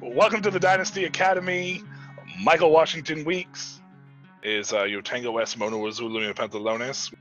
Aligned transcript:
Welcome 0.00 0.42
to 0.42 0.50
the 0.50 0.60
Dynasty 0.60 1.04
Academy. 1.04 1.82
Michael 2.42 2.70
Washington 2.70 3.24
Weeks 3.24 3.80
is 4.42 4.72
uh, 4.72 4.82
Yotango 4.82 5.40
S. 5.40 5.56
Mono 5.56 5.78
Azulu 5.86 6.32
Pantalones. 6.34 7.12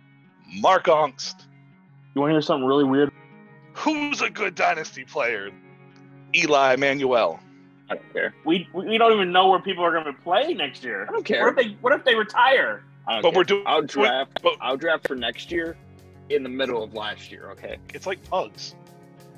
Mark 0.59 0.85
Ongst. 0.85 1.45
You 2.13 2.21
want 2.21 2.31
to 2.31 2.33
hear 2.35 2.41
something 2.41 2.65
really 2.67 2.83
weird? 2.83 3.11
Who's 3.73 4.21
a 4.21 4.29
good 4.29 4.55
Dynasty 4.55 5.03
player? 5.05 5.49
Eli 6.35 6.75
Manuel. 6.75 7.39
I 7.89 7.95
don't 7.95 8.13
care. 8.13 8.33
We 8.45 8.67
we 8.73 8.97
don't 8.97 9.13
even 9.13 9.31
know 9.31 9.49
where 9.49 9.59
people 9.59 9.83
are 9.83 9.91
going 9.91 10.05
to 10.05 10.13
play 10.21 10.53
next 10.53 10.83
year. 10.83 11.05
I 11.07 11.11
don't 11.11 11.23
care. 11.25 11.43
What 11.45 11.55
care. 11.55 11.65
if 11.65 11.69
they 11.71 11.77
What 11.81 11.93
if 11.93 12.03
they 12.03 12.15
retire? 12.15 12.83
I 13.07 13.13
don't 13.13 13.21
But 13.21 13.29
care. 13.31 13.37
we're 13.37 13.43
doing- 13.43 13.63
I'll 13.67 13.81
draft. 13.83 14.39
but- 14.41 14.57
I'll 14.59 14.77
draft 14.77 15.07
for 15.07 15.15
next 15.15 15.51
year, 15.51 15.77
in 16.29 16.41
the 16.43 16.49
middle 16.49 16.81
of 16.83 16.93
last 16.93 17.31
year. 17.31 17.49
Okay. 17.51 17.77
It's 17.93 18.07
like 18.07 18.23
pugs. 18.29 18.75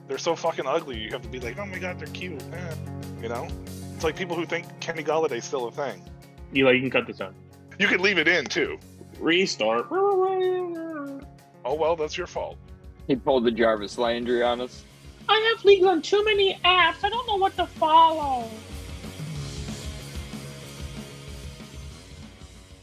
They're 0.08 0.18
so 0.18 0.36
fucking 0.36 0.66
ugly. 0.66 0.98
You 0.98 1.12
have 1.12 1.22
to 1.24 1.28
be 1.28 1.40
like, 1.42 1.58
oh 1.60 1.66
my 1.66 1.78
god, 1.80 2.00
they're 2.00 2.08
cute. 2.08 2.42
Eh. 2.54 2.76
You 3.22 3.30
know? 3.30 3.48
It's 3.96 4.04
like 4.04 4.16
people 4.16 4.36
who 4.36 4.46
think 4.46 4.68
Kenny 4.80 5.04
Golladay's 5.04 5.46
still 5.46 5.68
a 5.68 5.72
thing. 5.72 6.04
Eli, 6.56 6.74
you 6.74 6.82
can 6.82 6.92
cut 6.92 7.08
this 7.08 7.20
out. 7.20 7.34
You 7.80 7.88
could 7.88 8.02
leave 8.02 8.18
it 8.18 8.28
in 8.28 8.46
too. 8.46 8.80
Restart. 9.20 9.88
Oh 9.92 11.20
well, 11.66 11.96
that's 11.96 12.18
your 12.18 12.28
fault. 12.28 12.58
He 13.08 13.16
pulled 13.16 13.46
the 13.46 13.52
Jarvis 13.52 13.98
Landry 13.98 14.44
on 14.44 14.62
us. 14.62 14.84
I 15.30 15.54
have 15.56 15.66
leagues 15.66 15.86
on 15.86 16.02
too 16.02 16.24
many 16.24 16.60
apps. 16.64 17.04
I 17.04 17.10
don't 17.10 17.28
know 17.28 17.36
what 17.36 17.56
to 17.58 17.66
follow. 17.66 18.50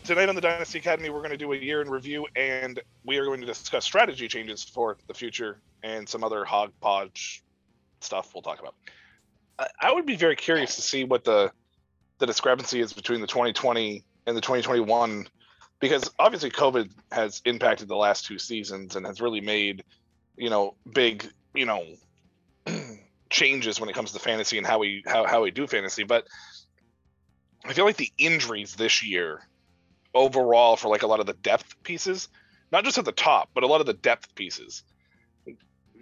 Tonight 0.03 0.29
on 0.29 0.35
the 0.35 0.41
Dynasty 0.41 0.79
Academy, 0.79 1.09
we're 1.09 1.21
going 1.21 1.31
to 1.31 1.37
do 1.37 1.55
a 1.55 1.57
year 1.57 1.81
in 1.81 1.89
review, 1.89 2.27
and 2.37 2.79
we 3.07 3.17
are 3.17 3.25
going 3.25 3.41
to 3.41 3.47
discuss 3.47 3.87
strategy 3.87 4.29
changes 4.29 4.63
for 4.63 4.99
the 5.07 5.15
future 5.15 5.63
and 5.83 6.07
some 6.07 6.23
other 6.23 6.45
hodgepodge 6.45 7.43
stuff 8.01 8.35
we'll 8.35 8.43
talk 8.43 8.61
about. 8.61 8.75
I, 9.59 9.93
would 9.93 10.07
be 10.07 10.17
very 10.17 10.37
curious 10.37 10.77
to 10.77 10.83
see 10.83 11.05
what 11.05 11.25
the 11.25 11.51
the 12.19 12.27
discrepancy 12.27 12.81
is 12.81 12.93
between 12.93 13.21
the 13.21 13.27
2020 13.27 14.05
and 14.27 14.37
the 14.37 14.41
2021, 14.41 15.27
because 15.81 16.11
obviously 16.19 16.51
COVID 16.51 16.91
has 17.11 17.43
impacted 17.45 17.89
the 17.89 17.97
last 17.97 18.25
two 18.25 18.39
seasons 18.39 18.97
and 18.97 19.05
has 19.05 19.21
really 19.21 19.41
made, 19.41 19.85
you 20.37 20.49
know, 20.49 20.75
big, 20.93 21.29
you 21.55 21.67
know, 21.67 21.85
changes 23.31 23.81
when 23.81 23.89
it 23.89 23.95
comes 23.95 24.13
to 24.13 24.19
fantasy 24.19 24.59
and 24.59 24.67
how 24.67 24.79
we 24.79 25.03
how, 25.07 25.27
how 25.27 25.43
we 25.43 25.51
do 25.51 25.67
fantasy. 25.67 26.05
But 26.05 26.27
I 27.65 27.73
feel 27.73 27.85
like 27.85 27.97
the 27.97 28.13
injuries 28.19 28.75
this 28.75 29.05
year 29.05 29.47
overall 30.15 30.77
for 30.77 30.89
like 30.89 31.03
a 31.03 31.07
lot 31.07 31.21
of 31.21 31.27
the 31.27 31.35
depth 31.35 31.83
pieces, 31.83 32.29
not 32.71 32.85
just 32.85 32.99
at 32.99 33.05
the 33.05 33.13
top, 33.13 33.51
but 33.55 33.65
a 33.65 33.67
lot 33.67 33.81
of 33.81 33.87
the 33.87 33.95
depth 33.95 34.35
pieces 34.35 34.85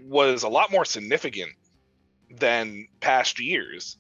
was 0.05 0.43
a 0.43 0.49
lot 0.49 0.71
more 0.71 0.85
significant 0.85 1.53
than 2.39 2.87
past 3.01 3.41
years. 3.41 3.97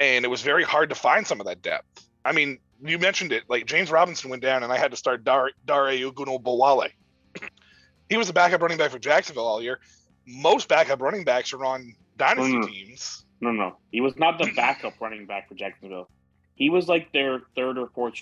And 0.00 0.24
it 0.24 0.28
was 0.28 0.42
very 0.42 0.64
hard 0.64 0.88
to 0.90 0.94
find 0.94 1.26
some 1.26 1.40
of 1.40 1.46
that 1.46 1.62
depth. 1.62 2.06
I 2.24 2.32
mean, 2.32 2.58
you 2.82 2.98
mentioned 2.98 3.32
it, 3.32 3.44
like 3.48 3.66
James 3.66 3.90
Robinson 3.90 4.28
went 4.30 4.42
down 4.42 4.62
and 4.62 4.72
I 4.72 4.76
had 4.78 4.90
to 4.90 4.96
start 4.96 5.24
Dar 5.24 5.50
Dare 5.66 5.92
Ogunbowale. 6.10 6.90
he 8.08 8.16
was 8.16 8.28
a 8.28 8.32
backup 8.32 8.60
running 8.62 8.78
back 8.78 8.90
for 8.90 8.98
Jacksonville 8.98 9.46
all 9.46 9.62
year. 9.62 9.78
Most 10.26 10.68
backup 10.68 11.00
running 11.00 11.24
backs 11.24 11.52
are 11.52 11.64
on 11.64 11.94
dynasty 12.16 12.52
Mm. 12.54 12.66
teams. 12.68 13.24
No, 13.40 13.50
no, 13.52 13.76
he 13.90 14.00
was 14.00 14.16
not 14.16 14.38
the 14.38 14.50
backup 14.56 14.94
running 15.00 15.26
back 15.26 15.48
for 15.48 15.54
Jacksonville. 15.54 16.08
He 16.54 16.70
was 16.70 16.88
like 16.88 17.12
their 17.12 17.40
third 17.56 17.76
or 17.78 17.88
fourth 17.94 18.14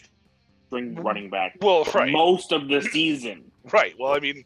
string 0.67 0.95
running 0.97 1.31
back 1.31 1.57
Well, 1.61 1.85
right. 1.95 2.11
most 2.11 2.51
of 2.51 2.67
the 2.69 2.81
season. 2.83 3.45
Right. 3.73 3.95
Well, 3.99 4.15
I 4.15 4.19
mean, 4.21 4.45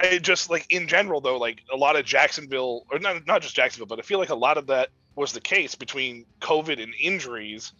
I 0.00 0.18
just 0.18 0.50
like 0.50 0.66
in 0.72 0.86
general 0.86 1.20
though, 1.20 1.38
like 1.38 1.62
a 1.72 1.76
lot 1.76 1.96
of 1.96 2.04
Jacksonville, 2.04 2.84
or 2.90 2.98
not 2.98 3.26
not 3.26 3.42
just 3.42 3.54
Jacksonville, 3.54 3.86
but 3.86 3.98
I 3.98 4.02
feel 4.02 4.18
like 4.18 4.30
a 4.30 4.34
lot 4.34 4.58
of 4.58 4.66
that 4.68 4.90
was 5.16 5.32
the 5.32 5.40
case 5.40 5.74
between 5.74 6.24
COVID 6.40 6.80
and 6.82 6.94
injuries. 7.00 7.72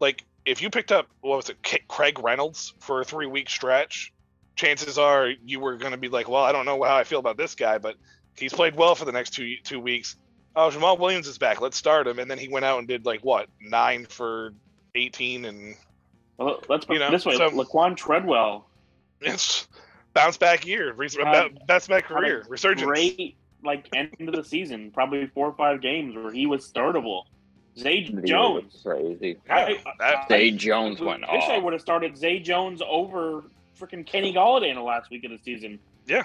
Like 0.00 0.24
if 0.44 0.60
you 0.60 0.70
picked 0.70 0.92
up 0.92 1.08
what 1.22 1.36
was 1.36 1.50
it, 1.50 1.56
Craig 1.88 2.18
Reynolds 2.18 2.74
for 2.80 3.00
a 3.00 3.04
three 3.04 3.26
week 3.26 3.48
stretch, 3.48 4.12
chances 4.56 4.98
are 4.98 5.30
you 5.44 5.60
were 5.60 5.76
going 5.76 5.92
to 5.92 5.98
be 5.98 6.08
like, 6.08 6.28
well, 6.28 6.42
I 6.44 6.52
don't 6.52 6.66
know 6.66 6.82
how 6.82 6.96
I 6.96 7.04
feel 7.04 7.18
about 7.18 7.36
this 7.36 7.54
guy, 7.54 7.78
but 7.78 7.96
he's 8.36 8.52
played 8.52 8.76
well 8.76 8.94
for 8.94 9.04
the 9.06 9.12
next 9.12 9.30
two 9.30 9.56
two 9.64 9.80
weeks. 9.80 10.16
Oh, 10.56 10.70
Jamaal 10.70 10.98
Williams 10.98 11.26
is 11.26 11.38
back. 11.38 11.60
Let's 11.60 11.76
start 11.76 12.06
him. 12.06 12.18
And 12.18 12.30
then 12.30 12.38
he 12.38 12.48
went 12.48 12.64
out 12.64 12.78
and 12.78 12.86
did 12.86 13.06
like 13.06 13.20
what 13.22 13.48
nine 13.60 14.06
for 14.06 14.52
eighteen, 14.94 15.46
and 15.46 15.74
Well, 16.36 16.62
let's 16.68 16.84
put 16.84 16.94
You 16.94 17.00
know, 17.00 17.10
this 17.10 17.24
way: 17.24 17.36
so- 17.36 17.50
Laquan 17.50 17.96
Treadwell 17.96 18.66
it's 19.20 19.66
bounce 20.14 20.36
back 20.36 20.66
year, 20.66 20.92
res- 20.92 21.16
Had- 21.16 21.66
best 21.66 21.88
back 21.88 22.04
career, 22.06 22.44
resurgence. 22.48 22.86
great 22.86 23.36
like 23.62 23.88
end 23.94 24.10
of 24.28 24.34
the 24.34 24.44
season, 24.44 24.90
probably 24.90 25.26
four 25.28 25.48
or 25.48 25.54
five 25.54 25.80
games 25.80 26.14
where 26.14 26.30
he 26.32 26.46
was 26.46 26.70
startable. 26.70 27.24
Zay 27.78 28.02
Jones. 28.04 28.80
Crazy. 28.84 29.36
Yeah, 29.46 29.56
I- 29.56 29.82
that- 29.98 30.28
Zay 30.28 30.50
Jones 30.52 31.00
went 31.00 31.24
I 31.24 31.34
Wish 31.34 31.44
I 31.44 31.58
would 31.58 31.72
have 31.72 31.82
started 31.82 32.16
Zay 32.16 32.38
Jones 32.38 32.80
over 32.86 33.44
freaking 33.80 34.06
Kenny 34.06 34.32
Golladay 34.32 34.68
in 34.68 34.76
the 34.76 34.82
last 34.82 35.10
week 35.10 35.24
of 35.24 35.30
the 35.32 35.38
season. 35.38 35.80
Yeah, 36.06 36.24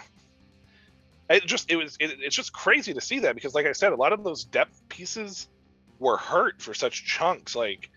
it 1.29 1.45
just 1.45 1.71
it 1.71 1.75
was 1.77 1.95
it, 1.99 2.17
it's 2.21 2.35
just 2.35 2.53
crazy 2.53 2.93
to 2.93 3.01
see 3.01 3.19
that 3.19 3.33
because 3.35 3.55
like 3.55 3.65
i 3.65 3.71
said 3.71 3.93
a 3.93 3.95
lot 3.95 4.11
of 4.13 4.23
those 4.23 4.43
depth 4.43 4.81
pieces 4.89 5.47
were 5.99 6.17
hurt 6.17 6.61
for 6.61 6.73
such 6.73 7.05
chunks 7.05 7.55
like 7.55 7.89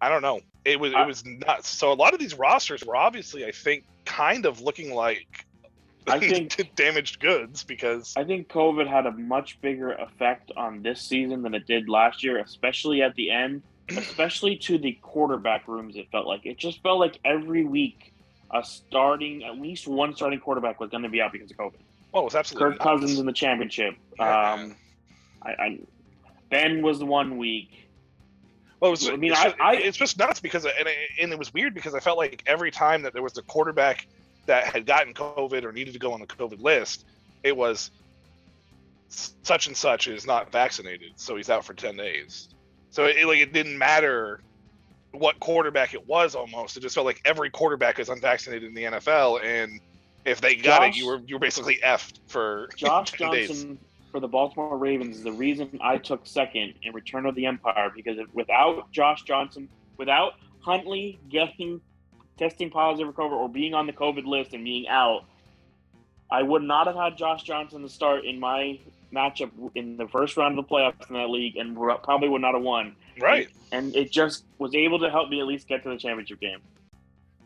i 0.00 0.08
don't 0.08 0.22
know 0.22 0.40
it 0.68 0.78
was 0.80 0.92
it 0.92 1.06
was 1.06 1.24
nuts 1.24 1.68
so 1.68 1.92
a 1.92 1.94
lot 1.94 2.12
of 2.14 2.20
these 2.20 2.34
rosters 2.34 2.84
were 2.84 2.96
obviously 2.96 3.44
i 3.44 3.50
think 3.50 3.84
kind 4.04 4.46
of 4.46 4.60
looking 4.60 4.94
like 4.94 5.46
I 6.06 6.18
think- 6.20 6.74
damaged 6.74 7.20
goods 7.20 7.64
because 7.64 8.14
I 8.16 8.24
think 8.24 8.48
COVID 8.48 8.86
had 8.88 9.06
a 9.06 9.12
much 9.12 9.60
bigger 9.60 9.92
effect 9.92 10.50
on 10.56 10.82
this 10.82 11.02
season 11.02 11.42
than 11.42 11.54
it 11.54 11.66
did 11.66 11.88
last 11.88 12.22
year, 12.24 12.38
especially 12.38 13.02
at 13.02 13.14
the 13.14 13.30
end, 13.30 13.62
especially 13.90 14.56
to 14.56 14.78
the 14.78 14.92
quarterback 15.02 15.68
rooms. 15.68 15.96
It 15.96 16.08
felt 16.10 16.26
like 16.26 16.46
it 16.46 16.56
just 16.56 16.82
felt 16.82 16.98
like 16.98 17.18
every 17.24 17.64
week 17.64 18.14
a 18.50 18.64
starting, 18.64 19.44
at 19.44 19.58
least 19.60 19.86
one 19.86 20.14
starting 20.14 20.40
quarterback 20.40 20.80
was 20.80 20.90
going 20.90 21.02
to 21.02 21.08
be 21.10 21.20
out 21.20 21.32
because 21.32 21.50
of 21.50 21.56
COVID. 21.58 21.74
oh 22.14 22.20
it 22.20 22.24
was 22.24 22.34
absolutely 22.34 22.70
Kirk 22.70 22.78
nuts. 22.78 23.00
Cousins 23.00 23.18
in 23.18 23.26
the 23.26 23.32
championship. 23.32 23.94
Yeah. 24.18 24.52
Um, 24.52 24.76
I, 25.42 25.50
I 25.50 25.78
Ben 26.50 26.80
was 26.80 26.98
the 26.98 27.06
one 27.06 27.36
week. 27.36 27.87
Well, 28.80 28.90
it 28.90 28.92
was, 28.92 29.08
I 29.08 29.16
mean, 29.16 29.32
it's, 29.32 29.40
I- 29.40 29.44
just, 29.44 29.60
I- 29.60 29.74
it's 29.76 29.96
just 29.96 30.18
nuts 30.18 30.40
because, 30.40 30.64
and 30.64 30.86
it, 30.86 30.96
and 31.20 31.32
it 31.32 31.38
was 31.38 31.52
weird 31.52 31.74
because 31.74 31.94
I 31.94 32.00
felt 32.00 32.16
like 32.18 32.42
every 32.46 32.70
time 32.70 33.02
that 33.02 33.12
there 33.12 33.22
was 33.22 33.36
a 33.38 33.42
quarterback 33.42 34.06
that 34.46 34.64
had 34.64 34.86
gotten 34.86 35.14
COVID 35.14 35.64
or 35.64 35.72
needed 35.72 35.92
to 35.94 35.98
go 35.98 36.12
on 36.12 36.20
the 36.20 36.26
COVID 36.26 36.60
list, 36.62 37.04
it 37.42 37.56
was 37.56 37.90
such 39.08 39.66
and 39.66 39.76
such 39.76 40.06
is 40.06 40.26
not 40.26 40.52
vaccinated, 40.52 41.12
so 41.16 41.36
he's 41.36 41.50
out 41.50 41.64
for 41.64 41.74
ten 41.74 41.96
days. 41.96 42.48
So 42.90 43.06
it, 43.06 43.26
like 43.26 43.38
it 43.38 43.52
didn't 43.52 43.76
matter 43.78 44.40
what 45.12 45.40
quarterback 45.40 45.94
it 45.94 46.06
was. 46.06 46.34
Almost, 46.34 46.76
it 46.76 46.80
just 46.80 46.94
felt 46.94 47.06
like 47.06 47.20
every 47.24 47.50
quarterback 47.50 47.98
is 47.98 48.08
unvaccinated 48.08 48.68
in 48.68 48.74
the 48.74 48.84
NFL, 48.84 49.42
and 49.44 49.80
if 50.24 50.40
they 50.40 50.54
got 50.54 50.82
it, 50.90 50.96
you 50.96 51.06
were 51.06 51.20
you 51.26 51.36
were 51.36 51.40
basically 51.40 51.78
effed 51.84 52.18
for 52.28 52.68
Josh 52.76 53.12
10 53.12 53.30
days. 53.32 53.66
For 54.10 54.20
the 54.20 54.28
Baltimore 54.28 54.78
Ravens 54.78 55.18
is 55.18 55.22
the 55.22 55.32
reason 55.32 55.78
I 55.82 55.98
took 55.98 56.26
second 56.26 56.74
in 56.82 56.92
Return 56.92 57.26
of 57.26 57.34
the 57.34 57.46
Empire 57.46 57.92
because 57.94 58.18
without 58.32 58.90
Josh 58.90 59.22
Johnson, 59.22 59.68
without 59.98 60.34
Huntley 60.60 61.18
getting 61.28 61.80
testing 62.38 62.70
positive 62.70 63.14
for 63.14 63.22
COVID 63.22 63.32
or 63.32 63.48
being 63.48 63.74
on 63.74 63.86
the 63.86 63.92
COVID 63.92 64.24
list 64.24 64.54
and 64.54 64.64
being 64.64 64.88
out, 64.88 65.24
I 66.30 66.42
would 66.42 66.62
not 66.62 66.86
have 66.86 66.96
had 66.96 67.16
Josh 67.16 67.42
Johnson 67.42 67.82
to 67.82 67.88
start 67.88 68.24
in 68.24 68.38
my 68.40 68.78
matchup 69.12 69.50
in 69.74 69.96
the 69.96 70.06
first 70.08 70.36
round 70.36 70.58
of 70.58 70.66
the 70.66 70.74
playoffs 70.74 71.08
in 71.08 71.14
that 71.14 71.30
league 71.30 71.56
and 71.56 71.76
probably 71.76 72.28
would 72.28 72.42
not 72.42 72.54
have 72.54 72.62
won. 72.62 72.94
Right. 73.20 73.48
And 73.72 73.94
it 73.96 74.12
just 74.12 74.44
was 74.58 74.74
able 74.74 74.98
to 75.00 75.10
help 75.10 75.28
me 75.28 75.40
at 75.40 75.46
least 75.46 75.68
get 75.68 75.82
to 75.82 75.88
the 75.88 75.96
championship 75.96 76.40
game. 76.40 76.60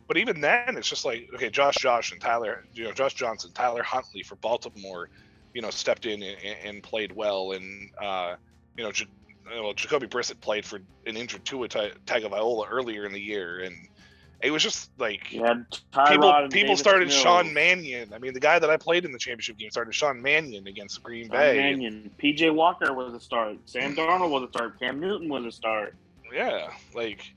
But 0.09 0.17
even 0.17 0.41
then, 0.41 0.77
it's 0.77 0.89
just 0.89 1.05
like 1.05 1.31
okay, 1.35 1.49
Josh, 1.49 1.77
Josh, 1.77 2.13
and 2.13 2.21
Tyler, 2.21 2.65
you 2.75 2.85
know, 2.85 2.93
Josh 2.93 3.15
Johnson, 3.15 3.51
Tyler 3.55 3.83
Huntley 3.83 4.23
for 4.23 4.35
Baltimore, 4.37 5.09
you 5.55 5.63
know, 5.63 5.71
stepped 5.71 6.07
in 6.07 6.23
and, 6.23 6.37
and 6.65 6.83
played 6.83 7.13
well, 7.13 7.53
and 7.53 7.91
uh, 8.01 8.35
you 8.77 8.85
know, 8.85 8.93
J- 8.93 9.07
well, 9.51 9.75
Jacoby 9.75 10.07
Brissett 10.07 10.41
played 10.41 10.65
for 10.65 10.81
an 11.07 11.17
injured 11.17 11.45
Tua 11.45 11.69
Ta- 11.69 11.91
Tagovailoa 12.07 12.67
earlier 12.71 13.05
in 13.05 13.13
the 13.13 13.21
year, 13.21 13.61
and 13.61 13.77
it 14.41 14.51
was 14.51 14.63
just 14.63 14.91
like 14.99 15.25
people 15.25 16.49
people 16.51 16.77
started 16.77 17.09
Mills. 17.09 17.21
Sean 17.21 17.53
Mannion. 17.53 18.13
I 18.15 18.19
mean, 18.19 18.33
the 18.35 18.41
guy 18.41 18.59
that 18.59 18.71
I 18.71 18.77
played 18.77 19.05
in 19.05 19.13
the 19.13 19.19
championship 19.19 19.59
game 19.59 19.71
started 19.71 19.95
Sean 19.95 20.23
Mannion 20.23 20.67
against 20.67 21.03
Green 21.03 21.25
Sean 21.27 21.33
Bay. 21.33 21.57
Mannion. 21.59 22.11
PJ 22.23 22.55
Walker 22.55 22.93
was 22.93 23.13
a 23.15 23.21
start. 23.21 23.59
Sam 23.67 23.95
Darnold 23.95 24.31
was 24.31 24.45
a 24.45 24.49
start. 24.49 24.79
Cam 24.81 25.01
Newton 25.01 25.29
was 25.29 25.45
a 25.45 25.53
start. 25.53 25.95
yeah 26.33 26.71
like 26.95 27.33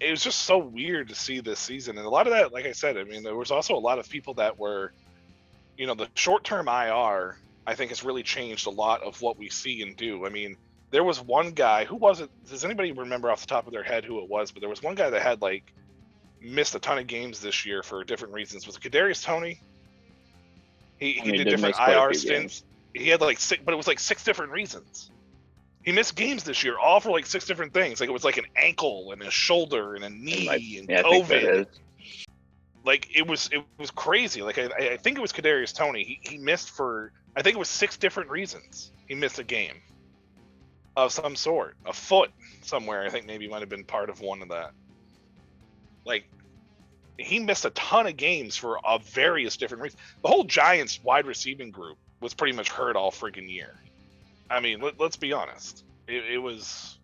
it 0.00 0.10
was 0.10 0.20
just 0.24 0.42
so 0.42 0.58
weird 0.58 1.08
to 1.08 1.14
see 1.14 1.38
this 1.40 1.60
season 1.60 1.96
and 1.96 2.04
a 2.04 2.10
lot 2.10 2.26
of 2.26 2.32
that 2.32 2.52
like 2.52 2.66
i 2.66 2.72
said 2.72 2.98
i 2.98 3.04
mean 3.04 3.22
there 3.22 3.36
was 3.36 3.52
also 3.52 3.76
a 3.76 3.78
lot 3.78 4.00
of 4.00 4.08
people 4.08 4.34
that 4.34 4.58
were 4.58 4.92
you 5.76 5.86
know 5.86 5.94
the 5.94 6.08
short-term 6.14 6.68
ir 6.68 7.36
i 7.66 7.74
think 7.74 7.90
has 7.90 8.04
really 8.04 8.22
changed 8.22 8.66
a 8.66 8.70
lot 8.70 9.02
of 9.02 9.20
what 9.22 9.38
we 9.38 9.48
see 9.48 9.82
and 9.82 9.96
do. 9.96 10.26
I 10.26 10.28
mean 10.28 10.56
there 10.90 11.04
was 11.04 11.20
one 11.20 11.52
guy 11.52 11.84
who 11.86 11.96
was 11.96 12.20
it 12.20 12.30
does 12.48 12.64
anybody 12.64 12.92
remember 12.92 13.30
off 13.30 13.40
the 13.40 13.46
top 13.46 13.66
of 13.66 13.72
their 13.72 13.82
head 13.82 14.04
who 14.04 14.18
it 14.22 14.28
was 14.28 14.52
but 14.52 14.60
there 14.60 14.68
was 14.68 14.82
one 14.82 14.94
guy 14.94 15.08
that 15.10 15.22
had 15.22 15.40
like 15.40 15.72
missed 16.40 16.74
a 16.74 16.78
ton 16.80 16.98
of 16.98 17.06
games 17.06 17.40
this 17.40 17.64
year 17.64 17.82
for 17.84 18.02
different 18.04 18.34
reasons. 18.34 18.66
Was 18.66 18.76
it 18.76 18.82
Kadarius 18.82 19.22
Toney 19.24 19.60
he, 20.98 21.12
he 21.14 21.20
He 21.20 21.30
did 21.32 21.38
did 21.38 21.44
different 21.44 21.74
miss 21.74 21.76
quite 21.76 21.96
a 21.96 22.02
ir 22.02 22.14
stints. 22.14 22.64
he 22.94 23.08
had 23.08 23.20
like 23.20 23.38
six 23.38 23.62
but 23.64 23.72
it 23.72 23.76
was 23.76 23.86
like 23.86 23.98
six 24.00 24.24
different 24.24 24.52
reasons. 24.52 25.10
He 25.84 25.90
missed 25.90 26.14
games 26.14 26.44
this 26.44 26.62
year, 26.62 26.78
all 26.78 27.00
for 27.00 27.10
like 27.10 27.26
six 27.26 27.44
different 27.44 27.72
things. 27.74 27.98
Like 27.98 28.08
it 28.08 28.12
was 28.12 28.22
like 28.24 28.36
an 28.36 28.44
ankle 28.54 29.10
and 29.12 29.20
a 29.22 29.30
shoulder 29.32 29.94
and 29.96 30.04
a 30.04 30.10
knee 30.10 30.46
might- 30.46 30.60
and 30.78 30.88
Yeah, 30.88 31.00
I 31.00 31.10
think 31.10 31.28
that 31.28 31.42
COVID. 31.42 31.66
Like 32.84 33.08
it 33.14 33.26
was, 33.26 33.48
it 33.52 33.62
was 33.78 33.90
crazy. 33.90 34.42
Like 34.42 34.58
I, 34.58 34.66
I 34.92 34.96
think 34.96 35.16
it 35.16 35.20
was 35.20 35.32
Kadarius 35.32 35.74
Toney. 35.74 36.02
He, 36.04 36.20
he 36.22 36.38
missed 36.38 36.70
for 36.70 37.12
I 37.36 37.42
think 37.42 37.56
it 37.56 37.58
was 37.58 37.68
six 37.68 37.96
different 37.96 38.30
reasons. 38.30 38.92
He 39.06 39.14
missed 39.14 39.38
a 39.38 39.44
game 39.44 39.80
of 40.96 41.12
some 41.12 41.36
sort. 41.36 41.76
A 41.86 41.92
foot 41.92 42.30
somewhere. 42.62 43.04
I 43.04 43.08
think 43.08 43.26
maybe 43.26 43.48
might 43.48 43.60
have 43.60 43.68
been 43.68 43.84
part 43.84 44.10
of 44.10 44.20
one 44.20 44.42
of 44.42 44.48
that. 44.48 44.72
Like 46.04 46.24
he 47.18 47.38
missed 47.38 47.64
a 47.64 47.70
ton 47.70 48.06
of 48.06 48.16
games 48.16 48.56
for 48.56 48.78
a 48.84 48.98
various 48.98 49.56
different 49.56 49.82
reasons. 49.82 50.02
The 50.22 50.28
whole 50.28 50.44
Giants 50.44 51.02
wide 51.02 51.26
receiving 51.26 51.70
group 51.70 51.98
was 52.20 52.34
pretty 52.34 52.56
much 52.56 52.68
hurt 52.68 52.96
all 52.96 53.10
freaking 53.10 53.50
year. 53.50 53.74
I 54.50 54.60
mean, 54.60 54.80
let, 54.80 55.00
let's 55.00 55.16
be 55.16 55.32
honest. 55.32 55.84
It, 56.06 56.24
it 56.32 56.38
was. 56.38 56.98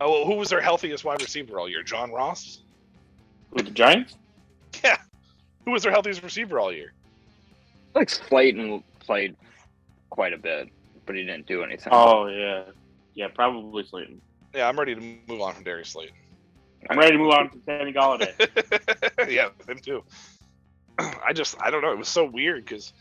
Oh, 0.00 0.26
who 0.26 0.34
was 0.34 0.48
their 0.48 0.60
healthiest 0.60 1.04
wide 1.04 1.20
receiver 1.22 1.60
all 1.60 1.68
year? 1.68 1.84
John 1.84 2.10
Ross. 2.10 2.60
With 3.52 3.66
the 3.66 3.70
Giants? 3.70 4.16
Yeah. 4.84 4.96
Who 5.64 5.70
was 5.70 5.82
their 5.84 5.92
healthiest 5.92 6.22
receiver 6.22 6.58
all 6.58 6.72
year? 6.72 6.92
Like 7.94 8.10
Slayton 8.10 8.82
played 8.98 9.36
quite 10.10 10.32
a 10.32 10.38
bit, 10.38 10.68
but 11.06 11.14
he 11.14 11.22
didn't 11.22 11.46
do 11.46 11.62
anything. 11.62 11.92
Oh 11.92 12.26
yeah, 12.26 12.64
yeah, 13.14 13.28
probably 13.28 13.84
Slayton. 13.84 14.20
Yeah, 14.54 14.68
I'm 14.68 14.78
ready 14.78 14.94
to 14.94 15.00
move 15.00 15.40
on 15.40 15.54
from 15.54 15.64
Darius 15.64 15.90
Slayton. 15.90 16.14
I'm 16.90 16.98
ready 16.98 17.12
to 17.12 17.18
move 17.18 17.30
on 17.30 17.50
to 17.50 17.58
Kenny 17.58 17.92
Golladay. 17.92 19.30
yeah, 19.30 19.50
him 19.68 19.78
too. 19.78 20.02
I 20.98 21.32
just 21.32 21.54
I 21.60 21.70
don't 21.70 21.82
know. 21.82 21.92
It 21.92 21.98
was 21.98 22.08
so 22.08 22.24
weird 22.24 22.64
because 22.64 22.92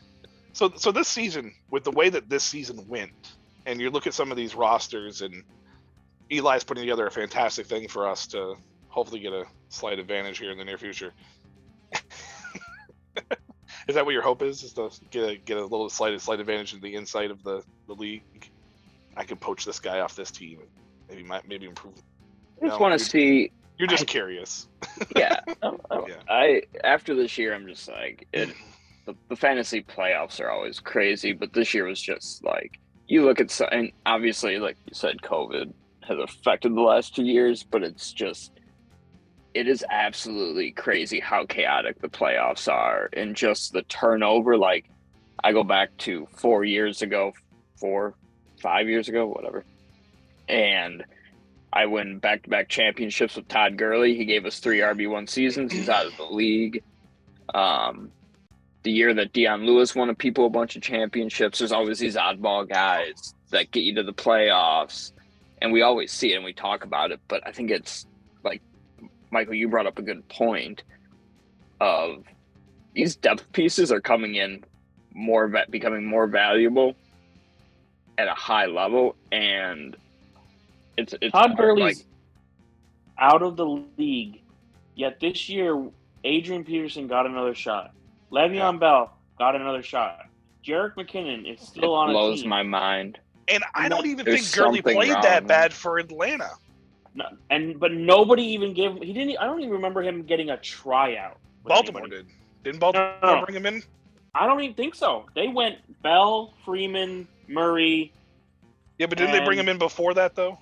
so 0.53 0.71
so 0.75 0.91
this 0.91 1.07
season 1.07 1.53
with 1.69 1.83
the 1.83 1.91
way 1.91 2.09
that 2.09 2.29
this 2.29 2.43
season 2.43 2.85
went, 2.87 3.11
and 3.65 3.81
you 3.81 3.89
look 3.89 4.07
at 4.07 4.13
some 4.13 4.29
of 4.29 4.37
these 4.37 4.55
rosters, 4.55 5.21
and 5.21 5.43
Eli's 6.29 6.63
putting 6.63 6.83
together 6.83 7.07
a 7.07 7.11
fantastic 7.11 7.65
thing 7.65 7.87
for 7.87 8.07
us 8.07 8.27
to 8.27 8.55
hopefully 8.89 9.19
get 9.21 9.33
a 9.33 9.45
slight 9.69 9.99
advantage 9.99 10.37
here 10.37 10.51
in 10.51 10.57
the 10.57 10.65
near 10.65 10.77
future. 10.77 11.13
is 13.87 13.95
that 13.95 14.05
what 14.05 14.13
your 14.13 14.21
hope 14.21 14.41
is? 14.41 14.63
Is 14.63 14.73
to 14.73 14.89
get 15.09 15.29
a 15.29 15.35
get 15.37 15.57
a 15.57 15.61
little 15.61 15.89
slight 15.89 16.19
slight 16.21 16.39
advantage 16.39 16.73
in 16.73 16.81
the 16.81 16.95
inside 16.95 17.31
of 17.31 17.43
the 17.43 17.63
the 17.87 17.93
league? 17.93 18.23
I 19.15 19.23
could 19.23 19.39
poach 19.39 19.65
this 19.65 19.79
guy 19.79 19.99
off 19.99 20.15
this 20.15 20.31
team, 20.31 20.59
maybe 21.09 21.23
might 21.23 21.47
maybe 21.47 21.65
improve. 21.65 21.95
I 22.61 22.67
just 22.67 22.79
no, 22.79 22.83
want 22.83 22.97
to 22.99 23.05
see. 23.05 23.51
You're 23.77 23.87
just 23.87 24.03
I- 24.03 24.05
curious. 24.05 24.67
Yeah, 25.15 25.39
um, 25.63 25.79
um, 25.89 26.05
Yeah. 26.07 26.15
I 26.29 26.63
after 26.83 27.15
this 27.15 27.37
year, 27.37 27.53
I'm 27.53 27.67
just 27.67 27.87
like 27.87 28.27
it. 28.33 28.49
The, 29.07 29.15
the 29.29 29.35
fantasy 29.35 29.81
playoffs 29.81 30.39
are 30.39 30.51
always 30.51 30.79
crazy, 30.79 31.33
but 31.33 31.53
this 31.53 31.73
year 31.73 31.85
was 31.85 31.99
just 31.99 32.43
like 32.43 32.79
you 33.07 33.25
look 33.25 33.41
at 33.41 33.59
and 33.71 33.91
obviously, 34.05 34.59
like 34.59 34.77
you 34.85 34.93
said, 34.93 35.17
COVID 35.21 35.73
has 36.07 36.19
affected 36.19 36.75
the 36.75 36.81
last 36.81 37.15
two 37.15 37.25
years, 37.25 37.63
but 37.63 37.83
it's 37.83 38.13
just 38.13 38.51
it 39.53 39.67
is 39.67 39.83
absolutely 39.89 40.71
crazy 40.71 41.19
how 41.19 41.45
chaotic 41.45 41.99
the 41.99 42.07
playoffs 42.07 42.71
are 42.71 43.09
and 43.13 43.35
just 43.35 43.73
the 43.73 43.81
turnover. 43.83 44.57
Like 44.57 44.89
I 45.43 45.51
go 45.51 45.63
back 45.63 45.95
to 45.99 46.27
four 46.37 46.63
years 46.63 47.01
ago, 47.01 47.33
four, 47.75 48.13
five 48.61 48.87
years 48.87 49.09
ago, 49.09 49.27
whatever, 49.27 49.65
and 50.47 51.03
I 51.73 51.85
win 51.85 52.19
back 52.19 52.43
to 52.43 52.49
back 52.49 52.69
championships 52.69 53.35
with 53.35 53.47
Todd 53.47 53.77
Gurley. 53.77 54.15
He 54.15 54.25
gave 54.25 54.45
us 54.45 54.59
three 54.59 54.79
RB1 54.79 55.29
seasons. 55.29 55.71
He's 55.71 55.89
out 55.89 56.05
of 56.05 56.15
the 56.17 56.25
league. 56.25 56.83
Um, 57.53 58.11
the 58.83 58.91
year 58.91 59.13
that 59.13 59.31
Dion 59.31 59.65
Lewis 59.65 59.95
won 59.95 60.09
a 60.09 60.15
people 60.15 60.45
a 60.45 60.49
bunch 60.49 60.75
of 60.75 60.81
championships, 60.81 61.59
there's 61.59 61.71
always 61.71 61.99
these 61.99 62.15
oddball 62.15 62.67
guys 62.67 63.33
that 63.51 63.71
get 63.71 63.81
you 63.81 63.95
to 63.95 64.03
the 64.03 64.13
playoffs. 64.13 65.11
And 65.61 65.71
we 65.71 65.81
always 65.81 66.11
see 66.11 66.33
it 66.33 66.37
and 66.37 66.45
we 66.45 66.53
talk 66.53 66.83
about 66.83 67.11
it. 67.11 67.19
But 67.27 67.45
I 67.45 67.51
think 67.51 67.69
it's 67.69 68.05
like, 68.43 68.61
Michael, 69.31 69.55
you 69.55 69.67
brought 69.69 69.87
up 69.87 69.97
a 69.97 70.01
good 70.01 70.27
point 70.29 70.83
of 71.79 72.23
these 72.93 73.15
depth 73.15 73.51
pieces 73.53 73.91
are 73.91 74.01
coming 74.01 74.35
in 74.35 74.63
more, 75.13 75.47
va- 75.47 75.65
becoming 75.69 76.05
more 76.05 76.27
valuable 76.27 76.93
at 78.17 78.27
a 78.27 78.33
high 78.33 78.65
level. 78.65 79.15
And 79.31 79.95
it's, 80.97 81.15
it's 81.21 81.31
Todd 81.31 81.51
hard, 81.51 81.57
Gurley's 81.57 81.99
like- 81.99 82.05
out 83.17 83.41
of 83.41 83.55
the 83.55 83.65
league, 83.97 84.41
yet 84.95 85.19
this 85.19 85.47
year 85.47 85.81
Adrian 86.23 86.63
Peterson 86.63 87.07
got 87.07 87.25
another 87.25 87.55
shot. 87.55 87.93
Le'Veon 88.31 88.53
Yeah. 88.55 88.71
Bell 88.73 89.17
got 89.39 89.55
another 89.55 89.81
shot. 89.81 90.27
Jerick 90.65 90.93
McKinnon 90.95 91.51
is 91.51 91.59
still 91.61 91.95
it 91.95 91.97
on 91.97 92.09
a 92.09 92.13
blows 92.13 92.45
my 92.45 92.63
mind. 92.63 93.17
And 93.47 93.63
I 93.73 93.89
don't 93.89 94.05
even 94.05 94.25
There's 94.25 94.51
think 94.51 94.55
Gurley 94.55 94.81
played 94.81 95.11
that 95.11 95.47
bad 95.47 95.73
for 95.73 95.97
Atlanta. 95.97 96.51
No, 97.13 97.25
and 97.49 97.79
but 97.79 97.91
nobody 97.91 98.43
even 98.43 98.73
gave 98.73 98.91
him 98.91 99.01
he 99.01 99.13
didn't. 99.13 99.37
I 99.37 99.45
don't 99.45 99.59
even 99.59 99.71
remember 99.71 100.01
him 100.01 100.23
getting 100.23 100.49
a 100.49 100.57
tryout. 100.57 101.37
Baltimore 101.65 102.03
anybody. 102.03 102.23
did. 102.23 102.33
Didn't 102.63 102.79
Baltimore 102.79 103.13
No, 103.21 103.35
no, 103.35 103.45
bring 103.45 103.55
him 103.55 103.65
in? 103.65 103.83
I 104.33 104.45
don't 104.47 104.61
even 104.61 104.75
think 104.75 104.95
so. 104.95 105.25
They 105.35 105.49
went 105.49 105.77
Bell, 106.01 106.53
Freeman, 106.63 107.27
Murray. 107.47 108.13
Yeah, 108.97 109.07
but 109.07 109.17
didn't 109.17 109.33
they 109.33 109.43
bring 109.43 109.59
him 109.59 109.67
in 109.67 109.77
before 109.77 110.13
that 110.13 110.35
though? 110.35 110.57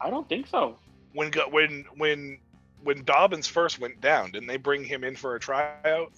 I 0.00 0.10
don't 0.10 0.28
think 0.28 0.48
so. 0.48 0.76
When 1.12 1.30
go- 1.30 1.48
when 1.48 1.84
when 1.96 2.38
when 2.82 3.04
Dobbins 3.04 3.46
first 3.46 3.78
went 3.78 4.00
down, 4.00 4.32
didn't 4.32 4.48
they 4.48 4.56
bring 4.56 4.82
him 4.82 5.04
in 5.04 5.14
for 5.14 5.36
a 5.36 5.40
tryout? 5.40 6.12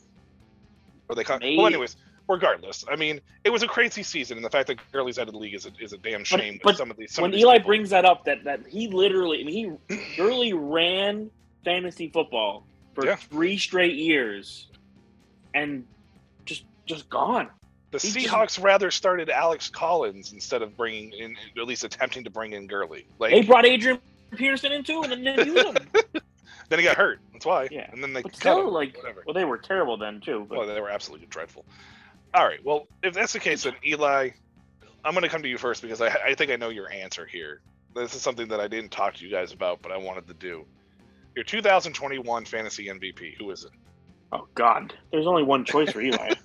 Or 1.08 1.14
they 1.14 1.24
Maybe. 1.38 1.58
well, 1.58 1.66
anyways, 1.66 1.96
regardless, 2.28 2.84
I 2.90 2.96
mean, 2.96 3.20
it 3.44 3.50
was 3.50 3.62
a 3.62 3.66
crazy 3.68 4.02
season, 4.02 4.36
and 4.38 4.44
the 4.44 4.50
fact 4.50 4.66
that 4.68 4.78
Gurley's 4.92 5.18
out 5.18 5.26
of 5.28 5.34
the 5.34 5.38
league 5.40 5.54
is 5.54 5.66
a, 5.66 5.70
is 5.80 5.92
a 5.92 5.98
damn 5.98 6.24
shame. 6.24 6.54
with 6.54 6.62
but 6.62 6.76
some 6.76 6.90
of 6.90 6.96
these, 6.96 7.12
some 7.12 7.22
when 7.22 7.30
of 7.30 7.34
these 7.34 7.42
Eli 7.42 7.54
people. 7.54 7.66
brings 7.68 7.90
that 7.90 8.04
up, 8.04 8.24
that 8.24 8.44
that 8.44 8.66
he 8.66 8.88
literally, 8.88 9.40
I 9.40 9.44
mean, 9.44 9.78
he 9.88 9.96
Gurley 10.16 10.52
ran 10.52 11.30
fantasy 11.64 12.08
football 12.08 12.66
for 12.94 13.06
Yeah. 13.06 13.16
three 13.16 13.56
straight 13.58 13.94
years, 13.94 14.68
and 15.54 15.84
just 16.44 16.64
just 16.86 17.08
gone. 17.08 17.48
the 17.90 17.98
he 17.98 18.10
just- 18.10 18.26
Seahawks 18.26 18.62
rather 18.62 18.90
started 18.90 19.30
Alex 19.30 19.68
Collins 19.68 20.32
instead 20.32 20.62
of 20.62 20.76
bringing 20.76 21.12
in, 21.12 21.36
at 21.58 21.66
least 21.66 21.84
attempting 21.84 22.24
to 22.24 22.30
bring 22.30 22.52
in 22.52 22.66
Gurley. 22.66 23.06
Like 23.18 23.32
They 23.32 23.42
brought 23.42 23.66
Adrian 23.66 23.98
Peterson 24.36 24.72
in 24.72 24.82
too, 24.84 25.02
and 25.02 25.12
then 25.12 25.24
didn't 25.24 25.46
use 25.54 25.62
him. 25.64 25.74
then 26.68 26.78
he 26.80 26.84
got 26.84 26.96
hurt. 26.96 27.20
That's 27.32 27.46
why. 27.46 27.68
Yeah. 27.70 27.88
And 27.92 28.02
then 28.02 28.12
they 28.12 28.22
But 28.22 28.32
cut 28.32 28.40
still, 28.40 28.68
him. 28.68 28.74
like, 28.74 28.96
Whatever. 28.96 29.22
well, 29.26 29.34
they 29.34 29.44
were 29.44 29.58
terrible 29.58 29.96
then 29.96 30.20
too. 30.20 30.44
But 30.48 30.58
Well, 30.58 30.66
they 30.66 30.80
were 30.80 30.90
absolutely 30.90 31.26
dreadful. 31.28 31.64
All 32.34 32.44
right. 32.44 32.62
Well, 32.64 32.86
if 33.02 33.14
that's 33.14 33.32
the 33.32 33.40
case, 33.40 33.62
then 33.62 33.74
Eli, 33.86 34.30
I'm 35.04 35.12
going 35.12 35.22
to 35.22 35.28
come 35.28 35.42
to 35.42 35.48
you 35.48 35.58
first 35.58 35.82
because 35.82 36.00
I, 36.00 36.08
I 36.08 36.34
think 36.34 36.50
I 36.50 36.56
know 36.56 36.68
your 36.68 36.90
answer 36.90 37.24
here. 37.26 37.60
This 37.94 38.14
is 38.14 38.22
something 38.22 38.48
that 38.48 38.60
I 38.60 38.66
didn't 38.66 38.90
talk 38.90 39.14
to 39.14 39.24
you 39.24 39.30
guys 39.30 39.52
about, 39.52 39.80
but 39.80 39.92
I 39.92 39.96
wanted 39.96 40.26
to 40.26 40.34
do. 40.34 40.66
Your 41.36 41.44
2021 41.44 42.44
fantasy 42.44 42.86
MVP. 42.86 43.36
Who 43.38 43.50
is 43.50 43.64
it? 43.64 43.70
oh 44.34 44.48
god, 44.54 44.92
there's 45.12 45.26
only 45.26 45.42
one 45.42 45.64
choice 45.64 45.90
for 45.92 46.00
Eli. 46.00 46.34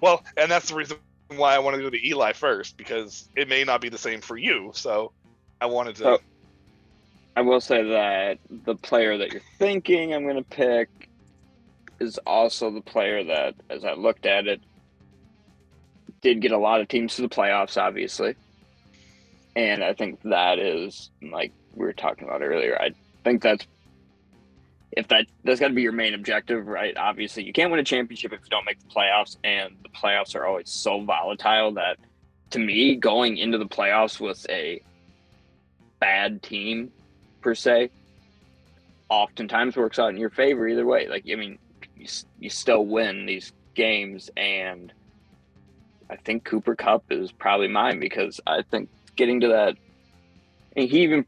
Well, 0.00 0.24
and 0.36 0.50
that's 0.50 0.68
the 0.68 0.74
reason 0.74 0.96
why 1.28 1.54
I 1.54 1.58
wanted 1.58 1.76
to 1.76 1.82
go 1.84 1.90
to 1.90 2.08
Eli 2.08 2.32
first 2.32 2.76
because 2.76 3.28
it 3.36 3.48
may 3.48 3.62
not 3.62 3.80
be 3.80 3.88
the 3.88 3.98
same 3.98 4.20
for 4.20 4.36
you. 4.36 4.72
So 4.74 5.12
I 5.60 5.66
wanted 5.66 5.96
to. 5.96 6.08
Oh. 6.08 6.18
I 7.36 7.42
will 7.42 7.60
say 7.60 7.82
that 7.90 8.38
the 8.64 8.74
player 8.74 9.16
that 9.18 9.32
you're 9.32 9.42
thinking 9.58 10.12
I'm 10.12 10.24
going 10.24 10.36
to 10.36 10.42
pick 10.42 10.88
is 12.00 12.18
also 12.26 12.70
the 12.70 12.80
player 12.80 13.22
that, 13.24 13.54
as 13.70 13.84
I 13.84 13.92
looked 13.92 14.26
at 14.26 14.48
it, 14.48 14.60
did 16.22 16.40
get 16.40 16.52
a 16.52 16.58
lot 16.58 16.80
of 16.80 16.88
teams 16.88 17.16
to 17.16 17.22
the 17.22 17.28
playoffs, 17.28 17.76
obviously. 17.76 18.36
And 19.54 19.84
I 19.84 19.92
think 19.92 20.22
that 20.22 20.58
is, 20.58 21.10
like 21.20 21.52
we 21.74 21.84
were 21.84 21.92
talking 21.92 22.26
about 22.26 22.42
earlier, 22.42 22.80
I 22.80 22.92
think 23.24 23.42
that's 23.42 23.66
if 24.92 25.08
that 25.08 25.26
that's 25.44 25.60
got 25.60 25.68
to 25.68 25.74
be 25.74 25.82
your 25.82 25.92
main 25.92 26.14
objective, 26.14 26.66
right? 26.66 26.96
Obviously, 26.96 27.44
you 27.44 27.52
can't 27.52 27.70
win 27.70 27.80
a 27.80 27.84
championship 27.84 28.32
if 28.32 28.40
you 28.40 28.48
don't 28.50 28.64
make 28.64 28.78
the 28.78 28.88
playoffs, 28.88 29.36
and 29.44 29.74
the 29.82 29.88
playoffs 29.88 30.34
are 30.34 30.46
always 30.46 30.70
so 30.70 31.02
volatile 31.02 31.72
that, 31.72 31.98
to 32.50 32.58
me, 32.58 32.96
going 32.96 33.36
into 33.36 33.58
the 33.58 33.66
playoffs 33.66 34.20
with 34.20 34.46
a 34.48 34.82
bad 36.00 36.42
team 36.42 36.90
per 37.42 37.54
se 37.54 37.90
oftentimes 39.08 39.76
works 39.76 39.98
out 39.98 40.08
in 40.08 40.16
your 40.16 40.30
favor 40.30 40.66
either 40.66 40.84
way 40.84 41.06
like 41.06 41.24
i 41.30 41.36
mean 41.36 41.58
you, 41.96 42.06
you 42.40 42.50
still 42.50 42.84
win 42.84 43.24
these 43.24 43.52
games 43.74 44.28
and 44.36 44.92
i 46.10 46.16
think 46.16 46.44
Cooper 46.44 46.74
Kupp 46.74 47.04
is 47.10 47.32
probably 47.32 47.68
mine 47.68 48.00
because 48.00 48.40
i 48.46 48.62
think 48.62 48.88
getting 49.16 49.40
to 49.40 49.48
that 49.48 49.76
and 50.76 50.88
he 50.88 51.02
even 51.02 51.24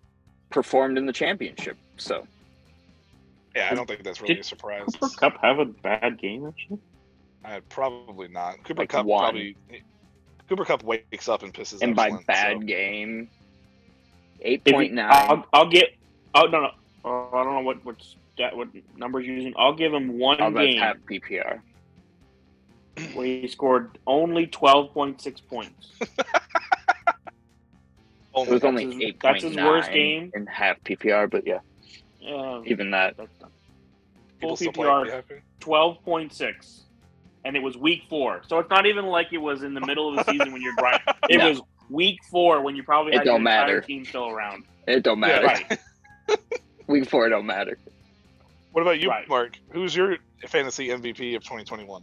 performed 0.50 0.99
in 0.99 1.07
the 1.07 1.12
championship 1.12 1.76
so 1.97 2.26
yeah, 3.57 3.69
I 3.71 3.75
don't 3.76 3.87
think 3.87 4.02
that's 4.02 4.21
really 4.21 4.35
Did 4.35 4.40
a 4.40 4.45
surprise. 4.45 4.83
Cooper 4.99 5.14
Kupp 5.16 5.40
have 5.40 5.61
a 5.61 5.64
bad 5.64 6.19
game 6.19 6.45
actually? 6.45 6.78
Uh, 7.45 7.61
probably 7.69 8.26
not. 8.26 8.62
Cooper 8.64 8.83
Like 8.83 8.88
Kupp 8.88 9.07
one. 9.07 9.23
probably. 9.23 9.57
Cooper 10.49 10.64
Kupp 10.64 10.83
wakes 10.83 11.28
up 11.28 11.45
and 11.45 11.54
pisses. 11.54 11.81
and 11.81 11.95
by 11.95 12.07
excellent, 12.07 12.26
bad 12.26 12.57
so- 12.57 12.66
game 12.66 13.28
If 14.40 14.61
you- 14.66 14.73
8.9 14.75 14.99
I'll, 15.09 15.47
I'll 15.52 15.69
get. 15.71 15.95
Oh 16.35 16.47
no, 16.47 16.62
no. 16.62 16.71
Oh, 17.04 17.31
I 17.33 17.45
don't 17.45 17.54
know 17.54 17.61
what 17.61 17.85
what 17.85 17.97
stat, 18.35 18.57
what 18.57 18.69
numbers 18.97 19.25
you're 19.25 19.37
using. 19.37 19.54
I'll 19.57 19.75
give 19.75 19.95
him 19.95 20.19
one 20.19 20.38
oh, 20.40 20.50
that's 20.50 20.66
game 20.66 20.78
half 20.81 20.97
ppr 21.09 21.61
where 23.15 23.27
he 23.27 23.49
scored 23.49 23.99
only 24.07 24.47
twelve 24.47 24.93
point 24.93 25.21
six 25.21 25.41
points. 25.41 25.93
It 28.37 28.49
was 28.49 28.65
only 28.65 28.87
his- 28.87 29.01
eight 29.01 29.21
that's 29.23 29.45
his 29.45 29.57
worst 29.57 29.93
game. 29.93 30.33
in 30.35 30.47
half 30.47 30.83
PPR, 30.83 31.31
but 31.31 31.47
yeah, 31.47 31.61
Yeah, 32.21 32.63
even 32.67 32.91
that. 32.91 33.17
that's 33.17 33.31
not- 33.41 33.53
People 34.41 34.57
full. 34.57 34.73
PPR. 34.73 34.89
Are 34.91 35.07
you 35.07 35.13
happy? 35.13 35.35
twelve 35.61 36.03
point 36.05 36.33
six, 36.33 36.83
and 37.45 37.57
it 37.57 37.63
was 37.63 37.77
week 37.77 38.03
four. 38.09 38.43
So 38.49 38.59
it's 38.59 38.71
not 38.71 38.87
even 38.87 39.07
like 39.07 39.33
it 39.33 39.39
was 39.39 39.63
in 39.63 39.73
the 39.73 39.81
middle 39.81 40.09
of 40.11 40.17
the 40.17 40.33
season 40.33 40.53
when 40.53 40.61
you're 40.63 40.75
grinding. 40.75 41.15
It 41.31 41.39
No. 41.39 41.49
was 41.51 41.61
week 41.89 42.19
four 42.29 42.61
when 42.61 42.75
you 42.75 42.83
probably 42.83 43.13
It 43.13 43.19
had 43.19 43.25
your 43.27 43.35
don't 43.35 43.43
entire 43.47 43.67
matter. 43.67 43.81
team 43.83 44.05
still 44.05 44.29
around. 44.29 44.65
It 44.89 45.05
don't 45.05 45.21
Yeah, 45.21 45.27
matter. 45.41 45.47
Right. 46.29 46.39
Week 46.89 47.09
four, 47.09 47.27
it 47.27 47.31
don't 47.31 47.47
matter. 47.47 47.79
What 48.73 48.83
about 48.83 48.99
you, 49.01 49.09
Right. 49.09 49.27
Mark? 49.29 49.57
Who's 49.71 49.95
your 49.97 50.17
fantasy 50.49 50.89
MVP 50.89 51.35
of 51.37 51.43
2021? 51.45 52.03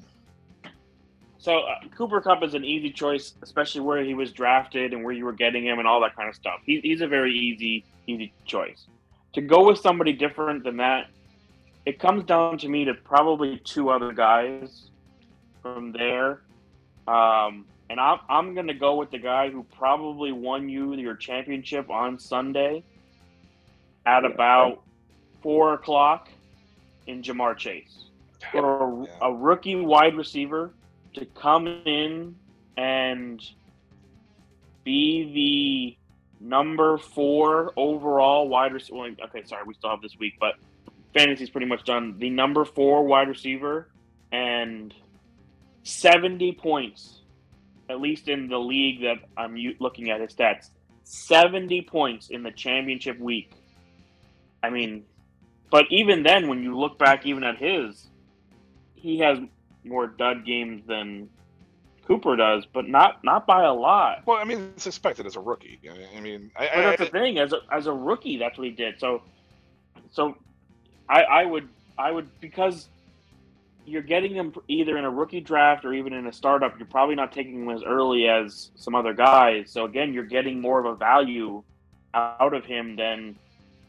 So 1.41 1.57
uh, 1.61 1.87
Cooper 1.97 2.21
Kupp 2.21 2.43
is 2.43 2.53
an 2.53 2.63
easy 2.63 2.91
choice, 2.91 3.33
especially 3.41 3.81
where 3.81 4.03
he 4.03 4.13
was 4.13 4.31
drafted 4.31 4.93
and 4.93 5.03
where 5.03 5.11
you 5.11 5.25
were 5.25 5.33
getting 5.33 5.65
him 5.65 5.79
and 5.79 5.87
all 5.87 5.99
that 6.01 6.15
kind 6.15 6.29
of 6.29 6.35
stuff. 6.35 6.59
He, 6.67 6.79
he's 6.83 7.01
a 7.01 7.07
very 7.07 7.33
easy, 7.33 7.87
easy 8.05 8.35
choice. 8.45 8.85
To 9.33 9.41
go 9.41 9.65
with 9.65 9.79
somebody 9.79 10.13
different 10.13 10.63
than 10.63 10.77
that, 10.77 11.05
it 11.83 11.97
comes 11.97 12.25
down 12.25 12.59
to 12.59 12.67
me 12.67 12.85
to 12.85 12.93
probably 12.93 13.59
two 13.65 13.89
other 13.89 14.13
guys 14.13 14.89
from 15.63 15.93
there. 15.93 16.43
Um, 17.07 17.65
and 17.89 17.99
I'm, 17.99 18.19
I'm 18.29 18.53
going 18.53 18.67
to 18.67 18.75
go 18.75 18.97
with 18.97 19.09
the 19.09 19.17
guy 19.17 19.49
who 19.49 19.65
probably 19.75 20.31
won 20.31 20.69
you 20.69 20.93
your 20.93 21.15
championship 21.15 21.89
on 21.89 22.19
Sunday 22.19 22.83
at 24.05 24.21
Yeah. 24.21 24.29
about 24.29 24.83
four 25.41 25.73
o'clock 25.73 26.27
in 27.07 27.23
Ja'Marr 27.23 27.57
Chase. 27.57 28.09
For 28.51 28.83
a, 28.83 29.01
Yeah. 29.01 29.07
a 29.21 29.33
rookie 29.33 29.75
wide 29.75 30.15
receiver 30.15 30.75
to 31.13 31.25
come 31.25 31.67
in 31.67 32.35
and 32.77 33.41
be 34.83 35.97
the 36.39 36.45
number 36.45 36.97
four 36.97 37.71
overall 37.77 38.47
wide 38.47 38.73
receiver. 38.73 39.15
Okay, 39.25 39.43
sorry, 39.45 39.63
we 39.65 39.73
still 39.73 39.91
have 39.91 40.01
this 40.01 40.17
week, 40.17 40.33
but 40.39 40.55
fantasy's 41.13 41.49
pretty 41.49 41.67
much 41.67 41.83
done. 41.83 42.15
The 42.17 42.29
number 42.29 42.65
four 42.65 43.05
wide 43.05 43.27
receiver 43.27 43.89
and 44.31 44.93
70 45.83 46.53
points, 46.53 47.21
at 47.89 47.99
least 47.99 48.27
in 48.27 48.47
the 48.47 48.57
league 48.57 49.01
that 49.01 49.17
I'm 49.37 49.55
looking 49.79 50.09
at 50.09 50.21
his 50.21 50.33
stats. 50.33 50.69
70 51.03 51.81
points 51.83 52.29
in 52.29 52.43
the 52.43 52.51
championship 52.51 53.19
week. 53.19 53.51
I 54.63 54.69
mean, 54.69 55.03
but 55.69 55.85
even 55.89 56.23
then, 56.23 56.47
when 56.47 56.63
you 56.63 56.77
look 56.77 56.97
back 56.99 57.25
even 57.25 57.43
at 57.43 57.57
his, 57.57 58.09
he 58.93 59.19
has 59.19 59.39
more 59.83 60.07
dud 60.07 60.45
games 60.45 60.83
than 60.87 61.29
Cooper 62.07 62.35
does, 62.35 62.65
but 62.73 62.87
not 62.87 63.23
not 63.23 63.45
by 63.47 63.63
a 63.63 63.73
lot. 63.73 64.23
Well, 64.25 64.37
I 64.37 64.43
mean, 64.43 64.71
it's 64.75 64.87
expected 64.87 65.25
as 65.25 65.35
a 65.35 65.39
rookie. 65.39 65.79
I 66.15 66.19
mean, 66.19 66.51
I, 66.55 66.69
But 66.73 66.77
I, 66.77 66.81
that's 66.81 66.99
the 66.99 67.05
thing, 67.07 67.39
as 67.39 67.53
a, 67.53 67.59
as 67.71 67.87
a 67.87 67.93
rookie, 67.93 68.37
that's 68.37 68.57
what 68.57 68.67
he 68.67 68.73
did. 68.73 68.99
So, 68.99 69.21
so 70.11 70.35
I, 71.07 71.23
I 71.23 71.45
would 71.45 71.69
I 71.97 72.11
would 72.11 72.27
because 72.39 72.89
you're 73.85 74.01
getting 74.01 74.33
him 74.33 74.53
either 74.67 74.97
in 74.97 75.05
a 75.05 75.09
rookie 75.09 75.41
draft 75.41 75.85
or 75.85 75.93
even 75.93 76.13
in 76.13 76.27
a 76.27 76.33
startup. 76.33 76.77
You're 76.77 76.87
probably 76.87 77.15
not 77.15 77.31
taking 77.31 77.63
him 77.63 77.69
as 77.69 77.83
early 77.83 78.27
as 78.27 78.71
some 78.75 78.95
other 78.95 79.13
guys. 79.13 79.71
So 79.71 79.85
again, 79.85 80.13
you're 80.13 80.23
getting 80.23 80.61
more 80.61 80.79
of 80.79 80.85
a 80.85 80.95
value 80.95 81.63
out 82.13 82.53
of 82.53 82.65
him 82.65 82.95
than 82.95 83.37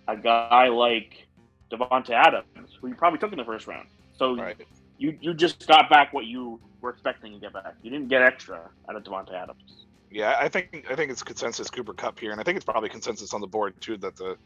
a 0.08 0.16
guy 0.16 0.68
like 0.68 1.26
Davante 1.70 2.10
Adams, 2.10 2.76
who 2.80 2.88
you 2.88 2.94
probably 2.94 3.18
took 3.18 3.32
in 3.32 3.38
the 3.38 3.44
first 3.44 3.66
round. 3.66 3.88
So 4.16 4.36
right. 4.36 4.56
You 5.02 5.18
you 5.20 5.34
just 5.34 5.66
got 5.66 5.90
back 5.90 6.12
what 6.12 6.26
you 6.26 6.60
were 6.80 6.90
expecting 6.90 7.32
to 7.32 7.38
get 7.40 7.52
back. 7.52 7.74
You 7.82 7.90
didn't 7.90 8.06
get 8.06 8.22
extra 8.22 8.70
out 8.88 8.94
of 8.94 9.02
Davante 9.02 9.34
Adams. 9.34 9.86
Yeah, 10.12 10.36
I 10.38 10.48
think 10.48 10.86
I 10.88 10.94
think 10.94 11.10
it's 11.10 11.24
consensus 11.24 11.68
Cooper 11.70 11.92
Kupp 11.92 12.20
here, 12.20 12.30
and 12.30 12.40
I 12.40 12.44
think 12.44 12.54
it's 12.54 12.64
probably 12.64 12.88
consensus 12.88 13.34
on 13.34 13.40
the 13.40 13.48
board 13.48 13.74
too 13.80 13.96
that 13.96 14.14
the 14.14 14.36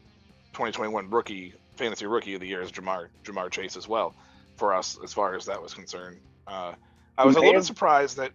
2021 0.53 1.11
rookie 1.11 1.53
fantasy 1.75 2.07
rookie 2.07 2.33
of 2.33 2.41
the 2.41 2.47
year 2.47 2.63
is 2.63 2.71
Ja'Marr 2.71 3.09
Ja'Marr 3.23 3.51
Chase 3.51 3.77
as 3.77 3.87
well 3.87 4.15
for 4.55 4.73
us 4.73 4.97
as 5.03 5.13
far 5.13 5.35
as 5.35 5.45
that 5.45 5.61
was 5.61 5.75
concerned. 5.75 6.17
Uh, 6.47 6.73
I 7.19 7.25
was 7.25 7.35
a 7.35 7.39
little 7.39 7.53
bit 7.53 7.63
surprised 7.65 8.17
that 8.17 8.31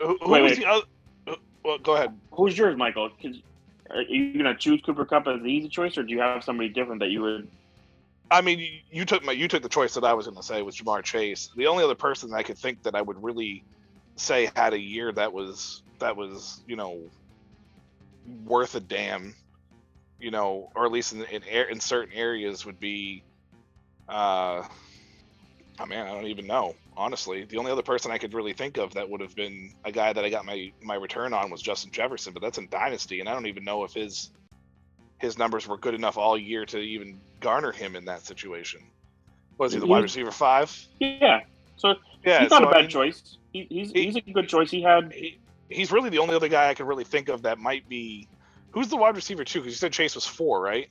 who, 0.00 0.16
who 0.22 0.30
Wait, 0.30 0.42
was 0.42 0.52
wait. 0.52 0.58
the 0.60 0.66
other. 0.66 0.84
uh, 1.26 1.34
Well, 1.64 1.78
go 1.78 1.96
ahead. 1.96 2.16
Who's 2.30 2.56
yours, 2.56 2.76
Michael? 2.76 3.10
Are 3.90 4.02
you 4.02 4.36
gonna 4.40 4.56
choose 4.56 4.80
Cooper 4.82 5.04
Kupp 5.04 5.26
as 5.26 5.40
the 5.42 5.48
easy 5.48 5.68
choice, 5.68 5.98
or 5.98 6.04
do 6.04 6.12
you 6.12 6.20
have 6.20 6.44
somebody 6.44 6.68
different 6.68 7.00
that 7.00 7.10
you 7.10 7.22
would? 7.22 7.48
I 8.30 8.40
mean, 8.40 8.80
you, 8.90 9.04
took 9.04 9.22
my 9.22 9.32
you 9.32 9.48
took 9.48 9.62
the 9.62 9.68
choice 9.68 9.94
that 9.94 10.04
I 10.04 10.14
was 10.14 10.26
going 10.26 10.36
to 10.36 10.42
say 10.42 10.62
was 10.62 10.76
Ja'Marr 10.76 11.02
Chase. 11.02 11.50
The 11.56 11.66
only 11.66 11.84
other 11.84 11.94
person 11.94 12.32
I 12.32 12.42
could 12.42 12.58
think 12.58 12.82
that 12.84 12.94
I 12.94 13.02
would 13.02 13.22
really 13.22 13.64
say 14.16 14.50
had 14.56 14.72
a 14.72 14.78
year 14.78 15.12
that 15.12 15.32
was 15.32 15.82
that 15.98 16.16
was 16.16 16.62
you 16.66 16.76
know 16.76 17.00
worth 18.44 18.74
a 18.74 18.80
damn, 18.80 19.34
you 20.18 20.30
know, 20.30 20.70
or 20.74 20.86
at 20.86 20.92
least 20.92 21.12
in 21.12 21.24
in, 21.24 21.42
in 21.42 21.80
certain 21.80 22.14
areas 22.14 22.64
would 22.64 22.80
be, 22.80 23.22
uh, 24.08 24.62
oh 25.78 25.86
man, 25.86 26.06
I 26.06 26.14
don't 26.14 26.26
even 26.26 26.46
know. 26.46 26.74
Honestly, 26.96 27.44
the 27.44 27.58
only 27.58 27.72
other 27.72 27.82
person 27.82 28.10
I 28.10 28.18
could 28.18 28.34
really 28.34 28.52
think 28.52 28.78
of 28.78 28.94
that 28.94 29.10
would 29.10 29.20
have 29.20 29.34
been 29.34 29.74
a 29.84 29.92
guy 29.92 30.12
that 30.12 30.24
I 30.24 30.30
got 30.30 30.46
my 30.46 30.72
my 30.82 30.94
return 30.94 31.34
on 31.34 31.50
was 31.50 31.60
Justin 31.60 31.90
Jefferson, 31.90 32.32
but 32.32 32.40
that's 32.40 32.58
in 32.58 32.68
Dynasty, 32.68 33.20
and 33.20 33.28
I 33.28 33.34
don't 33.34 33.46
even 33.46 33.64
know 33.64 33.84
if 33.84 33.92
his 33.92 34.30
his 35.18 35.38
numbers 35.38 35.66
were 35.66 35.78
good 35.78 35.94
enough 35.94 36.16
all 36.18 36.36
year 36.36 36.66
to 36.66 36.78
even 36.78 37.20
garner 37.40 37.72
him 37.72 37.96
in 37.96 38.04
that 38.06 38.24
situation. 38.24 38.80
Was 39.58 39.72
he 39.72 39.78
the 39.78 39.86
wide 39.86 40.02
receiver 40.02 40.30
five? 40.30 40.76
Yeah, 40.98 41.40
so 41.76 41.94
Yeah, 42.24 42.40
he's 42.40 42.50
not 42.50 42.62
so 42.62 42.68
a 42.68 42.68
I 42.68 42.72
bad 42.72 42.80
mean, 42.82 42.90
choice. 42.90 43.38
He, 43.52 43.66
he's 43.70 43.92
He- 43.92 44.04
he's 44.04 44.16
a 44.16 44.20
good 44.20 44.48
choice. 44.48 44.70
He 44.70 44.82
had 44.82 45.12
He, 45.12 45.38
he's 45.68 45.92
really 45.92 46.10
the 46.10 46.18
only 46.18 46.34
other 46.34 46.48
guy 46.48 46.68
I 46.68 46.74
could 46.74 46.86
really 46.86 47.04
think 47.04 47.28
of 47.28 47.42
that 47.42 47.58
might 47.58 47.88
be. 47.88 48.28
Who's 48.72 48.88
the 48.88 48.96
wide 48.96 49.14
receiver 49.14 49.44
too? 49.44 49.60
Because 49.60 49.74
you 49.74 49.78
said 49.78 49.92
Chase 49.92 50.16
was 50.16 50.26
four, 50.26 50.60
right? 50.60 50.88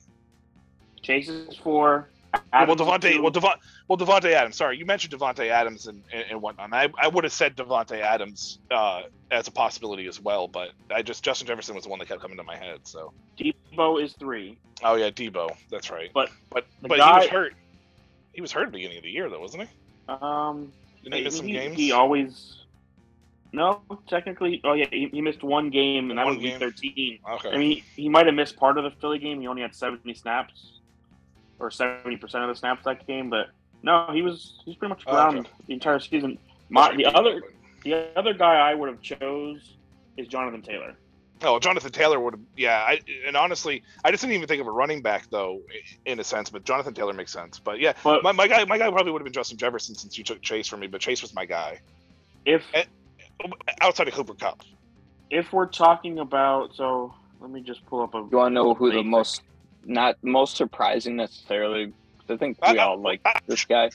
Chase 1.02 1.28
is 1.28 1.60
well, 1.62 2.06
Adams 2.52 2.80
Davante. 2.80 3.12
two. 3.12 3.22
Well, 3.22 3.30
Devon. 3.30 3.52
Well, 3.88 3.98
Davante 3.98 4.32
Adams. 4.32 4.56
Sorry, 4.56 4.78
you 4.78 4.86
mentioned 4.86 5.12
Davante 5.14 5.48
Adams 5.48 5.86
and, 5.86 6.02
and, 6.12 6.24
and 6.30 6.42
whatnot. 6.42 6.72
I, 6.72 6.88
I 6.98 7.08
would 7.08 7.24
have 7.24 7.32
said 7.32 7.56
Davante 7.56 8.00
Adams 8.00 8.58
uh, 8.70 9.02
as 9.30 9.48
a 9.48 9.50
possibility 9.50 10.06
as 10.06 10.20
well, 10.20 10.48
but 10.48 10.70
I 10.90 11.02
just 11.02 11.22
Justin 11.22 11.46
Jefferson 11.46 11.74
was 11.74 11.84
the 11.84 11.90
one 11.90 11.98
that 11.98 12.08
kept 12.08 12.20
coming 12.20 12.36
to 12.36 12.42
my 12.44 12.56
head. 12.56 12.80
So. 12.84 13.12
Deebo 13.38 14.02
is 14.02 14.12
three. 14.14 14.58
Oh 14.82 14.96
yeah, 14.96 15.10
Deebo. 15.10 15.50
That's 15.70 15.90
right. 15.90 16.10
But 16.12 16.30
but 16.50 16.66
but 16.82 16.92
he 16.92 17.00
was 17.00 17.26
hurt. 17.28 17.54
He 18.32 18.40
was 18.40 18.52
hurt 18.52 18.62
at 18.62 18.66
the 18.72 18.78
beginning 18.78 18.98
of 18.98 19.04
the 19.04 19.10
year, 19.10 19.28
though, 19.30 19.40
wasn't 19.40 19.64
he? 19.64 19.68
Um, 20.08 20.72
Didn't 21.02 21.14
he 21.16 21.24
miss 21.24 21.36
some 21.36 21.46
he, 21.46 21.52
games? 21.52 21.76
he 21.76 21.92
always. 21.92 22.60
No, 23.52 23.82
technically, 24.08 24.60
oh 24.64 24.72
yeah, 24.72 24.86
he, 24.90 25.08
he 25.12 25.20
missed 25.20 25.44
one 25.44 25.70
game, 25.70 26.10
and 26.10 26.18
that 26.18 26.26
One 26.26 26.34
was 26.34 26.42
week 26.42 26.52
game. 26.52 26.58
thirteen. 26.58 27.18
okay. 27.34 27.50
I 27.50 27.56
mean, 27.56 27.70
he, 27.70 28.02
he 28.02 28.08
might 28.08 28.26
have 28.26 28.34
missed 28.34 28.56
part 28.56 28.78
of 28.78 28.84
the 28.84 28.90
Philly 29.00 29.20
game. 29.20 29.40
He 29.40 29.46
only 29.46 29.62
had 29.62 29.76
seventy 29.76 30.12
snaps, 30.12 30.73
or 31.58 31.70
seventy 31.70 32.16
percent 32.16 32.44
of 32.44 32.48
the 32.48 32.56
snaps 32.56 32.84
that 32.84 33.06
game. 33.06 33.30
But 33.30 33.50
no, 33.82 34.08
he 34.12 34.22
was 34.22 34.54
he's 34.64 34.76
pretty 34.76 34.90
much 34.90 35.04
Oh, 35.06 35.14
around 35.14 35.38
okay. 35.38 35.50
the 35.66 35.74
entire 35.74 35.98
season. 36.00 36.38
My, 36.70 36.94
the 36.96 37.06
other 37.06 37.42
the 37.82 38.08
other 38.16 38.34
guy 38.34 38.54
I 38.56 38.74
would 38.74 38.88
have 38.88 39.00
chose 39.02 39.74
is 40.16 40.26
Jonathan 40.28 40.62
Taylor. 40.62 40.94
Oh, 41.42 41.58
Jonathan 41.58 41.92
Taylor 41.92 42.18
would 42.20 42.34
have. 42.34 42.40
Yeah, 42.56 42.78
I, 42.78 43.00
and 43.26 43.36
honestly, 43.36 43.82
I 44.04 44.10
just 44.10 44.22
didn't 44.22 44.34
even 44.36 44.48
think 44.48 44.60
of 44.62 44.66
a 44.66 44.70
running 44.70 45.02
back 45.02 45.28
though, 45.30 45.60
in 46.06 46.18
a 46.20 46.24
sense. 46.24 46.48
But 46.48 46.64
Jonathan 46.64 46.94
Taylor 46.94 47.12
makes 47.12 47.32
sense. 47.32 47.58
But 47.58 47.80
yeah, 47.80 47.92
But 48.02 48.22
my, 48.22 48.32
my 48.32 48.48
guy, 48.48 48.64
my 48.64 48.78
guy 48.78 48.88
probably 48.90 49.12
would 49.12 49.20
have 49.20 49.24
been 49.24 49.32
Justin 49.32 49.58
Jefferson 49.58 49.94
since 49.94 50.16
you 50.16 50.24
took 50.24 50.40
Chase 50.40 50.68
from 50.68 50.80
me. 50.80 50.86
But 50.86 51.00
Chase 51.02 51.20
was 51.20 51.34
my 51.34 51.44
guy 51.44 51.80
if 52.46 52.62
eh, 52.72 52.84
outside 53.82 54.08
of 54.08 54.14
Cooper 54.14 54.34
Kupp. 54.34 54.62
if 55.30 55.52
we're 55.52 55.66
talking 55.66 56.20
about, 56.20 56.74
so 56.74 57.12
let 57.40 57.50
me 57.50 57.60
just 57.60 57.84
pull 57.86 58.00
up 58.02 58.14
a. 58.14 58.18
You 58.18 58.38
want 58.38 58.52
to 58.52 58.54
know 58.54 58.72
who 58.72 58.90
the 58.92 59.02
most, 59.02 59.42
not 59.86 60.16
most 60.22 60.56
surprising 60.56 61.16
necessarily. 61.16 61.92
I 62.28 62.36
think 62.36 62.58
we 62.66 62.78
I- 62.78 62.84
all 62.84 62.98
like 62.98 63.20
I- 63.24 63.38
this 63.46 63.64
guy. 63.64 63.90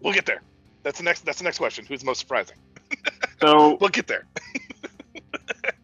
We'll 0.00 0.14
get 0.14 0.26
there. 0.26 0.42
That's 0.82 0.98
the 0.98 1.04
next. 1.04 1.24
That's 1.24 1.38
the 1.38 1.44
next 1.44 1.58
question. 1.58 1.84
Who's 1.86 2.04
most 2.04 2.18
surprising? 2.20 2.56
So 3.40 3.76
We'll 3.80 3.90
get 3.90 4.08
there. 4.08 4.26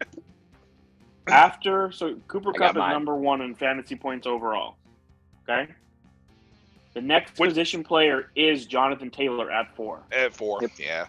after, 1.29 1.91
so 1.93 2.17
Cooper 2.29 2.51
I 2.51 2.59
Kupp 2.59 2.77
is 2.77 2.83
number 2.93 3.15
one 3.15 3.41
in 3.41 3.55
fantasy 3.55 3.97
points 3.97 4.27
overall. 4.27 4.77
Okay. 5.49 5.71
The 6.95 7.01
next 7.01 7.39
Which- 7.39 7.51
position 7.51 7.83
player 7.85 8.31
is 8.37 8.67
Jonathan 8.67 9.11
Taylor 9.11 9.51
at 9.51 9.75
four. 9.77 10.01
At 10.13 10.35
four. 10.35 10.59
Yep. 10.63 10.71
Yeah. 10.79 11.07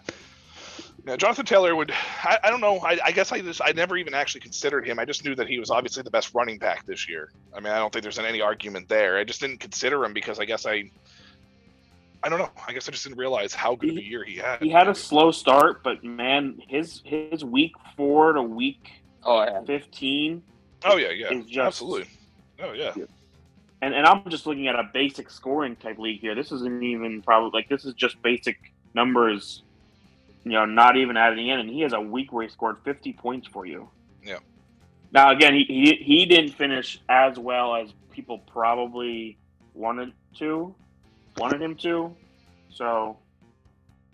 Now, 1.06 1.16
Jonathan 1.16 1.46
Taylor 1.46 1.74
would. 1.76 1.92
I, 2.24 2.38
I 2.42 2.50
don't 2.50 2.60
know. 2.60 2.78
I, 2.80 2.98
I 3.04 3.12
guess 3.12 3.30
I 3.32 3.40
just. 3.40 3.60
I 3.64 3.72
never 3.72 3.96
even 3.96 4.12
actually 4.12 4.40
considered 4.40 4.84
him. 4.86 4.98
I 4.98 5.04
just 5.04 5.24
knew 5.24 5.34
that 5.36 5.46
he 5.48 5.58
was 5.58 5.70
obviously 5.70 6.02
the 6.02 6.10
best 6.10 6.34
running 6.34 6.58
back 6.58 6.84
this 6.84 7.08
year. 7.08 7.30
I 7.54 7.60
mean, 7.60 7.72
I 7.72 7.78
don't 7.78 7.92
think 7.92 8.02
there's 8.02 8.18
any 8.18 8.40
argument 8.40 8.88
there. 8.88 9.16
I 9.16 9.24
just 9.24 9.40
didn't 9.40 9.60
consider 9.60 10.04
him 10.04 10.12
because 10.12 10.40
I 10.40 10.44
guess 10.44 10.66
I. 10.66 10.90
I 12.24 12.28
don't 12.28 12.40
know. 12.40 12.50
I 12.66 12.72
guess 12.72 12.88
I 12.88 12.92
just 12.92 13.04
didn't 13.04 13.18
realize 13.18 13.54
how 13.54 13.76
good 13.76 13.90
of 13.90 13.96
a 13.98 14.02
year 14.02 14.24
he 14.24 14.36
had. 14.36 14.60
He 14.60 14.68
had 14.68 14.88
a 14.88 14.94
slow 14.94 15.30
start, 15.30 15.84
but 15.84 16.02
man, 16.02 16.60
his 16.66 17.02
his 17.04 17.44
week 17.44 17.72
four 17.96 18.32
to 18.32 18.42
week 18.42 18.90
Oh 19.26 19.42
yeah, 19.44 19.60
fifteen, 19.64 20.42
Oh 20.84 20.96
yeah, 20.96 21.10
yeah, 21.10 21.32
is 21.32 21.46
just- 21.46 21.58
absolutely. 21.58 22.08
Oh 22.62 22.72
yeah. 22.72 22.94
and 23.82 23.94
and 23.94 24.06
I'm 24.06 24.28
just 24.30 24.46
looking 24.46 24.68
at 24.68 24.76
a 24.76 24.88
basic 24.94 25.30
scoring 25.30 25.76
type 25.76 25.98
league 25.98 26.20
here. 26.20 26.34
This 26.34 26.52
isn't 26.52 26.82
even 26.82 27.22
probably 27.22 27.50
like 27.52 27.68
this 27.68 27.84
is 27.84 27.94
just 27.94 28.20
basic 28.22 28.56
numbers, 28.94 29.62
you 30.46 30.52
know, 30.52 30.64
not 30.64 30.96
even 30.96 31.16
adding 31.16 31.48
in. 31.48 31.58
And 31.58 31.68
he 31.68 31.80
has 31.80 31.92
a 31.92 32.00
week 32.00 32.32
where 32.32 32.44
he 32.44 32.48
scored 32.48 32.76
fifty 32.84 33.12
points 33.12 33.48
for 33.48 33.66
you. 33.66 33.88
Yeah. 34.24 34.38
Now 35.12 35.32
again, 35.32 35.54
he, 35.54 35.64
he 35.64 35.96
he 36.04 36.24
didn't 36.26 36.52
finish 36.52 37.00
as 37.08 37.36
well 37.38 37.74
as 37.74 37.92
people 38.12 38.38
probably 38.38 39.38
wanted 39.74 40.12
to, 40.38 40.72
wanted 41.36 41.60
him 41.60 41.74
to. 41.76 42.14
So 42.70 43.18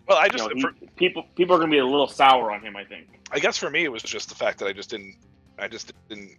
Well, 0.09 0.17
I 0.19 0.25
you 0.25 0.31
just 0.31 0.45
know, 0.49 0.55
he- 0.55 0.63
for, 0.63 0.73
people 0.97 1.25
people 1.37 1.55
are 1.55 1.59
gonna 1.59 1.71
be 1.71 1.79
a 1.79 1.85
little 1.87 2.09
sour 2.09 2.51
on 2.51 2.63
him. 2.63 2.77
I 2.77 2.85
think. 2.85 3.09
I 3.31 3.39
guess 3.39 3.59
for 3.59 3.69
me 3.71 3.85
it 3.85 3.93
was 3.93 4.03
just 4.03 4.31
the 4.31 4.35
fact 4.35 4.59
that 4.61 4.67
I 4.69 4.73
just 4.73 4.89
didn't 4.91 5.17
I 5.59 5.69
just 5.69 5.93
didn't 6.09 6.37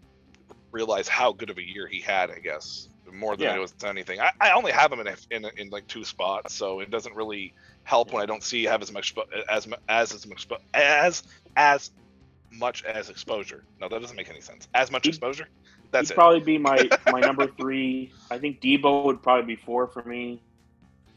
realize 0.72 1.08
how 1.08 1.32
good 1.34 1.52
of 1.52 1.60
a 1.60 1.64
year 1.64 1.86
he 1.88 2.00
had. 2.02 2.32
I 2.32 2.40
guess 2.40 2.90
more 3.14 3.38
than 3.38 3.46
Yeah. 3.46 3.58
it 3.58 3.60
was 3.60 3.76
anything. 3.86 4.20
I, 4.20 4.32
I 4.42 4.52
only 4.54 4.72
have 4.72 4.92
him 4.92 5.00
in, 5.02 5.08
a, 5.08 5.16
in 5.30 5.46
in 5.58 5.70
like 5.70 5.86
two 5.86 6.04
spots, 6.04 6.56
so 6.56 6.80
it 6.80 6.90
doesn't 6.90 7.16
really 7.16 7.54
help 7.84 8.14
when 8.14 8.22
I 8.22 8.26
don't 8.26 8.44
see 8.44 8.64
have 8.64 8.82
as 8.82 8.92
much 8.92 9.14
as 9.50 9.66
as 9.88 10.14
as 10.16 10.28
much 10.28 10.48
as 10.74 11.24
as 11.56 11.92
much 12.52 12.84
as 12.84 13.10
exposure. 13.10 13.64
No, 13.82 13.90
that 13.90 14.02
doesn't 14.02 14.16
make 14.16 14.30
any 14.30 14.42
sense. 14.42 14.68
As 14.74 14.92
much 14.92 15.08
exposure. 15.08 15.48
That's 15.92 16.12
it. 16.12 16.16
probably 16.16 16.40
be 16.40 16.58
my 16.58 16.90
my 17.12 17.20
number 17.20 17.48
three. 17.48 18.12
I 18.32 18.38
think 18.38 18.62
Deebo 18.62 19.06
would 19.06 19.22
probably 19.22 19.56
be 19.56 19.62
four 19.62 19.88
for 19.88 20.04
me, 20.04 20.42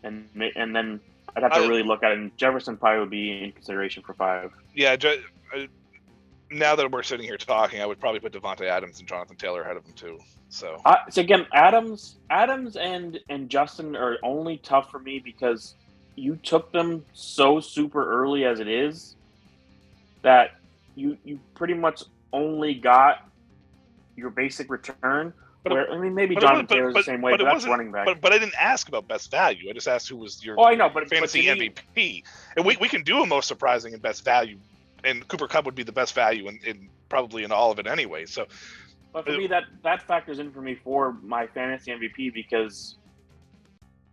and 0.02 0.28
and 0.56 0.74
then 0.74 1.00
I'd 1.34 1.42
have 1.42 1.52
to 1.52 1.60
I- 1.60 1.66
really 1.66 1.82
look 1.82 2.02
at 2.02 2.12
it. 2.12 2.18
And 2.18 2.36
Jefferson 2.36 2.76
probably 2.76 3.00
would 3.00 3.10
be 3.10 3.44
in 3.44 3.52
consideration 3.52 4.02
for 4.02 4.14
five. 4.14 4.52
Yeah. 4.74 4.96
Ju- 4.96 5.22
uh, 5.54 5.66
now 6.50 6.76
that 6.76 6.90
we're 6.90 7.02
sitting 7.02 7.26
here 7.26 7.36
talking, 7.36 7.80
I 7.80 7.86
would 7.86 7.98
probably 7.98 8.20
put 8.20 8.32
Davante 8.32 8.62
Adams 8.66 9.00
and 9.00 9.08
Jonathan 9.08 9.36
Taylor 9.36 9.62
ahead 9.62 9.76
of 9.76 9.84
him 9.84 9.94
too. 9.94 10.18
So 10.48 10.80
Uh, 10.84 10.96
so 11.10 11.20
again, 11.22 11.46
Adams, 11.52 12.16
Adams, 12.30 12.76
and 12.76 13.18
and 13.28 13.48
Justin 13.50 13.96
are 13.96 14.18
only 14.22 14.58
tough 14.58 14.90
for 14.90 14.98
me 14.98 15.18
because 15.18 15.74
you 16.16 16.36
took 16.36 16.72
them 16.72 17.04
so 17.12 17.60
super 17.60 18.22
early 18.22 18.44
as 18.44 18.58
it 18.58 18.68
is 18.68 19.16
that 20.22 20.52
you 20.94 21.16
you 21.24 21.38
pretty 21.54 21.74
much 21.74 22.02
only 22.32 22.74
got 22.74 23.28
your 24.16 24.30
basic 24.30 24.70
return. 24.70 25.32
But 25.62 25.72
it- 25.72 25.74
where, 25.74 25.92
I 25.92 25.98
mean, 25.98 26.14
maybe 26.14 26.34
but 26.34 26.42
it 26.42 26.46
Jonathan 26.46 26.66
Taylor's 26.66 26.94
the 26.94 27.02
same 27.02 27.20
way, 27.22 27.32
but 27.32 27.40
but, 27.40 27.44
that's 27.44 27.66
running 27.66 27.92
back. 27.92 28.06
But 28.06 28.20
but 28.20 28.32
I 28.32 28.38
didn't 28.38 28.54
ask 28.58 28.88
about 28.88 29.06
best 29.06 29.30
value. 29.30 29.68
I 29.68 29.72
just 29.72 29.88
asked 29.88 30.08
who 30.08 30.16
was 30.16 30.44
your 30.44 30.58
oh, 30.58 30.64
I 30.64 30.74
know, 30.74 30.88
but 30.88 31.04
but 31.04 31.10
fantasy 31.10 31.40
me- 31.42 31.70
MVP. 31.70 32.24
And 32.56 32.64
we, 32.64 32.76
we 32.78 32.88
can 32.88 33.02
do 33.02 33.22
a 33.22 33.26
most 33.26 33.46
surprising 33.46 33.92
and 33.92 34.02
best 34.02 34.24
value. 34.24 34.58
And 35.04 35.26
Cooper 35.28 35.46
Kupp 35.46 35.66
would 35.66 35.74
be 35.74 35.82
the 35.82 35.92
best 35.92 36.14
value 36.14 36.48
in, 36.48 36.58
in 36.64 36.88
probably 37.08 37.44
in 37.44 37.52
all 37.52 37.70
of 37.70 37.78
it 37.78 37.86
anyway. 37.86 38.26
So 38.26 38.46
But 39.12 39.26
for 39.26 39.32
Uh, 39.32 39.38
me, 39.38 39.46
that 39.48 39.64
that 39.82 40.02
factors 40.02 40.38
in 40.38 40.50
for 40.50 40.62
me 40.62 40.76
for 40.82 41.12
my 41.22 41.46
fantasy 41.48 41.90
MVP 41.90 42.32
because 42.32 42.96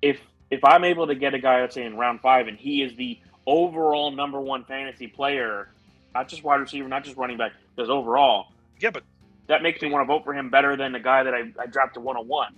if 0.02 0.20
if 0.54 0.64
I'm 0.64 0.84
able 0.84 1.08
to 1.08 1.16
get 1.16 1.34
a 1.34 1.40
guy, 1.40 1.62
let's 1.62 1.76
say 1.76 1.84
in 1.86 1.98
round 1.98 2.22
five, 2.22 2.48
and 2.48 2.58
he 2.58 2.82
is 2.84 2.96
the 2.96 3.20
overall 3.46 4.12
number 4.12 4.40
one 4.40 4.64
fantasy 4.66 5.08
player, 5.08 5.70
not 6.14 6.28
just 6.28 6.44
wide 6.44 6.58
receiver, 6.62 6.88
not 6.88 7.04
just 7.04 7.18
running 7.18 7.38
back, 7.38 7.52
because 7.76 7.90
overall, 7.90 8.48
yeah, 8.80 8.92
but 8.92 9.04
that 9.48 9.62
makes 9.64 9.82
me 9.82 9.90
want 9.90 10.04
to 10.04 10.06
vote 10.08 10.24
for 10.24 10.34
him 10.34 10.50
better 10.50 10.76
than 10.78 10.92
the 10.92 11.00
guy 11.00 11.24
that 11.24 11.34
I, 11.34 11.52
I 11.60 11.66
drafted 11.66 12.04
101. 12.04 12.54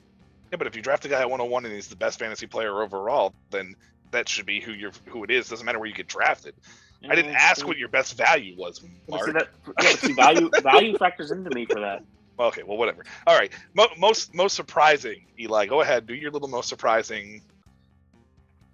yeah, 0.51 0.57
but 0.57 0.67
if 0.67 0.75
you 0.75 0.81
draft 0.81 1.05
a 1.05 1.07
guy 1.07 1.21
at 1.21 1.29
101 1.29 1.65
and 1.65 1.73
he's 1.73 1.87
the 1.87 1.95
best 1.95 2.19
fantasy 2.19 2.47
player 2.47 2.81
overall, 2.81 3.33
then 3.49 3.75
that 4.11 4.29
should 4.29 4.45
be 4.45 4.59
who 4.61 4.71
you're 4.71 4.91
who 5.07 5.23
it 5.23 5.31
is. 5.31 5.49
Doesn't 5.49 5.65
matter 5.65 5.79
where 5.79 5.87
you 5.89 5.95
get 5.95 6.07
drafted. 6.07 6.53
I 7.07 7.13
didn't 7.13 7.35
ask 7.35 7.67
what 7.67 7.77
your 7.77 7.89
best 7.89 8.17
value 8.17 8.55
was, 8.57 8.79
But 9.07 9.23
see, 9.23 9.31
Mark. 9.31 9.47
that, 9.77 9.83
yeah, 9.83 9.89
see, 9.95 10.13
value 10.13 10.49
value 10.63 10.97
factors 10.97 11.29
into 11.31 11.51
me 11.51 11.65
for 11.65 11.79
that. 11.79 12.03
Okay, 12.39 12.63
well, 12.63 12.77
whatever. 12.77 13.05
All 13.27 13.37
right, 13.37 13.51
Mo- 13.75 13.87
most 13.97 14.33
most 14.33 14.55
surprising, 14.55 15.25
Eli. 15.39 15.67
Go 15.67 15.81
ahead, 15.81 16.07
do 16.07 16.13
your 16.15 16.31
little 16.31 16.47
most 16.47 16.67
surprising, 16.67 17.41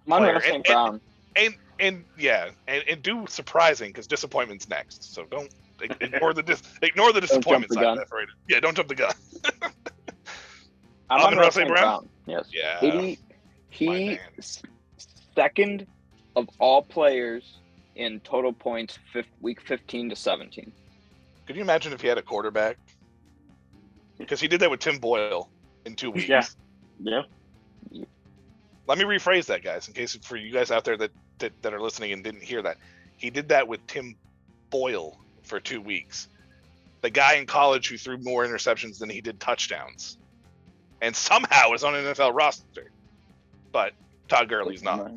Mine 0.06 0.20
Player. 0.22 0.34
was 0.34 0.42
St. 0.44 0.54
And- 0.56 0.64
Brown. 0.64 1.00
and 1.36 1.54
and 1.80 2.04
yeah, 2.18 2.50
and, 2.68 2.84
and 2.88 3.02
do 3.02 3.26
surprising 3.28 3.90
because 3.90 4.06
disappointment's 4.06 4.68
next. 4.68 5.12
So 5.14 5.24
don't 5.24 5.52
ignore 5.80 6.32
the 6.34 6.42
dis- 6.42 6.62
ignore 6.82 7.12
the 7.12 7.20
jump 7.20 7.30
disappointment 7.30 7.68
the 7.70 7.74
side 7.74 7.84
of 7.84 7.88
gun. 7.88 7.98
that. 7.98 8.14
Right? 8.14 8.26
Yeah, 8.48 8.60
don't 8.60 8.76
jump 8.76 8.88
the 8.88 8.94
gun. 8.94 9.12
I'm 11.10 11.20
Amon 11.20 11.32
on 11.34 11.36
Ra 11.38 11.44
Ross 11.44 11.54
St. 11.54 11.66
St. 11.66 11.68
Brown? 11.68 11.82
Brown. 11.82 12.08
Yes. 12.26 12.48
Yeah, 12.52 12.80
He 12.80 13.86
my 13.86 13.94
he 13.98 14.18
second 15.34 15.86
of 16.36 16.48
all 16.58 16.82
players 16.82 17.58
in 17.96 18.20
total 18.20 18.52
points 18.52 18.98
fif- 19.12 19.26
week 19.40 19.60
15 19.60 20.10
to 20.10 20.16
17. 20.16 20.72
Could 21.46 21.56
you 21.56 21.62
imagine 21.62 21.92
if 21.92 22.00
he 22.00 22.08
had 22.08 22.16
a 22.18 22.22
quarterback? 22.22 22.78
Because 24.18 24.40
he 24.40 24.48
did 24.48 24.60
that 24.60 24.70
with 24.70 24.80
Tim 24.80 24.98
Boyle 24.98 25.50
in 25.84 25.94
two 25.94 26.10
weeks. 26.10 26.28
Yeah. 26.28 26.44
Yeah. 27.02 27.22
Let 28.86 28.98
me 28.98 29.04
rephrase 29.04 29.46
that, 29.46 29.62
guys, 29.62 29.88
in 29.88 29.94
case 29.94 30.16
for 30.22 30.36
you 30.36 30.52
guys 30.52 30.70
out 30.70 30.84
there 30.84 30.96
that, 30.96 31.10
that 31.38 31.52
that 31.62 31.72
are 31.72 31.80
listening 31.80 32.12
and 32.12 32.24
didn't 32.24 32.42
hear 32.42 32.62
that. 32.62 32.78
He 33.16 33.30
did 33.30 33.48
that 33.50 33.68
with 33.68 33.86
Tim 33.86 34.16
Boyle 34.70 35.16
for 35.42 35.60
two 35.60 35.80
weeks. 35.80 36.28
The 37.02 37.10
guy 37.10 37.34
in 37.34 37.46
college 37.46 37.88
who 37.88 37.96
threw 37.96 38.18
more 38.18 38.44
interceptions 38.44 38.98
than 38.98 39.10
he 39.10 39.20
did 39.20 39.38
touchdowns, 39.38 40.18
and 41.00 41.14
somehow 41.14 41.72
is 41.72 41.84
on 41.84 41.94
an 41.94 42.04
NFL 42.04 42.34
roster. 42.34 42.90
But 43.70 43.92
Todd 44.28 44.48
Gurley's 44.48 44.82
not. 44.82 45.12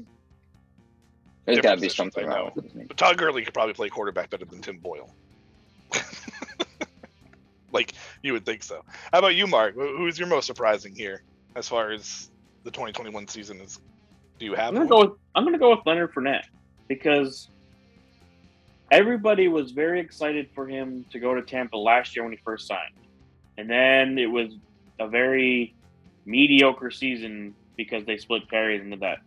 There's 1.45 1.59
got 1.59 1.75
to 1.75 1.81
be 1.81 1.89
something 1.89 2.25
wrong. 2.25 2.51
But 2.87 2.97
Todd 2.97 3.17
Gurley 3.17 3.43
could 3.43 3.53
probably 3.53 3.73
play 3.73 3.89
quarterback 3.89 4.29
better 4.29 4.45
than 4.45 4.61
Tim 4.61 4.77
Boyle. 4.77 5.13
like 7.71 7.93
you 8.23 8.33
would 8.33 8.45
think 8.45 8.63
so. 8.63 8.83
How 9.11 9.19
about 9.19 9.35
you, 9.35 9.45
Mark? 9.45 9.75
Who's 9.75 10.17
your 10.17 10.27
most 10.27 10.47
surprising 10.47 10.95
here 10.95 11.21
as 11.55 11.67
far 11.67 11.91
as 11.91 12.29
the 12.65 12.71
2021 12.71 13.27
season 13.27 13.61
is? 13.61 13.79
Do 14.39 14.45
you 14.45 14.55
have? 14.55 14.69
I'm 14.69 14.73
gonna 14.73 14.85
one? 14.87 15.05
go. 15.05 15.11
With, 15.11 15.19
I'm 15.35 15.45
gonna 15.45 15.59
go 15.59 15.69
with 15.69 15.79
Leonard 15.85 16.13
Fournette 16.13 16.43
because 16.89 17.49
everybody 18.91 19.47
was 19.47 19.71
very 19.71 20.01
excited 20.01 20.49
for 20.53 20.67
him 20.67 21.05
to 21.11 21.19
go 21.19 21.33
to 21.33 21.41
Tampa 21.41 21.77
last 21.77 22.15
year 22.15 22.23
when 22.23 22.33
he 22.33 22.39
first 22.43 22.67
signed, 22.67 22.95
and 23.57 23.69
then 23.69 24.17
it 24.17 24.29
was 24.29 24.51
a 24.99 25.07
very 25.07 25.73
mediocre 26.25 26.91
season 26.91 27.53
because 27.77 28.03
they 28.05 28.17
split 28.17 28.49
carries 28.49 28.81
into 28.81 28.97
that. 28.97 29.19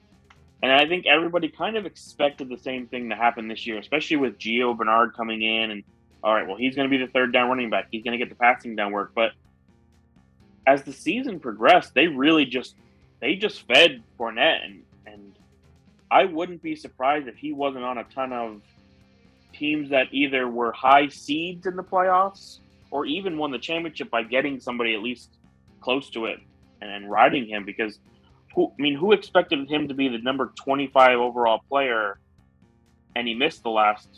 And 0.60 0.72
I 0.72 0.86
think 0.88 1.06
everybody 1.06 1.48
kind 1.48 1.76
of 1.76 1.86
expected 1.86 2.48
the 2.48 2.58
same 2.58 2.88
thing 2.88 3.10
to 3.10 3.14
happen 3.14 3.46
this 3.46 3.64
year, 3.66 3.78
especially 3.78 4.16
with 4.16 4.38
Gio 4.38 4.76
Bernard 4.76 5.14
coming 5.14 5.40
in 5.40 5.70
and 5.70 5.84
all 6.24 6.34
right, 6.34 6.48
well, 6.48 6.56
he's 6.56 6.74
going 6.74 6.90
to 6.90 6.98
be 6.98 7.04
the 7.04 7.12
third 7.12 7.32
down 7.32 7.48
running 7.48 7.70
back. 7.70 7.86
He's 7.92 8.02
going 8.02 8.18
to 8.18 8.18
get 8.18 8.28
the 8.28 8.34
passing 8.34 8.74
down 8.74 8.90
work, 8.90 9.12
but 9.14 9.30
as 10.66 10.82
the 10.82 10.92
season 10.92 11.38
progressed, 11.38 11.94
they 11.94 12.08
really 12.08 12.44
just 12.44 12.74
they 13.20 13.34
just 13.34 13.66
fed 13.66 14.02
Fournette, 14.18 14.64
and 14.64 14.82
and 15.06 15.34
I 16.10 16.24
wouldn't 16.24 16.62
be 16.62 16.76
surprised 16.76 17.28
if 17.28 17.36
he 17.36 17.52
wasn't 17.52 17.84
on 17.84 17.98
a 17.98 18.04
ton 18.04 18.32
of 18.32 18.62
teams 19.52 19.90
that 19.90 20.08
either 20.12 20.48
were 20.48 20.72
high 20.72 21.08
seeds 21.08 21.66
in 21.66 21.76
the 21.76 21.82
playoffs 21.82 22.58
or 22.90 23.06
even 23.06 23.38
won 23.38 23.50
the 23.50 23.58
championship 23.58 24.10
by 24.10 24.22
getting 24.22 24.60
somebody 24.60 24.94
at 24.94 25.02
least 25.02 25.30
close 25.80 26.10
to 26.10 26.26
it 26.26 26.38
and, 26.80 26.90
and 26.90 27.10
riding 27.10 27.46
him 27.46 27.64
because 27.64 27.98
who 28.54 28.72
I 28.78 28.82
mean 28.82 28.94
who 28.94 29.12
expected 29.12 29.70
him 29.70 29.88
to 29.88 29.94
be 29.94 30.08
the 30.08 30.18
number 30.18 30.52
25 30.56 31.18
overall 31.18 31.60
player 31.68 32.18
and 33.16 33.26
he 33.26 33.34
missed 33.34 33.62
the 33.62 33.70
last 33.70 34.08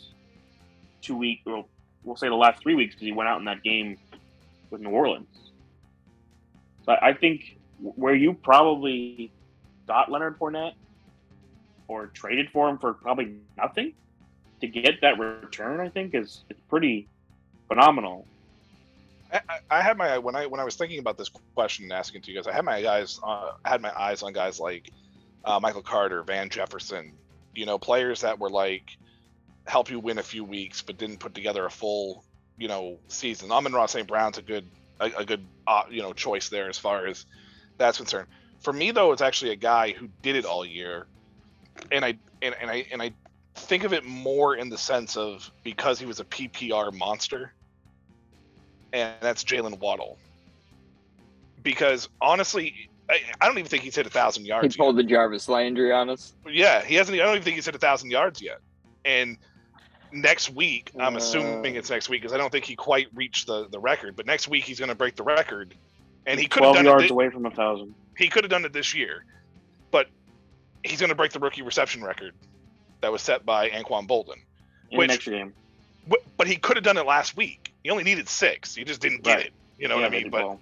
two 1.01 1.17
weeks 1.17 1.43
or 1.45 1.65
we'll 2.03 2.15
say 2.15 2.27
the 2.27 2.35
last 2.35 2.61
three 2.61 2.75
weeks 2.75 2.95
because 2.95 3.05
he 3.05 3.11
went 3.11 3.29
out 3.29 3.39
in 3.39 3.45
that 3.45 3.63
game 3.63 3.97
with 4.69 4.81
New 4.81 4.89
Orleans. 4.89 5.51
So 6.85 6.95
I 6.99 7.13
think 7.13 7.57
where 7.81 8.15
you 8.15 8.33
probably 8.33 9.31
got 9.87 10.11
Leonard 10.11 10.37
Fournette 10.39 10.73
or 11.87 12.07
traded 12.07 12.49
for 12.51 12.69
him 12.69 12.77
for 12.77 12.93
probably 12.93 13.35
nothing 13.57 13.93
to 14.61 14.67
get 14.67 15.01
that 15.01 15.19
return, 15.19 15.79
I 15.79 15.89
think 15.89 16.13
is 16.15 16.43
it's 16.49 16.61
pretty 16.69 17.07
phenomenal. 17.67 18.27
I, 19.33 19.41
I- 19.69 19.81
had 19.81 19.97
my 19.97 20.17
when 20.17 20.35
I 20.35 20.45
when 20.45 20.59
I 20.59 20.63
was 20.63 20.75
thinking 20.75 20.99
about 20.99 21.17
this 21.17 21.29
question 21.55 21.85
and 21.85 21.93
asking 21.93 22.21
to 22.23 22.31
you 22.31 22.37
guys, 22.37 22.47
I 22.47 22.53
had 22.53 22.65
my 22.65 22.81
guys 22.81 23.19
uh, 23.23 23.51
had 23.65 23.81
my 23.81 23.91
eyes 23.97 24.23
on 24.23 24.33
guys 24.33 24.59
like 24.59 24.91
uh, 25.45 25.59
Michael 25.59 25.81
Carter, 25.81 26.23
Van 26.23 26.49
Jefferson, 26.49 27.13
you 27.55 27.65
know, 27.65 27.77
players 27.77 28.21
that 28.21 28.39
were 28.39 28.49
like 28.49 28.83
help 29.65 29.89
you 29.89 29.99
win 29.99 30.17
a 30.17 30.23
few 30.23 30.43
weeks, 30.43 30.81
but 30.81 30.97
didn't 30.97 31.19
put 31.19 31.33
together 31.33 31.65
a 31.65 31.71
full 31.71 32.23
you 32.57 32.67
know 32.67 32.99
season. 33.07 33.51
Amon-Ra 33.51 33.85
St. 33.87 34.07
Brown's 34.07 34.37
a 34.37 34.41
good 34.41 34.65
a, 34.99 35.11
a 35.19 35.25
good 35.25 35.45
uh, 35.65 35.83
you 35.89 36.01
know 36.01 36.13
choice 36.13 36.49
there 36.49 36.69
as 36.69 36.77
far 36.77 37.07
as 37.07 37.25
that's 37.77 37.97
concerned. 37.97 38.27
For 38.61 38.73
me 38.73 38.91
though, 38.91 39.11
it's 39.11 39.21
actually 39.21 39.51
a 39.51 39.55
guy 39.55 39.91
who 39.91 40.07
did 40.21 40.35
it 40.35 40.45
all 40.45 40.65
year, 40.65 41.07
and 41.91 42.05
I 42.05 42.17
and, 42.41 42.55
and 42.61 42.69
I 42.69 42.85
and 42.91 43.01
I 43.01 43.11
think 43.55 43.83
of 43.83 43.93
it 43.93 44.05
more 44.05 44.55
in 44.55 44.69
the 44.69 44.77
sense 44.77 45.17
of 45.17 45.49
because 45.63 45.99
he 45.99 46.05
was 46.05 46.19
a 46.19 46.25
PPR 46.25 46.93
monster 46.93 47.53
and 48.93 49.13
that's 49.21 49.43
Jaylen 49.43 49.79
Waddle. 49.79 50.17
Because 51.63 52.09
honestly, 52.21 52.89
I, 53.09 53.19
I 53.39 53.47
don't 53.47 53.57
even 53.57 53.69
think 53.69 53.83
he's 53.83 53.95
hit 53.95 54.07
a 54.07 54.09
thousand 54.09 54.45
yards. 54.45 54.75
He 54.75 54.79
pulled 54.79 54.97
the 54.97 55.03
Jarvis 55.03 55.47
Landry 55.47 55.91
on 55.91 56.09
us. 56.09 56.33
Yeah, 56.49 56.83
he 56.83 56.95
hasn't. 56.95 57.19
I 57.19 57.23
don't 57.23 57.33
even 57.35 57.43
think 57.43 57.55
he's 57.55 57.65
hit 57.65 57.75
a 57.75 57.79
thousand 57.79 58.09
yards 58.11 58.41
yet. 58.41 58.59
And 59.05 59.37
next 60.11 60.49
week, 60.49 60.91
I'm 60.99 61.15
Uh. 61.15 61.19
assuming 61.19 61.75
it's 61.75 61.89
next 61.89 62.09
week 62.09 62.21
because 62.21 62.33
I 62.33 62.37
don't 62.37 62.51
think 62.51 62.65
he 62.65 62.75
quite 62.75 63.07
reached 63.13 63.47
the 63.47 63.67
the 63.69 63.79
record. 63.79 64.15
But 64.15 64.25
next 64.25 64.47
week 64.47 64.63
he's 64.63 64.79
going 64.79 64.89
to 64.89 64.95
break 64.95 65.15
the 65.15 65.23
record, 65.23 65.75
and 66.25 66.39
he 66.39 66.47
could 66.47 66.63
have 66.63 66.73
12 66.73 66.75
done 66.77 66.85
yards 66.85 67.03
it. 67.03 67.07
thi- 67.07 67.13
away 67.13 67.29
from 67.29 67.45
a 67.45 67.51
thousand. 67.51 67.93
he 68.17 68.27
could 68.29 68.43
have 68.43 68.51
done 68.51 68.65
it 68.65 68.73
this 68.73 68.93
year, 68.93 69.25
but 69.91 70.07
he's 70.83 70.99
going 70.99 71.09
to 71.09 71.15
break 71.15 71.31
the 71.31 71.39
rookie 71.39 71.61
reception 71.61 72.03
record 72.03 72.33
that 73.01 73.11
was 73.11 73.21
set 73.21 73.45
by 73.45 73.69
Anquan 73.69 74.07
Boldin. 74.07 74.37
in 74.91 74.97
Which- 74.97 75.09
next 75.09 75.25
game. 75.25 75.53
But 76.37 76.47
he 76.47 76.55
could 76.55 76.75
have 76.75 76.83
done 76.83 76.97
it 76.97 77.05
last 77.05 77.37
week. 77.37 77.71
He 77.83 77.91
only 77.91 78.03
needed 78.03 78.27
six. 78.27 78.73
He 78.75 78.83
just 78.83 78.99
didn't 78.99 79.21
get 79.23 79.35
Right. 79.37 79.45
it. 79.47 79.53
You 79.77 79.87
know 79.87 79.95
Yeah, 79.97 80.01
what 80.07 80.13
I 80.13 80.17
mean? 80.17 80.29
But 80.31 80.41
well. 80.43 80.59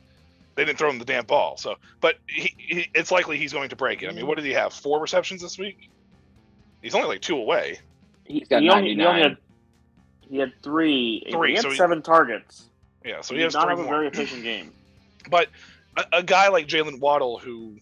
they 0.56 0.66
didn't 0.66 0.78
throw 0.78 0.90
him 0.90 1.00
the 1.00 1.06
damn 1.06 1.26
ball. 1.26 1.56
So, 1.58 1.76
but 2.02 2.16
he, 2.28 2.54
he, 2.58 2.90
it's 2.94 3.12
likely 3.12 3.38
he's 3.38 3.54
going 3.54 3.70
to 3.70 3.76
break 3.78 4.04
it. 4.04 4.10
I 4.10 4.12
mean, 4.12 4.28
what 4.28 4.36
did 4.36 4.46
he 4.46 4.52
have? 4.52 4.74
Four 4.74 5.00
receptions 5.00 5.42
this 5.42 5.58
week. 5.58 5.90
He's 6.82 6.94
only 6.96 7.08
like 7.08 7.22
two 7.22 7.38
away. 7.38 7.80
He's 8.26 8.48
got 8.50 8.62
he 8.62 8.70
only, 8.70 8.94
he 8.94 9.02
only 9.02 9.22
99. 9.22 9.22
had 9.30 9.38
he 10.30 10.38
had 10.38 10.54
three. 10.62 11.26
Three, 11.32 11.50
He 11.52 11.56
had 11.56 11.64
so 11.64 11.70
he- 11.72 11.76
seven 11.78 12.02
targets. 12.02 12.66
Yeah, 13.06 13.22
so 13.22 13.34
he 13.34 13.40
he 13.40 13.44
has 13.46 13.54
not 13.54 13.64
three 13.64 13.70
have 13.72 13.80
a 13.80 13.84
more. 13.84 13.94
very 13.96 14.08
efficient 14.12 14.44
game. 14.44 14.72
But 15.30 15.50
a, 15.98 16.06
a 16.18 16.24
guy 16.24 16.50
like 16.50 16.68
Jaylen 16.68 17.00
Waddle, 17.00 17.40
who, 17.40 17.78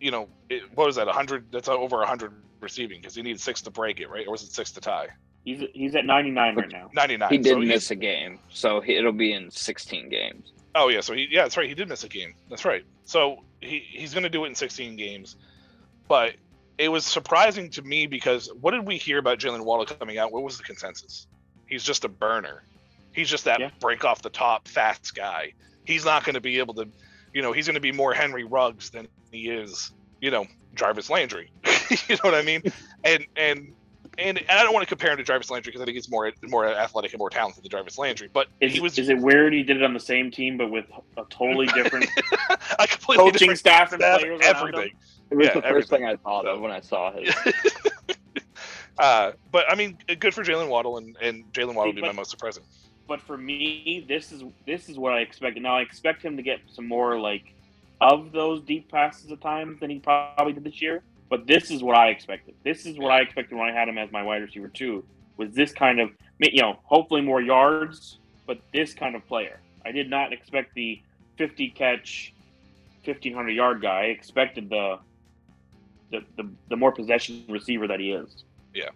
you 0.00 0.10
know, 0.10 0.28
it, 0.48 0.62
what 0.74 0.86
was 0.86 0.96
that? 0.96 1.08
hundred? 1.08 1.50
That's 1.52 1.68
over 1.68 2.04
hundred 2.04 2.32
receiving 2.60 3.00
because 3.00 3.14
he 3.14 3.22
needed 3.22 3.40
six 3.40 3.62
to 3.62 3.70
break 3.70 4.00
it, 4.00 4.10
right? 4.10 4.26
Or 4.26 4.32
was 4.32 4.42
it 4.42 4.52
six 4.52 4.72
to 4.72 4.80
tie? 4.80 5.08
He's 5.44 5.62
he's 5.72 5.94
at 5.94 6.04
99 6.04 6.54
right 6.56 6.70
now. 6.70 6.90
Ninety 6.92 7.16
nine. 7.16 7.30
He 7.30 7.38
did 7.38 7.52
so 7.52 7.58
miss 7.60 7.90
a 7.90 7.96
game, 7.96 8.38
so 8.50 8.80
he, 8.80 8.96
it'll 8.96 9.12
be 9.12 9.32
in 9.32 9.50
16 9.50 10.10
games. 10.10 10.52
Oh 10.74 10.88
yeah, 10.88 11.00
so 11.00 11.14
he 11.14 11.26
yeah, 11.30 11.42
that's 11.42 11.56
right. 11.56 11.68
He 11.68 11.74
did 11.74 11.88
miss 11.88 12.04
a 12.04 12.08
game. 12.08 12.34
That's 12.48 12.64
right. 12.64 12.84
So 13.04 13.38
he 13.60 13.78
he's 13.90 14.12
going 14.12 14.22
to 14.24 14.28
do 14.28 14.44
it 14.44 14.48
in 14.48 14.54
16 14.54 14.96
games. 14.96 15.36
But 16.08 16.34
it 16.76 16.88
was 16.88 17.06
surprising 17.06 17.70
to 17.70 17.82
me 17.82 18.06
because 18.06 18.50
what 18.60 18.72
did 18.72 18.86
we 18.86 18.96
hear 18.96 19.18
about 19.18 19.38
Jaylen 19.38 19.64
Waddle 19.64 19.86
coming 19.86 20.18
out? 20.18 20.32
What 20.32 20.42
was 20.42 20.58
the 20.58 20.64
consensus? 20.64 21.26
He's 21.66 21.84
just 21.84 22.04
a 22.04 22.08
burner. 22.08 22.62
He's 23.12 23.28
just 23.28 23.44
that 23.44 23.60
Yeah. 23.60 23.70
break 23.80 24.04
off 24.04 24.22
the 24.22 24.30
top 24.30 24.68
fast 24.68 25.14
guy. 25.14 25.52
He's 25.84 26.04
not 26.04 26.24
going 26.24 26.34
to 26.34 26.40
be 26.40 26.58
able 26.58 26.74
to, 26.74 26.88
you 27.32 27.42
know, 27.42 27.52
he's 27.52 27.66
going 27.66 27.74
to 27.74 27.80
be 27.80 27.92
more 27.92 28.12
Henry 28.12 28.44
Ruggs 28.44 28.90
than 28.90 29.08
he 29.30 29.50
is, 29.50 29.92
you 30.20 30.30
know, 30.30 30.46
Jarvis 30.74 31.10
Landry. 31.10 31.50
you 32.08 32.16
know 32.16 32.20
what 32.22 32.34
I 32.34 32.42
mean? 32.42 32.62
And 33.02 33.26
and 33.34 33.72
and, 34.18 34.38
and 34.38 34.50
I 34.50 34.62
don't 34.62 34.74
want 34.74 34.82
to 34.82 34.88
compare 34.88 35.10
him 35.10 35.16
to 35.16 35.22
Jarvis 35.22 35.50
Landry 35.50 35.70
because 35.70 35.80
I 35.80 35.86
think 35.86 35.94
he's 35.94 36.10
more 36.10 36.30
more 36.44 36.66
athletic 36.68 37.12
and 37.14 37.18
more 37.18 37.30
talented 37.30 37.64
than 37.64 37.70
Jarvis 37.70 37.96
Landry. 37.96 38.28
But 38.30 38.48
Is, 38.60 38.74
he 38.74 38.80
was 38.80 38.98
is 38.98 39.08
it 39.08 39.18
weird 39.18 39.54
he 39.54 39.62
did 39.62 39.78
it 39.78 39.82
on 39.82 39.94
the 39.94 40.00
same 40.00 40.30
team 40.30 40.58
but 40.58 40.70
with 40.70 40.84
a 41.16 41.24
totally 41.30 41.66
different 41.68 42.06
a 42.78 42.86
completely 42.86 43.24
coaching 43.24 43.38
different 43.38 43.58
staff 43.58 43.92
and 43.92 44.02
staff, 44.02 44.20
players 44.20 44.40
everything. 44.44 44.82
him? 44.82 44.90
It 45.30 45.36
was 45.36 45.46
Yeah, 45.46 45.54
the 45.54 45.62
first 45.62 45.66
everything. 45.66 45.98
thing 46.00 46.06
I 46.08 46.16
thought 46.16 46.46
of 46.46 46.60
when 46.60 46.70
I 46.72 46.80
saw 46.80 47.12
his. 47.12 47.34
uh, 48.98 49.32
but 49.50 49.64
I 49.70 49.74
mean, 49.76 49.96
good 50.18 50.34
for 50.34 50.42
Jaylen 50.42 50.68
Waddle, 50.68 50.98
and, 50.98 51.16
and 51.22 51.44
Jaylen 51.52 51.74
Waddle 51.74 51.86
would 51.86 51.96
be 51.96 52.02
my 52.02 52.12
most 52.12 52.30
surprising. 52.30 52.64
But 53.10 53.20
for 53.22 53.36
me, 53.36 54.04
this 54.06 54.30
is 54.30 54.44
this 54.66 54.88
is 54.88 54.96
what 54.96 55.12
I 55.12 55.18
expected. 55.18 55.64
Now 55.64 55.78
I 55.78 55.80
expect 55.80 56.22
him 56.24 56.36
to 56.36 56.44
get 56.44 56.60
some 56.68 56.86
more 56.86 57.18
like 57.18 57.52
of 58.00 58.30
those 58.30 58.62
deep 58.62 58.88
passes 58.88 59.32
at 59.32 59.40
times 59.40 59.80
than 59.80 59.90
he 59.90 59.98
probably 59.98 60.52
did 60.52 60.62
this 60.62 60.80
year. 60.80 61.02
But 61.28 61.44
this 61.44 61.72
is 61.72 61.82
what 61.82 61.96
I 61.96 62.10
expected. 62.10 62.54
This 62.62 62.86
is 62.86 62.98
what 62.98 63.10
I 63.10 63.22
expected 63.22 63.58
when 63.58 63.68
I 63.68 63.72
had 63.72 63.88
him 63.88 63.98
as 63.98 64.12
my 64.12 64.22
wide 64.22 64.42
receiver 64.42 64.68
too. 64.68 65.04
Was 65.38 65.50
this 65.50 65.72
kind 65.72 65.98
of 65.98 66.10
you 66.38 66.62
know 66.62 66.78
hopefully 66.84 67.20
more 67.20 67.42
yards, 67.42 68.18
but 68.46 68.60
this 68.72 68.94
kind 68.94 69.16
of 69.16 69.26
player. 69.26 69.58
I 69.84 69.90
did 69.90 70.08
not 70.08 70.32
expect 70.32 70.74
the 70.74 71.02
50 71.36 71.70
catch, 71.70 72.32
1500 73.02 73.50
yard 73.50 73.82
guy. 73.82 74.02
I 74.02 74.04
expected 74.04 74.70
the 74.70 75.00
the, 76.12 76.22
the 76.36 76.48
the 76.68 76.76
more 76.76 76.92
possession 76.92 77.44
receiver 77.48 77.88
that 77.88 77.98
he 77.98 78.12
is. 78.12 78.44
Yeah. 78.72 78.90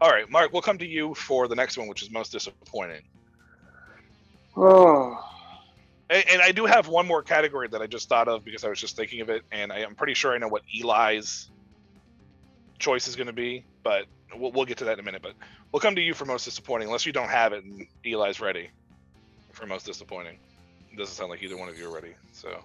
All 0.00 0.10
right, 0.10 0.30
Mark, 0.30 0.52
we'll 0.52 0.62
come 0.62 0.78
to 0.78 0.86
you 0.86 1.12
for 1.14 1.48
the 1.48 1.56
next 1.56 1.76
one, 1.76 1.88
which 1.88 2.04
is 2.04 2.10
most 2.12 2.30
disappointing. 2.30 3.02
Oh, 4.60 5.16
And, 6.10 6.24
and 6.28 6.42
I 6.42 6.52
do 6.52 6.66
have 6.66 6.88
one 6.88 7.06
more 7.06 7.22
category 7.22 7.68
that 7.68 7.80
I 7.80 7.86
just 7.86 8.08
thought 8.08 8.28
of 8.28 8.44
because 8.44 8.64
I 8.64 8.68
was 8.68 8.80
just 8.80 8.96
thinking 8.96 9.20
of 9.20 9.30
it, 9.30 9.42
and 9.52 9.72
I 9.72 9.80
am 9.80 9.94
pretty 9.94 10.14
sure 10.14 10.34
I 10.34 10.38
know 10.38 10.48
what 10.48 10.62
Eli's 10.74 11.50
choice 12.78 13.06
is 13.06 13.16
going 13.16 13.28
to 13.28 13.32
be, 13.32 13.64
but 13.84 14.06
we'll, 14.36 14.52
we'll 14.52 14.64
get 14.64 14.78
to 14.78 14.84
that 14.86 14.94
in 14.94 15.00
a 15.00 15.02
minute. 15.02 15.22
But 15.22 15.34
we'll 15.72 15.80
come 15.80 15.94
to 15.94 16.02
you 16.02 16.14
for 16.14 16.24
most 16.24 16.44
disappointing, 16.44 16.88
unless 16.88 17.06
you 17.06 17.12
don't 17.12 17.28
have 17.28 17.52
it 17.52 17.64
and 17.64 17.86
Eli's 18.04 18.40
ready 18.40 18.70
for 19.52 19.66
most 19.66 19.86
disappointing. 19.86 20.38
It 20.92 20.98
doesn't 20.98 21.14
sound 21.14 21.30
like 21.30 21.42
either 21.42 21.56
one 21.56 21.68
of 21.68 21.78
you 21.78 21.88
are 21.88 21.94
ready. 21.94 22.14
So, 22.32 22.58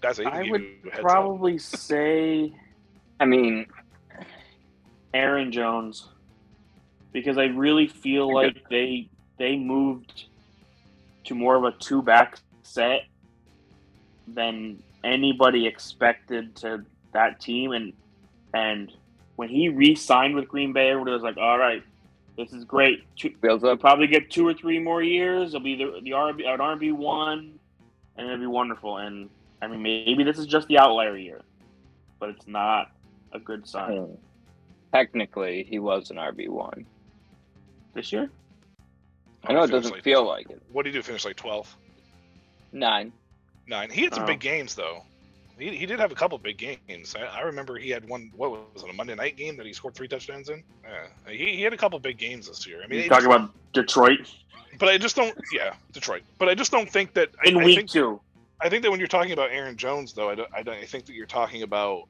guys, 0.00 0.20
I, 0.20 0.22
even 0.22 0.32
I 0.32 0.42
give 0.44 0.50
would 0.52 0.66
up. 0.94 1.00
probably 1.00 1.58
say 1.58 2.54
I 3.20 3.26
mean, 3.26 3.66
Aaron 5.12 5.52
Jones 5.52 6.08
because 7.12 7.36
I 7.36 7.44
really 7.44 7.86
feel 7.86 8.32
like 8.32 8.56
they 8.70 9.09
they 9.40 9.56
moved 9.56 10.26
to 11.24 11.34
more 11.34 11.56
of 11.56 11.64
a 11.64 11.72
two 11.72 12.02
back 12.02 12.38
set 12.62 13.06
than 14.28 14.80
anybody 15.02 15.66
expected 15.66 16.54
to 16.54 16.84
that 17.12 17.40
team 17.40 17.72
and 17.72 17.94
and 18.52 18.92
when 19.36 19.48
he 19.48 19.70
re-signed 19.70 20.34
with 20.34 20.46
Green 20.48 20.74
Bay, 20.74 20.90
everybody 20.90 21.14
was 21.14 21.22
like, 21.22 21.38
"All 21.38 21.56
right, 21.56 21.82
this 22.36 22.52
is 22.52 22.64
great. 22.64 23.04
Two, 23.16 23.34
builds 23.40 23.62
He'll 23.62 23.72
up. 23.72 23.80
probably 23.80 24.06
get 24.06 24.30
two 24.30 24.46
or 24.46 24.52
three 24.52 24.78
more 24.78 25.02
years. 25.02 25.54
It'll 25.54 25.64
be 25.64 25.76
the 25.76 26.00
the 26.02 26.10
RB 26.10 26.46
an 26.46 26.60
RB 26.60 26.92
one, 26.92 27.58
and 28.16 28.26
it'll 28.26 28.38
be 28.38 28.46
wonderful. 28.46 28.98
And 28.98 29.30
I 29.62 29.68
mean, 29.68 29.82
maybe 29.82 30.24
this 30.24 30.38
is 30.38 30.46
just 30.46 30.68
the 30.68 30.78
outlier 30.78 31.16
year, 31.16 31.40
but 32.18 32.28
it's 32.28 32.46
not 32.46 32.92
a 33.32 33.38
good 33.38 33.66
sign 33.66 33.96
hmm. 33.96 34.14
Technically, 34.92 35.62
he 35.62 35.78
was 35.78 36.10
an 36.10 36.18
RB 36.18 36.48
one. 36.48 36.84
this 37.94 38.12
year. 38.12 38.30
I 39.44 39.52
know 39.52 39.62
it 39.62 39.70
doesn't 39.70 39.92
like- 39.92 40.02
feel 40.02 40.24
like 40.26 40.50
it. 40.50 40.62
What 40.70 40.84
did 40.84 40.94
he 40.94 40.98
do? 40.98 41.02
Finish 41.02 41.24
like 41.24 41.36
12? 41.36 41.74
Nine. 42.72 43.12
Nine. 43.66 43.90
He 43.90 44.02
had 44.02 44.14
some 44.14 44.24
Oh. 44.24 44.26
big 44.26 44.40
games 44.40 44.74
though. 44.74 45.04
He, 45.58 45.76
he 45.76 45.84
did 45.86 46.00
have 46.00 46.10
a 46.10 46.14
couple 46.14 46.38
big 46.38 46.56
games. 46.56 47.14
I, 47.14 47.22
I 47.24 47.40
remember 47.42 47.76
he 47.76 47.90
had 47.90 48.08
one. 48.08 48.32
What 48.34 48.50
was 48.50 48.82
it? 48.82 48.88
A 48.90 48.92
Monday 48.92 49.14
night 49.14 49.36
game 49.36 49.56
that 49.58 49.66
he 49.66 49.72
scored 49.72 49.94
three 49.94 50.08
touchdowns 50.08 50.48
in. 50.48 50.62
Yeah, 50.82 51.32
he, 51.32 51.56
he 51.56 51.62
had 51.62 51.72
a 51.74 51.76
couple 51.76 51.98
big 51.98 52.16
games 52.18 52.48
this 52.48 52.66
year. 52.66 52.82
I 52.82 52.86
mean, 52.86 53.02
You 53.02 53.08
talking 53.08 53.26
just- 53.28 53.36
about 53.36 53.50
Detroit 53.72 54.30
but 54.78 54.88
I 54.88 54.96
just 54.96 55.16
don't. 55.16 55.36
Yeah, 55.52 55.74
Detroit. 55.92 56.22
But 56.38 56.48
I 56.48 56.54
just 56.54 56.70
don't 56.70 56.90
think 56.90 57.12
that. 57.14 57.28
I, 57.44 57.48
in 57.50 57.58
I 57.58 57.64
week 57.64 57.76
think, 57.76 57.90
two? 57.90 58.20
I 58.62 58.68
think 58.70 58.82
that 58.82 58.90
when 58.90 58.98
you're 59.00 59.08
talking 59.08 59.32
about 59.32 59.50
Aaron 59.50 59.76
Jones, 59.76 60.14
though, 60.14 60.30
I, 60.30 60.34
don't, 60.36 60.48
I, 60.54 60.62
don't, 60.62 60.76
I 60.76 60.84
think 60.86 61.04
that 61.06 61.12
you're 61.14 61.26
talking 61.26 61.62
about. 61.64 62.04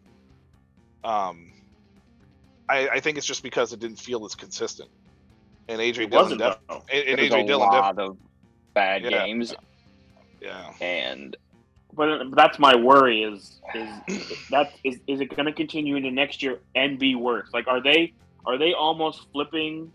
Um, 1.02 1.52
I, 2.68 2.88
I 2.88 3.00
think 3.00 3.18
it's 3.18 3.26
just 3.26 3.42
because 3.42 3.72
it 3.72 3.80
didn't 3.80 3.98
feel 3.98 4.24
as 4.24 4.34
consistent. 4.36 4.88
And 5.70 5.80
AJ 5.80 6.10
Dillon, 6.10 6.36
def- 6.36 6.58
and, 6.68 6.82
and 6.92 7.18
There's 7.18 7.30
AJ 7.30 7.44
a 7.44 7.46
Dillon, 7.46 7.70
def- 7.70 7.80
lot 7.80 7.98
of 8.00 8.16
bad 8.74 9.04
Yeah. 9.04 9.10
games, 9.24 9.54
yeah. 10.42 10.72
and 10.80 11.36
But 11.92 12.08
uh, 12.08 12.24
that's 12.32 12.58
my 12.58 12.74
worry 12.74 13.22
is 13.22 13.60
is 13.74 13.88
that 14.50 14.72
is 14.82 14.98
is 15.06 15.20
it 15.20 15.26
going 15.36 15.46
to 15.46 15.52
continue 15.52 15.94
into 15.94 16.10
next 16.10 16.42
year 16.42 16.58
and 16.74 16.98
be 16.98 17.14
worse? 17.14 17.48
Like, 17.54 17.68
are 17.68 17.80
they 17.80 18.12
are 18.44 18.58
they 18.58 18.72
almost 18.74 19.28
flipping 19.32 19.92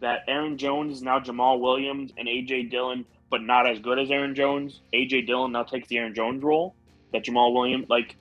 that 0.00 0.22
Aaron 0.26 0.58
Jones 0.58 0.96
is 0.96 1.02
now 1.02 1.20
Jamaal 1.20 1.60
Williams 1.60 2.10
and 2.18 2.26
AJ 2.26 2.70
Dillon, 2.72 3.04
but 3.30 3.40
not 3.40 3.70
as 3.70 3.78
good 3.78 4.00
as 4.00 4.10
Aaron 4.10 4.34
Jones? 4.34 4.80
AJ 4.92 5.28
Dillon 5.28 5.52
now 5.52 5.62
takes 5.62 5.86
the 5.86 5.98
Aaron 5.98 6.12
Jones 6.14 6.42
role 6.42 6.74
that 7.12 7.24
Jamaal 7.24 7.54
Williams 7.54 7.86
like 7.88 8.16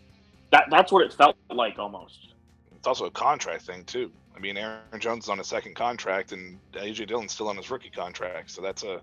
that. 0.51 0.65
That's 0.69 0.91
what 0.91 1.03
it 1.03 1.11
felt 1.11 1.35
like 1.49 1.79
almost. 1.79 2.35
It's 2.75 2.87
also 2.87 3.05
a 3.05 3.11
contract 3.11 3.63
thing 3.65 3.83
too. 3.85 4.11
I 4.41 4.43
mean, 4.43 4.57
Aaron 4.57 4.99
Jones 4.99 5.25
is 5.25 5.29
on 5.29 5.39
a 5.39 5.43
second 5.43 5.75
contract, 5.75 6.31
and 6.31 6.57
AJ 6.73 7.07
Dillon's 7.07 7.31
still 7.31 7.47
on 7.47 7.57
his 7.57 7.69
rookie 7.69 7.91
contract, 7.91 8.49
so 8.49 8.59
that's 8.59 8.81
a, 8.81 8.99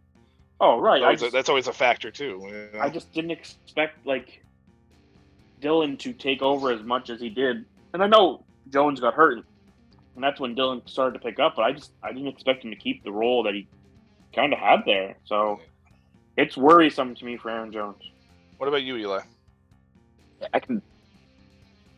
Oh 0.60 0.80
right, 0.80 1.00
I 1.00 1.06
always 1.06 1.22
a 1.22 1.30
that's 1.30 1.48
always 1.48 1.68
a 1.68 1.72
factor 1.72 2.10
too. 2.10 2.40
you 2.42 2.68
know? 2.76 2.80
I 2.80 2.88
just 2.88 3.12
didn't 3.12 3.30
expect 3.30 4.04
like 4.04 4.42
Dillon 5.60 5.96
to 5.98 6.12
take 6.12 6.42
over 6.42 6.72
as 6.72 6.82
much 6.82 7.08
as 7.08 7.20
he 7.20 7.28
did, 7.28 7.64
and 7.92 8.02
I 8.02 8.08
know 8.08 8.42
Jones 8.68 8.98
got 8.98 9.14
hurt, 9.14 9.44
and 10.16 10.24
that's 10.24 10.40
when 10.40 10.56
Dillon 10.56 10.82
started 10.86 11.12
to 11.12 11.24
pick 11.24 11.38
up. 11.38 11.54
But 11.54 11.62
I 11.62 11.72
just 11.72 11.92
I 12.02 12.12
didn't 12.12 12.26
expect 12.26 12.64
him 12.64 12.70
to 12.70 12.76
keep 12.76 13.04
the 13.04 13.12
role 13.12 13.44
that 13.44 13.54
he 13.54 13.68
kind 14.34 14.52
of 14.52 14.58
had 14.58 14.80
there. 14.84 15.14
So 15.26 15.60
it's 16.36 16.56
worrisome 16.56 17.14
to 17.14 17.24
me 17.24 17.36
for 17.36 17.50
Aaron 17.52 17.70
Jones. 17.70 18.02
What 18.56 18.66
about 18.66 18.82
you, 18.82 18.96
Eli? 18.96 19.20
I 20.52 20.58
can. 20.58 20.82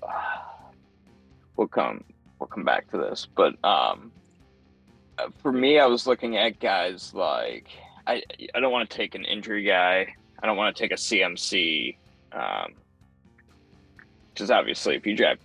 we'll 1.56 1.68
come. 1.68 2.04
We'll 2.40 2.48
come 2.48 2.64
back 2.64 2.90
to 2.90 2.96
this, 2.96 3.28
but 3.36 3.62
um, 3.64 4.10
uh, 5.18 5.28
for 5.42 5.52
me, 5.52 5.78
I 5.78 5.86
was 5.86 6.06
looking 6.06 6.36
at 6.36 6.58
guys 6.58 7.12
like 7.14 7.68
I. 8.06 8.22
I 8.54 8.60
don't 8.60 8.72
want 8.72 8.88
to 8.88 8.96
take 8.96 9.14
an 9.14 9.24
injury 9.24 9.62
guy. 9.62 10.14
I 10.42 10.46
don't 10.46 10.56
want 10.56 10.74
to 10.74 10.82
take 10.82 10.90
a 10.90 10.96
CMC. 10.96 11.96
Um, 12.32 12.74
because 14.32 14.50
obviously, 14.50 14.96
if 14.96 15.06
you 15.06 15.14
draft, 15.14 15.42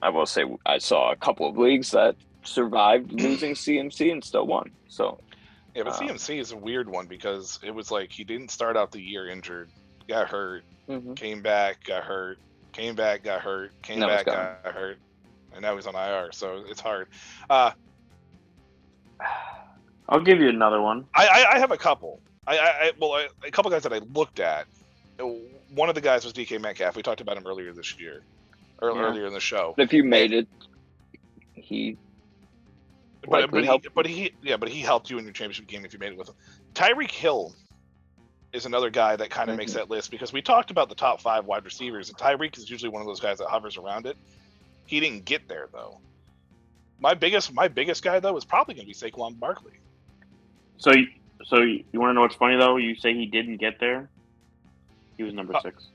I 0.00 0.08
will 0.08 0.26
say 0.26 0.44
I 0.66 0.78
saw 0.78 1.12
a 1.12 1.16
couple 1.16 1.48
of 1.48 1.56
leagues 1.56 1.92
that 1.92 2.16
survived 2.42 3.12
losing 3.20 3.54
CMC 3.54 4.10
and 4.10 4.24
still 4.24 4.46
won. 4.46 4.70
So 4.88 5.20
Yeah, 5.74 5.84
but 5.84 5.94
Uh, 5.94 6.00
CMC 6.00 6.40
is 6.40 6.52
a 6.52 6.56
weird 6.56 6.88
one 6.88 7.06
because 7.06 7.60
it 7.62 7.72
was 7.72 7.92
like 7.92 8.10
he 8.10 8.24
didn't 8.24 8.50
start 8.50 8.76
out 8.76 8.90
the 8.90 9.00
year 9.00 9.28
injured, 9.28 9.70
got 10.08 10.28
hurt, 10.28 10.64
came 11.14 11.42
back, 11.42 11.84
got 11.84 12.02
hurt, 12.02 12.38
came 12.72 12.96
back, 12.96 13.22
got 13.22 13.40
hurt, 13.40 13.70
came 13.82 13.98
he's 13.98 14.06
back, 14.06 14.26
got 14.26 14.74
hurt, 14.74 14.98
and 15.54 15.62
now 15.62 15.76
he's 15.76 15.86
on 15.86 15.94
IR. 15.94 16.30
So 16.32 16.64
it's 16.68 16.80
hard. 16.80 17.08
Uh, 17.48 17.72
I'll 20.08 20.20
give 20.20 20.40
you 20.40 20.48
another 20.48 20.80
one. 20.80 21.06
I, 21.14 21.26
I, 21.26 21.54
I 21.54 21.58
have 21.58 21.70
a 21.70 21.76
couple. 21.76 22.20
I, 22.46 22.58
I, 22.58 22.66
I 22.66 22.92
well, 22.98 23.12
I, 23.12 23.28
a 23.46 23.50
couple 23.50 23.70
guys 23.70 23.82
that 23.84 23.92
I 23.92 23.98
looked 23.98 24.40
at. 24.40 24.66
One 25.18 25.88
of 25.88 25.94
the 25.94 26.00
guys 26.00 26.24
was 26.24 26.32
DK 26.32 26.60
Metcalf. 26.60 26.96
We 26.96 27.02
talked 27.02 27.20
about 27.20 27.36
him 27.36 27.46
earlier 27.46 27.72
this 27.72 27.98
year, 27.98 28.22
or 28.80 28.90
Yeah. 28.90 29.02
earlier 29.02 29.26
in 29.26 29.32
the 29.32 29.40
show. 29.40 29.74
if 29.78 29.92
you 29.92 30.02
made 30.04 30.32
it, 30.32 30.48
he 31.54 31.96
but, 33.28 33.50
but 33.52 33.62
he, 33.64 33.80
but 33.94 34.06
he, 34.06 34.32
yeah, 34.42 34.56
but 34.56 34.68
he 34.68 34.80
helped 34.80 35.08
you 35.08 35.18
in 35.18 35.24
your 35.24 35.32
championship 35.32 35.68
game 35.68 35.84
if 35.84 35.92
you 35.92 35.98
made 36.00 36.10
it 36.12 36.18
with 36.18 36.28
him. 36.28 36.34
Tyreek 36.74 37.10
Hill 37.12 37.54
is 38.52 38.66
another 38.66 38.90
guy 38.90 39.14
that 39.14 39.30
kind 39.30 39.48
of 39.48 39.56
makes 39.56 39.72
Mhm. 39.72 39.76
that 39.76 39.90
list 39.90 40.10
because 40.10 40.32
we 40.32 40.42
talked 40.42 40.72
about 40.72 40.88
the 40.88 40.94
top 40.96 41.20
five 41.20 41.44
wide 41.46 41.64
receivers, 41.64 42.08
and 42.08 42.18
Tyreek 42.18 42.58
is 42.58 42.68
usually 42.68 42.90
one 42.90 43.00
of 43.00 43.06
those 43.06 43.20
guys 43.20 43.38
that 43.38 43.48
hovers 43.48 43.76
around 43.76 44.06
it. 44.06 44.16
He 44.92 45.00
didn't 45.00 45.24
get 45.24 45.48
there 45.48 45.70
though. 45.72 46.00
My 47.00 47.14
biggest, 47.14 47.50
my 47.54 47.66
biggest 47.66 48.04
guy 48.04 48.20
though 48.20 48.36
is 48.36 48.44
probably 48.44 48.74
going 48.74 48.86
to 48.86 48.92
be 48.92 49.10
Saquon 49.10 49.38
Barkley. 49.40 49.72
So, 50.76 50.92
you- 50.92 51.08
so 51.46 51.60
you, 51.62 51.82
want 51.94 52.10
to 52.10 52.12
know 52.12 52.20
what's 52.20 52.34
funny 52.34 52.58
though? 52.58 52.76
You 52.76 52.94
say 52.96 53.14
he 53.14 53.24
didn't 53.24 53.56
get 53.56 53.80
there. 53.80 54.10
He 55.16 55.22
was 55.22 55.32
number 55.32 55.56
Uh, 55.56 55.62
six. 55.62 55.88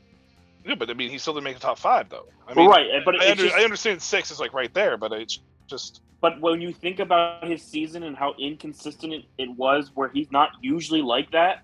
Yeah, 0.65 0.73
but 0.73 0.89
I 0.89 0.95
mean, 0.95 1.11
he 1.11 1.19
still 1.19 1.35
didn't 1.35 1.43
make 1.43 1.53
the 1.53 1.61
top 1.61 1.77
five 1.77 2.09
though. 2.09 2.25
I 2.47 2.53
well, 2.53 2.65
mean, 2.65 2.69
right, 2.71 3.05
but 3.05 3.21
I, 3.21 3.29
under, 3.29 3.43
just, 3.43 3.55
I 3.55 3.63
understand 3.63 4.01
six 4.01 4.31
is 4.31 4.39
like 4.39 4.53
right 4.53 4.73
there, 4.73 4.97
but 4.97 5.13
it's 5.13 5.41
just 5.67 6.01
but 6.19 6.41
when 6.41 6.59
you 6.59 6.73
think 6.73 6.97
about 6.99 7.47
his 7.47 7.61
season 7.61 8.01
and 8.01 8.17
how 8.17 8.33
inconsistent 8.39 9.13
it, 9.13 9.25
it 9.37 9.51
was, 9.51 9.91
where 9.93 10.09
he's 10.09 10.31
not 10.31 10.49
usually 10.61 11.03
like 11.03 11.29
that, 11.33 11.61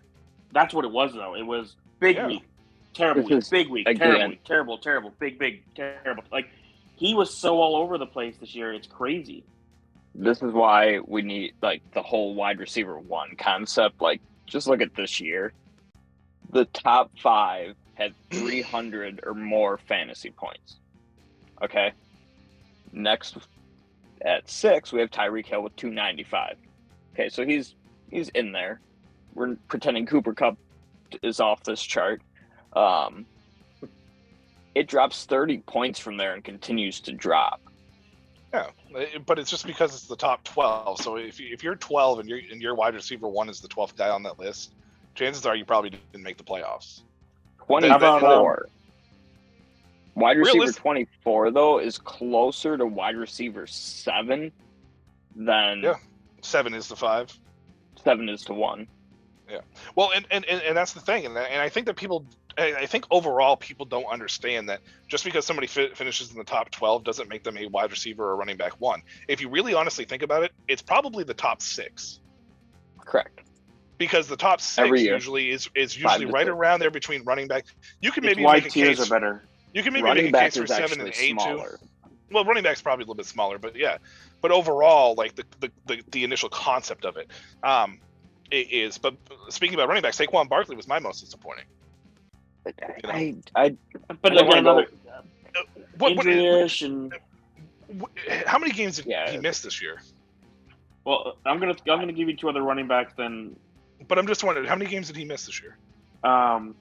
that's 0.52 0.72
what 0.72 0.86
it 0.86 0.92
was 0.92 1.14
though. 1.14 1.36
It 1.36 1.42
was 1.48 1.78
big 2.00 2.18
Yeah. 2.18 2.28
week, 2.28 2.44
terrible 2.94 3.24
week, 3.24 3.50
big 3.50 3.70
week, 3.70 3.88
again- 3.88 3.98
terrible 4.08 4.30
week, 4.30 4.44
terrible, 4.44 4.78
terrible, 4.78 5.14
big, 5.18 5.40
big, 5.40 5.64
terrible. 5.74 6.24
Like 6.32 6.48
he 6.96 7.14
was 7.14 7.36
so 7.36 7.60
all 7.62 7.76
over 7.76 7.98
the 7.98 8.06
place 8.06 8.36
this 8.40 8.56
year. 8.56 8.74
It's 8.74 8.88
crazy. 8.88 9.44
This 10.16 10.42
is 10.42 10.54
why 10.54 11.00
we 11.06 11.22
need 11.22 11.54
like 11.62 11.82
the 11.92 12.02
whole 12.02 12.36
wide 12.36 12.60
receiver 12.60 13.00
one 13.00 13.36
concept. 13.38 14.02
Like, 14.02 14.22
just 14.46 14.68
look 14.68 14.82
at 14.82 14.96
this 14.96 15.20
year. 15.20 15.54
The 16.52 16.66
top 16.66 17.12
five 17.20 17.76
had 17.96 18.14
300 18.32 19.22
or 19.26 19.34
more 19.34 19.78
fantasy 19.78 20.30
points. 20.30 20.78
Okay. 21.62 21.94
Next, 22.92 23.38
at 24.22 24.50
six, 24.50 24.94
we 24.94 25.00
have 25.00 25.10
Tyreek 25.10 25.48
Hill 25.48 25.64
with 25.64 25.76
295. 25.76 26.58
Okay, 27.14 27.30
so 27.30 27.46
he's 27.46 27.76
he's 28.10 28.30
in 28.30 28.52
there. 28.52 28.80
We're 29.34 29.56
pretending 29.68 30.06
Cooper 30.06 30.34
Kupp 30.34 30.58
is 31.22 31.40
off 31.40 31.64
this 31.64 31.82
chart. 31.82 32.22
Um, 32.74 33.26
it 34.76 34.88
drops 34.88 35.26
30 35.26 35.60
points 35.60 36.00
from 36.00 36.18
there 36.18 36.34
and 36.34 36.44
continues 36.44 37.00
to 37.02 37.12
drop. 37.12 37.62
yeah. 38.54 38.68
eh, 38.98 39.18
But 39.26 39.40
it's 39.40 39.50
just 39.50 39.66
because 39.68 39.94
it's 39.94 40.08
the 40.08 40.16
top 40.16 40.44
twelve. 40.44 41.00
So 41.00 41.18
if 41.18 41.40
you, 41.40 41.48
if 41.54 41.64
you're 41.64 41.76
twelve 41.76 42.20
and 42.20 42.28
your 42.30 42.40
and 42.52 42.62
your 42.62 42.76
wide 42.76 42.94
receiver 42.96 43.28
one 43.28 43.50
is 43.50 43.60
the 43.62 43.68
twelfth 43.68 43.96
guy 43.96 44.10
on 44.10 44.24
that 44.24 44.40
list, 44.40 44.74
chances 45.16 45.46
are 45.46 45.56
you 45.56 45.66
probably 45.66 45.92
didn't 45.92 46.24
make 46.24 46.38
the 46.38 46.44
playoffs. 46.44 47.02
24. 47.68 48.70
Wide 50.16 50.38
receiver 50.38 50.66
Realis- 50.66 50.76
24, 50.76 51.52
though, 51.52 51.80
is 51.80 51.98
closer 51.98 52.78
to 52.78 52.86
wide 52.86 53.16
receiver 53.16 53.66
7 53.66 54.52
than 55.36 55.82
Yeah. 55.82 55.96
Seven 56.42 56.74
is 56.74 56.88
the 56.88 56.96
five. 56.96 57.36
7 58.04 58.28
is 58.30 58.44
to 58.44 58.54
1. 58.54 58.88
Yeah. 59.50 59.62
Well, 59.96 60.12
and, 60.16 60.28
and, 60.30 60.46
and, 60.46 60.62
and 60.62 60.78
that's 60.78 60.94
the 60.94 61.00
thing, 61.00 61.26
and, 61.26 61.36
and 61.38 61.62
I 61.62 61.70
think 61.70 61.86
that 61.88 61.96
people, 61.96 62.26
I 62.58 62.86
think 62.86 63.06
overall 63.10 63.58
people 63.58 63.86
don't 63.86 64.06
understand 64.06 64.70
that 64.70 64.82
just 65.08 65.26
because 65.26 65.46
somebody 65.46 65.68
fi- 65.68 65.90
finishes 65.94 66.32
in 66.32 66.38
the 66.38 66.44
top 66.44 66.70
twelve 66.70 67.04
doesn't 67.04 67.28
make 67.30 67.44
them 67.44 67.58
a 67.58 67.68
wide 67.68 67.90
receiver 67.92 68.30
or 68.30 68.36
running 68.36 68.58
back 68.58 68.74
one. 68.80 69.02
If 69.28 69.42
you 69.42 69.50
really 69.50 69.74
honestly 69.74 70.06
think 70.06 70.22
about 70.22 70.44
it, 70.44 70.52
it's 70.68 70.82
probably 70.82 71.24
the 71.24 71.34
top 71.34 71.62
six 71.62 72.20
Correct. 73.00 73.42
because 73.98 74.28
the 74.28 74.38
top 74.38 74.62
six 74.62 74.88
usually 75.14 75.50
is 75.50 75.70
is 75.76 75.98
usually 75.98 76.26
right 76.26 76.48
around 76.48 76.80
there 76.80 76.92
between 76.92 77.24
running 77.24 77.48
back. 77.48 77.66
You 78.02 78.12
can 78.12 78.24
maybe 78.24 78.44
wide 78.44 78.64
make 78.64 78.68
a 78.68 78.70
tiers 78.70 78.98
case. 79.00 79.08
are 79.08 79.10
better. 79.10 79.44
You 79.74 79.82
can 79.82 79.94
maybe 79.94 80.04
Running 80.04 80.26
make 80.26 80.36
a 80.36 80.40
case 80.40 80.58
for 80.58 80.68
seven 80.68 81.02
and 81.02 81.10
eight 81.20 81.40
too. 81.40 81.64
Well, 82.32 82.46
running 82.46 82.64
back's 82.64 82.82
probably 82.82 83.04
a 83.04 83.06
little 83.06 83.16
bit 83.16 83.26
smaller, 83.26 83.58
but 83.58 83.76
yeah. 83.76 83.98
But 84.42 84.52
overall, 84.52 85.16
like 85.16 85.36
the 85.36 85.44
the, 85.60 85.72
the, 85.86 86.04
the 86.12 86.24
initial 86.24 86.50
concept 86.50 87.06
of 87.06 87.18
it, 87.18 87.32
um, 87.64 88.00
i- 88.52 88.68
is. 88.70 88.98
But 88.98 89.16
speaking 89.50 89.74
about 89.76 89.88
running 89.88 90.04
back, 90.04 90.14
Saquon 90.14 90.48
Barkley 90.50 90.76
was 90.76 90.88
my 90.88 91.00
most 91.00 91.22
disappointing. 91.22 91.66
You. 92.66 92.74
I, 93.10 93.36
I, 93.56 93.76
But 94.22 94.32
I 94.32 94.36
don't 94.36 94.48
again, 94.48 94.48
wanna 94.48 94.60
another 94.60 94.88
What, 95.98 96.16
what, 96.16 96.26
injury-ish 96.28 96.82
and 96.82 97.14
wh- 98.02 98.32
how 98.46 98.58
many 98.60 98.72
games 98.72 98.98
did 98.98 99.06
Yeah. 99.06 99.30
he 99.32 99.38
miss 99.38 99.62
this 99.62 99.82
year? 99.82 100.02
well, 101.06 101.38
I'm 101.46 101.60
gonna 101.60 101.76
I'm 101.90 102.00
gonna 102.00 102.14
give 102.14 102.30
you 102.30 102.36
two 102.38 102.50
other 102.50 102.62
running 102.62 102.88
backs. 102.88 103.14
Then 103.18 103.56
But 104.08 104.18
I'm 104.18 104.28
just 104.28 104.44
wondering, 104.44 104.68
how 104.68 104.76
many 104.76 104.90
games 104.90 105.08
did 105.08 105.16
he 105.18 105.26
miss 105.26 105.46
this 105.46 105.62
year? 105.62 105.78
um, 106.24 106.76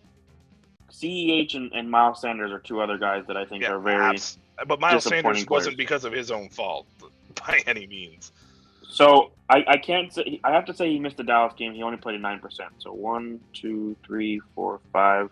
Ceh 0.90 1.54
and, 1.54 1.72
and 1.72 1.90
Miles 1.90 2.20
Sanders 2.20 2.52
are 2.52 2.60
two 2.60 2.80
other 2.80 2.98
guys 2.98 3.24
that 3.26 3.36
I 3.36 3.44
think 3.44 3.64
are 3.64 3.80
very. 3.80 4.14
abs- 4.14 4.38
But 4.66 4.78
Miles 4.78 5.02
Sanders 5.04 5.22
disappointing 5.38 5.46
wasn't 5.50 5.76
because 5.76 6.04
of 6.04 6.12
his 6.12 6.30
own 6.30 6.48
fault 6.50 6.86
by 7.46 7.60
any 7.66 7.86
means. 7.86 8.30
So 8.88 9.32
I, 9.48 9.64
I 9.66 9.76
can't 9.78 10.12
say 10.12 10.38
I 10.44 10.52
have 10.52 10.66
to 10.66 10.74
say 10.74 10.90
he 10.90 10.98
missed 11.00 11.16
the 11.16 11.24
Dallas 11.24 11.54
game. 11.56 11.72
He 11.72 11.82
only 11.82 11.96
played 11.96 12.20
nine 12.20 12.38
percent. 12.40 12.70
So 12.78 12.92
one, 12.92 13.40
two, 13.54 13.96
three, 14.06 14.40
four, 14.54 14.80
five, 14.92 15.30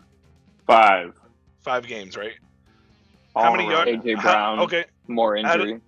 five. 0.75 1.15
Five 1.63 1.87
games, 1.87 2.17
right? 2.17 2.33
all 3.37 3.45
how 3.45 3.53
many 3.53 3.65
in 3.67 3.71
a 3.71 3.75
row. 3.75 3.85
yards? 3.85 4.05
AJ 4.05 4.23
Brown. 4.23 4.61
Okay, 4.61 4.85
more 5.07 5.37
Out 5.39 5.61
of- 5.61 5.69
injury. 5.69 5.81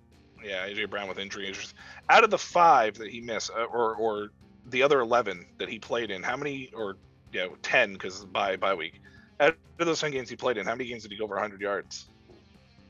yeah, 0.45 0.65
AJ 0.67 0.89
Brown 0.89 1.07
with 1.09 1.19
injury 1.19 1.49
issues. 1.49 1.73
Out 2.09 2.23
of 2.23 2.29
the 2.29 2.37
five 2.37 2.95
that 2.95 3.09
he 3.09 3.19
missed, 3.21 3.51
uh, 3.51 3.63
or 3.65 3.95
or 3.95 4.29
the 4.67 4.81
other 4.81 4.99
eleven 5.01 5.45
that 5.57 5.67
he 5.67 5.77
played 5.79 6.09
in, 6.11 6.23
how 6.23 6.37
many? 6.37 6.71
Or 6.73 6.95
yeah, 7.33 7.47
ten 7.61 7.93
because 7.93 8.23
by 8.25 8.55
by 8.55 8.73
week. 8.73 9.01
Out 9.39 9.57
of 9.79 9.85
those 9.87 9.99
ten 9.99 10.11
games 10.11 10.29
he 10.29 10.35
played 10.35 10.57
in, 10.57 10.65
how 10.65 10.73
many 10.75 10.85
games 10.87 11.01
did 11.03 11.11
he 11.11 11.17
go 11.17 11.23
over 11.25 11.35
100 11.35 11.59
yards? 11.59 12.05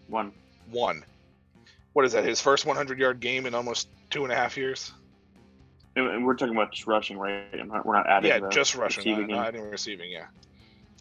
One. 0.07 0.33
One. 0.69 1.03
What 1.93 2.05
is 2.05 2.11
that? 2.11 2.25
His 2.25 2.41
first 2.41 2.65
100 2.65 2.99
yard 2.99 3.19
game 3.21 3.45
in 3.45 3.55
almost 3.55 3.87
two 4.09 4.23
and 4.23 4.31
a 4.31 4.35
half 4.35 4.57
years. 4.57 4.91
And- 5.95 6.07
and 6.07 6.25
we're 6.25 6.35
talking 6.35 6.53
about 6.55 6.71
just 6.73 6.85
rushing, 6.85 7.17
right? 7.17 7.45
I'm 7.53 7.69
not- 7.69 7.85
We're 7.85 7.95
not 7.95 8.07
adding. 8.07 8.29
Yeah, 8.29 8.39
the 8.39 8.49
just 8.49 8.75
rushing, 8.75 9.03
receiving 9.05 9.27
not, 9.27 9.35
not 9.37 9.47
adding 9.47 9.69
receiving. 9.69 10.11
Yeah. 10.11 10.25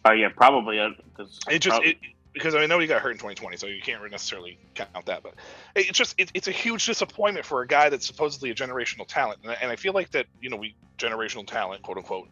Uh, 0.05 0.11
yeah, 0.11 0.29
probably. 0.35 0.79
Uh, 0.79 0.89
'cause 1.15 1.39
It 1.49 1.59
just 1.59 1.77
prob- 1.77 1.85
it, 1.85 1.97
because 2.33 2.55
I 2.55 2.57
mean, 2.57 2.63
I 2.65 2.67
know 2.67 2.79
he 2.79 2.87
got 2.87 3.01
hurt 3.01 3.11
in 3.11 3.17
2020, 3.17 3.57
so 3.57 3.67
you 3.67 3.81
can't 3.81 4.01
necessarily 4.11 4.57
count 4.75 5.05
that. 5.05 5.23
But 5.23 5.35
it's 5.75 5.97
just 5.97 6.15
it, 6.17 6.31
it's 6.33 6.47
a 6.47 6.51
huge 6.51 6.85
disappointment 6.85 7.45
for 7.45 7.61
a 7.61 7.67
guy 7.67 7.89
that's 7.89 8.05
supposedly 8.05 8.49
a 8.49 8.55
generational 8.55 9.07
talent, 9.07 9.39
and 9.43 9.51
I, 9.51 9.57
and 9.61 9.71
I 9.71 9.75
feel 9.75 9.93
like 9.93 10.09
that 10.11 10.25
you 10.41 10.49
know 10.49 10.57
we 10.57 10.75
generational 10.97 11.45
talent, 11.47 11.81
quote 11.83 11.97
unquote, 11.97 12.27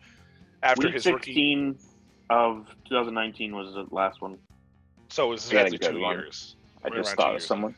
after 0.63 0.88
week 0.88 0.95
his 0.95 1.05
rookie. 1.05 1.34
16 1.34 1.79
of 2.29 2.67
2019 2.89 3.55
was 3.55 3.73
the 3.73 3.86
last 3.93 4.21
one. 4.21 4.38
So 5.10 5.27
it 5.27 5.29
was 5.29 5.49
He 5.49 5.57
had 5.57 5.67
a 5.67 5.75
exactly 5.75 5.99
two 5.99 6.03
one. 6.03 6.17
years. 6.17 6.55
I 6.84 6.88
right 6.88 6.95
just 6.97 7.15
thought 7.15 7.36
of 7.36 7.41
someone. 7.41 7.75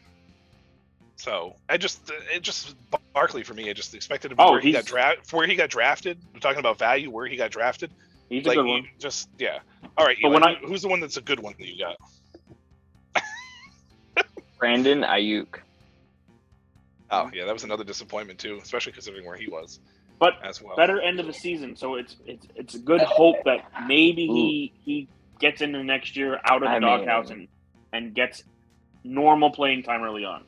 So 1.18 1.56
I 1.70 1.78
just 1.78 2.12
it 2.34 2.42
just 2.42 2.76
Barkley 3.14 3.44
for 3.44 3.54
me. 3.54 3.70
I 3.70 3.74
just 3.74 3.94
expected 3.94 4.32
him 4.32 4.38
to 4.38 4.44
Oh, 4.44 4.52
where 4.52 4.62
he 4.62 4.72
got 4.72 4.86
drafted. 4.86 5.32
Where 5.32 5.48
he 5.48 5.56
got 5.56 5.70
drafted. 5.70 6.20
We're 6.34 6.40
talking 6.40 6.60
about 6.60 6.78
value. 6.78 7.10
Where 7.10 7.28
he 7.28 7.36
got 7.36 7.52
drafted. 7.52 7.92
He's 8.34 8.46
a 8.46 8.50
like 8.50 8.58
good 8.58 8.66
one. 8.66 8.88
just 9.00 9.30
yeah. 9.38 9.60
All 9.98 10.06
right. 10.06 10.18
But 10.22 10.30
Eli, 10.30 10.34
when 10.34 10.44
I- 10.44 10.56
who's 10.66 10.82
the 10.82 10.88
one 10.88 11.00
that's 11.00 11.18
a 11.18 11.22
good 11.22 11.40
one 11.40 11.54
that 11.60 11.68
you 11.68 11.78
got? 11.84 13.24
Brandon 14.60 15.02
Aiyuk. 15.02 15.60
Oh 17.12 17.30
yeah, 17.34 17.46
that 17.46 17.54
was 17.54 17.64
another 17.64 17.84
disappointment 17.84 18.40
too, 18.40 18.60
especially 18.62 18.92
considering 18.94 19.26
where 19.26 19.38
he 19.38 19.48
was 19.48 19.80
But 20.20 20.34
as 20.44 20.62
well. 20.62 20.76
better 20.76 21.00
end 21.00 21.20
of 21.20 21.28
the 21.28 21.34
season, 21.34 21.76
so 21.76 21.96
it's 21.96 22.16
it's 22.26 22.48
it's 22.56 22.76
a 22.76 22.80
good 22.80 23.02
hope 23.02 23.36
that 23.46 23.66
maybe 23.88 24.26
he 24.28 24.74
he 24.84 25.08
gets 25.40 25.62
into 25.62 25.84
next 25.84 26.16
year 26.16 26.40
out 26.46 26.64
of 26.64 26.72
the 26.72 26.80
doghouse 26.80 27.30
and 27.30 27.48
and 27.92 28.16
gets 28.16 28.44
normal 29.04 29.52
playing 29.52 29.84
time 29.84 30.02
early 30.02 30.26
on. 30.26 30.44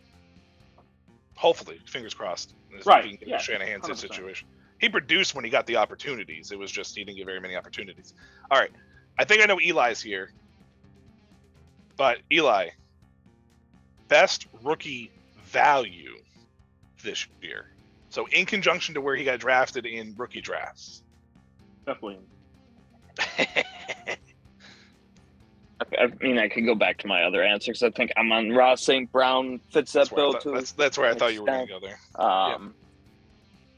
Hopefully, 1.36 1.80
fingers 1.86 2.14
crossed. 2.14 2.54
Right, 2.86 3.18
yeah, 3.26 3.38
Shanahan's 3.38 3.86
100%. 3.86 3.98
situation. 3.98 4.48
He 4.80 4.90
produced 4.90 5.36
when 5.36 5.44
he 5.46 5.50
got 5.50 5.66
the 5.66 5.78
opportunities. 5.78 6.52
It 6.52 6.60
was 6.60 6.72
just 6.72 6.96
he 6.96 7.04
didn't 7.04 7.18
get 7.18 7.26
very 7.26 7.40
many 7.40 7.56
opportunities. 7.56 8.14
All 8.52 8.60
right, 8.60 8.72
I 9.18 9.26
think 9.26 9.42
I 9.42 9.46
know 9.46 9.60
Eli's 9.60 10.02
here, 10.02 10.32
but 11.98 12.20
Eli, 12.32 12.70
best 14.08 14.48
rookie 14.64 15.12
value 15.46 16.16
this 17.04 17.28
year. 17.42 17.66
So 18.10 18.28
in 18.32 18.46
conjunction 18.46 18.96
to 18.96 19.02
where 19.02 19.16
he 19.16 19.24
got 19.24 19.40
drafted 19.40 19.86
in 19.86 20.14
rookie 20.18 20.42
drafts. 20.42 21.04
Definitely. 21.86 22.20
I 25.82 26.04
I 26.04 26.08
mean, 26.22 26.38
I 26.40 26.48
could 26.50 26.66
go 26.66 26.76
back 26.76 26.98
to 27.00 27.08
my 27.08 27.24
other 27.24 27.44
answers. 27.44 27.84
I 27.84 27.90
think 27.90 28.12
Amon-Ra 28.18 28.76
St. 28.76 29.12
Brown. 29.12 29.60
Fits 29.72 29.92
that 29.94 30.00
That's 30.00 30.12
where, 30.12 30.20
I 30.20 30.24
bill 30.24 30.32
thought, 30.34 30.42
too. 30.42 30.52
that's, 30.54 30.72
that's 30.74 30.98
where 30.98 31.10
I 31.10 31.14
thought 31.16 31.34
you 31.34 31.42
were 31.42 31.48
going 31.48 31.68
to 31.68 31.74
go 31.74 31.80
there. 31.80 32.00
Um, 32.16 32.74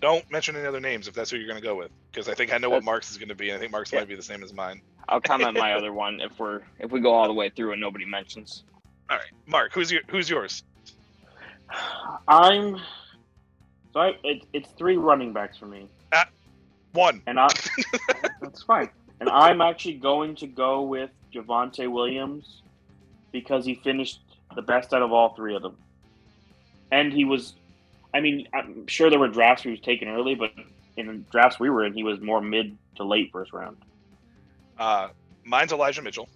Don't 0.01 0.29
mention 0.31 0.55
any 0.55 0.65
other 0.67 0.79
names 0.79 1.07
if 1.07 1.13
that's 1.15 1.31
who 1.31 1.37
you're 1.37 1.47
going 1.47 1.59
to 1.59 1.65
go 1.67 1.75
with, 1.75 1.89
because 2.11 2.29
I 2.29 2.33
think 2.35 2.53
I 2.53 2.57
know 2.59 2.69
what 2.69 2.77
That's- 2.77 2.85
Mark's 2.85 3.11
is 3.11 3.17
going 3.17 3.29
to 3.29 3.35
be. 3.35 3.49
and 3.49 3.57
I 3.57 3.59
think 3.59 3.71
Mark's 3.71 3.91
Yeah. 3.91 3.99
might 3.99 4.07
be 4.09 4.15
the 4.15 4.21
same 4.21 4.43
as 4.43 4.53
mine. 4.53 4.81
I'll 5.09 5.21
comment 5.21 5.57
my 5.57 5.73
other 5.77 5.91
one 5.93 6.19
if 6.21 6.37
we're 6.37 6.61
if 6.79 6.91
we 6.91 6.99
go 6.99 7.13
all 7.13 7.27
the 7.27 7.33
way 7.33 7.49
through 7.49 7.71
and 7.71 7.81
nobody 7.81 8.05
mentions. 8.05 8.63
All 9.09 9.17
right, 9.17 9.25
Mark, 9.47 9.73
who's 9.73 9.91
your 9.91 10.01
who's 10.09 10.29
yours? 10.29 10.63
I'm 12.27 12.77
so 13.93 13.99
I, 14.01 14.17
it, 14.23 14.43
it's 14.53 14.69
three 14.77 14.97
running 14.97 15.33
backs 15.33 15.57
for 15.57 15.65
me, 15.65 15.87
One. 16.93 17.21
and 17.25 17.39
I 17.39 17.47
that's 18.41 18.63
fine. 18.63 18.89
And 19.19 19.29
I'm 19.29 19.61
actually 19.61 19.95
going 19.95 20.35
to 20.35 20.47
go 20.47 20.83
with 20.83 21.09
Javonte 21.33 21.89
Williams 21.91 22.61
because 23.31 23.65
he 23.65 23.75
finished 23.75 24.19
the 24.55 24.61
best 24.61 24.93
out 24.93 25.01
of 25.01 25.11
all 25.11 25.35
three 25.35 25.55
of 25.55 25.61
them, 25.61 25.77
and 26.91 27.11
he 27.11 27.25
was. 27.25 27.53
I 28.13 28.21
mean, 28.21 28.47
I'm 28.53 28.87
sure 28.87 29.09
there 29.09 29.19
were 29.19 29.27
drafts 29.27 29.63
he 29.63 29.69
was 29.69 29.81
taken 29.81 30.07
early, 30.07 30.33
but 30.33 30.51
in 30.95 31.07
the 31.07 31.13
drafts 31.31 31.59
we 31.59 31.69
were 31.69 31.85
in, 31.85 31.93
he 31.93 32.03
was 32.03 32.19
more 32.21 32.41
mid 32.41 32.77
to 32.95 33.03
late 33.03 33.31
first 33.31 33.53
round. 33.53 33.77
Uh, 34.79 35.09
mine's 35.43 35.71
Elijah 35.71 36.01
Mitchell. 36.01 36.27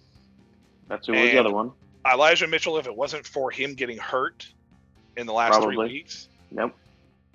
That's 0.88 1.06
who 1.06 1.14
was 1.14 1.30
the 1.30 1.38
other 1.38 1.50
one. 1.52 1.72
Elijah 2.10 2.46
Mitchell, 2.46 2.78
if 2.78 2.86
it 2.86 2.94
wasn't 2.94 3.26
for 3.26 3.50
him 3.50 3.74
getting 3.74 3.96
hurt 3.98 4.46
in 5.16 5.26
the 5.26 5.32
last 5.32 5.52
Probably. 5.52 5.74
three 5.74 5.94
weeks, 5.94 6.28
Nope. 6.50 6.74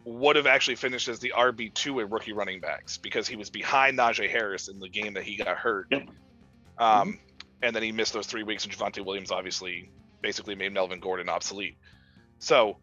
would 0.03 0.35
have 0.35 0.47
actually 0.47 0.75
finished 0.75 1.07
as 1.07 1.19
the 1.19 1.33
RB 1.35 1.73
two 1.73 1.99
at 2.01 2.11
rookie 2.11 2.33
running 2.33 2.59
backs 2.59 2.97
because 2.97 3.27
he 3.27 3.35
was 3.35 3.49
behind 3.49 3.97
Najee 3.97 4.29
Harris 4.29 4.67
in 4.67 4.79
the 4.79 4.89
game 4.89 5.13
that 5.13 5.23
he 5.23 5.35
got 5.37 5.57
hurt. 5.57 5.87
Yep. 5.91 6.07
Um, 6.77 7.19
and 7.61 7.75
then 7.75 7.83
he 7.83 7.91
missed 7.91 8.13
those 8.13 8.27
three 8.27 8.43
weeks, 8.43 8.65
and 8.65 8.73
Javonte 8.73 9.03
Williams 9.03 9.31
obviously 9.31 9.89
basically 10.21 10.55
made 10.55 10.73
Melvin 10.73 10.99
Gordon 10.99 11.29
obsolete. 11.29 11.77
So 12.39 12.77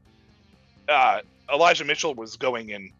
uh, 0.88 1.20
Elijah 1.52 1.84
Mitchell 1.84 2.14
was 2.14 2.36
going 2.36 2.70
in 2.70 2.90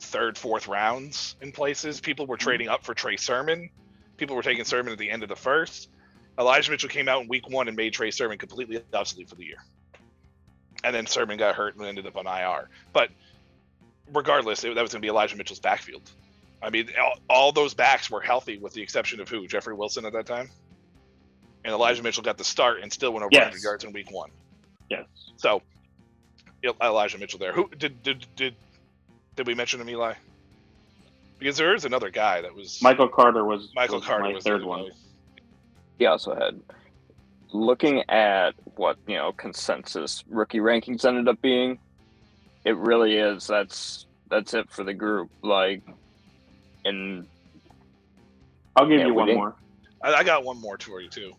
third, 0.00 0.36
fourth 0.36 0.68
rounds 0.68 1.36
in 1.40 1.52
places. 1.52 2.00
People 2.00 2.26
were 2.26 2.36
trading 2.36 2.68
up 2.68 2.84
for 2.84 2.94
Trey 2.94 3.16
Sermon. 3.16 3.70
People 4.16 4.36
were 4.36 4.42
taking 4.42 4.64
Sermon 4.64 4.92
at 4.92 4.98
the 4.98 5.10
end 5.10 5.22
of 5.22 5.28
the 5.28 5.36
first. 5.36 5.88
Elijah 6.38 6.70
Mitchell 6.70 6.88
came 6.88 7.08
out 7.08 7.22
in 7.22 7.28
week 7.28 7.48
one 7.48 7.68
and 7.68 7.76
made 7.76 7.92
Trey 7.92 8.10
Sermon 8.10 8.38
completely 8.38 8.82
obsolete 8.92 9.28
for 9.28 9.36
the 9.36 9.44
year. 9.44 9.58
And 10.82 10.94
then 10.94 11.06
Sermon 11.06 11.38
got 11.38 11.54
hurt 11.54 11.76
and 11.76 11.86
ended 11.86 12.06
up 12.06 12.16
on 12.16 12.26
IR. 12.26 12.68
But 12.92 13.10
regardless, 14.12 14.64
it, 14.64 14.74
that 14.74 14.82
was 14.82 14.92
going 14.92 15.00
to 15.00 15.06
be 15.06 15.08
Elijah 15.08 15.36
Mitchell's 15.36 15.60
backfield. 15.60 16.10
I 16.62 16.70
mean, 16.70 16.90
all, 17.00 17.18
all 17.28 17.52
those 17.52 17.74
backs 17.74 18.10
were 18.10 18.20
healthy 18.20 18.58
with 18.58 18.72
the 18.72 18.82
exception 18.82 19.20
of 19.20 19.28
who? 19.28 19.46
Jeffrey 19.46 19.74
Wilson 19.74 20.04
at 20.04 20.12
that 20.12 20.26
time? 20.26 20.50
And 21.64 21.72
Elijah 21.72 22.02
Mitchell 22.02 22.22
got 22.22 22.36
the 22.38 22.44
start 22.44 22.82
and 22.82 22.92
still 22.92 23.12
went 23.12 23.22
over 23.24 23.30
Yes. 23.32 23.44
100 23.44 23.62
yards 23.62 23.84
in 23.84 23.92
week 23.92 24.10
one. 24.10 24.30
Yes. 24.90 25.06
So, 25.36 25.62
Elijah 26.82 27.18
Mitchell 27.18 27.38
there. 27.38 27.52
Who 27.52 27.68
did 27.76 28.02
did 28.02 28.26
did 28.36 28.54
did 29.36 29.46
we 29.46 29.54
mention 29.54 29.80
him, 29.80 29.88
Eli? 29.90 30.14
Because 31.38 31.56
there 31.56 31.74
is 31.74 31.84
another 31.84 32.10
guy 32.10 32.40
that 32.42 32.54
was 32.54 32.80
Michael 32.82 33.08
Carter 33.08 33.44
was 33.44 33.70
Michael 33.74 33.96
was 33.96 34.06
Carter 34.06 34.24
my 34.24 34.32
was 34.32 34.44
the 34.44 34.50
third 34.50 34.60
other 34.60 34.66
one. 34.66 34.84
guy. 34.84 34.90
He 35.98 36.06
also 36.06 36.34
had 36.34 36.60
looking 37.52 38.02
at 38.10 38.52
what 38.76 38.98
you 39.06 39.16
know 39.16 39.32
consensus 39.32 40.22
rookie 40.28 40.58
rankings 40.60 41.04
ended 41.04 41.28
up 41.28 41.40
being. 41.42 41.78
It 42.64 42.76
really 42.76 43.16
is. 43.16 43.46
That's 43.46 44.06
that's 44.30 44.54
it 44.54 44.70
for 44.70 44.84
the 44.84 44.94
group. 44.94 45.30
Like, 45.42 45.82
and 46.84 47.26
I'll 48.76 48.88
give 48.88 49.00
Yeah, 49.00 49.06
you 49.06 49.14
one 49.14 49.34
more. 49.34 49.56
I, 50.02 50.14
I 50.14 50.24
got 50.24 50.44
one 50.44 50.60
more 50.60 50.78
for 50.78 51.00
you 51.00 51.08
too. 51.10 51.32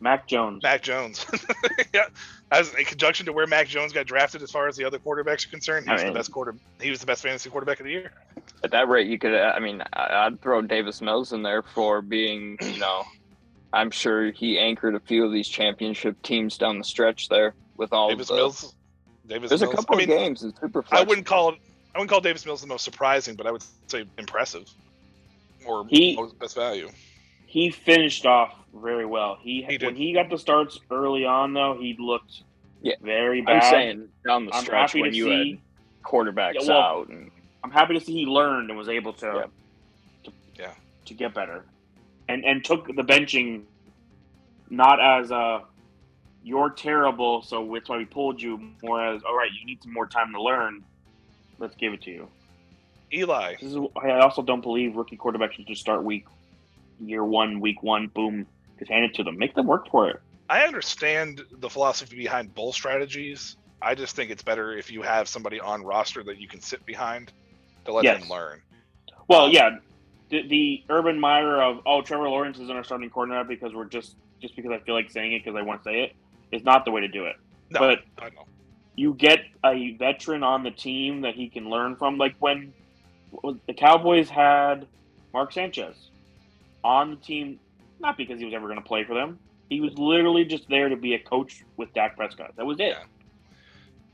Mac 0.00 0.26
Jones. 0.26 0.62
Mac 0.62 0.82
Jones. 0.82 1.26
yeah, 1.94 2.06
as 2.50 2.74
in 2.74 2.84
conjunction 2.84 3.26
to 3.26 3.32
where 3.32 3.46
Mac 3.46 3.68
Jones 3.68 3.92
got 3.92 4.06
drafted, 4.06 4.42
as 4.42 4.50
far 4.50 4.66
as 4.66 4.76
the 4.76 4.84
other 4.84 4.98
quarterbacks 4.98 5.46
are 5.46 5.50
concerned, 5.50 5.84
he 5.86 5.90
I 5.90 5.94
was 5.94 6.02
mean- 6.02 6.12
the 6.12 6.18
best 6.18 6.32
quarter. 6.32 6.54
He 6.80 6.90
was 6.90 7.00
the 7.00 7.06
best 7.06 7.22
fantasy 7.22 7.50
quarterback 7.50 7.80
of 7.80 7.84
the 7.84 7.92
year. 7.92 8.12
at 8.64 8.70
that 8.70 8.88
rate, 8.88 9.06
you 9.08 9.18
could. 9.18 9.34
Uh, 9.34 9.52
I 9.54 9.60
mean, 9.60 9.82
I- 9.92 10.26
I'd 10.26 10.40
throw 10.40 10.62
Davis 10.62 11.00
Mills 11.00 11.32
in 11.32 11.42
there 11.42 11.62
for 11.62 12.00
being. 12.02 12.56
You 12.62 12.78
know, 12.78 13.04
I'm 13.72 13.90
sure 13.90 14.30
he 14.32 14.58
anchored 14.58 14.94
a 14.94 15.00
few 15.00 15.24
of 15.24 15.32
these 15.32 15.48
championship 15.48 16.20
teams 16.22 16.56
down 16.58 16.78
the 16.78 16.84
stretch 16.84 17.28
there 17.28 17.54
with 17.76 17.92
all 17.92 18.08
Davis 18.08 18.30
of 18.30 18.36
the. 18.36 18.42
Mills. 18.42 18.74
Davis 19.26 19.48
There's 19.50 19.62
a 19.62 19.68
couple 19.68 19.94
I 19.94 19.98
mean, 19.98 20.10
of 20.10 20.18
games 20.18 20.42
in 20.42 20.52
Superflex. 20.52 20.88
I 20.92 21.02
wouldn't 21.04 21.26
call 21.26 21.50
it. 21.50 21.58
I 21.94 21.98
wouldn't 21.98 22.10
call 22.10 22.20
Davis 22.20 22.44
Mills 22.46 22.60
the 22.60 22.66
most 22.66 22.84
surprising, 22.84 23.34
but 23.36 23.46
I 23.46 23.50
would 23.52 23.62
say 23.88 24.04
impressive 24.18 24.64
or 25.66 25.86
He- 25.88 26.16
most 26.16 26.38
best 26.38 26.56
value. 26.56 26.88
He 27.50 27.70
finished 27.70 28.26
off 28.26 28.54
very 28.72 29.04
well. 29.04 29.36
He, 29.42 29.66
He 29.68 29.76
when 29.84 29.96
he 29.96 30.12
got 30.12 30.30
the 30.30 30.38
starts 30.38 30.78
early 30.88 31.24
on 31.24 31.52
though, 31.52 31.76
he 31.80 31.96
looked 31.98 32.44
Yeah. 32.80 32.94
very 33.02 33.40
bad. 33.40 33.64
I'm 33.64 33.70
saying 33.70 34.08
down 34.24 34.46
the 34.46 34.54
I'm 34.54 34.62
stretch 34.62 34.92
happy 34.92 35.00
when 35.02 35.10
to 35.10 35.16
you 35.16 35.24
see. 35.24 35.50
had 35.50 35.58
quarterbacks 36.08 36.54
Yeah, 36.54 36.68
well, 36.68 36.80
out 36.80 37.08
and 37.08 37.28
I'm 37.64 37.72
happy 37.72 37.94
to 37.94 38.00
see 38.00 38.12
he 38.12 38.24
learned 38.26 38.70
and 38.70 38.78
was 38.78 38.88
able 38.88 39.12
to, 39.14 39.26
Yeah. 39.26 39.46
to 40.22 40.32
Yeah. 40.60 40.74
to 41.06 41.14
get 41.14 41.34
better, 41.34 41.66
and 42.28 42.44
and 42.44 42.64
took 42.64 42.86
the 42.86 43.02
benching 43.02 43.64
not 44.70 45.00
as 45.00 45.32
a 45.32 45.64
you're 46.44 46.70
terrible, 46.70 47.42
so 47.42 47.68
that's 47.74 47.88
why 47.88 47.96
we 47.96 48.04
pulled 48.04 48.40
you. 48.40 48.58
More 48.84 49.04
as 49.04 49.24
all 49.24 49.36
right, 49.36 49.50
you 49.58 49.66
need 49.66 49.82
some 49.82 49.92
more 49.92 50.06
time 50.06 50.32
to 50.34 50.40
learn. 50.40 50.84
Let's 51.58 51.74
give 51.74 51.94
it 51.94 52.02
to 52.02 52.12
you. 52.12 52.28
Eli, 53.12 53.56
This 53.60 53.72
is 53.74 53.76
I 54.00 54.20
also 54.20 54.40
don't 54.40 54.60
believe 54.60 54.94
rookie 54.94 55.16
quarterbacks 55.16 55.54
should 55.54 55.66
just 55.66 55.80
start 55.80 56.04
week 56.04 56.26
year 57.00 57.24
one, 57.24 57.60
week 57.60 57.82
one, 57.82 58.10
boom, 58.14 58.48
just 58.78 58.90
hand 58.90 59.04
it 59.06 59.14
to 59.16 59.24
them. 59.24 59.38
Make 59.38 59.54
them 59.54 59.66
work 59.66 59.86
for 59.90 60.10
it. 60.10 60.16
I 60.48 60.62
understand 60.64 61.42
the 61.58 61.70
philosophy 61.70 62.16
behind 62.16 62.54
both 62.54 62.76
strategies. 62.76 63.56
I 63.82 63.94
just 63.96 64.16
think 64.16 64.30
it's 64.30 64.42
better 64.44 64.76
if 64.76 64.90
you 64.90 65.02
have 65.02 65.28
somebody 65.28 65.60
on 65.60 65.82
roster 65.84 66.24
that 66.24 66.38
you 66.38 66.48
can 66.48 66.60
sit 66.62 66.84
behind 66.86 67.32
to 67.86 67.92
let 67.94 68.06
Yes. 68.06 68.20
them 68.20 68.28
learn. 68.28 68.60
Well, 69.28 69.48
yeah, 69.50 69.70
the, 70.30 70.46
the 70.48 70.80
Urban 70.90 71.20
Meyer 71.20 71.62
of 71.62 71.78
oh 71.86 72.02
Trevor 72.02 72.28
Lawrence 72.28 72.58
isn't 72.58 72.76
our 72.76 72.84
starting 72.84 73.10
quarterback 73.10 73.48
because 73.48 73.74
we're 73.74 73.88
just 73.88 74.16
just 74.42 74.56
because 74.56 74.72
I 74.72 74.80
feel 74.84 74.94
like 74.94 75.10
saying 75.10 75.32
it 75.34 75.42
because 75.44 75.58
I 75.58 75.62
want 75.62 75.82
to 75.82 75.90
say 75.90 76.02
it 76.04 76.12
is 76.52 76.64
not 76.64 76.84
the 76.84 76.90
way 76.90 77.02
to 77.02 77.08
do 77.08 77.26
it. 77.26 77.36
No, 77.70 77.80
But 77.80 78.00
I 78.18 78.26
know. 78.30 78.46
you 78.96 79.14
get 79.14 79.40
a 79.64 79.96
veteran 79.98 80.42
on 80.42 80.64
the 80.64 80.72
team 80.72 81.22
that 81.22 81.34
he 81.34 81.50
can 81.50 81.70
learn 81.70 81.96
from. 81.96 82.18
Like 82.18 82.36
when 82.40 82.74
the 83.68 83.74
Cowboys 83.74 84.30
had 84.30 84.88
Mark 85.34 85.52
Sanchez 85.52 85.96
on 86.82 87.10
the 87.10 87.16
team, 87.16 87.58
not 88.00 88.16
because 88.16 88.38
he 88.38 88.44
was 88.44 88.54
ever 88.54 88.66
going 88.66 88.78
to 88.78 88.84
play 88.84 89.04
for 89.04 89.14
them. 89.14 89.38
He 89.68 89.80
was 89.80 89.96
literally 89.98 90.44
just 90.44 90.68
there 90.68 90.88
to 90.88 90.96
be 90.96 91.14
a 91.14 91.18
coach 91.18 91.62
with 91.76 91.92
Dak 91.94 92.16
Prescott. 92.16 92.54
That 92.56 92.66
was 92.66 92.80
it. 92.80 92.96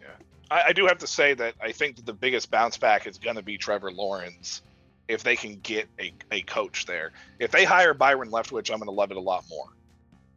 Yeah. 0.01 0.09
I, 0.51 0.65
I 0.69 0.73
do 0.73 0.87
have 0.87 0.99
to 0.99 1.07
say 1.07 1.35
that 1.35 1.55
I 1.61 1.73
think 1.73 1.97
that 1.97 2.07
the 2.07 2.13
biggest 2.13 2.51
bounce 2.51 2.77
back 2.77 3.07
is 3.07 3.19
going 3.19 3.37
to 3.37 3.43
be 3.43 3.57
Trevor 3.57 3.91
Lawrence 3.91 4.63
if 5.09 5.23
they 5.23 5.37
can 5.37 5.61
get 5.61 5.89
a, 6.01 6.13
a 6.31 6.43
coach 6.43 6.87
there. 6.87 7.13
If 7.39 7.53
they 7.53 7.65
hire 7.65 7.95
Byron 7.95 8.31
Leftwich, 8.31 8.71
I'm 8.71 8.79
going 8.79 8.89
to 8.89 8.93
love 8.93 9.11
it 9.11 9.17
a 9.17 9.21
lot 9.21 9.45
more. 9.49 9.69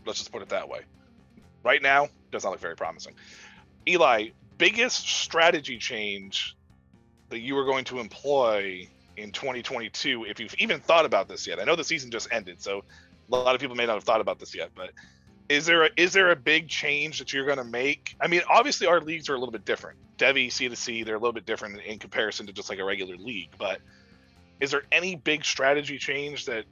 Let's 0.06 0.20
just 0.20 0.32
put 0.32 0.42
it 0.42 0.50
that 0.50 0.70
way. 0.70 0.82
Right 1.64 1.82
now, 1.82 2.08
does 2.32 2.44
not 2.44 2.52
look 2.52 2.60
very 2.62 2.76
promising. 2.76 3.16
Eli, 3.88 4.30
biggest 4.58 5.10
strategy 5.10 5.78
change 5.78 6.56
that 7.30 7.40
you 7.40 7.58
are 7.58 7.66
going 7.66 7.86
to 7.86 8.00
employ 8.00 8.88
in 9.22 9.32
2022, 9.32 10.26
if 10.26 10.40
you've 10.40 10.56
even 10.56 10.80
thought 10.80 11.06
about 11.06 11.28
this 11.28 11.46
yet? 11.48 11.60
I 11.60 11.64
know 11.64 11.76
the 11.76 11.84
season 11.84 12.12
just 12.12 12.28
ended, 12.32 12.62
so 12.62 12.84
a 13.32 13.36
lot 13.36 13.56
of 13.56 13.62
people 13.62 13.76
may 13.76 13.86
not 13.86 13.96
have 13.96 14.04
thought 14.04 14.22
about 14.22 14.40
this 14.40 14.56
yet, 14.56 14.72
but 14.76 14.92
is 15.50 15.66
there 15.66 15.86
a, 15.86 15.90
is 15.98 16.14
there 16.14 16.32
a 16.32 16.36
big 16.36 16.68
change 16.68 17.20
that 17.20 17.34
you're 17.34 17.46
going 17.46 17.58
to 17.58 17.64
make? 17.64 18.16
I 18.22 18.28
mean, 18.28 18.42
obviously 18.50 18.88
our 18.88 19.02
leagues 19.02 19.30
are 19.30 19.36
a 19.36 19.38
little 19.38 19.52
bit 19.52 19.66
different. 19.66 19.98
Devy, 20.18 20.52
C 20.52 20.70
to 20.70 20.76
C, 20.76 21.04
they're 21.04 21.16
a 21.16 21.20
little 21.20 21.34
bit 21.34 21.46
different 21.46 21.82
in 21.82 21.98
comparison 21.98 22.46
to 22.48 22.54
just 22.54 22.70
like 22.70 22.80
a 22.80 22.84
regular 22.84 23.18
league. 23.18 23.50
But 23.58 23.80
is 24.60 24.72
there 24.72 24.84
any 24.92 25.16
big 25.16 25.44
strategy 25.44 25.98
change 25.98 26.46
that 26.46 26.66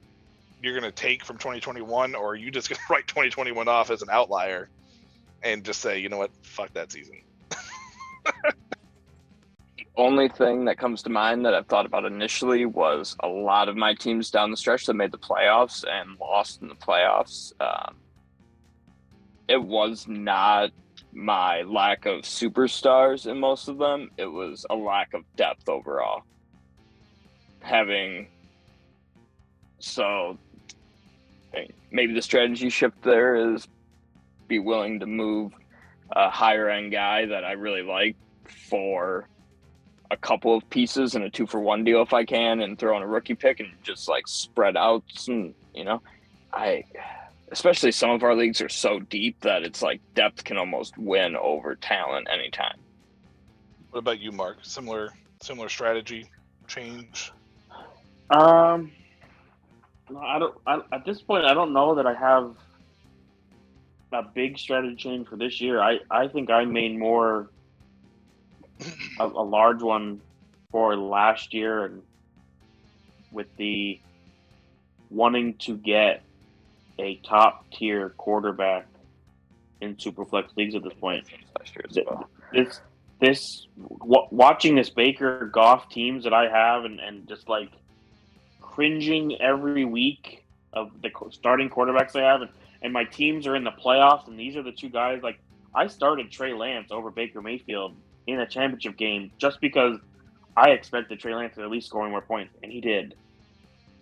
you're 0.62 0.78
going 0.78 0.90
to 0.90 0.94
take 0.94 1.24
from 1.24 1.38
2021, 1.38 2.14
or 2.14 2.30
are 2.30 2.34
you 2.36 2.50
just 2.50 2.68
going 2.68 2.78
to 2.86 2.92
write 2.92 3.06
2021 3.08 3.68
off 3.68 3.90
as 3.90 4.02
an 4.02 4.08
outlier 4.10 4.68
and 5.42 5.64
just 5.64 5.80
say, 5.80 5.98
you 5.98 6.08
know 6.08 6.18
what, 6.18 6.30
fuck 6.42 6.72
that 6.74 6.92
season? 6.92 7.22
only 9.98 10.28
thing 10.28 10.64
that 10.66 10.78
comes 10.78 11.02
to 11.02 11.10
mind 11.10 11.44
that 11.44 11.54
I've 11.54 11.66
thought 11.66 11.84
about 11.84 12.04
initially 12.04 12.64
was 12.64 13.16
a 13.20 13.28
lot 13.28 13.68
of 13.68 13.76
my 13.76 13.94
teams 13.94 14.30
down 14.30 14.50
the 14.50 14.56
stretch 14.56 14.86
that 14.86 14.94
made 14.94 15.10
the 15.10 15.18
playoffs 15.18 15.84
and 15.86 16.16
lost 16.20 16.62
in 16.62 16.68
the 16.68 16.76
playoffs. 16.76 17.52
Um, 17.60 17.96
it 19.48 19.62
was 19.62 20.06
not 20.08 20.70
my 21.12 21.62
lack 21.62 22.06
of 22.06 22.20
superstars 22.20 23.26
in 23.26 23.40
most 23.40 23.66
of 23.68 23.78
them, 23.78 24.10
it 24.16 24.26
was 24.26 24.64
a 24.70 24.74
lack 24.74 25.14
of 25.14 25.24
depth 25.36 25.68
overall. 25.68 26.22
Having 27.60 28.28
so 29.80 30.38
maybe 31.90 32.12
the 32.12 32.22
strategy 32.22 32.68
shift 32.68 33.02
there 33.02 33.54
is 33.54 33.66
be 34.46 34.58
willing 34.58 35.00
to 35.00 35.06
move 35.06 35.52
a 36.12 36.30
higher 36.30 36.68
end 36.68 36.92
guy 36.92 37.26
that 37.26 37.44
I 37.44 37.52
really 37.52 37.82
like 37.82 38.16
for 38.70 39.28
a 40.10 40.16
couple 40.16 40.56
of 40.56 40.68
pieces 40.70 41.14
in 41.14 41.22
a 41.22 41.30
two 41.30 41.46
for 41.46 41.60
one 41.60 41.84
deal 41.84 42.02
if 42.02 42.12
I 42.12 42.24
can, 42.24 42.60
and 42.60 42.78
throw 42.78 42.96
in 42.96 43.02
a 43.02 43.06
rookie 43.06 43.34
pick 43.34 43.60
and 43.60 43.68
just 43.82 44.08
like 44.08 44.26
spread 44.26 44.76
out 44.76 45.02
some. 45.08 45.54
You 45.74 45.84
know, 45.84 46.02
I 46.52 46.84
especially 47.52 47.92
some 47.92 48.10
of 48.10 48.22
our 48.22 48.34
leagues 48.34 48.60
are 48.60 48.68
so 48.68 48.98
deep 48.98 49.40
that 49.40 49.62
it's 49.62 49.82
like 49.82 50.00
depth 50.14 50.44
can 50.44 50.56
almost 50.56 50.96
win 50.98 51.36
over 51.36 51.74
talent 51.74 52.28
anytime. 52.30 52.78
What 53.90 54.00
about 54.00 54.20
you, 54.20 54.32
Mark? 54.32 54.58
Similar 54.62 55.12
similar 55.40 55.68
strategy 55.68 56.28
change? 56.66 57.32
Um, 58.30 58.92
no, 60.10 60.20
I 60.20 60.38
don't. 60.38 60.54
I, 60.66 60.80
at 60.92 61.04
this 61.04 61.20
point, 61.22 61.44
I 61.44 61.54
don't 61.54 61.72
know 61.72 61.94
that 61.94 62.06
I 62.06 62.14
have 62.14 62.54
a 64.12 64.22
big 64.22 64.58
strategy 64.58 64.96
change 64.96 65.28
for 65.28 65.36
this 65.36 65.60
year. 65.60 65.80
I 65.80 65.98
I 66.10 66.28
think 66.28 66.50
I 66.50 66.64
made 66.64 66.98
more 66.98 67.50
a, 69.18 69.26
a 69.26 69.44
large 69.44 69.82
one 69.82 70.20
for 70.70 70.96
last 70.96 71.54
year, 71.54 71.84
and 71.84 72.02
with 73.32 73.46
the 73.56 74.00
wanting 75.10 75.54
to 75.54 75.76
get 75.76 76.22
a 76.98 77.16
top 77.16 77.64
tier 77.70 78.10
quarterback 78.10 78.86
in 79.80 79.96
superflex 79.96 80.48
leagues 80.56 80.74
at 80.74 80.82
this 80.82 80.94
point. 80.94 81.24
Last 81.58 81.74
year 81.74 81.84
as 81.88 81.98
well. 82.04 82.28
This 82.52 82.80
this 83.20 83.66
w- 83.98 84.26
watching 84.30 84.74
this 84.74 84.90
Baker 84.90 85.46
Goff 85.46 85.88
teams 85.88 86.24
that 86.24 86.32
I 86.32 86.48
have 86.48 86.84
and, 86.84 87.00
and 87.00 87.28
just 87.28 87.48
like 87.48 87.70
cringing 88.60 89.40
every 89.40 89.84
week 89.84 90.44
of 90.72 90.90
the 91.02 91.10
starting 91.32 91.68
quarterbacks 91.68 92.14
I 92.14 92.30
have 92.30 92.42
and, 92.42 92.50
and 92.82 92.92
my 92.92 93.04
teams 93.04 93.46
are 93.46 93.56
in 93.56 93.64
the 93.64 93.72
playoffs 93.72 94.28
and 94.28 94.38
these 94.38 94.56
are 94.56 94.62
the 94.62 94.72
two 94.72 94.88
guys 94.88 95.20
like 95.22 95.40
I 95.74 95.88
started 95.88 96.30
Trey 96.30 96.54
Lance 96.54 96.90
over 96.90 97.10
Baker 97.10 97.42
Mayfield 97.42 97.96
in 98.28 98.40
a 98.40 98.46
championship 98.46 98.96
game 98.98 99.32
just 99.38 99.58
because 99.60 99.98
I 100.54 100.70
expected 100.70 101.18
Trey 101.18 101.34
Lance 101.34 101.54
to 101.56 101.62
at 101.62 101.70
least 101.70 101.86
scoring 101.86 102.10
more 102.10 102.20
points 102.20 102.54
and 102.62 102.70
he 102.70 102.80
did. 102.80 103.14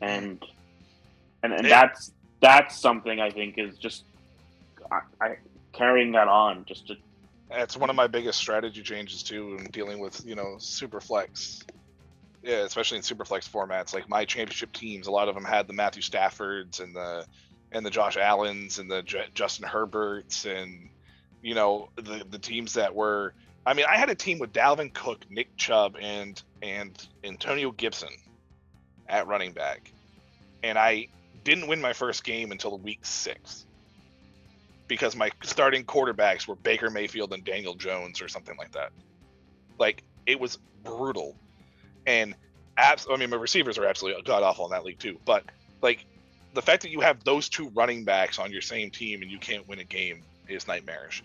And 0.01 0.45
and, 1.43 1.53
and 1.53 1.65
that's 1.65 2.13
that's 2.41 2.79
something 2.79 3.21
I 3.21 3.31
think 3.31 3.57
is 3.57 3.79
just 3.79 4.03
I, 4.91 5.01
I 5.21 5.37
carrying 5.73 6.13
that 6.13 6.27
on 6.27 6.65
just 6.65 6.89
to 6.89 6.97
It's 7.53 7.77
one 7.77 7.89
of 7.89 7.95
my 7.95 8.09
biggest 8.09 8.39
strategy 8.41 8.83
changes 8.83 9.23
too 9.23 9.57
in 9.59 9.67
dealing 9.67 10.01
with 10.01 10.27
you 10.27 10.35
know 10.35 10.57
super 10.59 11.01
flex. 11.01 11.63
Yeah, 12.43 12.65
especially 12.65 12.99
in 12.99 13.03
super 13.03 13.25
flex 13.25 13.49
formats. 13.49 13.95
Like 13.95 14.09
my 14.09 14.25
championship 14.25 14.73
teams, 14.73 15.07
a 15.07 15.11
lot 15.11 15.29
of 15.29 15.35
them 15.37 15.45
had 15.45 15.67
the 15.69 15.73
Matthew 15.73 16.03
Staffords 16.03 16.81
and 16.81 16.95
the 16.95 17.27
and 17.71 17.87
the 17.87 17.91
Josh 17.91 18.17
Allens 18.17 18.81
and 18.81 18.91
the 18.91 19.03
J- 19.03 19.29
Justin 19.35 19.69
Herberts 19.69 20.47
and 20.47 20.89
you 21.43 21.55
know 21.55 21.91
the 21.95 22.25
the 22.29 22.41
teams 22.41 22.75
that 22.75 22.93
were. 22.93 23.35
I 23.67 23.75
mean, 23.75 23.85
I 23.89 23.97
had 23.97 24.09
a 24.09 24.15
team 24.15 24.39
with 24.39 24.53
Dalvin 24.53 24.95
Cook, 24.95 25.29
Nick 25.29 25.57
Chubb, 25.57 25.97
and 26.01 26.41
and 26.63 27.09
Antonio 27.25 27.73
Gibson 27.73 28.11
at 29.09 29.27
running 29.27 29.53
back, 29.53 29.93
and 30.63 30.79
I 30.79 31.09
didn't 31.43 31.67
win 31.67 31.81
my 31.81 31.93
first 31.93 32.25
game 32.25 32.53
until 32.53 32.79
week 32.79 33.05
six 33.05 33.67
because 34.87 35.17
my 35.17 35.31
starting 35.43 35.85
quarterbacks 35.85 36.47
were 36.47 36.55
Baker 36.55 36.91
Mayfield 36.91 37.33
and 37.33 37.45
Daniel 37.45 37.75
Jones 37.75 38.23
or 38.23 38.29
something 38.29 38.57
like 38.57 38.71
that. 38.73 38.93
Like 39.79 40.05
it 40.27 40.39
was 40.39 40.59
brutal, 40.85 41.37
and 42.07 42.37
abs- 42.77 43.09
I 43.11 43.17
mean 43.17 43.31
my 43.31 43.37
receivers 43.37 43.79
are 43.79 43.85
absolutely 43.85 44.23
god 44.23 44.45
awful 44.45 44.67
in 44.67 44.71
that 44.71 44.85
league 44.85 45.01
too. 45.01 45.19
But 45.25 45.43
like 45.83 46.07
the 46.55 46.63
fact 46.63 46.83
that 46.83 46.91
you 46.91 47.01
have 47.01 47.25
those 47.25 47.49
two 47.49 47.69
running 47.71 48.05
backs 48.05 48.39
on 48.39 48.53
your 48.53 48.63
same 48.63 48.91
team 48.91 49.23
and 49.23 49.31
you 49.31 49.39
can't 49.39 49.67
win 49.67 49.81
a 49.81 49.85
game 49.85 50.23
is 50.49 50.69
nightmarish. 50.69 51.25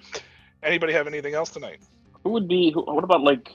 Anybody 0.64 0.94
have 0.94 1.06
anything 1.06 1.36
else 1.36 1.52
tonight? 1.52 1.80
Who 2.24 2.32
would 2.32 2.48
be? 2.48 2.72
Who, 2.72 2.82
what 2.82 3.04
about 3.04 3.22
like 3.22 3.52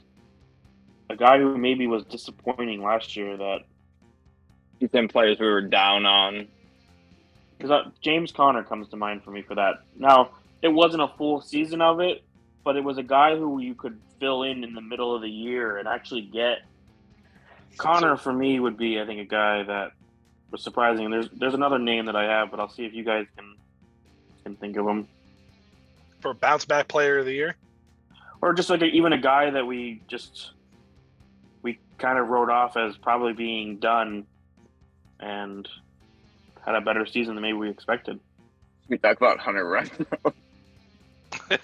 a 1.09 1.17
guy 1.17 1.39
who 1.39 1.57
maybe 1.57 1.87
was 1.87 2.05
disappointing 2.05 2.83
last 2.83 3.17
year? 3.17 3.37
That 3.37 3.61
Some 4.93 5.09
players 5.09 5.39
we 5.39 5.47
were 5.47 5.63
down 5.63 6.07
on. 6.07 6.49
because 7.59 7.87
James 8.01 8.33
Conner 8.33 8.63
comes 8.63 8.89
to 8.89 8.97
mind 8.97 9.23
for 9.25 9.31
me 9.31 9.43
for 9.43 9.55
that. 9.55 9.81
Now 9.97 10.31
it 10.63 10.69
wasn't 10.69 11.03
a 11.03 11.09
full 11.17 11.41
season 11.41 11.81
of 11.81 12.01
it, 12.01 12.23
but 12.65 12.77
it 12.77 12.85
was 12.85 12.99
a 12.99 13.03
guy 13.03 13.37
who 13.37 13.61
you 13.61 13.75
could 13.75 13.99
fill 14.19 14.43
in 14.43 14.65
in 14.65 14.75
the 14.75 14.81
middle 14.81 15.15
of 15.15 15.23
the 15.23 15.31
year 15.31 15.77
and 15.79 15.87
actually 15.87 16.23
get. 16.23 16.59
Connor 17.77 18.17
for 18.17 18.33
me 18.33 18.59
would 18.59 18.79
be, 18.79 18.99
I 19.01 19.05
think, 19.05 19.21
a 19.21 19.25
guy 19.27 19.63
that 19.63 19.93
was 20.51 20.63
surprising. 20.63 21.05
And 21.05 21.13
there's 21.13 21.29
there's 21.31 21.55
another 21.55 21.79
name 21.79 22.07
that 22.07 22.17
I 22.17 22.25
have, 22.25 22.51
but 22.51 22.59
I'll 22.59 22.71
see 22.71 22.87
if 22.87 22.95
you 22.95 23.05
guys 23.05 23.27
can 23.37 23.55
can 24.45 24.57
think 24.57 24.77
of 24.77 24.87
him, 24.87 25.09
For 26.21 26.33
bounce 26.33 26.65
back 26.65 26.89
player 26.89 27.19
of 27.19 27.27
the 27.27 27.33
year? 27.33 27.57
Or 28.43 28.53
just 28.55 28.71
like 28.71 28.83
a, 28.83 28.87
even 28.87 29.13
a 29.13 29.19
guy 29.19 29.51
that 29.51 29.67
we 29.67 30.03
just 30.09 30.51
we 31.63 31.79
kind 31.99 32.19
of 32.19 32.29
wrote 32.29 32.51
off 32.51 32.77
as 32.77 32.97
probably 32.97 33.33
being 33.33 33.79
done, 33.79 34.27
and 35.21 35.69
had 36.65 36.75
a 36.75 36.81
better 36.81 37.07
season 37.07 37.35
than 37.35 37.43
maybe 37.43 37.55
we 37.59 37.71
expected. 37.71 38.21
We 38.89 38.99
talk 38.99 39.17
about 39.17 39.39
Hunter 39.41 39.65
Renfrow. 39.65 40.33
yeah, 41.51 41.59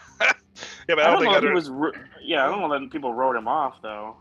but 0.88 0.98
I 0.98 1.02
I 1.02 1.10
don't, 1.10 1.12
don't, 1.12 1.20
think 1.20 1.32
know 1.32 1.36
if 1.38 1.44
he 1.44 1.50
was. 1.50 1.70
ru- 1.70 1.92
Yeah, 2.22 2.44
I 2.46 2.48
don't 2.50 2.60
know 2.60 2.78
that 2.78 2.90
people 2.90 3.14
wrote 3.14 3.36
him 3.36 3.46
off 3.48 3.76
though. 3.82 4.16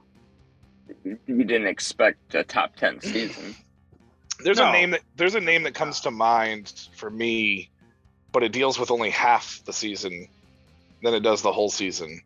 you 1.03 1.43
didn't 1.43 1.67
expect 1.67 2.35
a 2.35 2.43
top 2.43 2.75
ten 2.75 2.99
season. 3.01 3.55
there's 4.43 4.57
No. 4.57 4.69
a 4.69 4.71
name 4.71 4.91
that 4.91 5.01
there's 5.15 5.35
a 5.35 5.39
name 5.41 5.63
that 5.63 5.73
comes 5.73 6.01
to 6.01 6.11
mind 6.11 6.71
for 6.95 7.09
me, 7.09 7.69
but 8.31 8.43
it 8.43 8.51
deals 8.51 8.77
with 8.77 8.91
only 8.91 9.09
half 9.09 9.61
the 9.65 9.73
season 9.73 10.27
than 11.01 11.13
it 11.13 11.21
does 11.21 11.41
the 11.41 11.51
whole 11.51 11.69
season. 11.69 12.21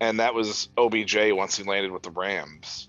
And 0.00 0.20
that 0.20 0.34
was 0.34 0.68
OBJ 0.78 1.32
once 1.32 1.56
he 1.56 1.64
landed 1.64 1.90
with 1.90 2.02
the 2.02 2.10
Rams. 2.10 2.88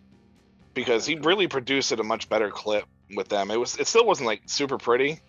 Because 0.74 1.06
he 1.06 1.16
really 1.16 1.48
produced 1.48 1.92
at 1.92 2.00
a 2.00 2.04
much 2.04 2.30
better 2.30 2.50
clip 2.52 2.86
with 3.16 3.28
them. 3.28 3.50
It 3.52 3.60
was 3.60 3.76
it 3.78 3.88
still 3.88 4.06
wasn't 4.06 4.28
like 4.28 4.44
super 4.46 4.78
pretty, 4.78 5.20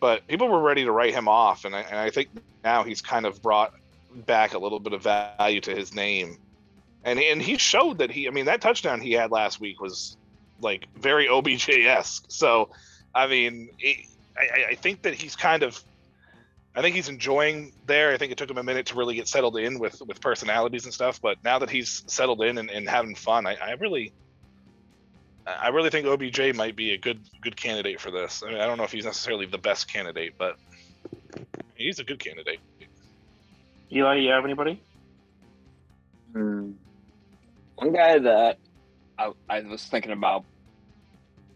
but 0.00 0.26
people 0.28 0.48
were 0.48 0.60
ready 0.60 0.84
to 0.84 0.92
write 0.92 1.14
him 1.14 1.26
off 1.28 1.64
and 1.64 1.74
I, 1.74 1.80
and 1.80 1.96
I 1.98 2.10
think 2.10 2.28
now 2.62 2.84
he's 2.84 3.00
kind 3.00 3.24
of 3.26 3.40
brought 3.42 3.72
back 4.26 4.54
a 4.54 4.58
little 4.58 4.78
bit 4.78 4.92
of 4.92 5.02
value 5.02 5.60
to 5.62 5.74
his 5.74 5.94
name. 5.94 6.36
And 7.04 7.18
and 7.18 7.40
he 7.40 7.56
showed 7.56 7.98
that 7.98 8.10
he 8.10 8.28
I 8.28 8.30
mean 8.30 8.44
that 8.44 8.60
touchdown 8.60 9.00
he 9.00 9.12
had 9.12 9.30
last 9.30 9.58
week 9.60 9.80
was 9.80 10.16
like 10.60 10.86
very 10.96 11.28
OBJ 11.28 11.70
esque. 11.70 12.26
So, 12.28 12.70
I 13.14 13.26
mean, 13.26 13.70
it, 13.78 14.06
I, 14.36 14.42
I- 14.42 14.66
I 14.70 14.74
think 14.74 15.02
that 15.02 15.14
he's 15.14 15.36
kind 15.36 15.62
of, 15.62 15.82
I 16.78 16.80
think 16.80 16.94
he's 16.94 17.08
enjoying 17.08 17.72
there. 17.86 18.12
I 18.12 18.18
think 18.18 18.30
it 18.30 18.38
took 18.38 18.48
him 18.48 18.56
a 18.56 18.62
minute 18.62 18.86
to 18.86 18.94
really 18.94 19.16
get 19.16 19.26
settled 19.26 19.56
in 19.56 19.80
with 19.80 20.00
with 20.06 20.20
personalities 20.20 20.84
and 20.84 20.94
stuff. 20.94 21.20
But 21.20 21.42
now 21.42 21.58
that 21.58 21.68
he's 21.68 22.04
settled 22.06 22.40
in 22.40 22.56
and, 22.56 22.70
and 22.70 22.88
having 22.88 23.16
fun, 23.16 23.48
I, 23.48 23.56
I 23.56 23.72
really, 23.72 24.12
I 25.44 25.70
really 25.70 25.90
think 25.90 26.06
OBJ 26.06 26.54
might 26.54 26.76
be 26.76 26.92
a 26.92 26.96
good 26.96 27.18
good 27.42 27.56
candidate 27.56 28.00
for 28.00 28.12
this. 28.12 28.44
I 28.46 28.50
mean, 28.50 28.60
I 28.60 28.66
don't 28.66 28.78
know 28.78 28.84
if 28.84 28.92
he's 28.92 29.04
necessarily 29.04 29.44
the 29.44 29.58
best 29.58 29.92
candidate, 29.92 30.34
but 30.38 30.54
he's 31.74 31.98
a 31.98 32.04
good 32.04 32.20
candidate. 32.20 32.60
Eli, 33.90 34.18
you 34.18 34.30
have 34.30 34.44
anybody? 34.44 34.80
Hmm. 36.32 36.70
One 37.74 37.92
guy 37.92 38.20
that 38.20 38.58
I, 39.18 39.32
I 39.50 39.62
was 39.62 39.84
thinking 39.84 40.12
about 40.12 40.44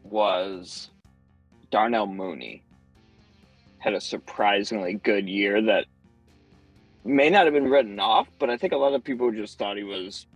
was 0.02 0.90
Darnell 1.70 2.08
Mooney. 2.08 2.64
Had 3.82 3.94
a 3.94 4.00
surprisingly 4.00 4.94
good 4.94 5.28
year 5.28 5.60
that 5.62 5.86
may 7.04 7.28
not 7.28 7.46
have 7.46 7.52
been 7.52 7.68
written 7.68 7.98
off, 7.98 8.28
but 8.38 8.48
I 8.48 8.56
think 8.56 8.72
a 8.72 8.76
lot 8.76 8.94
of 8.94 9.02
people 9.02 9.32
just 9.32 9.58
thought 9.58 9.76
he 9.76 9.82
was 9.82 10.26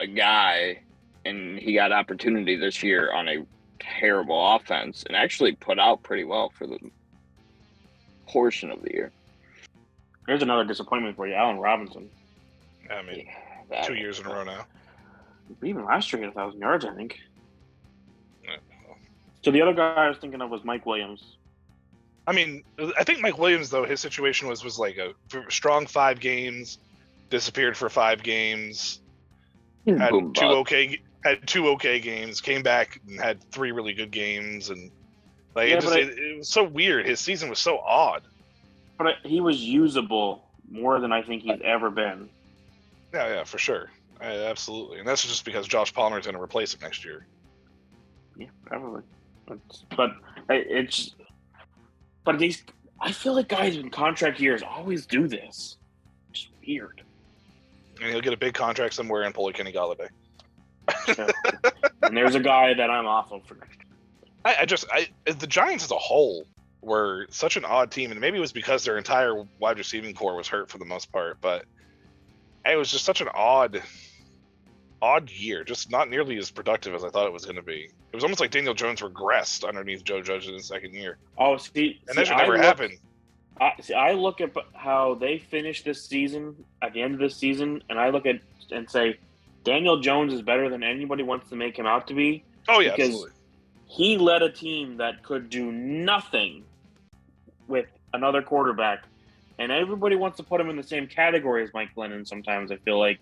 a 0.00 0.06
guy 0.06 0.78
and 1.26 1.58
he 1.58 1.74
got 1.74 1.92
opportunity 1.92 2.56
this 2.56 2.82
year 2.82 3.12
on 3.12 3.28
a 3.28 3.44
terrible 3.78 4.54
offense 4.56 5.04
and 5.06 5.14
actually 5.14 5.52
put 5.52 5.78
out 5.78 6.02
pretty 6.02 6.24
well 6.24 6.48
for 6.48 6.66
the 6.66 6.78
portion 8.26 8.70
of 8.70 8.80
the 8.80 8.90
year. 8.94 9.12
There's 10.26 10.42
another 10.42 10.64
disappointment 10.64 11.16
for 11.16 11.26
you, 11.26 11.34
Allen 11.34 11.58
Robinson. 11.58 12.08
I 12.90 13.02
mean, 13.02 13.28
That- 13.68 13.84
two 13.84 13.94
years 13.94 14.20
in 14.20 14.26
a 14.26 14.30
row 14.30 14.44
now. 14.44 14.64
Even 15.62 15.84
last 15.84 16.12
year, 16.12 16.20
he 16.20 16.24
had 16.24 16.32
a 16.32 16.34
thousand 16.34 16.60
yards, 16.60 16.86
I 16.86 16.94
think. 16.94 17.20
Yeah. 18.42 18.56
So 19.42 19.50
the 19.50 19.60
other 19.60 19.74
guy 19.74 20.06
I 20.06 20.08
was 20.08 20.16
thinking 20.16 20.40
of 20.40 20.48
was 20.48 20.64
Mike 20.64 20.86
Williams. 20.86 21.36
I 22.26 22.32
mean, 22.32 22.62
I 22.98 23.04
think 23.04 23.20
Mike 23.20 23.38
Williams 23.38 23.70
though 23.70 23.84
his 23.84 24.00
situation 24.00 24.48
was 24.48 24.64
was 24.64 24.78
like 24.78 24.96
a 24.96 25.12
strong 25.48 25.86
five 25.86 26.18
games, 26.20 26.78
disappeared 27.30 27.76
for 27.76 27.88
five 27.88 28.22
games, 28.22 29.00
had 29.86 30.10
Boom 30.10 30.32
two 30.34 30.40
bust. 30.46 30.54
okay 30.56 30.98
had 31.24 31.46
two 31.46 31.68
okay 31.68 31.98
games, 32.00 32.40
came 32.40 32.62
back 32.62 33.00
and 33.08 33.20
had 33.20 33.42
three 33.52 33.72
really 33.72 33.92
good 33.94 34.10
games, 34.10 34.70
and 34.70 34.90
like 35.54 35.68
Yeah, 35.68 35.76
it, 35.76 35.80
just, 35.80 35.94
I- 35.94 36.00
it, 36.00 36.18
it 36.18 36.38
was 36.38 36.48
so 36.48 36.64
weird. 36.64 37.06
His 37.06 37.20
season 37.20 37.48
was 37.48 37.58
so 37.58 37.78
odd. 37.78 38.22
But 38.98 39.06
I- 39.08 39.28
he 39.28 39.40
was 39.40 39.60
usable 39.60 40.44
more 40.70 41.00
than 41.00 41.12
I 41.12 41.22
think 41.22 41.42
he's 41.42 41.60
ever 41.64 41.90
been. 41.90 42.28
Yeah, 43.14 43.28
yeah, 43.28 43.44
for 43.44 43.58
sure, 43.58 43.90
uh, 44.20 44.24
absolutely, 44.24 44.98
and 44.98 45.06
that's 45.08 45.22
just 45.22 45.44
because 45.44 45.66
Josh 45.68 45.92
Palmer's 45.94 46.26
going 46.26 46.36
to 46.36 46.42
replace 46.42 46.74
him 46.74 46.80
next 46.82 47.04
year. 47.04 47.26
Yeah, 48.36 48.48
probably. 48.66 49.02
But, 49.46 49.58
but 49.96 50.10
it's 50.50 51.14
but 52.26 52.38
these 52.38 52.62
I 53.00 53.12
feel 53.12 53.34
like 53.34 53.48
guys 53.48 53.76
in 53.76 53.88
contract 53.88 54.38
years 54.40 54.62
always 54.62 55.06
do 55.06 55.26
this. 55.28 55.78
It's 56.30 56.48
weird. 56.66 57.02
And 58.02 58.10
he'll 58.10 58.20
get 58.20 58.34
a 58.34 58.36
big 58.36 58.52
contract 58.52 58.92
somewhere 58.92 59.22
and 59.22 59.34
pull 59.34 59.48
a 59.48 59.52
Kenny 59.52 59.72
Golladay. 59.72 60.08
and 62.02 62.16
there's 62.16 62.34
a 62.34 62.40
guy 62.40 62.74
that 62.74 62.90
I'm 62.90 63.06
off 63.06 63.32
of 63.32 63.46
for 63.46 63.54
next 63.54 63.78
year. 63.78 63.86
I, 64.44 64.56
I 64.60 64.64
just 64.66 64.84
I 64.92 65.08
the 65.24 65.46
Giants 65.46 65.84
as 65.84 65.90
a 65.90 65.96
whole 65.96 66.46
were 66.82 67.26
such 67.30 67.56
an 67.56 67.64
odd 67.64 67.90
team, 67.90 68.10
and 68.10 68.20
maybe 68.20 68.36
it 68.36 68.40
was 68.40 68.52
because 68.52 68.84
their 68.84 68.98
entire 68.98 69.44
wide 69.58 69.78
receiving 69.78 70.14
core 70.14 70.36
was 70.36 70.46
hurt 70.46 70.68
for 70.68 70.78
the 70.78 70.84
most 70.84 71.10
part, 71.10 71.38
but 71.40 71.64
it 72.64 72.76
was 72.76 72.90
just 72.90 73.04
such 73.04 73.20
an 73.20 73.28
odd 73.34 73.82
odd 75.06 75.30
year, 75.30 75.62
just 75.64 75.90
not 75.90 76.10
nearly 76.10 76.36
as 76.38 76.50
productive 76.50 76.94
as 76.94 77.04
I 77.04 77.08
thought 77.10 77.26
it 77.26 77.32
was 77.32 77.44
going 77.44 77.56
to 77.56 77.62
be. 77.62 77.88
It 78.12 78.14
was 78.14 78.24
almost 78.24 78.40
like 78.40 78.50
Daniel 78.50 78.74
Jones 78.74 79.00
regressed 79.00 79.66
underneath 79.66 80.02
Joe 80.04 80.20
Judge 80.22 80.48
in 80.48 80.54
his 80.54 80.66
second 80.66 80.94
year, 80.94 81.18
Oh, 81.38 81.56
see, 81.56 82.00
and 82.08 82.14
see, 82.14 82.20
that 82.20 82.26
should 82.26 82.36
never 82.36 82.52
look- 82.54 82.62
happen. 82.62 82.98
I, 83.60 83.72
see, 83.80 83.94
I 83.94 84.12
look 84.12 84.40
at 84.42 84.50
how 84.74 85.14
they 85.14 85.38
finished 85.38 85.84
this 85.86 86.04
season 86.04 86.56
at 86.82 86.92
the 86.92 87.00
end 87.00 87.14
of 87.14 87.20
this 87.20 87.36
season, 87.36 87.82
and 87.88 87.98
I 87.98 88.10
look 88.10 88.26
at 88.26 88.40
and 88.70 88.90
say 88.90 89.18
Daniel 89.64 90.00
Jones 90.00 90.32
is 90.34 90.42
better 90.42 90.68
than 90.68 90.82
anybody 90.82 91.22
wants 91.22 91.48
to 91.50 91.56
make 91.56 91.78
him 91.78 91.86
out 91.86 92.06
to 92.08 92.14
be. 92.14 92.44
Oh 92.68 92.80
yeah, 92.80 92.90
because- 92.90 93.08
absolutely. 93.08 93.32
He 93.88 94.18
led 94.18 94.42
a 94.42 94.50
team 94.50 94.96
that 94.96 95.22
could 95.22 95.48
do 95.48 95.70
nothing 95.70 96.64
with 97.68 97.86
another 98.12 98.42
quarterback, 98.42 99.04
and 99.60 99.70
everybody 99.70 100.16
wants 100.16 100.36
to 100.38 100.42
put 100.42 100.60
him 100.60 100.68
in 100.68 100.76
the 100.76 100.82
same 100.82 101.06
category 101.06 101.62
as 101.62 101.70
Mike 101.72 101.90
Glennon. 101.96 102.26
Sometimes 102.26 102.70
I 102.72 102.76
feel 102.76 102.98
like, 102.98 103.20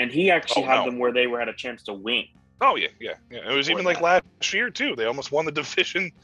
and 0.00 0.10
he 0.10 0.30
actually 0.30 0.64
Oh, 0.64 0.66
had 0.66 0.76
no. 0.80 0.84
them 0.86 0.98
where 0.98 1.12
they 1.12 1.26
were 1.26 1.38
had 1.38 1.48
a 1.48 1.54
chance 1.54 1.82
to 1.84 1.92
win. 1.92 2.24
Oh 2.60 2.76
yeah, 2.76 2.88
yeah, 2.98 3.14
yeah. 3.30 3.50
It 3.50 3.54
was 3.54 3.68
Or 3.68 3.72
even 3.72 3.84
like 3.84 4.00
last 4.00 4.24
year 4.52 4.70
too. 4.70 4.96
They 4.96 5.04
almost 5.04 5.30
won 5.32 5.44
the 5.44 5.52
division. 5.52 6.10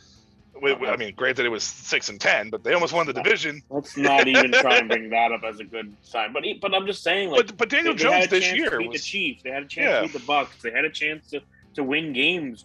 With, 0.62 0.78
I 0.84 0.96
mean, 0.96 1.14
granted 1.14 1.44
it 1.44 1.50
was 1.50 1.62
six 1.62 2.08
and 2.08 2.18
ten, 2.18 2.48
but 2.48 2.64
they 2.64 2.72
almost 2.72 2.94
won 2.94 3.06
the 3.06 3.12
division. 3.12 3.60
Let's 3.68 3.94
not 3.94 4.26
even 4.32 4.52
try 4.52 4.78
and 4.78 4.88
bring 4.88 5.10
that 5.10 5.30
up 5.30 5.44
as 5.44 5.60
a 5.60 5.64
good 5.64 5.94
sign. 6.02 6.32
But 6.32 6.44
he, 6.44 6.54
but 6.54 6.74
I'm 6.74 6.86
just 6.86 7.02
saying, 7.02 7.28
like, 7.28 7.46
But 7.48 7.58
but 7.58 7.68
Daniel 7.68 7.92
they, 7.94 7.98
they 8.04 8.10
Jones 8.10 8.24
a 8.24 8.28
this 8.30 8.52
year 8.54 8.78
beat 8.78 8.88
was 8.88 9.02
the 9.02 9.06
Chiefs. 9.06 9.42
They 9.42 9.50
had 9.50 9.64
a 9.64 9.66
chance 9.66 9.84
Yeah. 9.86 9.96
to 10.00 10.02
beat 10.04 10.12
the 10.14 10.26
Bucks. 10.26 10.62
They 10.62 10.70
had 10.70 10.86
a 10.86 10.90
chance 10.90 11.28
to, 11.32 11.42
to 11.74 11.84
win 11.84 12.14
games. 12.14 12.64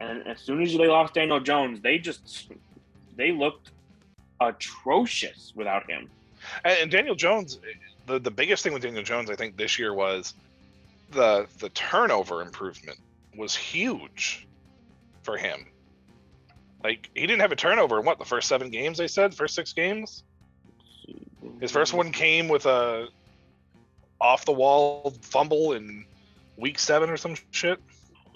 And 0.00 0.26
as 0.26 0.40
soon 0.40 0.62
as 0.62 0.72
they 0.74 0.86
lost 0.86 1.12
Daniel 1.12 1.38
Jones, 1.40 1.82
they 1.82 1.98
just 1.98 2.50
they 3.16 3.32
looked 3.32 3.70
atrocious 4.40 5.52
without 5.54 5.88
him. 5.90 6.08
And, 6.64 6.78
and 6.82 6.90
Daniel 6.90 7.14
Jones, 7.14 7.58
the 8.06 8.18
the 8.18 8.30
biggest 8.30 8.62
thing 8.62 8.72
with 8.72 8.82
Daniel 8.82 9.02
Jones, 9.02 9.30
I 9.30 9.34
think 9.36 9.56
this 9.56 9.78
year 9.78 9.92
was 9.94 10.34
the 11.10 11.46
the 11.58 11.68
turnover 11.70 12.42
improvement 12.42 12.98
was 13.36 13.54
huge 13.54 14.46
for 15.22 15.36
him. 15.36 15.66
Like 16.82 17.10
he 17.14 17.22
didn't 17.26 17.40
have 17.40 17.52
a 17.52 17.56
turnover 17.56 17.98
in 17.98 18.04
what 18.06 18.18
the 18.18 18.24
first 18.24 18.48
seven 18.48 18.70
games 18.70 18.98
they 18.98 19.08
said, 19.08 19.34
first 19.34 19.54
six 19.54 19.72
games. 19.72 20.24
His 21.60 21.70
first 21.70 21.94
one 21.94 22.12
came 22.12 22.48
with 22.48 22.66
a 22.66 23.08
off 24.20 24.44
the 24.44 24.52
wall 24.52 25.14
fumble 25.22 25.72
in 25.72 26.04
week 26.56 26.78
seven 26.78 27.10
or 27.10 27.16
some 27.16 27.34
shit. 27.50 27.78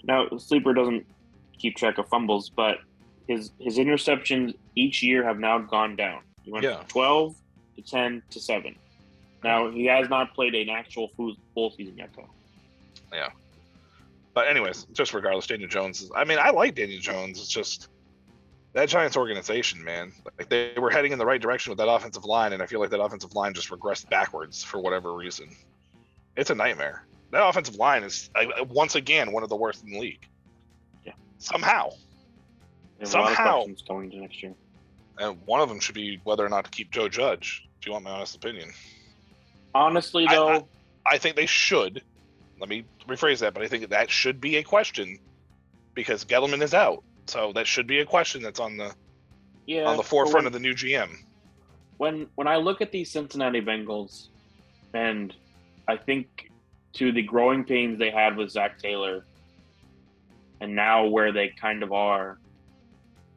Now 0.04 0.28
Sleeper 0.38 0.72
doesn't 0.74 1.06
keep 1.58 1.76
track 1.76 1.98
of 1.98 2.08
fumbles, 2.08 2.50
but 2.50 2.78
his 3.28 3.52
his 3.58 3.78
interceptions 3.78 4.54
each 4.74 5.02
year 5.02 5.24
have 5.24 5.38
now 5.38 5.58
gone 5.58 5.96
down. 5.96 6.22
He 6.42 6.50
went 6.50 6.64
Yeah. 6.64 6.78
from 6.78 6.86
twelve 6.86 7.36
to 7.76 7.82
ten 7.82 8.22
to 8.30 8.40
seven. 8.40 8.76
Now 9.42 9.70
he 9.70 9.86
has 9.86 10.08
not 10.08 10.34
played 10.34 10.54
an 10.54 10.68
actual 10.68 11.08
full, 11.54 11.70
season 11.70 11.96
yet, 11.96 12.10
though. 12.16 12.28
But 14.32 14.46
anyways, 14.48 14.84
just 14.92 15.12
regardless, 15.12 15.46
Daniel 15.48 15.68
Jones 15.68 16.02
is. 16.02 16.10
I 16.14 16.24
mean, 16.24 16.38
I 16.38 16.50
like 16.50 16.74
Daniel 16.76 17.00
Jones. 17.00 17.38
It's 17.38 17.48
just 17.48 17.88
that 18.74 18.88
Giants 18.88 19.16
organization, 19.16 19.82
man. 19.82 20.12
Like 20.38 20.48
they 20.48 20.72
were 20.78 20.90
heading 20.90 21.10
in 21.12 21.18
the 21.18 21.26
right 21.26 21.40
direction 21.40 21.70
with 21.70 21.78
that 21.78 21.88
offensive 21.88 22.24
line, 22.24 22.52
and 22.52 22.62
I 22.62 22.66
feel 22.66 22.78
like 22.80 22.90
that 22.90 23.00
offensive 23.02 23.34
line 23.34 23.54
just 23.54 23.70
regressed 23.70 24.08
backwards 24.08 24.62
for 24.62 24.80
whatever 24.80 25.14
reason. 25.14 25.48
It's 26.36 26.50
a 26.50 26.54
nightmare. 26.54 27.04
That 27.32 27.44
offensive 27.46 27.74
line 27.76 28.04
is 28.04 28.30
like, 28.34 28.48
once 28.70 28.94
again 28.94 29.32
one 29.32 29.42
of 29.42 29.48
the 29.48 29.56
worst 29.56 29.82
in 29.84 29.90
the 29.90 29.98
league. 30.00 30.26
Yeah. 31.04 31.12
Somehow, 31.38 31.90
There's 32.98 33.14
a 33.14 33.18
lot 33.18 33.30
of 33.32 33.36
Somehow- 33.36 33.66
going 33.88 34.04
into 34.04 34.18
next 34.20 34.42
year. 34.42 34.54
and 35.18 35.38
one 35.44 35.60
of 35.60 35.68
them 35.68 35.80
should 35.80 35.94
be 35.94 36.20
whether 36.24 36.44
or 36.44 36.48
not 36.48 36.64
to 36.64 36.70
keep 36.70 36.90
Joe 36.92 37.08
Judge. 37.08 37.66
If 37.80 37.86
you 37.86 37.92
want 37.92 38.04
my 38.04 38.10
honest 38.12 38.36
opinion, 38.36 38.70
Honestly, 39.74 40.26
I- 40.28 40.34
though, 40.34 40.48
I- 40.48 40.64
I 41.14 41.18
think 41.18 41.34
they 41.36 41.46
should. 41.46 42.02
Let 42.60 42.68
me 42.68 42.84
rephrase 43.08 43.38
that, 43.38 43.54
but 43.54 43.62
I 43.62 43.68
think 43.68 43.88
that 43.88 44.10
should 44.10 44.40
be 44.40 44.56
a 44.56 44.62
question 44.62 45.18
because 45.94 46.24
Gettleman 46.24 46.62
is 46.62 46.74
out, 46.74 47.02
so 47.26 47.52
that 47.54 47.66
should 47.66 47.86
be 47.86 48.00
a 48.00 48.06
question 48.06 48.42
that's 48.42 48.60
on 48.60 48.76
the 48.76 48.94
yeah, 49.66 49.84
on 49.84 49.96
the 49.96 50.02
forefront 50.02 50.44
when, 50.44 50.46
of 50.46 50.52
the 50.52 50.60
new 50.60 50.74
GM. 50.74 51.10
when 51.96 52.26
when 52.34 52.46
I 52.46 52.56
look 52.56 52.80
at 52.80 52.92
these 52.92 53.10
Cincinnati 53.10 53.60
Bengals, 53.60 54.28
and 54.92 55.34
I 55.88 55.96
think 55.96 56.50
to 56.94 57.12
the 57.12 57.22
growing 57.22 57.64
pains 57.64 57.98
they 57.98 58.10
had 58.10 58.36
with 58.36 58.50
Zac 58.50 58.78
Taylor, 58.78 59.24
and 60.60 60.74
now 60.74 61.06
where 61.06 61.32
they 61.32 61.48
kind 61.48 61.82
of 61.82 61.92
are, 61.92 62.38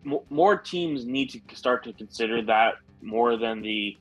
mo- 0.03 0.25
more 0.29 0.57
teams 0.57 1.05
need 1.05 1.29
to 1.29 1.55
start 1.55 1.83
to 1.85 1.93
consider 1.93 2.41
that 2.43 2.75
more 3.01 3.37
than 3.37 3.61
the, 3.61 3.97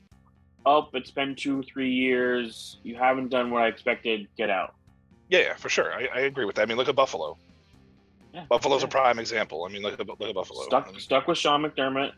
oh, 0.65 0.89
it's 0.93 1.11
been 1.11 1.35
two, 1.35 1.63
three 1.63 1.91
years, 1.91 2.79
you 2.83 2.95
haven't 2.95 3.29
done 3.29 3.51
what 3.51 3.63
I 3.63 3.67
expected, 3.67 4.27
get 4.37 4.49
out. 4.49 4.75
Yeah, 5.33 5.39
yeah, 5.39 5.53
for 5.55 5.67
sure. 5.67 5.91
I, 5.91 6.07
I 6.13 6.19
agree 6.19 6.45
with 6.45 6.57
that. 6.57 6.61
I 6.61 6.65
mean, 6.67 6.77
look 6.77 6.89
at 6.89 6.95
Buffalo. 6.95 7.37
Yeah, 8.35 8.45
Buffalo's 8.49 8.83
yeah. 8.83 8.87
a 8.87 8.91
prime 8.91 9.17
example. 9.17 9.65
I 9.67 9.73
mean, 9.73 9.81
look 9.81 9.99
at 9.99 10.07
look 10.07 10.21
at 10.21 10.35
Buffalo. 10.35 10.61
I 10.61 10.65
stuck 10.65 10.91
mean, 10.91 10.99
stuck 10.99 11.27
with 11.27 11.39
Sean 11.39 11.63
McDermott, 11.63 12.11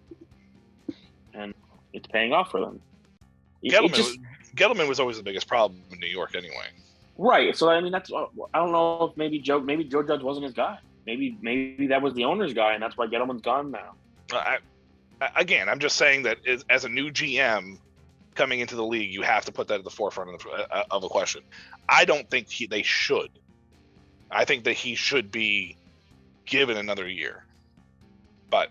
and 1.33 1.53
it's 1.93 2.07
paying 2.07 2.33
off 2.33 2.51
for 2.51 2.59
them. 2.59 2.81
It- 3.63 3.71
it 3.71 3.79
Gettleman, 3.79 3.95
just- 3.95 4.19
Gettleman 4.57 4.89
was 4.89 4.99
always 4.99 5.15
the 5.15 5.23
biggest 5.23 5.47
problem 5.47 5.81
in 5.91 5.99
New 5.99 6.07
York, 6.07 6.35
anyway. 6.35 6.67
Right. 7.17 7.55
So 7.55 7.69
I 7.69 7.79
mean, 7.79 7.93
that's 7.93 8.11
uh, 8.11 8.25
I 8.53 8.59
don't 8.59 8.73
know 8.73 9.05
if 9.05 9.15
maybe 9.15 9.39
Joe 9.39 9.61
maybe 9.61 9.85
Joe 9.85 10.03
Judge 10.03 10.21
wasn't 10.21 10.43
his 10.43 10.53
guy. 10.53 10.77
Maybe 11.05 11.37
maybe 11.41 11.87
that 11.87 12.01
was 12.01 12.13
the 12.15 12.25
owner's 12.25 12.53
guy, 12.53 12.73
and 12.73 12.83
that's 12.83 12.97
why 12.97 13.07
Gettleman's 13.07 13.43
gone 13.43 13.71
now. 13.71 13.93
I, 14.33 14.57
I, 15.21 15.29
again, 15.37 15.69
I'm 15.69 15.79
just 15.79 15.95
saying 15.95 16.23
that 16.23 16.45
as, 16.45 16.65
as 16.69 16.83
a 16.83 16.89
new 16.89 17.11
GM 17.11 17.77
coming 18.35 18.59
into 18.59 18.75
the 18.75 18.83
league, 18.83 19.11
you 19.11 19.21
have 19.21 19.45
to 19.45 19.51
put 19.51 19.67
that 19.69 19.79
at 19.79 19.83
the 19.83 19.89
forefront 19.89 20.33
of, 20.35 20.43
the, 20.43 20.49
uh, 20.49 20.83
of 20.91 21.03
a 21.03 21.09
question. 21.09 21.41
I 21.89 22.05
don't 22.05 22.29
think 22.29 22.49
he, 22.49 22.67
they 22.67 22.83
should. 22.83 23.29
I 24.29 24.45
think 24.45 24.65
that 24.65 24.73
he 24.73 24.95
should 24.95 25.31
be 25.31 25.77
given 26.45 26.77
another 26.77 27.07
year, 27.07 27.45
but 28.49 28.69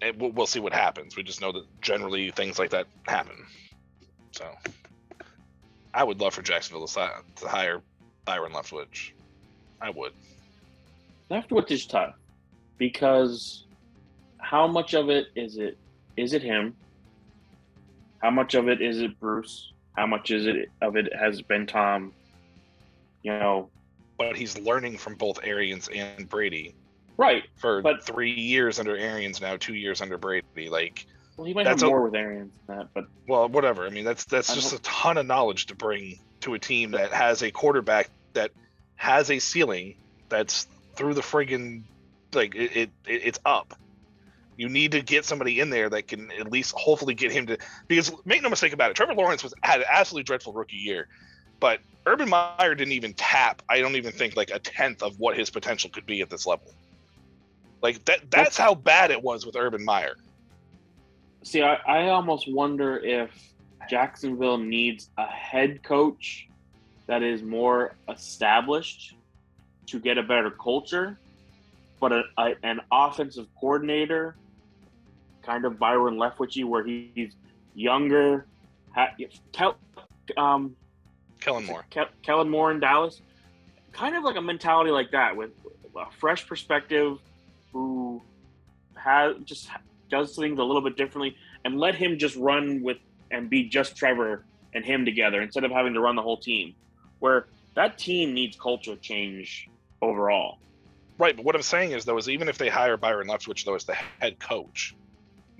it, 0.00 0.18
we'll, 0.18 0.30
we'll 0.30 0.46
see 0.46 0.60
what 0.60 0.72
happens. 0.72 1.16
We 1.16 1.22
just 1.22 1.40
know 1.40 1.52
that 1.52 1.64
generally 1.82 2.30
things 2.30 2.58
like 2.58 2.70
that 2.70 2.86
happen. 3.06 3.44
So, 4.32 4.46
I 5.92 6.04
would 6.04 6.20
love 6.20 6.34
for 6.34 6.42
Jacksonville 6.42 6.86
to, 6.86 7.10
to 7.36 7.48
hire 7.48 7.82
Byron 8.24 8.52
Leftwich. 8.52 9.10
I 9.80 9.90
would. 9.90 10.12
Leftwich 11.30 11.70
is 11.70 11.86
tough 11.86 12.14
because 12.78 13.64
how 14.38 14.66
much 14.66 14.94
of 14.94 15.10
it 15.10 15.26
is 15.34 15.58
it 15.58 15.78
is 16.16 16.32
it 16.32 16.42
him? 16.42 16.76
How 18.20 18.30
much 18.30 18.54
of 18.54 18.68
it 18.68 18.80
is 18.80 19.00
it 19.00 19.18
Bruce? 19.18 19.72
How 19.96 20.06
much 20.06 20.30
is 20.30 20.46
it 20.46 20.70
of 20.80 20.96
it 20.96 21.14
has 21.14 21.42
been 21.42 21.66
Tom? 21.66 22.12
You 23.22 23.32
know, 23.32 23.70
But 24.18 24.36
he's 24.36 24.58
learning 24.58 24.98
from 24.98 25.14
both 25.16 25.40
Arians 25.42 25.88
and 25.88 26.28
Brady. 26.28 26.74
right? 27.16 27.44
for 27.56 27.82
But- 27.82 28.04
three 28.04 28.30
years 28.32 28.78
under 28.78 28.96
Arians 28.96 29.40
now, 29.40 29.56
two 29.58 29.74
years 29.74 30.00
under 30.00 30.16
Brady. 30.16 30.68
Like, 30.70 31.06
Well, 31.36 31.46
he 31.46 31.52
might 31.54 31.66
have 31.66 31.82
a- 31.82 31.86
more 31.86 32.02
with 32.02 32.14
Arians 32.14 32.52
than 32.66 32.78
that, 32.78 32.88
but 32.94 33.06
well, 33.26 33.48
whatever. 33.48 33.86
I 33.86 33.90
mean, 33.90 34.04
that's 34.04 34.24
that's 34.24 34.50
I 34.50 34.54
just 34.54 34.72
a 34.72 34.78
ton 34.80 35.18
of 35.18 35.26
knowledge 35.26 35.66
to 35.66 35.74
bring 35.74 36.18
to 36.40 36.54
a 36.54 36.58
team 36.58 36.92
that 36.92 37.12
has 37.12 37.42
a 37.42 37.50
quarterback 37.50 38.08
that 38.34 38.52
has 38.96 39.30
a 39.30 39.38
ceiling 39.38 39.96
that's 40.30 40.66
through 40.94 41.14
the 41.14 41.20
friggin' 41.22 41.82
like 42.34 42.54
it, 42.54 42.72
it 42.76 42.90
it's 43.06 43.38
up. 43.44 43.74
You 44.60 44.68
need 44.68 44.92
to 44.92 45.00
get 45.00 45.24
somebody 45.24 45.58
in 45.58 45.70
there 45.70 45.88
that 45.88 46.06
can 46.06 46.30
at 46.32 46.52
least 46.52 46.74
hopefully 46.76 47.14
get 47.14 47.32
him 47.32 47.46
to 47.46 47.56
because 47.88 48.12
make 48.26 48.42
no 48.42 48.50
mistake 48.50 48.74
about 48.74 48.90
it, 48.90 48.94
Trevor 48.94 49.14
Lawrence 49.14 49.42
was 49.42 49.54
had 49.62 49.80
an 49.80 49.86
absolutely 49.90 50.24
dreadful 50.24 50.52
rookie 50.52 50.76
year, 50.76 51.08
but 51.60 51.80
Urban 52.04 52.28
Meyer 52.28 52.74
didn't 52.74 52.92
even 52.92 53.14
tap. 53.14 53.62
I 53.70 53.80
don't 53.80 53.96
even 53.96 54.12
think 54.12 54.36
like 54.36 54.50
a 54.50 54.58
tenth 54.58 55.02
of 55.02 55.18
what 55.18 55.34
his 55.34 55.48
potential 55.48 55.88
could 55.88 56.04
be 56.04 56.20
at 56.20 56.28
this 56.28 56.44
level. 56.46 56.74
Like 57.80 58.04
that 58.04 58.30
that's 58.30 58.58
how 58.58 58.74
bad 58.74 59.10
it 59.10 59.22
was 59.22 59.46
with 59.46 59.56
Urban 59.56 59.82
Meyer. 59.82 60.16
See, 61.42 61.62
I, 61.62 61.76
I 61.86 62.08
almost 62.10 62.52
wonder 62.52 62.98
if 62.98 63.30
Jacksonville 63.88 64.58
needs 64.58 65.08
a 65.16 65.24
head 65.24 65.82
coach 65.82 66.48
that 67.06 67.22
is 67.22 67.42
more 67.42 67.94
established 68.10 69.14
to 69.86 69.98
get 69.98 70.18
a 70.18 70.22
better 70.22 70.50
culture, 70.50 71.18
but 71.98 72.12
a, 72.12 72.24
a, 72.36 72.54
an 72.62 72.80
offensive 72.92 73.46
coordinator, 73.58 74.36
kind 75.42 75.64
of 75.64 75.78
Byron 75.78 76.16
Leftwichy, 76.16 76.64
where 76.64 76.84
he's 76.84 77.34
younger. 77.74 78.46
Ha, 78.94 79.08
Kel, 79.52 79.76
um, 80.36 80.76
Kellen 81.40 81.64
Moore. 81.64 81.84
Ke- 81.90 82.10
Kellen 82.22 82.48
Moore 82.48 82.70
in 82.70 82.80
Dallas, 82.80 83.20
kind 83.92 84.16
of 84.16 84.24
like 84.24 84.36
a 84.36 84.42
mentality 84.42 84.90
like 84.90 85.12
that 85.12 85.36
with 85.36 85.50
a 85.96 86.10
fresh 86.18 86.46
perspective, 86.46 87.18
who 87.72 88.20
has 88.96 89.36
just 89.44 89.68
does 90.10 90.34
things 90.34 90.58
a 90.58 90.62
little 90.62 90.82
bit 90.82 90.96
differently, 90.96 91.36
and 91.64 91.78
let 91.78 91.94
him 91.94 92.18
just 92.18 92.36
run 92.36 92.82
with 92.82 92.98
and 93.30 93.48
be 93.48 93.68
just 93.68 93.96
Trevor 93.96 94.44
and 94.74 94.84
him 94.84 95.04
together 95.04 95.40
instead 95.40 95.64
of 95.64 95.70
having 95.70 95.94
to 95.94 96.00
run 96.00 96.16
the 96.16 96.22
whole 96.22 96.36
team. 96.36 96.74
Where 97.20 97.46
that 97.74 97.98
team 97.98 98.34
needs 98.34 98.56
culture 98.56 98.96
change 98.96 99.68
overall. 100.02 100.58
Right, 101.18 101.36
but 101.36 101.44
what 101.44 101.54
I'm 101.54 101.62
saying 101.62 101.92
is 101.92 102.04
though 102.04 102.18
is 102.18 102.28
even 102.28 102.48
if 102.48 102.58
they 102.58 102.68
hire 102.68 102.96
Byron 102.96 103.28
Leftwich 103.28 103.64
though 103.64 103.74
as 103.74 103.84
the 103.84 103.94
head 103.94 104.38
coach, 104.40 104.94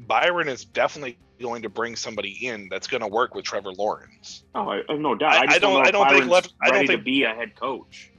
Byron 0.06 0.48
is 0.48 0.64
definitely 0.64 1.18
going 1.40 1.62
to 1.62 1.68
bring 1.68 1.96
somebody 1.96 2.46
in 2.46 2.68
that's 2.70 2.86
going 2.86 3.00
to 3.00 3.06
work 3.08 3.34
with 3.34 3.44
Trevor 3.44 3.72
Lawrence. 3.72 4.44
Oh, 4.54 4.68
I, 4.68 4.78
I 4.88 4.92
have 4.92 5.00
no 5.00 5.14
doubt. 5.14 5.32
I- 5.32 5.54
I, 5.54 5.58
don't- 5.58 5.74
know 5.74 5.80
I 5.80 5.90
don't 5.90 6.08
think 6.10 6.26
left- 6.30 6.52
I 6.62 6.70
don't 6.70 6.86
think- 6.86 6.90
to 6.90 6.98
be 6.98 7.24
a 7.24 7.34
head 7.34 7.54
coach. 7.54 8.10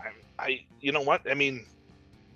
I, 0.00 0.10
I, 0.38 0.64
you 0.80 0.92
know 0.92 1.02
what? 1.02 1.30
I 1.30 1.34
mean, 1.34 1.64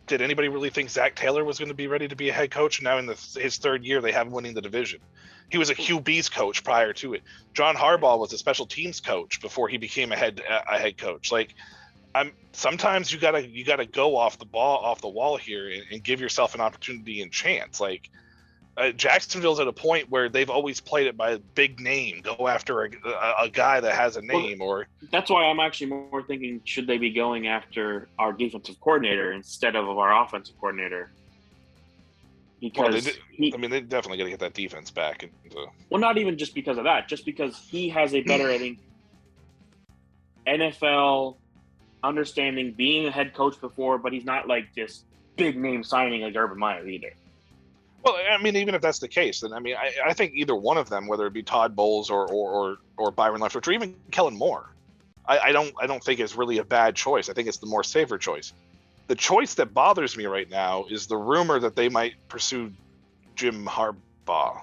did 0.06 0.22
anybody 0.22 0.48
really 0.48 0.70
think 0.70 0.90
Zac 0.90 1.14
Taylor 1.14 1.44
was 1.44 1.58
going 1.58 1.68
to 1.68 1.74
be 1.74 1.86
ready 1.86 2.08
to 2.08 2.16
be 2.16 2.28
a 2.30 2.32
head 2.32 2.50
coach? 2.50 2.80
Now 2.82 2.98
in 2.98 3.06
the, 3.06 3.14
his 3.38 3.58
third 3.58 3.84
year, 3.84 4.00
they 4.00 4.12
have 4.12 4.26
him 4.26 4.32
winning 4.32 4.54
the 4.54 4.62
division. 4.62 5.00
He 5.50 5.58
was 5.58 5.68
a 5.70 5.74
QB's 5.74 6.28
coach 6.28 6.62
prior 6.64 6.92
to 6.94 7.14
it. 7.14 7.22
John 7.54 7.74
Harbaugh 7.74 8.18
was 8.18 8.32
a 8.32 8.38
special 8.38 8.66
teams 8.66 9.00
coach 9.00 9.40
before 9.40 9.68
he 9.68 9.78
became 9.78 10.12
a 10.12 10.16
head 10.16 10.40
a 10.48 10.78
head 10.78 10.96
coach. 10.96 11.32
Like, 11.32 11.54
I'm 12.14 12.32
sometimes 12.52 13.12
you 13.12 13.18
gotta 13.18 13.46
you 13.46 13.64
gotta 13.64 13.84
go 13.86 14.16
off 14.16 14.38
the 14.38 14.44
ball 14.44 14.78
off 14.78 15.00
the 15.00 15.08
wall 15.08 15.36
here 15.36 15.68
and, 15.68 15.82
and 15.90 16.04
give 16.04 16.20
yourself 16.20 16.54
an 16.54 16.60
opportunity 16.60 17.20
and 17.22 17.32
chance. 17.32 17.80
Like, 17.80 18.10
Uh, 18.76 18.92
Jacksonville's 18.92 19.60
at 19.60 19.66
a 19.66 19.72
point 19.72 20.08
where 20.10 20.28
they've 20.28 20.48
always 20.48 20.80
played 20.80 21.06
it 21.06 21.16
by 21.16 21.32
a 21.32 21.38
big 21.38 21.80
name. 21.80 22.22
Go 22.22 22.48
after 22.48 22.84
a, 22.84 22.90
a, 23.04 23.34
a 23.44 23.48
guy 23.50 23.80
that 23.80 23.94
has 23.94 24.16
a 24.16 24.22
Well, 24.26 24.40
name, 24.40 24.62
or 24.62 24.86
That's 25.10 25.28
why 25.30 25.44
I'm 25.44 25.60
actually 25.60 25.88
more 25.88 26.22
thinking 26.22 26.60
should 26.64 26.86
they 26.86 26.96
be 26.96 27.10
going 27.10 27.46
after 27.48 28.08
our 28.18 28.32
defensive 28.32 28.80
coordinator 28.80 29.32
instead 29.32 29.76
of 29.76 29.86
our 29.88 30.22
offensive 30.24 30.54
coordinator? 30.60 31.10
Well, 32.62 32.70
Because 32.90 33.04
did- 33.04 33.18
he, 33.32 33.52
I 33.52 33.56
mean, 33.58 33.70
they 33.70 33.80
definitely 33.80 34.18
got 34.18 34.24
to 34.24 34.30
get 34.30 34.40
that 34.40 34.54
defense 34.54 34.90
back. 34.90 35.24
And, 35.24 35.32
uh, 35.56 35.66
well, 35.90 36.00
not 36.00 36.16
even 36.16 36.38
just 36.38 36.54
because 36.54 36.78
of 36.78 36.84
that, 36.84 37.08
just 37.08 37.26
because 37.26 37.58
he 37.58 37.88
has 37.90 38.14
a 38.14 38.22
better, 38.22 38.48
I 38.48 38.58
think, 38.58 38.78
NFL 40.46 41.36
understanding, 42.02 42.72
being 42.72 43.06
a 43.06 43.10
head 43.10 43.34
coach 43.34 43.60
before, 43.60 43.98
but 43.98 44.12
he's 44.12 44.24
not 44.24 44.48
like 44.48 44.74
this 44.74 45.04
big 45.36 45.56
name 45.58 45.82
signing 45.84 46.22
like 46.22 46.34
Urban 46.36 46.58
Meyer 46.58 46.86
either. 46.86 47.12
Well, 48.02 48.16
I 48.30 48.40
mean, 48.42 48.56
even 48.56 48.74
if 48.74 48.82
that's 48.82 48.98
the 48.98 49.08
case, 49.08 49.40
then 49.40 49.52
I 49.52 49.60
mean, 49.60 49.76
I, 49.76 49.92
I 50.10 50.12
think 50.12 50.32
either 50.34 50.54
one 50.54 50.78
of 50.78 50.88
them, 50.88 51.06
whether 51.06 51.26
it 51.26 51.32
be 51.32 51.42
Todd 51.42 51.76
Bowles 51.76 52.10
or 52.10 52.26
or 52.30 52.50
or, 52.50 52.76
or 52.96 53.10
Byron 53.10 53.40
Leftwich 53.40 53.66
or 53.66 53.72
even 53.72 53.94
Kellen 54.10 54.36
Moore, 54.36 54.74
I, 55.26 55.38
I 55.38 55.52
don't 55.52 55.72
I 55.80 55.86
don't 55.86 56.02
think 56.02 56.20
is 56.20 56.36
really 56.36 56.58
a 56.58 56.64
bad 56.64 56.96
choice. 56.96 57.28
I 57.28 57.32
think 57.32 57.48
it's 57.48 57.58
the 57.58 57.66
more 57.66 57.84
safer 57.84 58.18
choice. 58.18 58.52
The 59.08 59.16
choice 59.16 59.54
that 59.54 59.74
bothers 59.74 60.16
me 60.16 60.26
right 60.26 60.48
now 60.48 60.84
is 60.88 61.08
the 61.08 61.16
rumor 61.16 61.58
that 61.58 61.74
they 61.74 61.88
might 61.88 62.14
pursue 62.28 62.72
Jim 63.34 63.66
Harbaugh. 63.66 64.62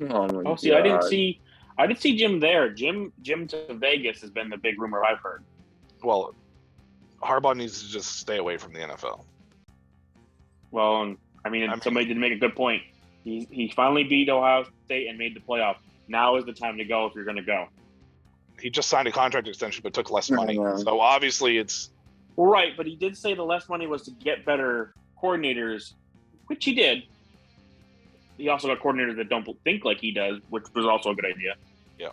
Oh, 0.00 0.28
my 0.28 0.42
Oh, 0.46 0.56
see, 0.56 0.72
I 0.72 0.82
didn't 0.82 1.02
see, 1.02 1.40
I 1.76 1.86
didn't 1.86 2.00
see 2.00 2.16
Jim 2.16 2.38
there. 2.38 2.70
Jim, 2.70 3.12
Jim 3.22 3.46
to 3.48 3.74
Vegas 3.74 4.20
has 4.20 4.30
been 4.30 4.48
the 4.48 4.56
big 4.56 4.80
rumor 4.80 5.04
I've 5.04 5.18
heard. 5.18 5.42
Well, 6.02 6.34
Harbaugh 7.22 7.56
needs 7.56 7.82
to 7.82 7.88
just 7.88 8.20
stay 8.20 8.36
away 8.36 8.56
from 8.56 8.72
the 8.72 8.80
NFL. 8.80 9.24
Well, 10.70 11.02
and, 11.02 11.16
I 11.44 11.48
mean, 11.50 11.68
I 11.68 11.72
mean- 11.72 11.80
somebody 11.82 12.06
did 12.06 12.16
make 12.16 12.32
a 12.32 12.36
good 12.38 12.54
point. 12.56 12.82
He 13.24 13.46
he 13.50 13.68
finally 13.74 14.04
beat 14.04 14.28
Ohio 14.28 14.64
State 14.86 15.08
and 15.08 15.18
made 15.18 15.34
the 15.34 15.40
playoff. 15.40 15.76
Now 16.06 16.36
is 16.36 16.44
the 16.44 16.52
time 16.52 16.78
to 16.78 16.84
go 16.84 17.06
if 17.06 17.14
you're 17.14 17.24
going 17.24 17.36
to 17.36 17.42
go. 17.42 17.68
He 18.60 18.70
just 18.70 18.88
signed 18.88 19.06
a 19.06 19.12
contract 19.12 19.46
extension, 19.46 19.82
but 19.82 19.92
took 19.92 20.10
less 20.10 20.30
I 20.32 20.36
money. 20.36 20.58
know. 20.58 20.76
So 20.78 21.00
obviously, 21.00 21.58
it's 21.58 21.90
Right, 22.36 22.76
but 22.76 22.86
he 22.86 22.94
did 22.94 23.16
say 23.16 23.34
the 23.34 23.42
less 23.42 23.68
money 23.68 23.86
was 23.88 24.02
to 24.02 24.12
get 24.12 24.44
better 24.44 24.94
coordinators, 25.20 25.94
which 26.46 26.64
he 26.64 26.72
did. 26.72 27.02
He 28.36 28.48
also 28.48 28.68
got 28.68 28.78
coordinators 28.78 29.16
that 29.16 29.28
don't 29.28 29.44
think 29.64 29.84
like 29.84 29.98
he 29.98 30.12
does, 30.12 30.38
which 30.48 30.64
was 30.72 30.86
also 30.86 31.10
a 31.10 31.14
good 31.16 31.24
idea. 31.26 31.54
Yeah. 31.98 32.10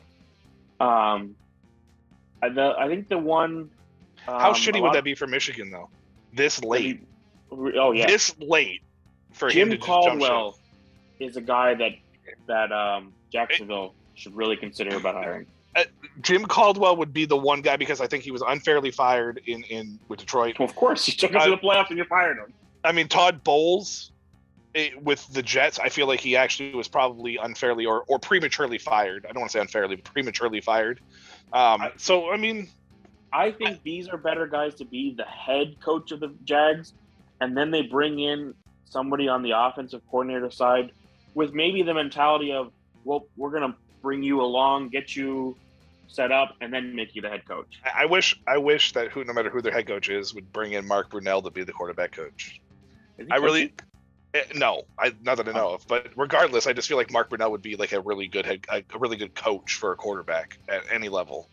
Um, 0.79 1.35
I- 2.41 2.49
the 2.49 2.75
I 2.77 2.87
think 2.87 3.07
the 3.07 3.19
one. 3.19 3.69
how 4.25 4.49
um, 4.49 4.55
shitty 4.55 4.73
would 4.81 4.87
lot- 4.87 4.93
that 4.93 5.03
be 5.03 5.13
for 5.15 5.27
Michigan 5.27 5.69
though? 5.69 5.89
This 6.33 6.61
late, 6.63 7.01
Oh 7.51 7.91
yeah, 7.91 8.07
this 8.07 8.35
late 8.39 8.81
for 9.35 9.47
him 9.47 9.53
Jim 9.53 9.69
to 9.71 9.77
just 9.77 9.87
jump 9.87 10.21
ship. 10.21 10.29
Caldwell 10.29 10.59
is 11.19 11.37
a 11.37 11.41
guy 11.41 11.73
that 11.75 11.91
that 12.47 12.71
um, 12.71 13.13
Jacksonville 13.31 13.93
should 14.15 14.35
really 14.35 14.55
consider 14.57 14.95
about 14.95 15.15
hiring. 15.15 15.45
Jim 16.21 16.45
Caldwell 16.45 16.95
would 16.95 17.11
be 17.13 17.25
the 17.25 17.35
one 17.35 17.61
guy 17.61 17.75
because 17.75 17.99
I 17.99 18.07
think 18.07 18.23
he 18.23 18.31
was 18.31 18.41
unfairly 18.47 18.91
fired 18.91 19.41
in 19.45 19.63
in 19.63 19.99
with 20.07 20.19
Detroit. 20.19 20.57
Well, 20.57 20.67
of 20.67 20.75
course, 20.75 21.05
he 21.05 21.11
took 21.11 21.35
us 21.35 21.43
to 21.43 21.51
the 21.51 21.57
playoffs 21.57 21.89
and 21.89 21.97
you 21.97 22.05
fired 22.05 22.37
him. 22.37 22.53
I 22.83 22.91
mean, 22.91 23.07
Todd 23.07 23.43
Bowles 23.43 24.11
it, 24.73 25.01
with 25.01 25.27
the 25.33 25.41
Jets, 25.41 25.79
I 25.79 25.89
feel 25.89 26.07
like 26.07 26.19
he 26.19 26.35
actually 26.35 26.73
was 26.75 26.87
probably 26.87 27.37
unfairly 27.37 27.85
or, 27.85 28.03
or 28.07 28.19
prematurely 28.19 28.77
fired. 28.77 29.25
I 29.25 29.31
don't 29.33 29.39
want 29.41 29.51
to 29.51 29.57
say 29.57 29.61
unfairly, 29.61 29.95
but 29.95 30.05
prematurely 30.05 30.61
fired. 30.61 30.99
Um, 31.51 31.81
I- 31.81 31.91
so 31.97 32.29
I 32.31 32.37
mean, 32.37 32.69
I 33.33 33.51
think 33.51 33.83
these 33.83 34.07
are 34.07 34.17
better 34.17 34.47
guys 34.47 34.75
to 34.75 34.85
be 34.85 35.13
the 35.15 35.25
head 35.25 35.75
coach 35.83 36.11
of 36.11 36.21
the 36.21 36.33
Jags, 36.45 36.93
and 37.41 37.57
then 37.57 37.71
they 37.71 37.81
bring 37.81 38.19
in 38.19 38.53
somebody 38.85 39.27
on 39.27 39.43
the 39.43 39.51
offensive 39.51 40.01
coordinator 40.09 40.51
side 40.51 40.91
with 41.33 41.53
maybe 41.53 41.83
the 41.83 41.93
mentality 41.93 42.51
of, 42.51 42.71
well, 43.03 43.27
we're 43.35 43.51
gonna 43.51 43.75
bring 44.01 44.23
you 44.23 44.41
along, 44.41 44.89
get 44.89 45.15
you 45.15 45.55
set 46.07 46.31
up, 46.31 46.55
and 46.61 46.73
then 46.73 46.95
make 46.95 47.15
you 47.15 47.21
the 47.21 47.29
head 47.29 47.45
coach. 47.45 47.81
I 47.93 48.05
wish 48.05 48.39
I 48.47 48.57
wish 48.57 48.93
that 48.93 49.11
who 49.11 49.23
no 49.23 49.33
matter 49.33 49.49
who 49.49 49.61
their 49.61 49.73
head 49.73 49.87
coach 49.87 50.09
is 50.09 50.33
would 50.33 50.51
bring 50.51 50.73
in 50.73 50.87
Mark 50.87 51.09
Brunell 51.09 51.43
to 51.43 51.51
be 51.51 51.63
the 51.63 51.73
quarterback 51.73 52.11
coach. 52.11 52.61
I 53.31 53.37
really 53.37 53.73
eh, 54.33 54.43
no, 54.55 54.83
I 54.97 55.13
not 55.23 55.37
that 55.37 55.47
I 55.49 55.51
know 55.51 55.73
of, 55.73 55.87
but 55.87 56.07
regardless, 56.15 56.67
I 56.67 56.73
just 56.73 56.87
feel 56.87 56.97
like 56.97 57.11
Mark 57.11 57.29
Brunell 57.29 57.51
would 57.51 57.61
be 57.61 57.75
like 57.75 57.91
a 57.91 57.99
really 57.99 58.27
good 58.27 58.45
head, 58.45 58.65
a 58.69 58.83
really 58.97 59.17
good 59.17 59.35
coach 59.35 59.75
for 59.75 59.91
a 59.91 59.95
quarterback 59.95 60.57
at 60.69 60.83
any 60.91 61.09
level. 61.09 61.49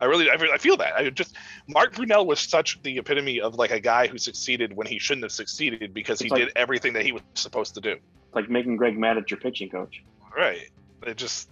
I 0.00 0.04
really, 0.04 0.30
I, 0.30 0.58
feel 0.58 0.76
that. 0.76 0.94
I 0.94 1.10
just 1.10 1.34
Mark 1.66 1.94
Brunell 1.94 2.24
was 2.24 2.38
such 2.38 2.80
the 2.82 2.98
epitome 2.98 3.40
of 3.40 3.56
like 3.56 3.72
a 3.72 3.80
guy 3.80 4.06
who 4.06 4.16
succeeded 4.16 4.74
when 4.76 4.86
he 4.86 4.98
shouldn't 4.98 5.24
have 5.24 5.32
succeeded 5.32 5.92
because 5.92 6.20
he 6.20 6.28
like- 6.28 6.46
did 6.46 6.52
everything 6.56 6.92
that 6.92 7.04
he 7.04 7.12
was 7.12 7.22
supposed 7.34 7.74
to 7.74 7.80
do. 7.80 7.96
Like 8.32 8.48
making 8.48 8.76
Greg 8.76 8.96
Maddux 8.96 9.30
your 9.30 9.40
pitching 9.40 9.70
coach. 9.70 10.02
Right. 10.36 10.68
It 11.04 11.16
just, 11.16 11.48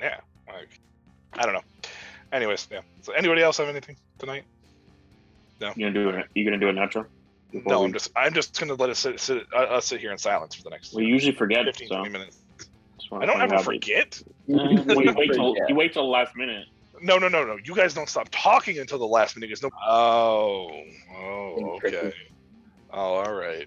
yeah. 0.00 0.18
Like, 0.48 0.80
I 1.34 1.44
don't 1.44 1.54
know. 1.54 1.62
Anyways, 2.32 2.66
yeah. 2.70 2.80
So, 3.02 3.12
anybody 3.12 3.42
else 3.42 3.58
have 3.58 3.68
anything 3.68 3.96
tonight? 4.18 4.44
No. 5.60 5.72
You 5.76 5.90
gonna 5.90 6.04
do 6.04 6.08
it? 6.10 6.26
You 6.34 6.44
gonna 6.44 6.58
do 6.58 6.68
an 6.68 6.76
outro? 6.76 7.06
Before 7.52 7.72
No, 7.72 7.80
we- 7.80 7.86
I'm 7.86 7.92
just, 7.92 8.10
I'm 8.16 8.34
just 8.34 8.58
gonna 8.58 8.74
let 8.74 8.90
us 8.90 8.98
sit, 8.98 9.20
sit 9.20 9.46
uh, 9.52 9.58
us 9.58 9.86
sit 9.86 10.00
here 10.00 10.10
in 10.12 10.18
silence 10.18 10.54
for 10.54 10.62
the 10.64 10.70
next 10.70 10.94
We 10.94 11.04
usually 11.04 11.34
forget. 11.34 11.64
15, 11.64 11.88
so 11.88 11.96
20 11.96 12.10
minutes. 12.10 12.38
I 13.12 13.26
don't 13.26 13.38
point 13.38 13.52
ever 13.52 13.62
forget. 13.62 14.22
Uh, 14.52 14.62
you 14.68 14.82
wait 14.86 15.32
till 15.32 15.56
you 15.68 15.74
wait 15.74 15.92
till 15.92 16.02
the 16.02 16.08
last 16.08 16.36
minute. 16.36 16.66
No, 17.00 17.18
no, 17.18 17.28
no, 17.28 17.44
no. 17.44 17.56
You 17.62 17.74
guys 17.74 17.94
don't 17.94 18.08
stop 18.08 18.28
talking 18.30 18.78
until 18.78 18.98
the 18.98 19.06
last 19.06 19.36
minute. 19.36 19.48
There's 19.48 19.62
no. 19.62 19.70
Oh, 19.86 20.70
oh, 21.16 21.78
okay. 21.84 22.12
Oh, 22.90 23.14
all 23.14 23.34
right. 23.34 23.66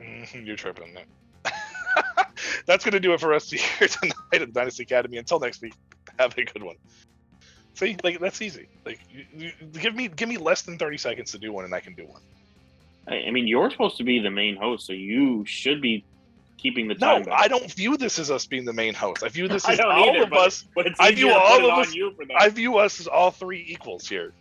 Mhm, 0.00 0.46
You're 0.46 0.56
tripping. 0.56 0.96
That's 2.66 2.84
gonna 2.84 3.00
do 3.00 3.12
it 3.12 3.20
for 3.20 3.34
us 3.34 3.50
here 3.50 3.88
tonight 3.88 4.42
at 4.42 4.52
Dynasty 4.52 4.82
Academy. 4.84 5.16
Until 5.18 5.40
next 5.40 5.60
week, 5.62 5.74
have 6.18 6.36
a 6.36 6.44
good 6.44 6.62
one. 6.62 6.76
See, 7.74 7.96
like 8.02 8.18
that's 8.18 8.42
easy. 8.42 8.68
Like, 8.84 9.00
you, 9.08 9.24
you, 9.32 9.52
give 9.80 9.94
me 9.94 10.08
give 10.08 10.28
me 10.28 10.36
less 10.36 10.62
than 10.62 10.78
thirty 10.78 10.98
seconds 10.98 11.30
to 11.32 11.38
do 11.38 11.52
one, 11.52 11.64
and 11.64 11.74
I 11.74 11.80
can 11.80 11.94
do 11.94 12.06
one. 12.06 12.22
I, 13.06 13.28
I 13.28 13.30
mean, 13.30 13.46
you're 13.46 13.70
supposed 13.70 13.96
to 13.98 14.04
be 14.04 14.18
the 14.18 14.30
main 14.30 14.56
host, 14.56 14.86
so 14.86 14.92
you 14.92 15.44
should 15.46 15.80
be 15.80 16.04
keeping 16.58 16.88
the 16.88 16.94
No, 16.94 17.20
back. 17.22 17.28
I 17.40 17.48
don't 17.48 17.72
view 17.72 17.96
this 17.96 18.18
as 18.18 18.30
us 18.30 18.44
being 18.46 18.64
the 18.64 18.72
main 18.72 18.92
host. 18.92 19.22
I 19.22 19.28
view 19.28 19.48
this 19.48 19.64
as 19.68 19.80
all 19.80 19.90
either, 20.10 20.24
of 20.24 20.30
but- 20.30 20.38
us. 20.48 20.64
But 20.74 20.86
it's 20.86 21.00
I 21.00 21.12
view 21.12 21.32
all 21.32 21.70
of 21.70 21.78
us- 21.78 21.94
you 21.94 22.12
for 22.12 22.24
that. 22.26 22.36
I 22.40 22.48
view 22.50 22.76
us 22.78 23.00
as 23.00 23.06
all 23.06 23.30
three 23.30 23.64
equals 23.66 24.06
here. 24.08 24.32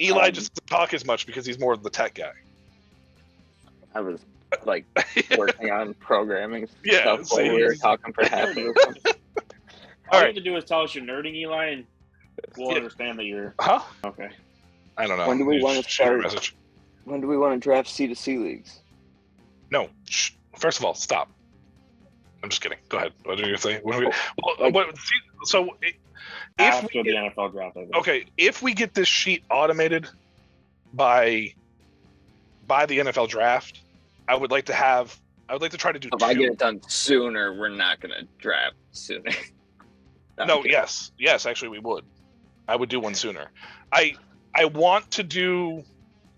Eli 0.00 0.28
Um, 0.28 0.32
just 0.32 0.54
doesn't 0.54 0.66
talk 0.66 0.94
as 0.94 1.04
much 1.04 1.26
because 1.26 1.44
he's 1.46 1.58
more 1.58 1.72
of 1.72 1.82
the 1.82 1.90
tech 1.90 2.14
guy. 2.14 2.32
I 3.94 4.00
was 4.00 4.20
like 4.64 4.84
working 5.38 5.70
on 5.70 5.94
programming 5.94 6.68
Yeah, 6.84 7.00
stuff 7.00 7.32
while 7.32 7.54
we 7.54 7.62
were 7.64 7.74
talking 7.74 8.12
for 8.12 8.24
half 8.24 8.56
of. 8.56 8.56
All 8.66 8.74
All 10.12 10.20
you 10.20 10.26
have 10.26 10.34
to 10.36 10.40
do 10.40 10.56
is 10.56 10.64
tell 10.64 10.82
us 10.82 10.94
you're 10.94 11.04
nerding, 11.04 11.34
Eli, 11.34 11.64
and 11.70 11.84
we'll 12.56 12.70
Yeah. 12.70 12.76
understand 12.76 13.18
that 13.18 13.24
you're 13.24 13.54
Huh? 13.58 13.80
okay. 14.04 14.28
I 14.96 15.06
don't 15.06 15.18
know. 15.18 15.26
When 15.28 15.38
do 15.38 15.44
we 15.46 15.56
You 15.56 15.64
wanna 15.64 15.82
sh- 15.82 15.86
shoot 15.86 16.04
start? 16.04 16.22
message. 16.22 16.54
When 17.04 17.20
do 17.20 17.26
we 17.26 17.36
want 17.36 17.54
to 17.54 17.58
draft 17.60 17.88
C 17.88 18.06
to 18.06 18.14
C 18.14 18.38
leagues? 18.38 18.80
No. 19.70 19.88
Shh. 20.08 20.32
First 20.58 20.78
of 20.78 20.84
all, 20.84 20.94
stop. 20.94 21.30
I'm 22.46 22.50
just 22.50 22.62
kidding. 22.62 22.78
Go 22.88 22.98
ahead. 22.98 23.12
What 23.24 23.40
are 23.40 23.48
you 23.48 23.56
saying? 23.56 23.80
When 23.82 23.98
we, 23.98 24.06
Oh, 24.06 24.10
well, 24.40 24.54
like- 24.60 24.74
what- 24.74 24.96
see, 24.96 25.16
so 25.42 25.76
if 25.82 25.96
After 26.60 27.02
we 27.02 27.10
the 27.10 27.16
NFL 27.16 27.50
draft, 27.50 27.76
okay, 27.96 28.26
if 28.36 28.62
we 28.62 28.72
get 28.72 28.94
this 28.94 29.08
sheet 29.08 29.42
automated 29.50 30.06
by 30.94 31.52
by 32.68 32.86
the 32.86 32.98
NFL 33.00 33.28
draft, 33.28 33.80
I 34.28 34.36
would 34.36 34.52
like 34.52 34.66
to 34.66 34.72
have. 34.74 35.18
I 35.48 35.54
would 35.54 35.62
like 35.62 35.72
to 35.72 35.76
try 35.76 35.90
to 35.90 35.98
do 35.98 36.08
If 36.12 36.22
I 36.22 36.34
get 36.34 36.52
it 36.52 36.58
done 36.58 36.80
sooner, 36.88 37.52
we're 37.52 37.68
not 37.68 37.98
gonna 37.98 38.22
draft 38.38 38.76
sooner. 38.92 39.32
no, 40.38 40.60
Okay. 40.60 40.70
yes, 40.70 41.10
yes. 41.18 41.46
Actually, 41.46 41.70
we 41.70 41.80
would. 41.80 42.04
I 42.68 42.76
would 42.76 42.88
do 42.88 43.00
one 43.00 43.14
sooner. 43.14 43.50
I 43.92 44.14
I 44.54 44.66
want 44.66 45.10
to 45.12 45.24
do. 45.24 45.82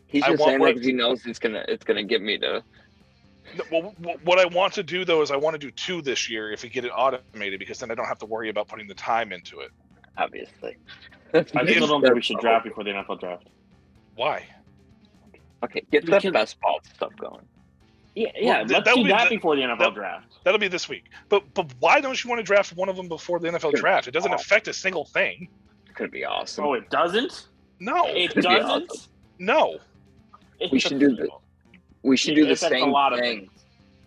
He's 0.06 0.22
I 0.22 0.28
just 0.30 0.40
want 0.40 0.50
saying 0.52 0.60
that 0.62 0.66
because 0.72 0.86
he 0.86 0.92
knows 0.94 1.26
it's 1.26 1.38
gonna 1.38 1.66
it's 1.68 1.84
gonna 1.84 2.02
get 2.02 2.22
me 2.22 2.38
to. 2.38 2.62
Well, 3.70 3.94
what 4.24 4.38
I 4.38 4.46
want 4.46 4.74
to 4.74 4.82
do 4.82 5.04
though 5.04 5.22
is 5.22 5.30
I 5.30 5.36
want 5.36 5.54
to 5.54 5.58
do 5.58 5.70
two 5.70 6.02
this 6.02 6.28
year 6.30 6.50
if 6.52 6.62
we 6.62 6.68
get 6.68 6.84
it 6.84 6.90
automated 6.94 7.58
because 7.58 7.78
then 7.78 7.90
I 7.90 7.94
don't 7.94 8.06
have 8.06 8.18
to 8.20 8.26
worry 8.26 8.48
about 8.50 8.68
putting 8.68 8.86
the 8.88 8.94
time 8.94 9.32
into 9.32 9.60
it. 9.60 9.70
Obviously. 10.16 10.76
I 11.34 11.42
still 11.44 11.86
don't 11.86 12.02
think 12.02 12.14
we 12.14 12.22
should 12.22 12.38
draft 12.38 12.64
before 12.64 12.84
the 12.84 12.90
NFL 12.90 13.20
draft. 13.20 13.48
Why? 14.16 14.44
Okay, 15.62 15.82
get 15.90 16.04
the 16.06 16.12
Because- 16.12 16.32
best 16.32 16.60
ball 16.60 16.80
stuff 16.94 17.14
going. 17.16 17.44
Yeah, 18.14 18.28
yeah. 18.36 18.58
th- 18.64 18.70
let's 18.84 18.94
do 18.96 19.04
be 19.04 19.10
that 19.10 19.28
the- 19.28 19.36
before 19.36 19.54
the 19.54 19.62
NFL 19.62 19.78
that- 19.78 19.94
draft. 19.94 20.26
That'll 20.44 20.58
be 20.58 20.68
this 20.68 20.88
week. 20.88 21.04
But 21.28 21.52
but 21.54 21.66
why 21.78 22.00
don't 22.00 22.22
you 22.22 22.28
want 22.30 22.40
to 22.40 22.44
draft 22.44 22.72
one 22.74 22.88
of 22.88 22.96
them 22.96 23.08
before 23.08 23.38
the 23.38 23.48
NFL 23.48 23.70
Sure. 23.72 23.80
draft? 23.80 24.08
It 24.08 24.12
doesn't 24.12 24.32
Oh. 24.32 24.36
affect 24.36 24.66
a 24.68 24.72
single 24.72 25.04
thing. 25.04 25.48
Could 25.94 26.10
be 26.10 26.24
awesome. 26.24 26.64
Oh, 26.64 26.72
it 26.74 26.88
doesn't. 26.90 27.48
No, 27.80 28.06
It 28.06 28.32
Could 28.34 28.42
doesn't. 28.44 28.90
awesome. 28.90 29.10
no. 29.38 29.78
We 30.72 30.80
should 30.80 30.98
do 30.98 31.14
the- 31.14 31.28
we 32.02 32.16
should 32.16 32.34
do 32.34 32.44
the 32.44 32.52
It 32.52 32.58
same 32.58 32.88
a 32.88 32.90
lot 32.90 33.12
of 33.12 33.18
thing. 33.20 33.40
things. 33.40 33.50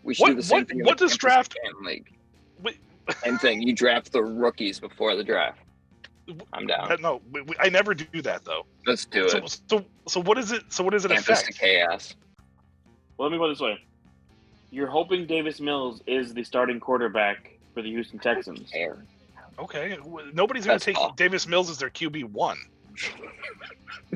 We 0.04 0.14
should 0.14 0.22
What- 0.24 0.30
do 0.30 0.36
the 0.36 0.44
same 0.44 0.58
what- 0.60 0.68
thing. 0.70 0.84
what 0.86 0.98
does 0.98 1.18
draft- 1.18 1.56
League. 1.84 2.12
Wait. 2.62 2.78
Same 3.24 3.38
thing. 3.38 3.62
You 3.62 3.74
draft 3.74 4.12
the 4.12 4.24
rookies 4.24 4.80
before 4.80 5.16
the 5.16 5.24
draft. 5.24 5.60
I'm 6.54 6.66
down. 6.66 6.96
No, 7.02 7.22
we, 7.32 7.42
we, 7.42 7.56
I 7.60 7.68
never 7.70 7.94
do 7.94 8.22
that 8.22 8.46
though. 8.46 8.66
Let's 8.86 9.06
do 9.06 9.28
So, 9.28 9.38
it. 9.40 9.60
so 9.70 9.86
so 10.08 10.22
what 10.22 10.38
is 10.38 10.52
it? 10.52 10.64
So 10.70 10.84
what 10.84 10.94
is 10.94 11.04
it 11.04 11.12
Campus 11.12 11.42
to 11.44 11.52
chaos. 11.52 12.16
Well, 13.18 13.28
let 13.28 13.34
me 13.34 13.38
put 13.38 13.48
it 13.48 13.54
this 13.56 13.60
way: 13.60 13.80
You're 14.70 14.88
hoping 14.88 15.26
Davis 15.26 15.60
Mills 15.60 16.02
is 16.08 16.34
the 16.34 16.44
starting 16.44 16.80
quarterback 16.80 17.58
for 17.74 17.82
the 17.82 17.90
Houston 17.90 18.18
Texans. 18.20 18.72
Okay, 19.60 19.98
nobody's 20.34 20.66
going 20.66 20.80
to 20.80 20.86
take 20.86 20.98
all. 20.98 21.12
Davis 21.14 21.48
Mills 21.48 21.70
as 21.70 21.78
their 21.78 21.90
QB 21.90 22.26
one. 22.32 22.58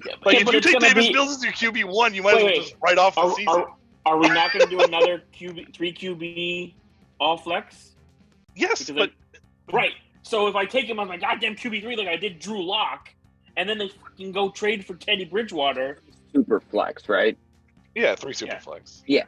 Yeah, 0.05 0.13
Like 0.25 0.35
yeah, 0.35 0.39
if 0.41 0.45
but 0.45 0.53
you 0.55 0.61
take 0.61 0.79
Davis 0.79 1.07
be- 1.07 1.13
Mills 1.13 1.37
as 1.37 1.43
your 1.43 1.53
QB 1.53 1.85
one, 1.85 2.13
you 2.13 2.21
might 2.23 2.37
as 2.37 2.43
well 2.43 2.53
just 2.55 2.75
write 2.81 2.97
off 2.97 3.15
the 3.15 3.21
Are, 3.21 3.29
season. 3.35 3.47
are, 3.47 3.67
are 4.05 4.17
we 4.17 4.27
not 4.27 4.51
going 4.51 4.65
to 4.65 4.69
do 4.69 4.81
another 4.83 5.23
QB 5.33 5.73
three 5.73 5.93
QB 5.93 6.73
all 7.19 7.37
flex? 7.37 7.91
yes, 8.55 8.83
because 8.89 9.09
but 9.67 9.73
Right. 9.73 9.93
So 10.23 10.47
if 10.47 10.55
I 10.55 10.65
take 10.65 10.85
him 10.85 10.99
on 10.99 11.07
my 11.07 11.17
goddamn 11.17 11.55
QB 11.55 11.81
three 11.81 11.95
like 11.95 12.07
I 12.07 12.17
did 12.17 12.39
Drew 12.39 12.63
Lock, 12.63 13.09
and 13.57 13.67
then 13.69 13.77
they 13.77 13.87
fucking 13.89 14.31
go 14.33 14.49
trade 14.49 14.85
for 14.85 14.95
Teddy 14.95 15.25
Bridgewater, 15.25 15.99
Super 16.33 16.59
flex, 16.59 17.07
right? 17.07 17.37
yeah, 17.95 18.15
three 18.15 18.33
super 18.33 18.53
Yeah. 18.53 18.59
flex. 18.59 19.03
Yeah. 19.07 19.23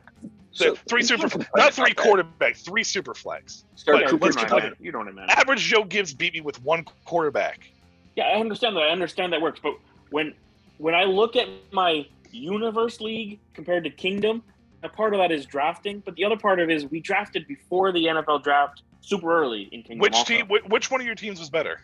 So 0.52 0.76
three 0.90 1.04
super, 1.04 1.30
can't 1.30 1.32
complain 1.32 1.72
three 1.72 1.84
about 1.92 1.96
that. 1.98 2.04
quarterback, 2.04 2.56
three 2.58 2.84
super 2.84 3.14
flex. 3.14 3.64
Start 3.76 3.96
But 3.98 4.02
yeah, 4.02 4.10
Cooper 4.10 4.26
let's 4.26 4.36
you, 4.36 4.42
get 4.42 4.50
know 4.50 4.56
Kupp. 4.56 4.64
what 4.64 4.74
I- 4.74 4.84
you 4.84 4.92
know 4.92 4.98
what 5.00 5.08
I 5.08 5.12
meant. 5.12 5.30
Average 5.30 5.62
Joe 5.62 5.84
Gibbs 5.84 6.14
beat 6.14 6.34
me 6.34 6.42
with 6.42 6.62
one 6.64 6.84
quarterback. 7.06 7.72
Yeah, 8.18 8.26
I 8.26 8.40
understand 8.40 8.76
that. 8.76 8.82
I 8.82 8.90
understand 8.90 9.32
that 9.32 9.42
works. 9.42 9.60
But 9.62 9.76
when 10.10 10.34
when 10.80 10.96
I 10.96 11.04
look 11.04 11.36
at 11.36 11.48
my 11.72 12.06
universe 12.32 13.00
league 13.00 13.40
compared 13.54 13.84
to 13.84 13.92
Kingdom, 13.92 14.42
a 14.84 14.90
part 14.90 15.14
of 15.14 15.20
that 15.20 15.32
is 15.32 15.46
drafting, 15.46 16.02
but 16.04 16.16
the 16.16 16.26
other 16.26 16.36
part 16.36 16.60
of 16.60 16.70
it 16.70 16.74
is 16.74 16.86
we 16.88 17.00
drafted 17.00 17.48
before 17.48 17.92
the 17.92 18.06
NFL 18.06 18.44
draft 18.44 18.82
super 19.02 19.40
early 19.40 19.70
in 19.72 19.84
Kingdom. 19.84 20.00
Which 20.00 20.14
also. 20.14 20.34
team? 20.34 20.48
Which, 20.48 20.90
one 20.90 21.00
of 21.00 21.06
your 21.06 21.16
teams 21.16 21.40
was 21.40 21.52
better? 21.52 21.82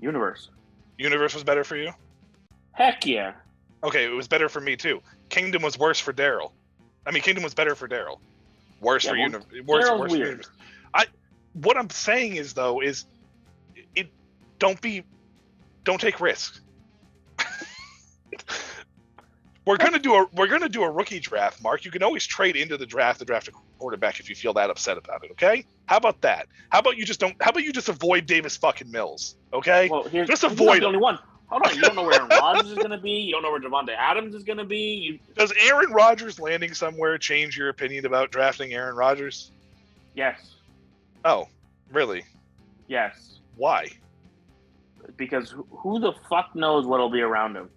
Universe. 0.00 0.48
Universe 0.96 1.34
was 1.34 1.44
better 1.44 1.62
for 1.62 1.76
you. 1.76 1.92
Heck 2.72 3.04
yeah. 3.04 3.34
Okay, 3.84 4.06
it 4.06 4.16
was 4.16 4.26
better 4.26 4.48
for 4.48 4.60
me 4.60 4.76
too. 4.76 5.02
Kingdom 5.28 5.62
was 5.62 5.78
worse 5.78 6.00
for 6.00 6.12
Daryl. 6.12 6.52
I 7.06 7.10
mean, 7.10 7.22
Kingdom 7.22 7.44
was 7.44 7.54
better 7.54 7.74
for 7.74 7.86
Daryl. 7.86 8.18
Worse 8.80 9.04
Yeah, 9.04 9.10
for 9.10 9.16
well, 9.16 9.26
Universe. 9.26 9.66
Worse, 9.66 10.00
worse 10.00 10.12
for. 10.12 10.18
Universe. 10.18 10.50
I. 10.94 11.06
What 11.52 11.76
I'm 11.76 11.90
saying 11.90 12.36
is 12.36 12.54
though 12.54 12.80
is, 12.80 13.04
it 13.94 14.08
don't 14.58 14.80
be, 14.80 15.04
don't 15.86 16.00
take 16.00 16.20
risks. 16.20 16.60
we're 19.64 19.76
gonna 19.78 19.98
do 19.98 20.14
a 20.14 20.26
we're 20.34 20.46
gonna 20.46 20.68
do 20.68 20.82
a 20.82 20.90
rookie 20.90 21.18
draft, 21.20 21.62
Mark. 21.62 21.84
You 21.84 21.90
can 21.90 22.02
always 22.02 22.26
trade 22.26 22.56
into 22.56 22.76
the 22.76 22.86
draft 22.86 23.18
to 23.20 23.24
draft 23.24 23.48
a 23.48 23.52
quarterback 23.78 24.20
if 24.20 24.28
you 24.28 24.34
feel 24.36 24.52
that 24.54 24.68
upset 24.70 24.98
about 24.98 25.24
it. 25.24 25.30
Okay? 25.32 25.64
How 25.86 25.96
about 25.96 26.20
that? 26.20 26.46
How 26.68 26.80
about 26.80 26.96
you 26.96 27.04
just 27.04 27.18
don't? 27.20 27.34
How 27.42 27.50
about 27.50 27.62
you 27.64 27.72
just 27.72 27.88
avoid 27.88 28.26
Davis 28.26 28.56
fucking 28.56 28.90
Mills? 28.90 29.36
Okay? 29.52 29.88
Well, 29.88 30.04
here's 30.04 30.28
Just 30.28 30.44
avoid 30.44 30.82
the 30.82 30.86
only 30.86 30.98
one. 30.98 31.18
Hold 31.48 31.62
on, 31.64 31.74
you 31.76 31.80
don't 31.80 31.94
know 31.94 32.02
where 32.02 32.14
Aaron 32.14 32.28
Rodgers 32.28 32.72
is 32.72 32.76
going 32.76 32.90
to 32.90 32.98
be. 32.98 33.10
You 33.12 33.30
don't 33.32 33.42
know 33.44 33.52
where 33.52 33.60
Davante 33.60 33.94
Adams 33.96 34.34
is 34.34 34.42
going 34.42 34.58
to 34.58 34.64
be. 34.64 34.78
You, 34.78 35.18
Does 35.36 35.52
Aaron 35.64 35.92
Rodgers 35.92 36.40
landing 36.40 36.74
somewhere 36.74 37.16
change 37.18 37.56
your 37.56 37.68
opinion 37.68 38.04
about 38.04 38.32
drafting 38.32 38.72
Aaron 38.74 38.96
Rodgers? 38.96 39.52
yes, 40.16 40.54
Oh, 41.24 41.48
really? 41.92 42.24
yes, 42.88 43.38
Why? 43.54 43.90
Because 45.16 45.50
who- 45.50 45.66
who 45.70 45.98
the 46.00 46.12
fuck 46.28 46.54
knows 46.54 46.86
what'll 46.86 47.10
be 47.10 47.20
around 47.20 47.56
him? 47.56 47.70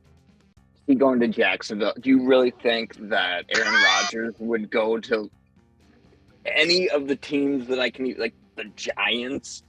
He 0.87 0.95
going 0.95 1.19
to 1.19 1.27
Jacksonville. 1.27 1.93
Do 1.99 2.09
you 2.09 2.25
really 2.25 2.51
think 2.51 2.95
that 3.09 3.45
Aaron 3.55 3.73
Rodgers 3.83 4.33
would 4.39 4.71
go 4.71 4.99
to 4.99 5.29
any 6.45 6.89
of 6.89 7.07
the 7.07 7.15
teams 7.15 7.67
that 7.67 7.79
I 7.79 7.89
can 7.89 8.13
like 8.17 8.33
the 8.55 8.65
Giants? 8.75 9.63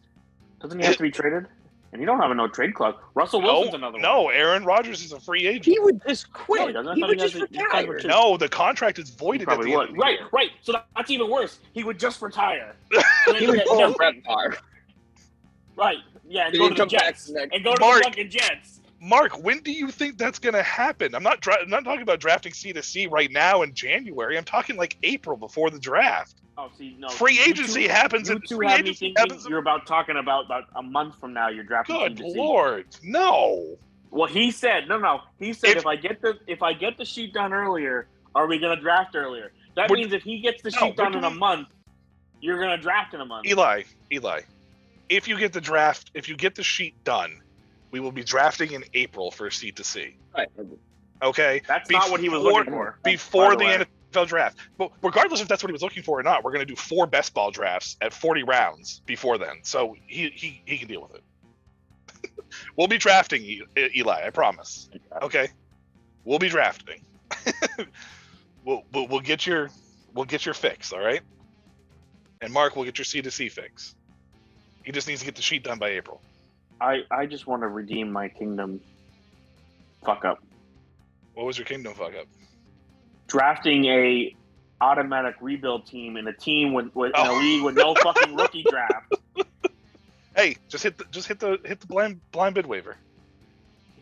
Doesn't 0.61 0.79
he 0.79 0.87
have 0.87 0.97
to 0.97 1.03
be 1.03 1.11
traded? 1.11 1.47
And 1.93 2.01
you 2.01 2.07
don't 2.07 2.21
have 2.21 2.31
a 2.31 2.35
no 2.35 2.47
trade 2.47 2.73
clause. 2.75 2.95
Russell 3.15 3.43
No, 3.43 3.65
another 3.65 3.95
one. 3.95 4.03
no. 4.03 4.29
Aaron 4.29 4.65
Rodgers 4.65 5.03
is 5.05 5.11
a 5.13 5.19
free 5.19 5.47
agent. 5.49 5.65
He 5.67 5.79
would 5.81 6.01
just 6.07 6.29
No, 6.29 6.33
quit. 6.45 6.77
he 6.77 6.95
he 6.95 7.03
would 7.03 7.11
he 7.11 7.17
just 7.17 7.33
to- 7.35 7.47
to 7.49 7.63
retire. 7.65 7.87
retire. 7.93 8.09
No, 8.11 8.37
the 8.37 8.49
contract 8.49 8.99
is 9.01 9.11
voided 9.11 9.43
at 9.43 9.47
probably 9.49 9.67
the 9.67 9.71
end 9.73 9.79
would. 9.81 9.89
of 9.91 9.95
the 9.97 10.01
Right, 10.01 10.19
year. 10.21 10.29
right. 10.33 10.51
So 10.63 10.73
that's 10.97 11.11
even 11.11 11.29
worse. 11.29 11.59
He 11.73 11.83
would 11.83 11.99
just 11.99 12.23
retire. 12.23 12.77
He 13.39 13.47
would 13.47 13.57
get 13.57 13.67
pull 13.67 13.79
a 13.85 13.89
nothing. 13.91 14.23
Right. 15.77 15.99
Yeah, 16.31 16.47
and 16.47 16.55
Then 16.55 16.61
go 16.61 16.69
to 16.71 16.75
the 16.75 16.87
Jets. 16.87 17.27
to 17.27 17.49
And 17.53 17.65
go 17.65 17.75
to 17.75 17.81
Mark. 17.81 17.99
the 17.99 18.05
fucking 18.05 18.31
Jets. 18.31 18.81
Mark, 19.03 19.43
when 19.43 19.61
do 19.61 19.73
you 19.73 19.89
think 19.91 20.17
that's 20.17 20.39
going 20.39 20.55
to 20.55 20.63
happen? 20.63 21.15
I'm 21.15 21.23
not. 21.23 21.41
Dra- 21.41 21.59
I'm 21.61 21.69
not 21.71 21.85
talking 21.85 22.03
about 22.03 22.21
drafting 22.21 22.53
C 22.53 22.73
to 22.73 22.83
C 22.83 23.07
right 23.07 23.31
now 23.33 23.63
in 23.63 23.75
January. 23.75 24.37
I'm 24.39 24.45
talking 24.45 24.77
like 24.77 24.97
April 25.03 25.37
before 25.37 25.71
the 25.71 25.79
draft. 25.81 26.37
Oh, 26.59 26.69
see, 26.77 26.95
no. 26.99 27.09
free 27.09 27.35
you 27.35 27.45
agency 27.45 27.85
two- 27.85 27.89
happens 27.89 28.29
You 28.29 28.37
in 28.37 28.43
two 28.43 28.57
free 28.57 28.67
have 28.69 28.81
me 28.81 28.91
agency 28.91 29.07
thinking 29.07 29.15
happens. 29.23 29.45
in- 29.47 29.51
you're 29.51 29.59
about 29.59 29.87
talking 29.87 30.17
about 30.19 30.45
about 30.45 30.65
a 30.77 30.83
month 30.83 31.19
from 31.19 31.33
now. 31.33 31.49
You're 31.49 31.65
drafting. 31.65 31.97
Good 31.97 32.19
C 32.19 32.25
to 32.25 32.31
C. 32.31 32.39
lord, 32.39 32.87
no. 33.03 33.77
Well, 34.11 34.29
he 34.29 34.51
said 34.51 34.87
no, 34.87 34.99
no. 34.99 35.21
He 35.39 35.53
said 35.55 35.71
If- 35.71 35.77
if, 35.79 35.87
I 35.87 35.97
get 35.97 36.21
the 36.21 36.39
if 36.47 36.63
I 36.63 36.75
get 36.75 36.99
the 36.99 37.05
sheet 37.07 37.33
done 37.33 37.53
earlier, 37.55 38.07
are 38.35 38.47
we 38.47 38.59
gonna 38.59 38.81
draft 38.81 39.17
earlier? 39.17 39.53
That 39.77 39.91
means 39.91 40.13
if 40.13 40.23
he 40.23 40.41
gets 40.41 40.63
the 40.63 40.71
No, 40.73 40.79
sheet 40.89 40.97
done 40.97 41.15
in 41.17 41.25
a 41.25 41.31
month, 41.31 41.69
you're 42.43 42.61
gonna 42.61 42.77
draft 42.77 43.15
in 43.15 43.21
a 43.23 43.25
month. 43.25 43.47
Eli, 43.47 43.85
Eli, 44.13 44.41
if 45.11 45.29
you 45.29 45.37
get 45.37 45.53
the 45.53 45.61
draft, 45.61 46.11
if 46.15 46.29
you 46.29 46.37
get 46.37 46.55
the 46.55 46.63
sheet 46.63 47.05
done, 47.05 47.43
we 47.91 48.01
will 48.01 48.13
be 48.13 48.23
drafting 48.23 48.73
in 48.73 48.85
April 48.95 49.31
for 49.31 49.51
C 49.51 49.73
to 49.73 49.85
C. 49.85 50.17
Right. 50.35 50.49
Okay, 51.23 51.61
That's 51.69 51.91
not 51.91 52.11
what 52.11 52.21
he 52.21 52.31
was 52.31 52.43
looking 52.43 52.73
for. 52.73 52.99
before 53.05 53.57
the, 53.57 53.65
the. 53.67 53.87
NFL 54.13 54.29
draft. 54.29 54.57
But 54.79 54.93
regardless 55.03 55.43
if 55.43 55.49
that's 55.49 55.63
what 55.63 55.69
he 55.69 55.73
was 55.73 55.83
looking 55.83 56.03
for 56.03 56.19
or 56.19 56.23
not, 56.23 56.45
we're 56.45 56.53
going 56.53 56.67
to 56.67 56.73
do 56.73 56.77
four 56.77 57.07
best 57.07 57.35
ball 57.35 57.51
drafts 57.51 57.97
at 58.01 58.15
40 58.15 58.45
rounds 58.45 59.03
before 59.05 59.37
then. 59.37 59.61
So 59.63 59.95
he 60.07 60.31
he, 60.31 60.63
he 60.65 60.79
can 60.79 60.89
deal 60.89 61.03
with 61.03 61.17
it. 61.17 62.45
we'll 62.77 62.89
be 62.89 62.97
drafting 62.97 63.43
Eli, 63.77 64.27
I 64.27 64.31
promise. 64.31 64.89
Okay, 65.21 65.49
we'll 66.25 66.39
be 66.39 66.49
drafting. 66.49 67.05
we'll, 68.65 68.85
we'll 68.93 69.09
we'll 69.09 69.21
get 69.21 69.47
your 69.47 69.71
we'll 70.15 70.25
get 70.25 70.47
your 70.47 70.55
fix. 70.55 70.93
All 70.93 71.01
right. 71.01 71.21
And 72.41 72.53
Mark 72.53 72.77
we'll 72.77 72.87
get 72.87 72.97
your 72.97 73.05
C 73.05 73.21
to 73.21 73.31
C 73.31 73.51
fix. 73.51 73.95
He 74.91 74.93
just 74.93 75.07
needs 75.07 75.21
to 75.21 75.25
get 75.25 75.37
the 75.37 75.43
sheet 75.43 75.63
done 75.63 75.79
by 75.79 75.91
April. 75.91 76.21
I 76.81 77.05
I 77.13 77.25
just 77.25 77.47
want 77.47 77.63
to 77.63 77.69
redeem 77.69 78.11
my 78.11 78.29
kingdom. 78.29 78.81
Fuck 80.05 80.25
up. 80.25 80.43
What 81.35 81.47
was 81.47 81.57
your 81.57 81.65
kingdom 81.65 81.95
fuck 81.95 82.13
up? 82.17 82.27
Drafting 83.29 83.85
a 83.85 84.35
automatic 84.81 85.37
rebuild 85.41 85.87
team 85.87 86.17
in 86.17 86.27
a 86.27 86.33
team 86.33 86.73
with, 86.73 86.93
with 86.97 87.13
in 87.17 87.25
a 87.25 87.31
Oh. 87.31 87.39
league 87.39 87.63
with 87.63 87.77
no 87.77 87.95
fucking 88.03 88.35
rookie 88.35 88.65
draft. 88.69 89.15
Hey, 90.35 90.57
just 90.69 90.83
hit 90.83 90.99
the 90.99 91.05
just 91.13 91.29
hit 91.29 91.39
the 91.39 91.61
hit 91.65 91.79
the 91.79 91.87
blind 91.87 92.21
blind 92.33 92.57
bid 92.57 92.67
waiver. 92.67 92.97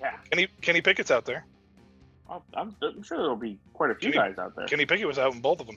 Yeah, 0.01 0.17
Kenny 0.31 0.49
Kenny 0.63 0.81
Pickett's 0.81 1.11
out 1.11 1.27
there. 1.27 1.45
I'm, 2.31 2.75
I'm 2.83 3.03
sure 3.03 3.19
there'll 3.19 3.37
be 3.37 3.59
quite 3.75 3.91
a 3.91 3.95
few 3.95 4.11
Kenny- 4.11 4.31
guys 4.31 4.39
out 4.39 4.57
there. 4.57 4.67
Kenny 4.69 4.87
Pickett 4.87 5.07
was 5.07 5.19
out 5.19 5.35
in 5.35 5.43
both 5.43 5.61
of 5.61 5.67
them. 5.67 5.77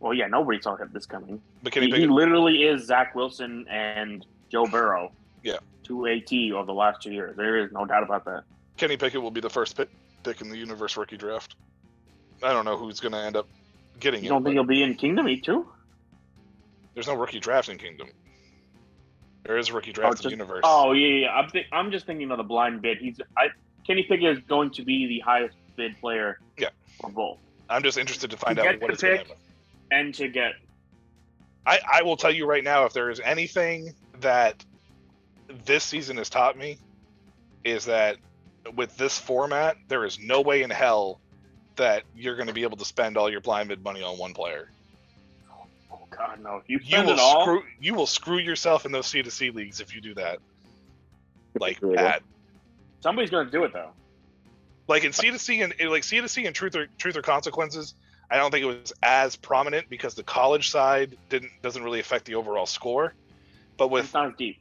Well, 0.00 0.14
yeah, 0.14 0.26
nobody 0.26 0.60
saw 0.60 0.76
this 0.92 1.06
coming. 1.06 1.40
But 1.62 1.74
He, 1.74 1.90
he 1.90 2.06
literally 2.06 2.62
is 2.64 2.86
Zach 2.86 3.14
Wilson 3.14 3.66
and 3.68 4.24
Joe 4.50 4.66
Burrow. 4.66 5.12
Yeah. 5.42 5.58
To 5.84 6.06
AT 6.06 6.32
over 6.54 6.66
the 6.66 6.74
last 6.74 7.02
two 7.02 7.12
years. 7.12 7.36
There 7.36 7.56
is 7.58 7.72
no 7.72 7.84
doubt 7.86 8.02
about 8.02 8.24
that. 8.26 8.44
Kenny 8.76 8.96
Pickett 8.96 9.20
will 9.22 9.30
be 9.30 9.40
the 9.40 9.50
first 9.50 9.76
pick, 9.76 9.88
pick 10.22 10.40
in 10.40 10.50
the 10.50 10.56
universe 10.56 10.96
rookie 10.96 11.16
draft. 11.16 11.56
I 12.42 12.52
don't 12.52 12.64
know 12.64 12.76
who's 12.76 13.00
going 13.00 13.12
to 13.12 13.18
end 13.18 13.36
up 13.36 13.48
getting 13.98 14.22
You 14.22 14.26
it. 14.26 14.30
don't 14.30 14.44
think 14.44 14.54
he'll 14.54 14.64
be 14.64 14.82
in 14.82 14.94
Kingdom 14.94 15.26
Heat 15.26 15.44
too? 15.44 15.66
there's 16.94 17.06
no 17.06 17.14
rookie 17.14 17.38
draft 17.40 17.68
in 17.68 17.78
Kingdom. 17.78 18.08
There 19.44 19.56
is 19.56 19.68
a 19.70 19.72
rookie 19.72 19.92
draft 19.92 20.14
it's 20.14 20.24
in 20.24 20.28
the 20.30 20.30
universe. 20.36 20.60
Oh 20.64 20.92
yeah, 20.92 21.06
yeah. 21.26 21.30
I'm, 21.32 21.48
thi- 21.48 21.66
I'm 21.72 21.90
just 21.90 22.06
thinking 22.06 22.30
of 22.30 22.38
the 22.38 22.44
blind 22.44 22.82
bid. 22.82 22.98
He's 22.98 23.18
I 23.36 23.48
Kenny 23.86 24.02
Pickett 24.02 24.36
is 24.36 24.44
going 24.48 24.70
to 24.72 24.84
be 24.84 25.06
the 25.06 25.20
highest 25.20 25.56
bid 25.76 25.98
player. 26.00 26.38
Yeah. 26.58 26.68
For 27.00 27.10
both 27.10 27.38
I'm 27.70 27.82
just 27.82 27.98
interested 27.98 28.30
to 28.30 28.36
find 28.36 28.58
You 28.58 28.64
out 28.64 28.80
what 28.80 28.90
it's 28.90 29.02
going 29.02 29.18
to 29.18 29.18
happen. 29.24 29.36
And 29.90 30.14
to 30.14 30.28
get 30.28 30.54
I, 31.68 31.80
I 31.98 32.02
will 32.02 32.16
tell 32.16 32.30
you 32.30 32.46
right 32.46 32.64
now, 32.64 32.86
if 32.86 32.94
there 32.94 33.10
is 33.10 33.20
anything 33.20 33.94
that 34.20 34.64
this 35.66 35.84
season 35.84 36.16
has 36.16 36.30
taught 36.30 36.56
me, 36.56 36.78
is 37.62 37.84
that 37.84 38.16
with 38.74 38.96
this 38.96 39.18
format, 39.18 39.76
there 39.86 40.06
is 40.06 40.18
no 40.18 40.40
way 40.40 40.62
in 40.62 40.70
hell 40.70 41.20
that 41.76 42.04
you're 42.16 42.36
going 42.36 42.48
to 42.48 42.54
be 42.54 42.62
able 42.62 42.78
to 42.78 42.86
spend 42.86 43.18
all 43.18 43.30
your 43.30 43.42
blind 43.42 43.68
bid 43.68 43.84
money 43.84 44.02
on 44.02 44.16
one 44.16 44.32
player. 44.32 44.70
oh 45.92 45.98
god 46.08 46.40
no. 46.42 46.62
If 46.66 46.70
you 46.70 46.80
You 46.82 47.04
will 47.04 47.12
it 47.12 47.18
all, 47.18 47.42
screw 47.42 47.62
you 47.78 47.94
will 47.94 48.06
screw 48.06 48.38
yourself 48.38 48.86
in 48.86 48.92
those 48.92 49.06
C 49.06 49.22
to 49.22 49.30
C 49.30 49.50
leagues 49.50 49.80
if 49.80 49.94
you 49.94 50.00
do 50.00 50.14
that. 50.14 50.38
Like 51.60 51.80
that. 51.80 52.22
somebody's 53.00 53.30
going 53.30 53.44
to 53.44 53.52
do 53.52 53.64
it 53.64 53.74
though. 53.74 53.90
Like 54.86 55.04
in 55.04 55.12
C 55.12 55.30
to 55.30 55.38
C 55.38 55.60
and 55.60 55.74
like 55.90 56.04
C 56.04 56.18
to 56.22 56.28
C 56.28 56.46
and 56.46 56.56
truth 56.56 56.74
or 56.74 56.86
truth 56.96 57.16
or 57.16 57.22
consequences, 57.22 57.94
I 58.30 58.36
don't 58.36 58.50
think 58.50 58.62
it 58.62 58.66
was 58.66 58.92
as 59.02 59.36
prominent 59.36 59.88
because 59.88 60.14
the 60.14 60.22
college 60.22 60.70
side 60.70 61.16
didn't 61.28 61.50
doesn't 61.62 61.82
really 61.82 62.00
affect 62.00 62.24
the 62.26 62.34
overall 62.34 62.66
score. 62.66 63.14
But 63.76 63.88
with 63.88 64.12
not 64.12 64.36
deep. 64.36 64.58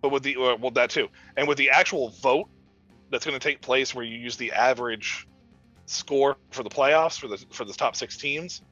but 0.00 0.10
with 0.10 0.22
the 0.22 0.36
uh, 0.36 0.56
well 0.56 0.70
that 0.72 0.90
too 0.90 1.08
and 1.36 1.48
with 1.48 1.58
the 1.58 1.70
actual 1.70 2.10
vote 2.10 2.48
that's 3.10 3.26
going 3.26 3.38
to 3.38 3.42
take 3.42 3.60
place 3.60 3.94
where 3.94 4.04
you 4.04 4.16
use 4.16 4.36
the 4.36 4.52
average 4.52 5.26
score 5.86 6.36
for 6.52 6.62
the 6.62 6.70
playoffs 6.70 7.18
for 7.18 7.26
the 7.26 7.36
for 7.50 7.64
the 7.64 7.72
top 7.72 7.96
six 7.96 8.16
teams 8.16 8.62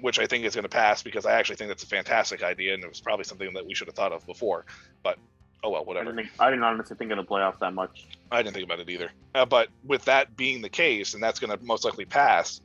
which 0.00 0.20
i 0.20 0.26
think 0.26 0.44
is 0.44 0.54
going 0.54 0.62
to 0.62 0.68
pass 0.68 1.02
because 1.02 1.26
i 1.26 1.32
actually 1.32 1.56
think 1.56 1.66
that's 1.68 1.82
a 1.82 1.86
fantastic 1.88 2.44
idea 2.44 2.72
and 2.74 2.84
it 2.84 2.88
was 2.88 3.00
probably 3.00 3.24
something 3.24 3.52
that 3.54 3.66
we 3.66 3.74
should 3.74 3.88
have 3.88 3.96
thought 3.96 4.12
of 4.12 4.24
before 4.24 4.64
but 5.02 5.18
oh 5.64 5.70
well 5.70 5.82
I 5.82 5.84
whatever 5.84 6.12
didn't, 6.12 6.26
think, 6.28 6.30
I 6.38 6.48
didn't 6.50 6.62
honestly 6.62 6.96
think 6.96 7.10
of 7.10 7.16
the 7.16 7.24
playoffs 7.24 7.58
that 7.58 7.74
much. 7.74 8.06
i 8.30 8.40
didn't 8.40 8.54
think 8.54 8.64
about 8.66 8.78
it 8.78 8.88
either 8.88 9.10
uh, 9.34 9.44
but 9.44 9.68
with 9.84 10.04
that 10.04 10.36
being 10.36 10.62
the 10.62 10.68
case 10.68 11.14
and 11.14 11.22
that's 11.22 11.40
going 11.40 11.50
to 11.58 11.64
most 11.64 11.84
likely 11.84 12.04
pass 12.04 12.60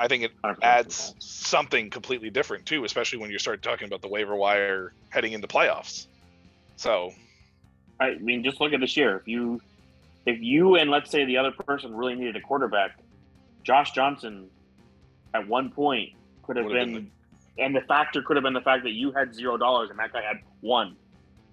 I 0.00 0.08
think 0.08 0.24
it 0.24 0.32
adds 0.62 1.14
something 1.18 1.90
completely 1.90 2.30
different 2.30 2.66
too, 2.66 2.84
especially 2.84 3.18
when 3.18 3.30
you 3.30 3.38
start 3.38 3.62
talking 3.62 3.86
about 3.86 4.02
the 4.02 4.08
waiver 4.08 4.34
wire 4.34 4.92
heading 5.10 5.32
into 5.32 5.46
playoffs. 5.46 6.06
So 6.76 7.12
I 8.00 8.16
mean, 8.16 8.42
just 8.42 8.60
look 8.60 8.72
at 8.72 8.80
this 8.80 8.96
year. 8.96 9.16
If 9.18 9.28
you, 9.28 9.60
if 10.26 10.40
you 10.40 10.76
and 10.76 10.90
let's 10.90 11.10
say 11.10 11.24
the 11.24 11.36
other 11.36 11.52
person 11.52 11.94
really 11.94 12.14
needed 12.14 12.36
a 12.36 12.40
quarterback, 12.40 12.98
Josh 13.62 13.92
Johnson, 13.92 14.48
at 15.34 15.46
one 15.46 15.70
point 15.70 16.10
could 16.42 16.56
have 16.56 16.68
been, 16.68 16.94
been 16.94 17.10
and 17.58 17.76
the 17.76 17.82
factor 17.82 18.22
could 18.22 18.36
have 18.36 18.42
been 18.42 18.54
the 18.54 18.60
fact 18.60 18.82
that 18.84 18.92
you 18.92 19.12
had 19.12 19.34
zero 19.34 19.56
dollars 19.56 19.90
and 19.90 19.98
that 19.98 20.12
guy 20.12 20.22
had 20.22 20.38
one. 20.60 20.96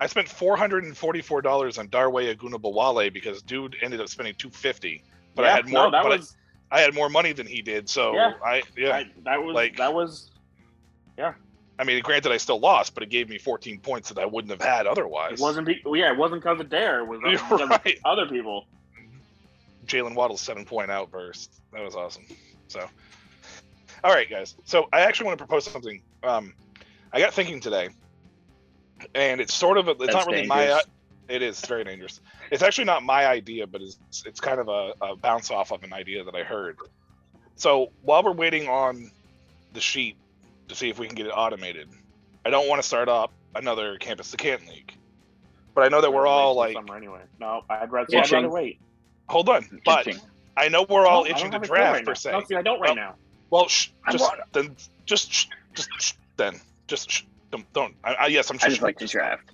I 0.02 0.08
spent 0.08 0.28
four 0.28 0.56
hundred 0.56 0.86
and 0.86 0.98
forty-four 0.98 1.42
dollars 1.42 1.78
on 1.78 1.88
Dare 1.88 2.10
Ogunbowale 2.10 3.14
because 3.14 3.42
dude 3.42 3.76
ended 3.82 4.00
up 4.02 4.08
spending 4.08 4.34
two 4.36 4.50
fifty, 4.50 5.04
but 5.36 5.46
I 5.46 5.52
had 5.52 5.70
more. 5.70 5.86
No, 5.86 5.92
that 5.92 6.06
was 6.06 6.36
I, 6.72 6.82
had 6.82 6.94
more 6.94 7.10
money 7.10 7.34
than 7.34 7.48
he 7.48 7.62
did, 7.62 7.90
so 7.90 8.14
Yeah. 8.14 8.34
I 8.44 8.64
yeah. 8.78 8.96
I, 8.96 9.12
that 9.24 9.44
was 9.44 9.56
like- 9.56 9.78
that 9.78 9.94
was 9.94 10.30
yeah. 11.18 11.34
I 11.78 11.86
mean, 11.86 12.02
granted, 12.02 12.34
I 12.34 12.38
still 12.38 12.60
lost, 12.60 12.94
but 12.94 13.04
it 13.04 13.10
gave 13.10 13.30
me 13.30 13.38
fourteen 13.38 13.80
points 13.80 14.10
that 14.10 14.20
I 14.20 14.26
wouldn't 14.26 14.52
have 14.52 14.62
had 14.62 14.86
otherwise. 14.86 15.40
it 15.40 15.40
wasn't 15.40 15.66
be, 15.68 15.82
yeah 15.86 16.12
it 16.12 16.18
wasn't 16.18 16.42
because 16.42 16.60
of 16.60 16.70
Dare 16.70 17.00
it 17.00 17.06
was 17.06 17.22
You're 17.24 17.32
because 17.34 17.62
of 17.62 17.70
right. 17.70 17.98
other 18.06 18.26
people. 18.28 18.68
Jaylen 19.86 20.14
Waddle's 20.14 20.42
seven 20.42 20.66
point 20.66 20.92
outburst. 20.92 21.62
That 21.74 21.84
was 21.84 21.96
awesome. 21.96 22.26
So, 22.68 22.86
all 24.04 24.14
right, 24.14 24.30
guys. 24.30 24.56
So 24.66 24.88
I 24.94 25.02
actually 25.02 25.28
want 25.28 25.40
to 25.40 25.46
propose 25.46 25.66
something. 25.66 26.02
Um, 26.22 26.54
I 27.12 27.20
got 27.20 27.34
thinking 27.34 27.60
today, 27.60 27.90
and 29.16 29.42
it's 29.42 29.54
sort 29.54 29.78
of 29.78 29.88
a, 29.88 29.92
it's 29.92 30.00
That's 30.00 30.14
not 30.14 30.28
really 30.28 30.46
my. 30.48 30.82
Dangerous. 31.30 31.42
It 31.60 31.62
is 31.62 31.66
very 31.68 31.84
dangerous. 31.84 32.20
It's 32.52 32.64
actually 32.64 32.86
not 32.86 33.04
my 33.04 33.26
idea, 33.26 33.68
but 33.68 33.82
it's 33.82 33.98
it's 34.26 34.40
kind 34.40 34.60
of 34.60 34.68
a, 34.68 34.94
a 35.02 35.16
bounce 35.16 35.52
off 35.52 35.72
of 35.72 35.84
an 35.84 35.94
idea 35.94 36.24
that 36.24 36.36
I 36.36 36.44
heard. 36.44 36.78
So 37.56 37.92
while 38.02 38.24
we're 38.24 38.32
waiting 38.34 38.68
on 38.68 39.12
the 39.74 39.82
sheet 39.82 40.16
to 40.68 40.76
see 40.76 40.90
if 40.90 41.00
we 41.00 41.08
can 41.08 41.16
get 41.16 41.26
it 41.26 41.32
automated, 41.32 41.90
I 42.46 42.50
don't 42.50 42.68
want 42.68 42.82
to 42.82 42.88
start 42.88 43.10
up 43.10 43.32
another 43.56 43.98
campus 43.98 44.32
to 44.32 44.38
Canton 44.38 44.68
league. 44.68 44.94
But 45.76 45.84
I 45.84 45.88
know 45.90 46.02
that 46.02 46.12
we're 46.12 46.28
all 46.28 46.56
like, 46.56 46.74
till 46.74 46.82
summer 46.82 46.98
anyway. 46.98 47.22
No, 47.40 47.62
I'd 47.70 47.92
rather, 47.92 48.18
I'd 48.18 48.32
rather 48.32 48.50
wait. 48.50 48.80
hold 49.28 49.50
on. 49.50 49.82
But 49.86 50.08
I 50.58 50.68
know 50.68 50.86
we're 50.90 51.06
all 51.06 51.24
No, 51.24 51.30
itching 51.30 51.52
to 51.52 51.56
have 51.58 51.64
a 51.64 51.68
clue 51.68 51.76
draft 51.76 51.96
right 51.96 52.06
per 52.06 52.16
se. 52.16 52.32
No, 52.32 52.44
see, 52.44 52.56
I 52.56 52.62
don't 52.62 52.80
right 52.80 52.90
Well, 52.90 52.96
now. 52.96 53.16
Well, 53.50 53.68
sh- 53.68 53.90
just 54.12 54.24
on- 54.32 54.40
then, 54.52 54.76
just 55.06 55.32
sh- 55.32 55.46
just 55.74 55.90
sh- 56.00 56.14
then, 56.38 56.60
just 56.88 57.10
sh- 57.12 57.24
don't. 57.52 57.72
don't. 57.74 57.96
I, 58.04 58.14
I, 58.14 58.28
yes, 58.28 58.50
I'm. 58.52 58.58
I 58.62 58.68
just 58.68 58.80
shushing. 58.80 58.84
like 58.84 58.98
to 59.00 59.08
draft. 59.08 59.52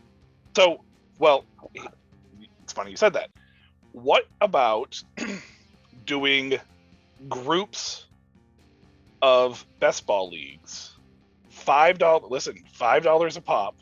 So, 0.56 0.84
well, 1.20 1.46
it's 2.64 2.74
funny 2.74 2.92
you 2.92 2.98
said 2.98 3.14
that. 3.14 3.30
What 3.92 4.28
about 4.42 5.02
doing 6.06 6.60
groups 7.30 8.06
of 9.22 9.66
best 9.80 10.06
ball 10.06 10.30
leagues? 10.30 10.94
Five 11.50 11.98
dollars. 11.98 12.30
Listen, 12.30 12.64
five 12.74 13.04
dollars 13.04 13.38
a 13.38 13.42
pop, 13.42 13.76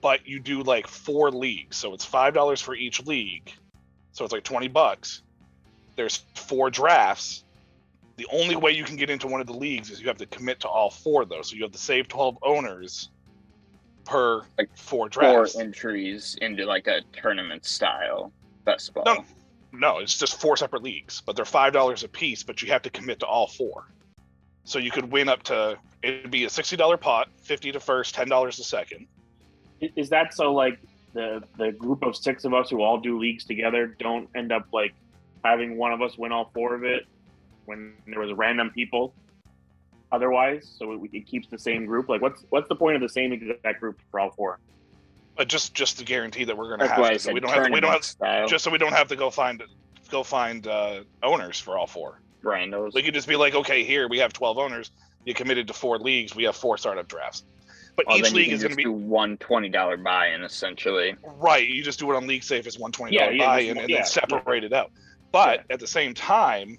but 0.00 0.26
you 0.26 0.40
do 0.40 0.62
like 0.62 0.86
four 0.86 1.30
leagues, 1.30 1.76
so 1.76 1.94
it's 1.94 2.04
five 2.04 2.34
dollars 2.34 2.60
for 2.60 2.74
each 2.74 3.04
league. 3.06 3.52
So 4.12 4.24
it's 4.24 4.32
like 4.32 4.44
twenty 4.44 4.68
bucks. 4.68 5.22
There's 5.94 6.24
four 6.34 6.70
drafts. 6.70 7.44
The 8.16 8.26
only 8.32 8.56
way 8.56 8.72
you 8.72 8.84
can 8.84 8.96
get 8.96 9.10
into 9.10 9.26
one 9.26 9.40
of 9.40 9.46
the 9.46 9.52
leagues 9.52 9.90
is 9.90 10.00
you 10.00 10.08
have 10.08 10.16
to 10.18 10.26
commit 10.26 10.60
to 10.60 10.68
all 10.68 10.90
four 10.90 11.24
though. 11.24 11.42
So 11.42 11.54
you 11.54 11.62
have 11.62 11.72
to 11.72 11.78
save 11.78 12.08
twelve 12.08 12.36
owners 12.42 13.10
per 14.06 14.42
Like 14.56 14.74
four 14.76 15.10
Four 15.10 15.48
entries 15.58 16.36
into 16.40 16.64
like 16.64 16.86
a 16.86 17.02
tournament 17.12 17.66
style 17.66 18.32
best 18.64 18.94
ball. 18.94 19.04
No. 19.04 19.24
No, 19.72 19.98
it's 19.98 20.16
just 20.16 20.40
four 20.40 20.56
separate 20.56 20.82
leagues, 20.82 21.20
but 21.26 21.36
they're 21.36 21.44
five 21.44 21.72
dollars 21.72 22.02
a 22.02 22.08
piece. 22.08 22.42
But 22.42 22.62
you 22.62 22.68
have 22.68 22.82
to 22.82 22.90
commit 22.90 23.20
to 23.20 23.26
all 23.26 23.46
four. 23.46 23.90
So 24.64 24.78
you 24.78 24.90
could 24.90 25.12
win 25.12 25.28
up 25.28 25.42
to 25.44 25.76
it'd 26.02 26.30
be 26.30 26.44
a 26.44 26.50
sixty 26.50 26.76
dollar 26.76 26.96
pot, 26.96 27.28
fifty 27.42 27.72
to 27.72 27.80
first, 27.80 28.14
ten 28.14 28.28
dollars 28.28 28.58
a 28.58 28.64
second. 28.64 29.06
Is 29.80 30.08
that 30.08 30.32
so? 30.32 30.54
Like 30.54 30.78
the 31.12 31.42
the 31.58 31.72
group 31.72 32.02
of 32.02 32.16
six 32.16 32.44
of 32.44 32.54
us 32.54 32.70
who 32.70 32.80
all 32.80 32.98
do 32.98 33.18
leagues 33.18 33.44
together 33.44 33.94
don't 33.98 34.30
end 34.34 34.52
up 34.52 34.66
like 34.72 34.94
having 35.44 35.76
one 35.76 35.92
of 35.92 36.00
us 36.00 36.16
win 36.16 36.32
all 36.32 36.50
four 36.54 36.74
of 36.74 36.84
it 36.84 37.06
when 37.66 37.92
there 38.06 38.20
was 38.20 38.32
random 38.32 38.70
people. 38.70 39.12
Otherwise, 40.12 40.72
so 40.78 40.92
it, 40.92 41.10
it 41.12 41.26
keeps 41.26 41.48
the 41.48 41.58
same 41.58 41.84
group. 41.86 42.08
Like, 42.08 42.22
what's 42.22 42.44
what's 42.50 42.68
the 42.68 42.76
point 42.76 42.96
of 42.96 43.02
the 43.02 43.08
same 43.08 43.32
exact 43.32 43.80
group 43.80 43.98
for 44.10 44.20
all 44.20 44.30
four? 44.30 44.58
But 45.36 45.48
just 45.48 45.74
just 45.74 45.98
to 45.98 46.04
guarantee 46.04 46.44
that 46.44 46.56
we're 46.56 46.70
gonna 46.70 46.86
That's 46.88 47.24
have 47.24 47.32
to, 47.32 47.32
we 47.32 47.40
don't 47.40 47.52
have 47.52 47.66
to, 47.66 47.72
we 47.72 47.80
don't 47.80 47.92
have 47.92 48.04
style. 48.04 48.46
just 48.46 48.64
so 48.64 48.70
we 48.70 48.78
don't 48.78 48.92
have 48.92 49.08
to 49.08 49.16
go 49.16 49.30
find 49.30 49.62
go 50.10 50.22
find 50.22 50.66
uh, 50.66 51.00
owners 51.22 51.58
for 51.58 51.76
all 51.76 51.86
four. 51.86 52.20
randos. 52.44 52.92
They 52.92 53.02
could 53.02 53.14
just 53.14 53.28
be 53.28 53.36
like, 53.36 53.54
okay, 53.54 53.82
here 53.84 54.08
we 54.08 54.18
have 54.18 54.32
twelve 54.32 54.58
owners. 54.58 54.90
You 55.24 55.34
committed 55.34 55.66
to 55.66 55.72
four 55.74 55.98
leagues. 55.98 56.36
We 56.36 56.44
have 56.44 56.54
four 56.56 56.78
startup 56.78 57.08
drafts. 57.08 57.44
But 57.96 58.06
Well, 58.06 58.18
each 58.18 58.32
league 58.32 58.52
is 58.52 58.62
going 58.62 58.70
to 58.70 58.76
be 58.76 58.86
one 58.86 59.36
twenty 59.38 59.68
dollar 59.68 59.96
buy 59.96 60.28
in 60.28 60.42
essentially. 60.44 61.16
right. 61.24 61.66
You 61.66 61.82
just 61.82 61.98
do 61.98 62.10
it 62.12 62.16
on 62.16 62.26
League 62.26 62.44
Safe 62.44 62.66
as 62.66 62.78
one 62.78 62.92
twenty 62.92 63.16
dollar 63.16 63.32
yeah, 63.32 63.46
buy-in, 63.46 63.68
one- 63.74 63.78
and 63.84 63.90
yeah, 63.90 63.96
then 63.98 64.06
separate 64.06 64.62
it 64.64 64.72
out. 64.72 64.92
But 65.32 65.64
at 65.70 65.80
the 65.80 65.86
same 65.86 66.14
time, 66.14 66.78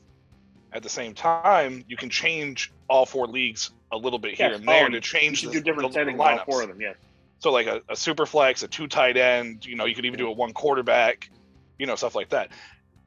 at 0.74 0.84
the 0.84 0.90
same 0.90 1.14
time, 1.14 1.84
you 1.88 1.98
can 1.98 2.10
change 2.10 2.72
all 2.88 3.06
four 3.06 3.28
leagues 3.28 3.72
a 3.92 3.98
little 3.98 4.20
bit 4.20 4.34
here 4.34 4.50
Yes, 4.50 4.60
and 4.60 4.68
there 4.68 4.86
oh, 4.86 4.90
to 4.90 5.02
change 5.02 5.40
should 5.40 5.50
the, 5.50 5.54
do 5.54 5.62
different 5.62 5.84
the, 5.84 5.88
the 5.88 5.94
settings 5.94 6.20
on 6.20 6.40
all 6.40 6.46
four 6.46 6.62
of 6.62 6.68
them. 6.68 6.82
Yes. 6.82 6.96
So 7.40 7.52
like 7.52 7.68
a, 7.68 7.82
a 7.90 7.96
super 7.96 8.26
flex, 8.26 8.64
a 8.64 8.68
two 8.68 8.88
tight 8.88 9.18
end, 9.18 9.66
you 9.66 9.76
know, 9.76 9.86
you 9.86 9.96
could 9.96 10.06
even 10.06 10.18
do 10.18 10.28
a 10.28 10.32
one 10.32 10.54
quarterback, 10.54 11.30
you 11.78 11.86
know, 11.86 11.96
stuff 11.96 12.16
like 12.16 12.30
that. 12.30 12.50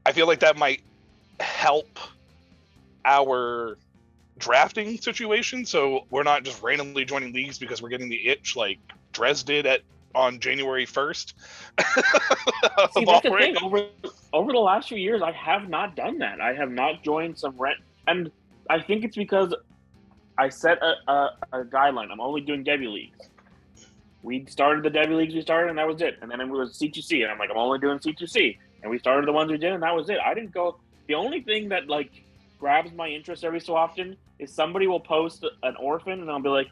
I 0.05 0.13
feel 0.13 0.27
like 0.27 0.39
that 0.39 0.57
might 0.57 0.81
help 1.39 1.99
our 3.05 3.77
drafting 4.37 4.97
situation. 4.97 5.65
So 5.65 6.05
we're 6.09 6.23
not 6.23 6.43
just 6.43 6.61
randomly 6.63 7.05
joining 7.05 7.33
leagues 7.33 7.59
because 7.59 7.81
we're 7.81 7.89
getting 7.89 8.09
the 8.09 8.27
itch 8.27 8.55
like 8.55 8.79
Dres 9.11 9.43
did 9.43 9.65
at 9.65 9.81
on 10.15 10.39
January 10.39 10.85
first. 10.85 11.35
See, 11.79 13.05
that's 13.05 13.23
the 13.23 13.35
thing. 13.37 13.57
Over 13.61 13.87
over 14.33 14.51
the 14.51 14.59
last 14.59 14.89
few 14.89 14.97
years, 14.97 15.21
I 15.21 15.31
have 15.31 15.69
not 15.69 15.95
done 15.95 16.19
that. 16.19 16.39
I 16.41 16.53
have 16.53 16.71
not 16.71 17.03
joined 17.03 17.37
some 17.37 17.55
rent, 17.57 17.77
and 18.07 18.31
I 18.69 18.81
think 18.81 19.03
it's 19.03 19.15
because 19.17 19.53
I 20.37 20.49
set 20.49 20.79
a, 20.81 21.11
a, 21.11 21.29
a 21.53 21.63
guideline. 21.65 22.11
I'm 22.11 22.21
only 22.21 22.41
doing 22.41 22.63
Devy 22.63 22.91
leagues. 22.91 23.17
We 24.23 24.45
started 24.47 24.83
the 24.83 24.89
Devy 24.97 25.17
leagues 25.17 25.33
we 25.33 25.41
started, 25.41 25.69
and 25.69 25.77
that 25.79 25.87
was 25.87 26.01
it. 26.01 26.17
And 26.21 26.29
then 26.31 26.39
it 26.41 26.47
was 26.47 26.77
C2C, 26.79 27.23
and 27.23 27.31
I'm 27.31 27.39
like, 27.39 27.49
I'm 27.49 27.57
only 27.57 27.79
doing 27.79 27.99
C2C. 27.99 28.57
And 28.83 28.89
we 28.91 28.97
started 28.99 29.27
the 29.27 29.31
ones 29.33 29.51
we 29.51 29.57
did, 29.57 29.73
and 29.73 29.83
that 29.83 29.95
was 29.95 30.09
it. 30.09 30.17
I 30.23 30.33
didn't 30.33 30.53
go. 30.53 30.79
The 31.07 31.15
only 31.15 31.41
thing 31.41 31.69
that 31.69 31.87
like 31.87 32.23
grabs 32.59 32.91
my 32.93 33.07
interest 33.07 33.43
every 33.43 33.59
so 33.59 33.75
often 33.75 34.15
is 34.39 34.53
somebody 34.53 34.87
will 34.87 34.99
post 34.99 35.45
an 35.63 35.75
orphan, 35.77 36.21
and 36.21 36.29
I'll 36.31 36.39
be 36.41 36.49
like, 36.49 36.67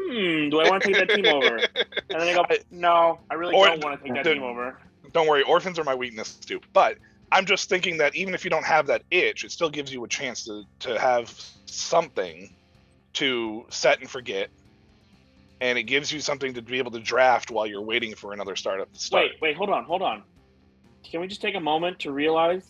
Hmm, 0.00 0.48
do 0.48 0.60
I 0.60 0.70
want 0.70 0.82
to 0.84 0.92
take 0.92 1.06
that 1.06 1.14
team 1.14 1.26
over? 1.26 1.56
And 1.58 1.66
then 2.08 2.22
I 2.28 2.34
go, 2.34 2.44
No, 2.70 3.20
I 3.30 3.34
really 3.34 3.54
Or- 3.54 3.66
don't 3.66 3.84
want 3.84 4.00
to 4.00 4.04
take 4.06 4.14
that 4.14 4.24
the- 4.24 4.34
team 4.34 4.42
over. 4.42 4.80
Don't 5.12 5.26
worry, 5.28 5.42
orphans 5.42 5.78
are 5.78 5.84
my 5.84 5.94
weakness 5.94 6.34
too. 6.34 6.60
But 6.72 6.98
I'm 7.30 7.46
just 7.46 7.68
thinking 7.68 7.98
that 7.98 8.14
even 8.14 8.34
if 8.34 8.44
you 8.44 8.50
don't 8.50 8.64
have 8.64 8.86
that 8.88 9.02
itch, 9.10 9.44
it 9.44 9.52
still 9.52 9.70
gives 9.70 9.92
you 9.92 10.04
a 10.04 10.08
chance 10.08 10.44
to 10.44 10.64
to 10.80 10.98
have 10.98 11.32
something 11.66 12.54
to 13.14 13.66
set 13.70 14.00
and 14.00 14.08
forget. 14.10 14.50
And 15.60 15.78
it 15.78 15.84
gives 15.84 16.10
you 16.12 16.20
something 16.20 16.54
to 16.54 16.62
be 16.62 16.78
able 16.78 16.90
to 16.92 17.00
draft 17.00 17.50
while 17.50 17.66
you're 17.66 17.82
waiting 17.82 18.14
for 18.14 18.32
another 18.32 18.56
startup 18.56 18.92
to 18.92 18.98
start. 18.98 19.24
Wait, 19.24 19.40
wait, 19.40 19.56
hold 19.56 19.70
on, 19.70 19.84
hold 19.84 20.02
on. 20.02 20.24
Can 21.04 21.20
we 21.20 21.28
just 21.28 21.40
take 21.40 21.54
a 21.54 21.60
moment 21.60 22.00
to 22.00 22.10
realize 22.10 22.66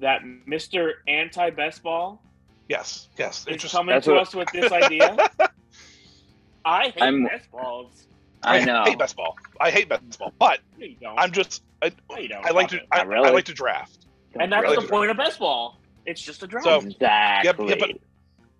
that 0.00 0.22
Mr. 0.22 0.92
Anti 1.08 1.50
Best 1.50 1.82
Ball 1.82 2.20
Yes, 2.68 3.08
yes. 3.18 3.46
It 3.48 3.64
is 3.64 3.72
coming 3.72 3.94
That's 3.94 4.04
to 4.04 4.12
what- 4.12 4.20
us 4.22 4.34
with 4.34 4.48
this 4.52 4.70
idea? 4.70 5.16
I 6.64 6.90
hate 6.90 7.02
I'm- 7.02 7.24
best 7.24 7.50
balls. 7.50 8.06
I 8.42 8.64
know. 8.64 8.84
hate 8.84 8.98
best 8.98 9.16
ball. 9.16 9.36
I 9.60 9.70
hate 9.70 9.88
best 9.88 10.18
ball, 10.18 10.32
but 10.38 10.60
No. 11.00 11.14
I'm 11.16 11.32
just 11.32 11.62
I, 11.82 11.92
No. 12.10 12.40
I 12.44 12.50
like 12.50 12.68
to 12.68 12.80
I, 12.92 13.02
really. 13.02 13.28
I 13.28 13.32
like 13.32 13.44
to 13.46 13.54
draft. 13.54 14.06
and 14.38 14.50
that's 14.52 14.62
really 14.62 14.76
the 14.84 14.88
point 14.90 15.10
of 15.10 15.16
best 15.16 15.38
ball. 15.38 15.80
It's 16.06 16.20
just 16.22 16.42
a 16.42 16.46
draft. 16.46 16.64
So- 16.64 16.78
Exactly. 16.80 17.68
yeah, 17.68 17.74
but- 17.78 17.90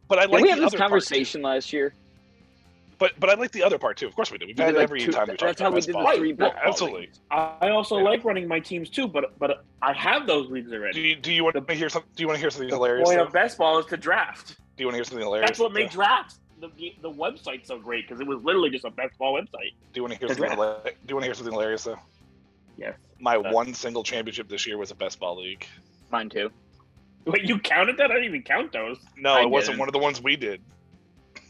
But 0.09 0.18
I 0.18 0.22
Did 0.22 0.31
like 0.33 0.43
we 0.43 0.49
the 0.49 0.51
have 0.55 0.59
this 0.61 0.66
other 0.68 0.79
part, 0.79 0.89
conversation 0.91 1.43
last 1.43 1.70
year? 1.72 1.93
But 2.99 3.12
but 3.20 3.29
I 3.31 3.35
like 3.35 3.53
the 3.53 3.62
other 3.62 3.79
part 3.79 3.97
too. 3.99 4.07
Of 4.09 4.14
course 4.16 4.33
we 4.33 4.39
do. 4.39 4.47
We've 4.47 4.57
We 4.59 4.64
did, 4.64 4.70
it 4.70 4.74
like, 4.76 4.83
every 4.85 5.01
two- 5.01 5.12
time 5.12 5.29
we 5.29 5.37
talk 5.37 5.49
That's 5.49 5.61
how 5.61 5.66
about 5.68 5.74
we 5.74 5.79
best 5.79 5.87
did 5.87 5.93
ball. 5.93 6.11
the 6.12 6.16
three 6.18 6.35
Yeah, 6.39 6.51
absolutely. 6.64 7.01
leagues. 7.03 7.20
I 7.31 7.68
also 7.70 7.99
Yeah. 7.99 8.05
like 8.05 8.24
running 8.24 8.49
my 8.49 8.59
teams 8.59 8.89
too, 8.91 9.07
but 9.07 9.39
but 9.39 9.64
I 9.83 9.93
have 9.93 10.26
those 10.26 10.51
leagues 10.51 10.70
Do 10.70 10.76
already. 10.76 11.01
you 11.01 11.16
do 11.16 11.33
you 11.33 11.45
want 11.45 11.55
to 11.68 11.74
hear 11.74 11.89
something? 11.91 12.11
Do 12.16 12.22
you 12.22 12.26
want 12.26 12.37
to 12.37 12.41
hear 12.41 12.51
something 12.51 12.68
The 12.70 12.74
hilarious? 12.76 13.07
point 13.09 13.18
though? 13.18 13.24
of 13.26 13.33
best 13.33 13.59
ball 13.59 13.79
is 13.79 13.87
to 13.87 13.97
draft. 13.99 14.57
Do 14.76 14.83
you 14.83 14.87
want 14.87 14.95
to 14.95 14.97
hear 14.97 15.05
something 15.05 15.24
hilarious? 15.24 15.49
That's 15.51 15.59
what 15.61 15.72
made 15.72 15.89
though? 15.91 15.95
drafts 15.95 16.41
the 16.61 16.70
the 17.02 17.11
website 17.11 17.66
so 17.66 17.78
great 17.78 18.06
because 18.09 18.20
it 18.20 18.26
was 18.26 18.42
literally 18.42 18.70
just 18.70 18.84
a 18.84 18.90
best 18.90 19.16
ball 19.18 19.34
website. 19.34 19.72
Do 19.92 19.96
you 19.96 20.02
want 20.02 20.14
to 20.14 20.18
hear 20.18 20.28
something? 20.28 20.50
hila- 20.50 20.84
Do 20.84 20.90
you 21.09 21.14
want 21.14 21.22
to 21.22 21.26
hear 21.28 21.34
something 21.34 21.52
hilarious 21.52 21.84
though? 21.84 21.98
Yes. 22.76 22.94
My 23.20 23.36
Uh, 23.36 23.52
one 23.52 23.74
single 23.74 24.02
championship 24.04 24.48
this 24.48 24.66
year 24.66 24.78
was 24.78 24.90
a 24.90 24.94
best 24.94 25.18
ball 25.20 25.40
league. 25.42 25.66
Mine 26.11 26.28
too. 26.28 26.50
Wait, 27.26 27.44
you 27.44 27.59
counted 27.59 27.96
that? 27.98 28.11
I 28.11 28.14
didn't 28.14 28.24
even 28.28 28.42
count 28.42 28.72
those. 28.72 28.98
No, 29.16 29.32
I 29.34 29.42
it 29.42 29.50
wasn't 29.50 29.72
didn't. 29.72 29.80
one 29.80 29.88
of 29.88 29.92
the 29.92 29.98
ones 29.98 30.22
we 30.22 30.36
did. 30.36 30.62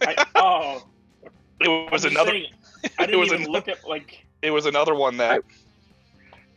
I, 0.02 0.26
oh, 0.34 0.86
It 1.60 1.92
was 1.92 2.04
another. 2.04 2.30
saying, 2.32 2.46
I 2.98 3.06
didn't 3.06 3.20
was 3.20 3.32
even 3.32 3.44
an- 3.46 3.50
look 3.52 3.68
at 3.68 3.86
like 3.86 4.24
It 4.42 4.50
was 4.50 4.66
another 4.66 4.94
one 4.94 5.16
that. 5.18 5.42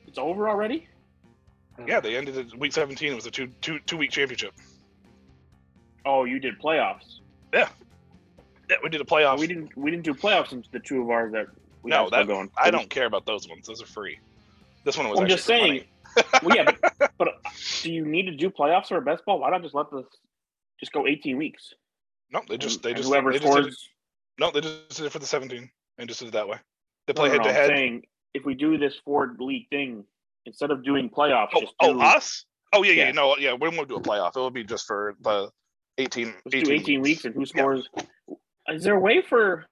it's 0.07 0.17
over 0.17 0.49
already. 0.49 0.87
Yeah, 1.87 1.99
they 1.99 2.15
ended 2.15 2.37
at 2.37 2.55
week 2.57 2.73
17. 2.73 3.11
It 3.11 3.15
was 3.15 3.25
a 3.25 3.31
two 3.31 3.47
two 3.61 3.79
two 3.79 3.97
week 3.97 4.11
championship. 4.11 4.53
Oh, 6.05 6.23
you 6.25 6.39
did 6.39 6.59
playoffs. 6.59 7.19
Yeah, 7.53 7.69
we 8.84 8.89
did 8.89 9.01
a 9.01 9.05
playoff. 9.05 9.39
We 9.39 9.47
didn't. 9.47 9.76
We 9.78 9.91
didn't 9.91 10.03
do 10.03 10.13
playoffs 10.13 10.49
since 10.49 10.67
the 10.72 10.80
two 10.80 11.01
of 11.01 11.09
ours 11.09 11.32
that 11.34 11.47
we 11.84 11.91
no, 11.91 12.09
that 12.09 12.28
going. 12.28 12.49
I 12.57 12.72
don't 12.72 12.89
care 12.89 13.05
about 13.05 13.26
those 13.26 13.47
ones. 13.47 13.67
Those 13.67 13.82
are 13.82 13.88
free. 13.88 14.19
This 14.84 14.97
one 14.97 15.09
was. 15.09 15.19
I'm 15.19 15.28
just 15.28 15.45
saying. 15.45 15.84
well, 16.43 16.55
yeah, 16.55 16.72
but, 16.99 17.11
but 17.17 17.28
uh, 17.28 17.32
do 17.84 17.91
you 17.91 18.05
need 18.05 18.26
to 18.26 18.36
do 18.36 18.49
playoffs 18.49 18.88
for 18.88 18.97
a 18.97 19.01
best 19.01 19.26
ball? 19.26 19.39
Why 19.39 19.49
not 19.49 19.61
just 19.61 19.74
let 19.76 19.89
the 19.91 20.03
just 20.80 20.91
go 20.91 21.07
18 21.07 21.38
weeks? 21.38 21.74
No, 22.32 22.41
they 22.47 22.57
just 22.57 22.78
And- 22.78 22.84
they 22.84 22.93
just 22.93 23.07
whoever 23.09 23.32
they 23.32 23.39
just 23.39 23.51
scores. 23.51 23.89
no, 24.39 24.51
they 24.51 24.61
just 24.61 24.89
did 24.97 25.05
it 25.05 25.11
for 25.11 25.19
the 25.19 25.26
17 25.26 25.69
and 25.97 26.09
just 26.09 26.19
did 26.19 26.30
it 26.30 26.32
that 26.34 26.47
way. 26.47 26.57
They 27.07 27.13
play 27.13 27.28
no, 27.28 27.34
head 27.34 27.38
no, 27.39 27.43
to 27.43 27.49
I'm 27.49 27.55
head. 27.55 27.69
saying 27.69 28.03
if 28.34 28.45
we 28.45 28.55
do 28.55 28.78
this 28.78 28.95
four 29.03 29.36
league 29.39 29.67
thing 29.69 30.03
instead 30.45 30.72
of 30.72 30.84
doing 30.84 31.09
playoffs, 31.09 31.49
Oh, 31.53 31.61
just 31.61 31.74
oh, 31.80 31.93
do, 31.93 32.01
us? 32.01 32.45
Oh 32.74 32.84
yeah, 32.84 32.93
yeah, 32.93 33.05
Yeah. 33.07 33.11
no, 33.11 33.38
yeah. 33.38 33.53
We 33.53 33.69
won't 33.69 33.88
do 33.89 33.95
a 33.95 34.01
playoff. 34.01 34.36
It 34.36 34.39
will 34.39 34.49
be 34.49 34.63
just 34.63 34.88
for 34.88 35.15
the 35.22 35.49
18. 35.97 36.28
let's 36.28 36.55
18 36.55 36.63
do 36.63 36.72
18 36.72 37.01
weeks 37.01 37.26
and 37.26 37.36
who 37.36 37.45
scores. 37.45 37.88
Is 38.70 38.84
there 38.84 38.95
a 38.95 38.99
way 38.99 39.22
for 39.22 39.66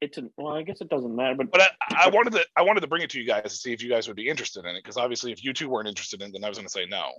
it 0.00 0.12
to? 0.14 0.30
Well, 0.36 0.54
I 0.54 0.62
guess 0.62 0.80
it 0.80 0.88
doesn't 0.88 1.14
matter, 1.14 1.34
but 1.36 1.50
But 1.50 1.60
I, 1.62 2.06
I 2.06 2.08
wanted 2.08 2.32
to 2.34 2.44
I 2.56 2.62
wanted 2.62 2.80
to 2.80 2.86
bring 2.88 3.02
it 3.02 3.10
to 3.10 3.20
you 3.20 3.26
guys 3.26 3.42
to 3.44 3.50
see 3.50 3.72
if 3.72 3.82
you 3.82 3.88
guys 3.90 4.06
would 4.08 4.16
be 4.16 4.28
interested 4.28 4.64
in 4.64 4.74
it 4.76 4.82
because 4.82 4.96
obviously 4.96 5.32
if 5.32 5.44
you 5.44 5.52
two 5.52 5.68
weren't 5.68 5.88
interested 5.88 6.20
in 6.22 6.28
it, 6.28 6.32
then 6.32 6.44
I 6.44 6.48
was 6.48 6.58
going 6.58 6.66
to 6.66 6.72
say 6.72 6.86
no. 6.86 7.10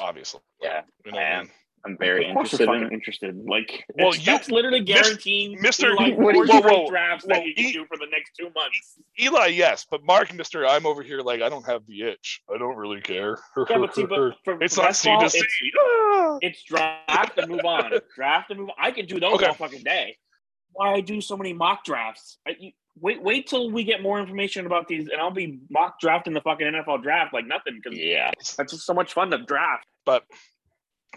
Obviously, 0.00 0.40
Yeah, 0.60 0.82
you 1.04 1.12
know 1.12 1.18
I 1.18 1.22
what 1.22 1.26
I 1.26 1.30
am. 1.40 1.50
I'm 1.84 1.98
very 1.98 2.28
of 2.28 2.34
course 2.34 2.52
interested 2.52 2.66
you're 2.72 2.86
in 2.86 2.92
interested. 2.92 3.36
Like, 3.44 3.84
Well, 3.96 4.06
well, 4.10 4.14
you- 4.16 4.24
that's 4.24 4.48
literally 4.50 4.80
guaranteeing 4.80 5.58
Mr. 5.58 5.96
like 5.96 6.14
What 6.16 6.34
four 6.36 6.46
you- 6.46 6.58
straight 6.58 6.64
whoa, 6.64 6.82
whoa, 6.84 6.90
drafts 6.90 7.24
whoa, 7.26 7.34
that 7.34 7.44
you 7.44 7.54
can 7.54 7.64
E- 7.66 7.72
do 7.72 7.84
for 7.86 7.96
the 7.96 8.06
next 8.10 8.30
two 8.38 8.50
months. 8.54 8.98
Eli, 9.20 9.46
yes, 9.48 9.84
but 9.90 10.02
Mark, 10.04 10.32
Mister, 10.32 10.64
I'm 10.66 10.86
over 10.86 11.02
here 11.02 11.20
like 11.20 11.42
I 11.42 11.48
don't 11.48 11.66
have 11.66 11.84
the 11.86 12.02
itch. 12.02 12.40
I 12.54 12.56
don't 12.56 12.76
really 12.76 13.00
care. 13.00 13.36
Yeah, 13.68 13.78
but 13.78 13.94
see, 13.96 14.06
but 14.06 14.34
for, 14.44 14.62
it's 14.62 14.76
for 14.76 14.82
not 14.82 14.88
best 14.90 15.02
C 15.02 15.08
ball, 15.08 15.20
to 15.20 15.26
it's, 15.26 15.54
Ah! 15.78 16.38
it's 16.40 16.62
draft 16.62 17.38
and 17.38 17.50
move 17.50 17.64
on. 17.64 17.90
Draft 18.16 18.50
and 18.50 18.60
move 18.60 18.68
on. 18.70 18.74
I 18.78 18.92
can 18.92 19.06
do 19.06 19.18
those 19.18 19.34
Okay. 19.34 19.46
all 19.46 19.54
fucking 19.54 19.82
day. 19.82 20.16
Why 20.72 20.94
I 20.94 21.00
do 21.00 21.20
so 21.20 21.36
many 21.36 21.52
mock 21.52 21.84
drafts? 21.84 22.38
I, 22.46 22.56
you, 22.58 22.72
wait, 23.00 23.22
wait 23.22 23.46
till 23.46 23.70
we 23.70 23.84
get 23.84 24.02
more 24.02 24.20
information 24.20 24.66
about 24.66 24.88
these, 24.88 25.08
and 25.08 25.20
I'll 25.20 25.30
be 25.30 25.60
mock 25.70 26.00
drafting 26.00 26.32
the 26.32 26.40
fucking 26.40 26.66
NFL 26.66 27.02
draft 27.02 27.32
like 27.34 27.46
nothing 27.46 27.80
because 27.82 27.98
Yeah, 27.98 28.30
that's 28.56 28.72
just 28.72 28.86
so 28.86 28.94
much 28.94 29.12
fun 29.12 29.30
to 29.30 29.38
draft. 29.38 29.86
But 30.04 30.24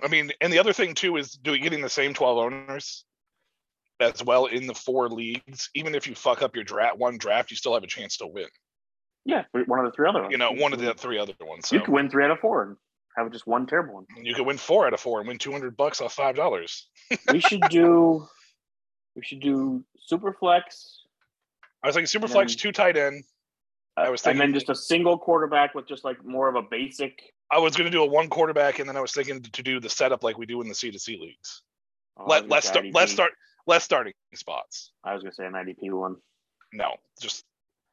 I 0.04 0.08
mean, 0.08 0.32
and 0.42 0.52
the 0.52 0.60
other 0.60 0.74
thing 0.74 0.94
too 0.94 1.18
is 1.18 1.32
doing 1.34 1.62
getting 1.64 1.82
the 1.82 1.90
same 1.90 2.14
12 2.14 2.38
owners 2.38 3.06
as 4.00 4.24
well 4.24 4.48
in 4.48 4.68
the 4.68 4.74
four 4.74 5.10
leagues. 5.10 5.70
Even 5.74 5.96
if 5.96 6.08
you 6.08 6.16
fuck 6.16 6.42
up 6.42 6.56
your 6.56 6.66
draft 6.66 6.98
one 6.98 7.18
draft, 7.18 7.50
you 7.52 7.58
still 7.58 7.74
have 7.74 7.84
a 7.84 7.88
chance 7.88 8.18
to 8.18 8.28
win. 8.28 8.48
Yeah, 9.26 9.44
one 9.54 9.80
of 9.80 9.86
the 9.86 9.92
three 9.96 10.08
other 10.08 10.22
ones. 10.22 10.32
You 10.32 10.38
know, 10.38 10.52
one 10.52 10.72
of 10.74 10.80
the 10.80 10.94
three 10.94 11.18
other 11.18 11.34
ones. 11.42 11.70
So 11.70 11.78
You 11.78 11.82
could 11.82 11.94
win 11.94 12.10
three 12.10 12.24
out 12.24 12.32
of 12.32 12.40
four 12.40 12.62
and 12.64 12.78
have 13.18 13.32
just 13.32 13.48
one 13.48 13.66
terrible 13.66 13.96
one. 13.96 14.06
you 14.22 14.36
could 14.36 14.46
win 14.46 14.58
four 14.58 14.86
out 14.86 14.94
of 14.94 15.00
four 15.00 15.20
and 15.20 15.28
win 15.28 15.38
200 15.38 15.76
bucks 15.76 16.02
off 16.02 16.14
five 16.14 16.36
dollars. 16.36 16.88
we 17.32 17.40
should 17.40 17.62
do. 17.70 18.28
We 19.16 19.24
should 19.24 19.40
do 19.40 19.84
super 19.98 20.34
flex. 20.34 21.02
I 21.84 21.88
was 21.88 21.96
thinking 21.96 22.08
super 22.08 22.28
flex, 22.28 22.54
then- 22.54 22.60
two 22.60 22.72
tight 22.72 22.98
end. 22.98 23.24
Uh, 23.98 24.02
I 24.02 24.10
was 24.10 24.22
thinking, 24.22 24.42
and 24.42 24.54
then 24.54 24.60
just 24.60 24.70
a 24.70 24.76
single 24.76 25.18
quarterback 25.18 25.74
with 25.74 25.88
just 25.88 26.04
like 26.04 26.24
more 26.26 26.50
of 26.50 26.56
a 26.56 26.62
basic. 26.62 27.22
I 27.52 27.60
was 27.60 27.78
going 27.78 27.86
to 27.86 27.92
do 27.92 28.04
a 28.04 28.06
one 28.06 28.28
quarterback, 28.28 28.80
and 28.80 28.90
then 28.90 28.98
I 28.98 29.02
was 29.02 29.14
thinking 29.14 29.42
to 29.42 29.64
do 29.64 29.80
the 29.80 29.90
setup 29.90 30.24
like 30.24 30.38
we 30.38 30.46
do 30.46 30.62
in 30.62 30.68
the 30.68 30.76
C 30.76 30.92
to 30.92 31.00
C 31.00 31.18
leagues. 31.22 31.62
oh, 32.18 32.26
Let 32.28 32.50
let's 32.50 32.68
start. 32.68 32.86
Let's 32.92 33.12
start. 33.12 33.32
Less 33.68 33.84
starting 33.84 34.14
spots. 34.36 34.92
I 35.04 35.14
was 35.14 35.24
gonna 35.24 35.34
say 35.34 35.46
an 35.46 35.54
IDP 35.54 35.92
one. 35.92 36.18
No, 36.74 36.96
just 37.22 37.46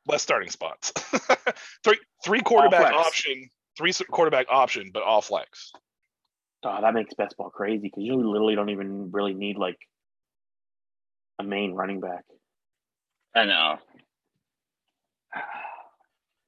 less 0.06 0.22
starting 0.22 0.50
spots. 0.50 0.90
three 1.84 1.98
three 2.24 2.40
quarterback 2.40 2.92
option, 2.92 3.48
three 3.78 3.92
quarterback 4.10 4.46
option, 4.50 4.90
but 4.92 5.02
all 5.02 5.22
flex. 5.22 5.72
Oh, 6.64 6.80
that 6.80 6.94
makes 6.94 7.14
best 7.14 7.36
ball 7.36 7.50
crazy 7.50 7.82
because 7.82 8.02
you 8.02 8.16
literally 8.16 8.54
don't 8.54 8.70
even 8.70 9.10
really 9.12 9.34
need 9.34 9.56
like 9.56 9.78
a 11.38 11.42
main 11.44 11.72
running 11.74 12.00
back. 12.00 12.24
I 13.34 13.44
know. 13.44 13.78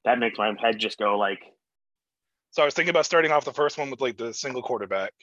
That 0.05 0.19
makes 0.19 0.37
my 0.37 0.53
head 0.59 0.77
just 0.79 0.99
go 0.99 1.17
like, 1.17 1.39
So 2.51 2.61
I 2.61 2.65
was 2.65 2.73
thinking 2.75 2.91
about 2.91 3.05
starting 3.05 3.31
off 3.31 3.43
the 3.45 3.53
first 3.53 3.77
one 3.77 3.89
with 3.89 4.01
like 4.01 4.17
the 4.17 4.33
single 4.33 4.61
quarterback, 4.61 5.13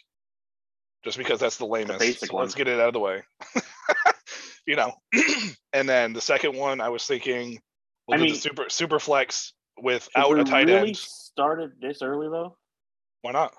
just 1.04 1.16
because 1.18 1.38
that's 1.38 1.56
the 1.56 1.66
lamest. 1.66 2.00
basic 2.00 2.30
so 2.30 2.36
let's 2.36 2.54
get 2.54 2.66
it 2.68 2.80
out 2.80 2.88
of 2.88 2.92
the 2.94 2.98
way. 3.00 3.22
you 4.66 4.74
know, 4.76 4.92
and 5.72 5.88
then 5.88 6.12
the 6.12 6.20
second 6.20 6.56
one, 6.56 6.80
I 6.80 6.88
was 6.88 7.04
thinking 7.06 7.60
we'll 8.08 8.16
I 8.16 8.18
do 8.18 8.24
mean- 8.24 8.32
the 8.34 8.38
super 8.40 8.64
super 8.68 8.98
flex 8.98 9.52
without 9.80 10.38
a 10.38 10.44
tight 10.44 10.66
really 10.66 10.88
end. 10.88 10.96
started 10.96 11.72
this 11.80 12.02
early 12.02 12.28
though? 12.28 12.56
Why 13.22 13.30
not? 13.30 13.54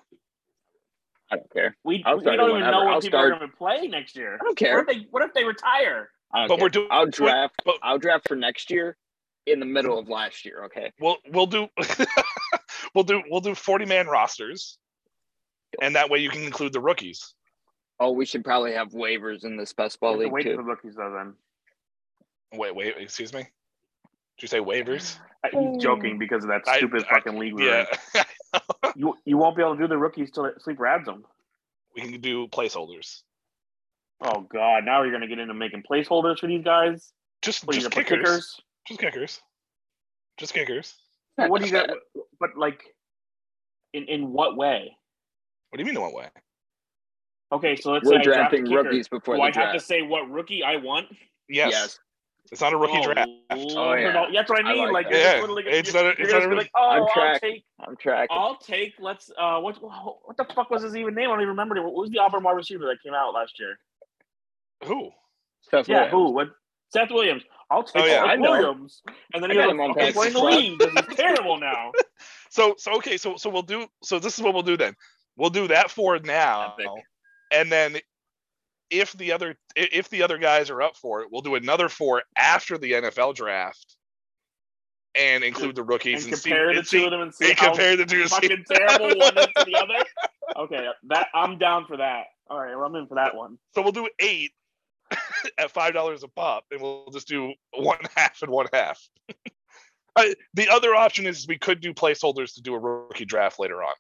I 1.33 1.37
don't 1.37 1.51
care. 1.51 1.75
We, 1.83 1.97
we 1.97 2.03
don't 2.03 2.21
even 2.21 2.37
whenever. 2.53 2.71
know 2.71 2.83
what 2.85 2.93
I'll 2.93 3.01
people 3.01 3.19
start- 3.19 3.31
are 3.33 3.37
going 3.39 3.49
to 3.51 3.57
play 3.57 3.87
next 3.87 4.15
year. 4.15 4.35
I 4.39 4.43
don't 4.43 4.57
care. 4.57 4.75
What 4.77 4.87
if 4.89 4.95
they 4.95 5.07
What 5.09 5.23
if 5.23 5.33
they 5.33 5.43
retire? 5.43 6.09
I 6.33 6.39
don't 6.39 6.47
But 6.47 6.55
care. 6.57 6.63
we're 6.65 6.69
doing- 6.69 6.87
I'll 6.91 7.05
draft. 7.07 7.55
but- 7.65 7.75
I'll 7.81 7.97
draft 7.99 8.27
for 8.27 8.35
next 8.35 8.69
year 8.71 8.97
in 9.45 9.59
the 9.59 9.65
middle 9.65 9.97
of 9.97 10.07
last 10.09 10.45
year. 10.45 10.65
Okay. 10.65 10.91
We'll 10.99 11.17
we'll 11.31 11.47
do 11.47 11.67
we'll 12.95 13.03
do 13.03 13.23
we'll 13.29 13.41
do 13.41 13.55
forty 13.55 13.85
man 13.85 14.07
rosters, 14.07 14.77
and 15.81 15.95
that 15.95 16.09
way 16.09 16.19
you 16.19 16.29
can 16.29 16.43
include 16.43 16.73
the 16.73 16.79
rookies. 16.81 17.33
Oh, 17.99 18.11
we 18.11 18.25
should 18.25 18.43
probably 18.43 18.73
have 18.73 18.89
waivers 18.89 19.43
in 19.45 19.55
this 19.57 19.73
best 19.73 19.99
ball 19.99 20.17
We 20.17 20.25
have 20.25 20.31
to 20.31 20.33
league 20.33 20.33
wait 20.33 20.43
too. 20.43 20.51
for 20.55 20.63
the 20.63 20.67
rookies 20.69 20.95
though. 20.95 21.13
Then 21.15 21.33
Wait, 22.59 22.75
wait, 22.75 22.95
excuse 22.99 23.33
me. 23.33 23.45
Did 24.43 24.51
you 24.51 24.59
say 24.59 24.65
waivers? 24.65 25.17
I- 25.45 25.49
he's 25.51 25.57
mm. 25.57 25.81
joking 25.81 26.19
because 26.19 26.43
of 26.43 26.49
that 26.49 26.67
stupid 26.67 27.05
I- 27.09 27.13
fucking 27.13 27.39
league. 27.39 27.53
we're. 27.53 27.85
Yeah, 28.13 28.23
You 28.97 29.17
you 29.23 29.37
won't 29.37 29.55
be 29.55 29.61
able 29.61 29.77
to 29.77 29.81
do 29.81 29.87
the 29.87 29.97
rookies 29.97 30.31
till 30.31 30.51
Sleeper 30.59 30.85
adds 30.85 31.05
them. 31.05 31.23
we 31.95 32.01
can 32.01 32.19
do 32.19 32.47
placeholders. 32.49 33.21
Oh 34.19 34.41
god! 34.41 34.83
Now 34.83 35.01
you're 35.03 35.11
going 35.11 35.21
to 35.21 35.29
get 35.29 35.39
into 35.39 35.53
making 35.53 35.83
placeholders 35.89 36.39
for 36.39 36.47
these 36.47 36.61
guys. 36.61 37.13
Just 37.41 37.65
What 37.65 37.75
just 37.77 37.89
gonna 37.89 38.03
kickers. 38.05 38.59
Just 38.85 38.99
kickers. 38.99 39.39
Just 40.37 40.53
kickers. 40.53 40.93
But 41.37 41.49
what 41.49 41.61
do 41.61 41.67
you 41.67 41.71
got? 41.71 41.89
But 42.41 42.49
like, 42.57 42.83
in 43.93 44.03
in 44.09 44.33
what 44.33 44.57
way? 44.57 44.93
What 45.69 45.77
do 45.77 45.83
you 45.83 45.85
mean 45.85 45.95
in 45.95 46.01
what 46.01 46.13
way? 46.13 46.27
Okay, 47.53 47.77
so 47.77 47.93
let's 47.93 48.05
We're 48.05 48.15
say 48.15 48.17
I 48.17 48.23
draft 48.23 48.53
a 48.53 48.57
drafting 48.57 48.65
kicker. 48.65 48.83
rookies 48.83 49.07
before 49.07 49.35
Do 49.35 49.41
the 49.41 49.57
I 49.57 49.63
have 49.63 49.73
to 49.73 49.79
say 49.79 50.01
what 50.01 50.29
rookie 50.29 50.63
I 50.63 50.75
want? 50.75 51.07
Yes. 51.47 51.71
Yes. 51.71 51.99
It's 52.51 52.61
not 52.61 52.73
a 52.73 52.77
rookie 52.77 52.97
oh, 52.97 53.13
draft. 53.13 53.29
Lord, 53.55 54.01
yeah. 54.01 54.11
no, 54.11 54.25
That's 54.33 54.49
what 54.49 54.63
I 54.63 54.69
I 54.69 54.73
mean. 54.73 54.91
like 54.91 55.05
like, 55.05 55.13
Yeah, 55.13 55.23
just 55.23 55.41
literally 55.41 55.63
gonna, 55.63 55.75
it's 55.75 55.93
you're, 55.93 56.03
not 56.03 56.13
a- 56.13 56.17
you're 56.19 56.27
it's 56.29 56.45
not 56.45 56.53
a 56.53 56.55
like, 56.55 56.71
oh, 56.75 56.89
I'm 56.89 57.01
I'll 57.03 57.39
take, 57.39 57.65
I'm 57.79 57.95
tracking. 57.95 58.37
I'll 58.37 58.57
take. 58.57 58.93
Let's. 58.99 59.31
Uh, 59.37 59.59
what 59.59 59.75
what 59.81 60.37
the 60.37 60.45
fuck 60.53 60.69
was 60.69 60.83
his 60.83 60.95
even 60.95 61.15
name? 61.15 61.29
I 61.29 61.33
don't 61.33 61.39
even 61.41 61.49
remember. 61.49 61.77
it. 61.77 61.83
What 61.83 61.93
was 61.93 62.09
the 62.11 62.19
Auburn 62.19 62.43
wide 62.43 62.51
receiver 62.55 62.85
that 62.85 63.01
came 63.03 63.13
out 63.13 63.33
last 63.33 63.59
year? 63.59 63.79
Who? 64.85 65.09
Seth 65.61 65.87
Yeah, 65.87 65.95
Williams. 65.95 66.11
who? 66.11 66.31
What? 66.31 66.47
Seth 66.89 67.09
Williams. 67.09 67.43
I'll 67.71 67.83
take 67.83 68.03
Oh, 68.03 68.05
yeah. 68.05 68.29
Seth 68.29 68.39
Williams, 68.39 69.01
and 69.33 69.41
then 69.43 69.49
I 69.49 69.53
he 69.53 69.59
got 69.59 69.65
was 69.67 69.71
him 69.73 69.81
on 69.81 69.93
playing 70.13 70.33
the 70.33 70.43
league 70.43 70.77
because 70.79 71.05
he's 71.07 71.17
terrible 71.17 71.57
now. 71.59 71.91
So 72.49 72.75
so 72.77 72.95
okay, 72.97 73.17
so 73.17 73.35
so 73.35 73.49
we'll 73.49 73.63
do 73.63 73.87
so 74.03 74.19
this 74.19 74.37
is 74.37 74.43
what 74.43 74.53
we'll 74.53 74.61
do 74.61 74.77
then. 74.77 74.95
We'll 75.37 75.49
do 75.49 75.67
that 75.69 75.89
for 75.89 76.19
now. 76.19 76.75
Epic. 76.77 76.85
And 77.51 77.71
then 77.71 77.97
if 78.93 79.13
the 79.13 79.31
other 79.31 79.57
if 79.75 80.09
the 80.09 80.21
other 80.21 80.37
guys 80.37 80.69
are 80.69 80.81
up 80.81 80.95
for 80.95 81.21
it, 81.21 81.29
we'll 81.31 81.41
do 81.41 81.55
another 81.55 81.89
four 81.89 82.23
after 82.37 82.77
the 82.77 82.91
NFL 82.93 83.35
draft 83.35 83.97
and 85.15 85.43
include 85.43 85.75
the 85.75 85.83
rookies 85.83 86.23
and 86.23 86.33
and, 86.33 86.41
see, 86.41 86.49
compare 86.49 86.73
the 86.73 86.79
and, 86.79 86.87
see, 86.87 86.99
two 86.99 87.05
of 87.05 87.11
them 87.11 87.21
and 87.21 87.33
see 87.33 87.49
and 87.49 87.59
how 87.59 87.67
compare 87.69 87.97
the 87.97 88.05
two. 88.05 88.27
fucking 88.27 88.65
terrible 88.69 89.07
one 89.19 89.37
is 89.37 89.47
to 89.57 89.65
the 89.65 89.75
other. 89.75 90.05
Okay, 90.55 90.87
that 91.09 91.27
I'm 91.33 91.57
down 91.57 91.85
for 91.87 91.97
that. 91.97 92.25
All 92.49 92.59
right, 92.59 92.75
well, 92.75 92.85
I'm 92.85 92.95
in 92.95 93.07
for 93.07 93.15
that 93.15 93.35
one. 93.35 93.57
So 93.73 93.81
we'll 93.81 93.91
do 93.91 94.07
eight 94.19 94.51
at 95.57 95.71
five 95.71 95.93
dollars 95.93 96.23
a 96.23 96.27
pop, 96.27 96.65
and 96.71 96.79
we'll 96.79 97.09
just 97.11 97.27
do 97.27 97.53
one 97.75 97.97
half 98.15 98.41
and 98.43 98.51
one 98.51 98.67
half. 98.71 99.01
I, 100.15 100.35
the 100.53 100.69
other 100.69 100.93
option 100.93 101.25
is 101.25 101.47
we 101.47 101.57
could 101.57 101.81
do 101.81 101.91
placeholders 101.93 102.53
to 102.53 102.61
do 102.61 102.75
a 102.75 102.79
rookie 102.79 103.25
draft 103.25 103.59
later 103.59 103.81
on. 103.81 103.95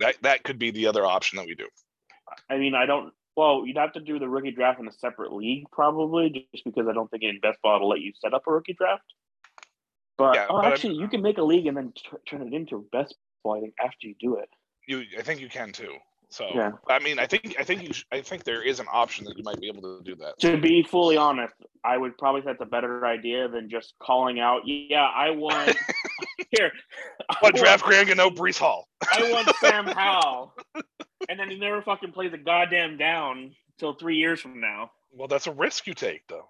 That 0.00 0.16
that 0.22 0.44
could 0.44 0.58
be 0.58 0.70
the 0.70 0.86
other 0.86 1.04
option 1.04 1.36
that 1.36 1.46
we 1.46 1.54
do. 1.54 1.66
I 2.50 2.58
mean, 2.58 2.74
I 2.74 2.86
don't. 2.86 3.12
Well, 3.36 3.64
you'd 3.66 3.76
have 3.76 3.92
to 3.92 4.00
do 4.00 4.18
the 4.18 4.28
rookie 4.28 4.50
draft 4.50 4.80
in 4.80 4.88
a 4.88 4.92
separate 4.92 5.32
league, 5.32 5.64
probably, 5.70 6.48
just 6.52 6.64
because 6.64 6.86
I 6.88 6.92
don't 6.94 7.10
think 7.10 7.22
in 7.22 7.38
best 7.40 7.58
ball 7.62 7.78
will 7.80 7.88
let 7.88 8.00
you 8.00 8.12
set 8.20 8.32
up 8.34 8.42
a 8.46 8.52
rookie 8.52 8.72
draft. 8.72 9.02
But, 10.18 10.34
Yeah, 10.34 10.46
oh, 10.48 10.56
but 10.56 10.64
I'm- 10.64 10.72
actually, 10.72 10.94
you 10.94 11.08
can 11.08 11.20
make 11.20 11.36
a 11.38 11.42
league 11.42 11.66
and 11.66 11.76
then 11.76 11.92
t- 11.94 12.08
turn 12.26 12.40
it 12.40 12.54
into 12.54 12.86
best 12.90 13.14
ball. 13.44 13.58
I 13.58 13.60
think 13.60 13.74
after 13.82 14.06
you 14.06 14.14
do 14.18 14.36
it. 14.36 14.48
You, 14.88 15.04
I 15.18 15.22
think 15.22 15.40
you 15.40 15.48
can 15.50 15.72
too. 15.72 15.94
So 16.30 16.48
Yeah. 16.54 16.72
I 16.88 16.98
mean, 17.00 17.18
I 17.20 17.26
think 17.26 17.54
I 17.58 17.62
think 17.62 17.82
you, 17.84 17.92
sh- 17.92 18.04
I 18.10 18.20
think 18.20 18.42
there 18.44 18.60
is 18.62 18.80
an 18.80 18.86
option 18.90 19.26
that 19.26 19.36
you 19.36 19.44
might 19.44 19.60
be 19.60 19.68
able 19.68 19.82
to 19.82 20.02
do 20.02 20.16
that. 20.16 20.38
To 20.40 20.56
be 20.60 20.82
fully 20.82 21.16
honest, 21.16 21.54
I 21.84 21.96
would 21.98 22.16
probably 22.18 22.40
say 22.40 22.46
that's 22.46 22.60
a 22.62 22.66
better 22.66 23.06
idea 23.06 23.46
than 23.48 23.68
just 23.70 23.94
calling 24.02 24.40
out. 24.40 24.62
Yeah, 24.64 25.04
I 25.04 25.30
want 25.30 25.76
here. 26.50 26.72
I 27.30 27.36
What 27.40 27.54
want- 27.54 27.56
draft 27.56 27.84
Grant 27.84 28.08
and 28.08 28.16
no 28.16 28.30
Breece 28.30 28.58
Hall? 28.58 28.88
I 29.12 29.30
want 29.30 29.54
Sam 29.60 29.86
Howell, 29.86 30.54
and 31.28 31.38
then 31.38 31.50
he 31.50 31.58
never 31.58 31.82
fucking 31.82 32.12
plays 32.12 32.32
a 32.32 32.38
goddamn 32.38 32.96
down 32.96 33.54
until 33.76 33.94
three 33.94 34.16
years 34.16 34.40
from 34.40 34.60
now. 34.60 34.90
Well, 35.12 35.28
that's 35.28 35.46
a 35.46 35.52
risk 35.52 35.86
you 35.86 35.94
take 35.94 36.26
though. 36.28 36.46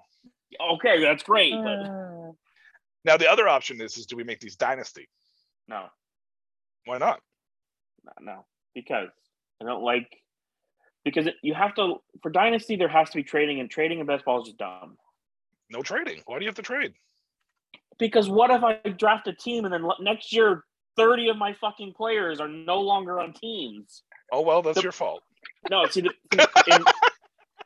Okay, 0.75 1.01
that's 1.01 1.23
great, 1.23 1.53
but 1.53 1.89
uh. 1.89 2.33
Now 3.05 3.17
the 3.17 3.31
other 3.31 3.49
option 3.49 3.81
is 3.81 3.97
is 3.97 4.07
do 4.07 4.17
we 4.17 4.25
make 4.25 4.41
these 4.41 4.57
dynasty? 4.57 5.09
no, 5.69 5.87
Why 6.85 6.99
not? 6.99 7.21
no, 8.05 8.12
no, 8.21 8.47
because 8.75 9.09
I 9.61 9.64
don't 9.64 9.83
like 9.83 10.09
because 11.05 11.29
you 11.43 11.55
have 11.55 11.75
to 11.77 11.97
for 12.23 12.31
dynasty 12.31 12.77
there 12.77 12.89
has 12.89 13.11
to 13.11 13.17
be 13.17 13.23
trading, 13.23 13.61
and 13.61 13.71
trading 13.71 14.01
in 14.01 14.07
best 14.07 14.25
ball 14.25 14.43
is 14.43 14.47
just 14.49 14.59
dumb. 14.59 14.97
No 15.71 15.83
trading. 15.83 16.23
Why 16.27 16.39
do 16.39 16.45
you 16.45 16.49
have 16.49 16.57
to 16.57 16.62
trade? 16.62 16.95
Because 17.99 18.29
what 18.29 18.51
if 18.51 18.62
I 18.62 18.75
draft 18.91 19.27
a 19.27 19.33
team 19.33 19.64
and 19.64 19.73
then 19.73 19.85
next 20.01 20.33
year 20.33 20.64
thirty 20.97 21.29
of 21.29 21.37
my 21.37 21.55
fucking 21.61 21.95
players 21.95 22.41
are 22.41 22.49
no 22.49 22.81
longer 22.81 23.21
on 23.21 23.33
teams? 23.33 24.03
Oh 24.33 24.41
well, 24.41 24.62
that's 24.62 24.77
The- 24.77 24.83
your 24.83 24.93
fault. 24.93 25.22
No, 25.70 25.87
see, 25.87 26.03
the, 26.03 26.12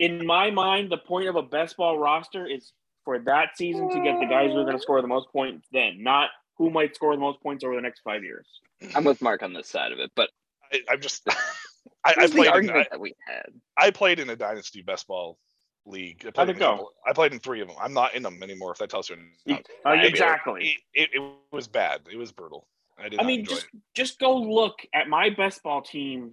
in, 0.01 0.19
in 0.21 0.27
my 0.27 0.51
mind, 0.51 0.91
the 0.91 0.97
point 0.97 1.29
of 1.29 1.37
a 1.37 1.43
best 1.43 1.77
ball 1.77 1.99
roster 1.99 2.47
is 2.47 2.73
for 3.05 3.19
that 3.21 3.57
season 3.57 3.91
to 3.91 4.01
get 4.03 4.19
the 4.21 4.27
guys 4.27 4.51
who 4.53 4.59
are 4.59 4.65
going 4.65 4.77
to 4.77 4.83
score 4.83 5.03
the 5.03 5.09
most 5.09 5.29
points. 5.31 5.67
Then, 5.73 6.03
not 6.03 6.31
who 6.57 6.71
might 6.71 6.95
score 6.95 7.15
the 7.15 7.21
most 7.21 7.43
points 7.43 7.65
over 7.65 7.75
the 7.75 7.81
next 7.81 8.01
five 8.01 8.23
years. 8.23 8.47
I'm 8.95 9.05
with 9.05 9.21
Mark 9.21 9.43
on 9.43 9.53
this 9.53 9.69
side 9.69 9.93
of 9.93 9.99
it, 9.99 10.11
but 10.15 10.31
I, 10.73 10.81
I'm 10.91 11.01
just. 11.01 11.27
I, 12.05 12.15
I 12.17 12.27
played. 12.29 12.55
In, 12.55 12.71
I, 12.71 12.87
that 12.91 13.01
we 13.01 13.15
had. 13.27 13.51
I 13.77 13.91
played 13.91 14.21
in 14.21 14.31
a 14.31 14.37
dynasty 14.37 14.81
best 14.81 15.07
ball 15.07 15.39
league. 15.85 16.25
I 16.27 16.31
played, 16.31 16.37
How'd 16.37 16.49
it 16.49 16.53
in 16.53 16.59
go? 16.59 16.91
I 17.07 17.13
played 17.13 17.33
in 17.33 17.39
three 17.39 17.61
of 17.61 17.69
them. 17.69 17.77
I'm 17.81 17.93
not 17.93 18.15
in 18.15 18.23
them 18.23 18.43
anymore. 18.43 18.73
If 18.73 18.79
that 18.79 18.91
tells 18.91 19.11
you. 19.11 19.17
anything. 19.47 19.65
Uh, 19.85 19.91
exactly. 19.91 20.79
It, 20.95 21.11
it, 21.13 21.21
it 21.21 21.33
was 21.53 21.69
bad. 21.69 22.01
It 22.11 22.17
was 22.17 22.33
brutal. 22.33 22.67
I 22.99 23.09
did 23.09 23.21
I 23.21 23.25
mean, 23.25 23.45
just 23.45 23.65
it. 23.65 23.81
just 23.95 24.19
go 24.19 24.37
look 24.37 24.81
at 24.95 25.09
my 25.09 25.31
best 25.31 25.63
ball 25.63 25.83
team 25.83 26.33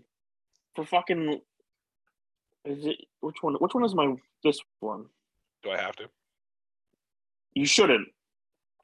for 0.78 0.86
fucking. 0.86 1.42
Is 2.66 2.86
it 2.86 2.98
which 3.22 3.38
one? 3.42 3.56
Which 3.56 3.74
one 3.74 3.84
is 3.84 3.96
my 3.96 4.14
this 4.44 4.60
one? 4.80 5.06
Do 5.64 5.72
I 5.72 5.78
have 5.78 5.96
to? 5.98 6.06
You 7.54 7.66
shouldn't. 7.66 8.08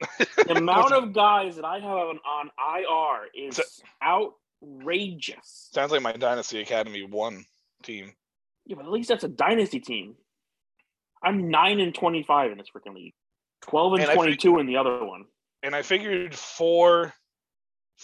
The 0.46 0.56
amount 0.58 0.92
of 0.92 1.12
guys 1.14 1.54
that 1.56 1.64
I 1.64 1.76
have 1.78 1.84
on, 1.84 2.18
on 2.26 2.50
IR 2.76 3.28
is 3.48 3.56
So- 3.56 3.62
outrageous. 4.02 5.70
Sounds 5.72 5.92
like 5.92 6.02
my 6.02 6.12
Dynasty 6.12 6.60
Academy 6.60 7.04
one 7.04 7.44
team. 7.82 8.12
Yeah, 8.66 8.76
but 8.76 8.86
at 8.86 8.90
least 8.92 9.08
that's 9.08 9.24
a 9.24 9.28
dynasty 9.28 9.78
team. 9.80 10.16
I'm 11.22 11.48
nine 11.48 11.80
and 11.80 11.94
twenty-five 11.94 12.50
in 12.50 12.58
this 12.58 12.66
freaking 12.76 12.94
league, 12.94 13.14
twelve 13.62 13.92
and, 13.92 14.02
And 14.02 14.10
I 14.10 14.14
think- 14.14 14.18
twenty-two 14.24 14.58
in 14.58 14.66
the 14.66 14.76
other 14.76 15.04
one. 15.04 15.24
and 15.62 15.74
I 15.74 15.82
figured 15.82 16.34
four 16.34 17.14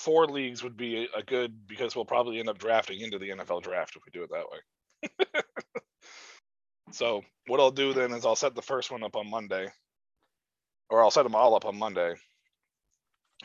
four 0.00 0.26
leagues 0.26 0.62
would 0.62 0.78
be 0.78 1.06
a 1.14 1.22
good 1.22 1.66
because 1.66 1.94
we'll 1.94 2.06
probably 2.06 2.38
end 2.38 2.48
up 2.48 2.58
drafting 2.58 3.00
into 3.00 3.18
the 3.18 3.28
NFL 3.28 3.62
draft 3.62 3.96
if 3.96 4.02
we 4.04 4.10
do 4.10 4.24
it 4.24 4.30
that 4.30 4.46
way. 4.50 5.42
so 6.90 7.22
what 7.46 7.60
I'll 7.60 7.70
do 7.70 7.92
then 7.92 8.12
is 8.12 8.24
I'll 8.24 8.34
set 8.34 8.54
the 8.54 8.62
first 8.62 8.90
one 8.90 9.02
up 9.02 9.14
on 9.14 9.28
Monday, 9.28 9.68
or 10.88 11.02
I'll 11.02 11.10
set 11.10 11.24
them 11.24 11.34
all 11.34 11.54
up 11.54 11.66
on 11.66 11.78
Monday. 11.78 12.14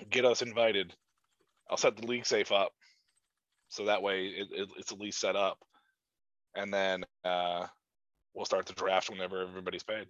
Get 0.09 0.23
us 0.23 0.41
invited. 0.41 0.93
I'll 1.69 1.75
set 1.75 1.97
the 1.97 2.07
league 2.07 2.25
safe 2.25 2.53
up, 2.53 2.71
so 3.67 3.85
that 3.85 4.01
way 4.01 4.27
it, 4.27 4.47
it, 4.51 4.69
it's 4.77 4.93
at 4.93 4.99
least 4.99 5.19
set 5.19 5.35
up, 5.35 5.57
and 6.55 6.73
then 6.73 7.03
uh, 7.25 7.67
we'll 8.33 8.45
start 8.45 8.65
the 8.65 8.73
draft 8.73 9.09
whenever 9.09 9.41
everybody's 9.41 9.83
paid 9.83 10.07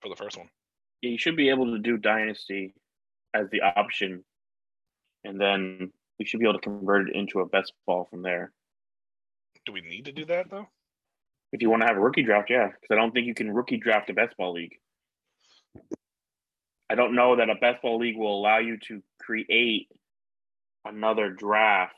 for 0.00 0.08
the 0.08 0.16
first 0.16 0.38
one. 0.38 0.48
Yeah, 1.02 1.10
you 1.10 1.18
should 1.18 1.36
be 1.36 1.50
able 1.50 1.72
to 1.72 1.78
do 1.78 1.98
dynasty 1.98 2.74
as 3.34 3.50
the 3.50 3.60
option, 3.60 4.24
and 5.24 5.40
then 5.40 5.92
we 6.18 6.24
should 6.24 6.40
be 6.40 6.46
able 6.46 6.58
to 6.58 6.60
convert 6.60 7.08
it 7.08 7.16
into 7.16 7.40
a 7.40 7.46
best 7.46 7.72
ball 7.86 8.06
from 8.10 8.22
there. 8.22 8.52
Do 9.66 9.72
we 9.72 9.80
need 9.80 10.04
to 10.06 10.12
do 10.12 10.24
that 10.26 10.50
though? 10.50 10.68
If 11.52 11.62
you 11.62 11.70
want 11.70 11.82
to 11.82 11.86
have 11.86 11.96
a 11.96 12.00
rookie 12.00 12.22
draft, 12.22 12.50
yeah, 12.50 12.66
because 12.66 12.92
I 12.92 12.96
don't 12.96 13.12
think 13.12 13.26
you 13.26 13.34
can 13.34 13.52
rookie 13.52 13.76
draft 13.76 14.10
a 14.10 14.14
best 14.14 14.36
ball 14.36 14.52
league. 14.52 14.76
I 16.90 16.94
don't 16.94 17.14
know 17.14 17.36
that 17.36 17.48
a 17.48 17.54
best 17.54 17.82
ball 17.82 17.98
league 17.98 18.16
will 18.16 18.38
allow 18.38 18.58
you 18.58 18.76
to 18.88 19.02
create 19.20 19.88
another 20.84 21.30
draft. 21.30 21.94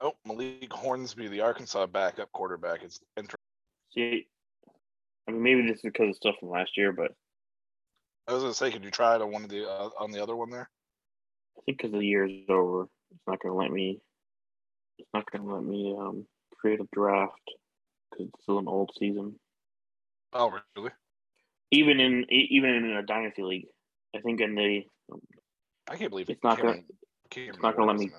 Oh, 0.00 0.14
Malik 0.26 0.70
Hornsby, 0.72 1.28
the 1.28 1.40
Arkansas 1.40 1.86
backup 1.86 2.30
quarterback, 2.32 2.84
is 2.84 3.00
entering. 3.16 3.40
See, 3.94 4.26
I 5.26 5.32
mean, 5.32 5.42
maybe 5.42 5.62
this 5.62 5.76
is 5.76 5.82
because 5.82 6.10
of 6.10 6.16
stuff 6.16 6.34
from 6.38 6.50
last 6.50 6.76
year, 6.76 6.92
but 6.92 7.12
I 8.28 8.34
was 8.34 8.42
gonna 8.42 8.54
say, 8.54 8.70
could 8.70 8.84
you 8.84 8.90
try 8.90 9.14
it 9.14 9.22
on 9.22 9.32
one 9.32 9.44
of 9.44 9.48
the 9.48 9.66
uh, 9.66 9.88
on 9.98 10.10
the 10.10 10.22
other 10.22 10.36
one 10.36 10.50
there? 10.50 10.68
I 11.56 11.60
think 11.64 11.78
because 11.78 11.92
the 11.92 12.04
year 12.04 12.24
is 12.24 12.48
over, 12.48 12.84
it's 13.10 13.26
not 13.26 13.40
going 13.40 13.52
to 13.52 13.58
let 13.58 13.70
me. 13.70 14.00
It's 14.98 15.08
not 15.12 15.30
going 15.30 15.46
to 15.46 15.54
let 15.54 15.64
me 15.64 15.94
um, 15.98 16.26
create 16.58 16.80
a 16.80 16.88
draft 16.92 17.40
because 18.10 18.26
it's 18.28 18.42
still 18.42 18.58
an 18.58 18.68
old 18.68 18.90
season. 18.98 19.38
Oh, 20.32 20.50
really? 20.76 20.90
Even 21.70 22.00
in 22.00 22.24
even 22.30 22.70
in 22.70 22.84
a 22.92 23.02
dynasty 23.02 23.42
league, 23.42 23.66
I 24.14 24.20
think 24.20 24.40
in 24.40 24.54
the 24.54 24.84
I 25.88 25.96
can't 25.96 26.10
believe 26.10 26.28
It's 26.30 26.42
not 26.42 26.58
Cameron 26.58 26.84
it's 27.30 27.58
not 27.62 27.76
gonna 27.76 27.92
let 27.92 27.98
me- 27.98 28.12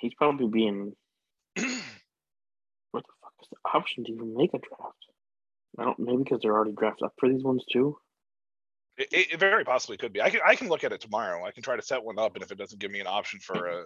he's 0.00 0.14
probably 0.14 0.48
being 0.48 0.94
what 1.56 3.04
the 3.06 3.12
fuck 3.20 3.32
is 3.42 3.48
the 3.50 3.56
option 3.74 4.04
to 4.04 4.12
even 4.12 4.36
make 4.36 4.54
a 4.54 4.58
draft? 4.58 5.06
I 5.78 5.84
don't 5.84 5.98
maybe 5.98 6.24
because 6.24 6.40
they're 6.42 6.54
already 6.54 6.72
drafted 6.72 7.06
up 7.06 7.14
for 7.18 7.28
these 7.28 7.42
ones 7.42 7.64
too. 7.72 7.98
It, 8.96 9.32
it, 9.32 9.40
very 9.40 9.64
possibly 9.64 9.96
could 9.96 10.12
be. 10.12 10.20
I 10.20 10.30
can 10.30 10.40
I 10.46 10.54
can 10.54 10.68
look 10.68 10.84
at 10.84 10.92
it 10.92 11.00
tomorrow. 11.00 11.44
I 11.44 11.50
can 11.50 11.62
try 11.62 11.76
to 11.76 11.82
set 11.82 12.02
one 12.02 12.18
up, 12.18 12.34
and 12.34 12.42
if 12.42 12.52
it 12.52 12.58
doesn't 12.58 12.80
give 12.80 12.90
me 12.90 13.00
an 13.00 13.06
option 13.06 13.40
for 13.40 13.66
a 13.66 13.84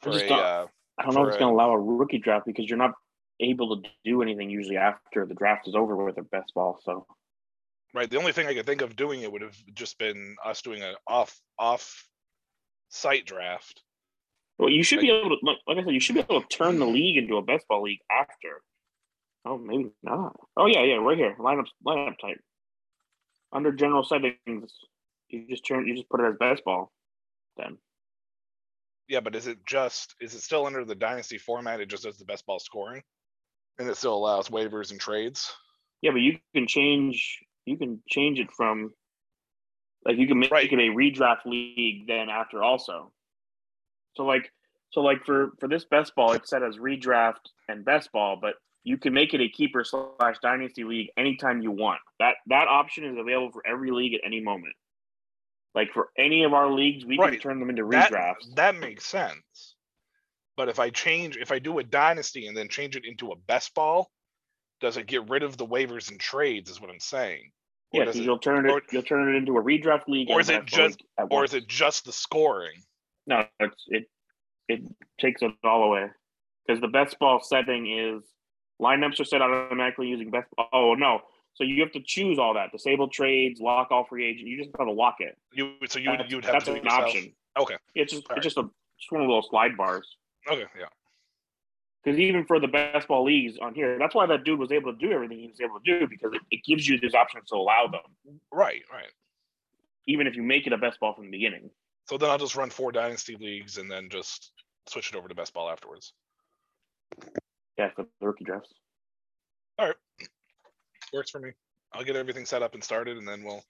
for 0.00 0.12
just 0.12 0.26
a 0.26 0.34
uh, 0.34 0.66
I 0.98 1.04
don't 1.04 1.14
know 1.14 1.22
if 1.22 1.28
it's 1.28 1.38
going 1.38 1.52
to 1.52 1.54
allow 1.54 1.70
a 1.70 1.78
rookie 1.78 2.18
draft 2.18 2.46
because 2.46 2.68
you're 2.68 2.78
not 2.78 2.92
able 3.40 3.76
to 3.76 3.88
do 4.04 4.20
anything 4.22 4.50
usually 4.50 4.76
after 4.76 5.24
the 5.24 5.34
draft 5.34 5.68
is 5.68 5.74
over 5.74 5.96
with 5.96 6.18
a 6.18 6.22
best 6.22 6.52
ball. 6.54 6.80
So 6.82 7.06
right, 7.94 8.10
the 8.10 8.18
only 8.18 8.32
thing 8.32 8.46
I 8.46 8.54
could 8.54 8.66
think 8.66 8.82
of 8.82 8.96
doing 8.96 9.22
it 9.22 9.30
would 9.30 9.42
have 9.42 9.56
just 9.74 9.98
been 9.98 10.36
us 10.44 10.60
doing 10.62 10.82
an 10.82 10.94
off 11.06 11.38
off 11.58 12.04
site 12.88 13.26
draft. 13.26 13.82
Well, 14.58 14.70
you 14.70 14.82
should 14.82 14.98
Like- 14.98 15.06
be 15.06 15.10
able 15.10 15.30
to, 15.30 15.36
like, 15.44 15.58
like 15.68 15.78
I 15.78 15.84
said, 15.84 15.94
you 15.94 16.00
should 16.00 16.16
be 16.16 16.20
able 16.20 16.42
to 16.42 16.48
turn 16.48 16.80
the 16.80 16.86
league 16.86 17.16
into 17.16 17.36
a 17.36 17.42
best 17.42 17.66
ball 17.68 17.82
league 17.82 18.00
after. 18.10 18.60
Oh, 19.44 19.56
maybe 19.56 19.90
not. 20.02 20.36
Oh 20.56 20.66
yeah, 20.66 20.82
yeah, 20.82 20.96
right 20.96 21.16
here, 21.16 21.36
lineup 21.38 21.66
lineup 21.86 22.18
type. 22.18 22.40
Under 23.52 23.72
general 23.72 24.04
settings, 24.04 24.72
you 25.28 25.46
just 25.48 25.66
turn, 25.66 25.86
you 25.86 25.94
just 25.94 26.08
put 26.08 26.20
it 26.20 26.28
as 26.30 26.36
best 26.38 26.64
ball. 26.64 26.92
Then 27.56 27.78
Yeah, 29.08 29.20
but 29.20 29.34
is 29.34 29.46
it 29.46 29.64
just 29.66 30.14
is 30.20 30.34
it 30.34 30.42
still 30.42 30.66
under 30.66 30.84
the 30.84 30.94
dynasty 30.94 31.38
format? 31.38 31.80
It 31.80 31.88
just 31.88 32.04
does 32.04 32.18
the 32.18 32.24
best 32.24 32.46
ball 32.46 32.58
scoring, 32.60 33.02
and 33.78 33.88
it 33.88 33.96
still 33.96 34.14
allows 34.14 34.48
waivers 34.50 34.90
and 34.92 35.00
trades. 35.00 35.52
yeah, 36.02 36.10
but 36.12 36.20
you 36.20 36.38
can 36.54 36.66
change, 36.66 37.40
you 37.64 37.76
can 37.76 38.02
change 38.08 38.38
it 38.38 38.50
from, 38.52 38.94
like 40.04 40.16
you 40.16 40.26
can 40.26 40.38
make 40.38 40.50
Right. 40.50 40.70
it 40.70 40.78
a 40.78 40.94
redraft 40.94 41.44
league 41.44 42.06
then 42.06 42.28
after 42.30 42.62
also. 42.62 43.12
So 44.16 44.24
like, 44.24 44.52
so 44.90 45.00
like 45.00 45.24
for 45.24 45.52
for 45.60 45.68
this 45.68 45.84
best 45.84 46.14
ball, 46.14 46.32
it's 46.32 46.50
set 46.50 46.62
as 46.62 46.76
redraft 46.78 47.50
and 47.68 47.84
best 47.84 48.12
ball, 48.12 48.36
but 48.40 48.54
you 48.88 48.96
can 48.96 49.12
make 49.12 49.34
it 49.34 49.40
a 49.42 49.48
keeper 49.50 49.84
slash 49.84 50.36
dynasty 50.42 50.82
league 50.82 51.10
anytime 51.18 51.60
you 51.60 51.70
want. 51.70 52.00
That 52.20 52.36
that 52.46 52.68
option 52.68 53.04
is 53.04 53.18
available 53.18 53.52
for 53.52 53.62
every 53.66 53.90
league 53.90 54.14
at 54.14 54.22
any 54.24 54.40
moment. 54.40 54.74
Like 55.74 55.92
for 55.92 56.08
any 56.16 56.44
of 56.44 56.54
our 56.54 56.70
leagues, 56.70 57.04
we 57.04 57.18
can 57.18 57.38
turn 57.38 57.60
them 57.60 57.68
into 57.68 57.86
That, 57.90 58.10
redrafts. 58.10 58.54
that 58.56 58.76
makes 58.76 59.04
sense. 59.04 59.74
But 60.56 60.70
if 60.70 60.80
I 60.80 60.88
change, 60.88 61.36
if 61.36 61.52
I 61.52 61.58
do 61.58 61.78
a 61.78 61.84
dynasty 61.84 62.46
and 62.46 62.56
then 62.56 62.68
change 62.68 62.96
it 62.96 63.04
into 63.04 63.30
a 63.30 63.36
best 63.36 63.74
ball, 63.74 64.10
does 64.80 64.96
it 64.96 65.06
get 65.06 65.28
rid 65.28 65.42
of 65.42 65.58
the 65.58 65.66
waivers 65.66 66.10
and 66.10 66.18
trades? 66.18 66.70
Is 66.70 66.80
what 66.80 66.90
I'm 66.90 66.98
saying. 66.98 67.52
Or 67.92 68.02
yeah, 68.04 68.08
it- 68.08 68.16
you'll 68.16 68.38
turn 68.38 68.64
it 68.66 68.70
or- 68.72 68.82
you'll 68.90 69.02
turn 69.02 69.28
it 69.34 69.36
into 69.36 69.58
a 69.58 69.62
redraft 69.62 70.08
league. 70.08 70.30
or 70.30 70.40
is 70.40 70.48
it 70.48 70.64
just- 70.64 71.02
or 71.30 71.44
is 71.44 71.52
it 71.52 71.68
just 71.68 72.06
the 72.06 72.12
scoring? 72.12 72.82
No, 73.26 73.46
it's 73.60 73.84
it 73.88 74.10
it 74.68 74.80
takes 75.20 75.42
it 75.42 75.52
all 75.62 75.82
away 75.84 76.08
because 76.66 76.80
the 76.80 76.88
best 76.88 77.18
ball 77.18 77.40
setting 77.40 77.86
is 77.86 78.22
lineups 78.80 79.20
are 79.20 79.24
set 79.24 79.42
automatically 79.42 80.08
using 80.08 80.30
best. 80.30 80.48
Oh 80.72 80.94
no, 80.94 81.20
so 81.54 81.64
you 81.64 81.80
have 81.82 81.92
to 81.92 82.00
choose 82.04 82.38
all 82.38 82.54
that: 82.54 82.72
disable 82.72 83.08
trades, 83.08 83.60
lock 83.60 83.88
all 83.90 84.04
free 84.04 84.26
agent. 84.28 84.48
You 84.48 84.58
just 84.58 84.70
have 84.78 84.86
to 84.86 84.92
lock 84.92 85.16
it. 85.20 85.36
You 85.52 85.74
so 85.88 85.98
you 85.98 86.10
would 86.10 86.30
you 86.30 86.36
would 86.36 86.44
have 86.44 86.54
that's 86.54 86.64
to 86.66 86.72
an 86.74 86.84
yourself? 86.84 87.00
option. 87.04 87.32
Okay. 87.58 87.76
It's 87.94 88.12
just 88.12 88.24
All 88.26 88.34
right. 88.34 88.38
it's 88.38 88.44
just 88.54 88.56
a 88.58 88.68
just 88.98 89.12
one 89.12 89.22
of 89.22 89.28
those 89.28 89.46
slide 89.50 89.76
bars. 89.76 90.16
Okay, 90.50 90.64
yeah. 90.78 90.86
Because 92.04 92.20
even 92.20 92.44
for 92.46 92.60
the 92.60 92.68
best 92.68 93.08
ball 93.08 93.24
leagues 93.24 93.58
on 93.60 93.74
here, 93.74 93.98
that's 93.98 94.14
why 94.14 94.24
that 94.26 94.44
dude 94.44 94.58
was 94.58 94.70
able 94.70 94.92
to 94.92 94.98
do 94.98 95.12
everything 95.12 95.38
he 95.40 95.48
was 95.48 95.60
able 95.60 95.80
to 95.80 96.00
do 96.00 96.06
because 96.06 96.32
it, 96.32 96.40
it 96.50 96.60
gives 96.64 96.86
you 96.88 96.98
these 97.00 97.14
options 97.14 97.48
to 97.48 97.56
allow 97.56 97.88
them, 97.88 98.38
Right, 98.52 98.82
right. 98.92 99.10
even 100.06 100.26
if 100.28 100.36
you 100.36 100.42
make 100.42 100.66
it 100.66 100.72
a 100.72 100.78
best 100.78 101.00
ball 101.00 101.12
from 101.14 101.24
the 101.24 101.30
beginning. 101.32 101.70
So 102.08 102.16
then 102.16 102.30
I'll 102.30 102.38
just 102.38 102.54
run 102.56 102.70
four 102.70 102.92
dynasty 102.92 103.36
leagues 103.38 103.78
and 103.78 103.90
then 103.90 104.08
just 104.10 104.52
switch 104.88 105.10
it 105.12 105.16
over 105.16 105.28
to 105.28 105.34
best 105.34 105.52
ball 105.52 105.68
afterwards. 105.68 106.14
Yeah, 107.78 107.90
for 107.94 108.06
the 108.20 108.26
rookie 108.26 108.44
drafts. 108.44 108.72
All 109.78 109.86
right, 109.86 109.96
works 111.12 111.30
for 111.30 111.38
me. 111.38 111.50
I'll 111.92 112.04
get 112.04 112.16
everything 112.16 112.44
set 112.44 112.62
up 112.62 112.74
and 112.74 112.82
started, 112.82 113.16
and 113.16 113.26
then 113.26 113.44
we'll. 113.44 113.62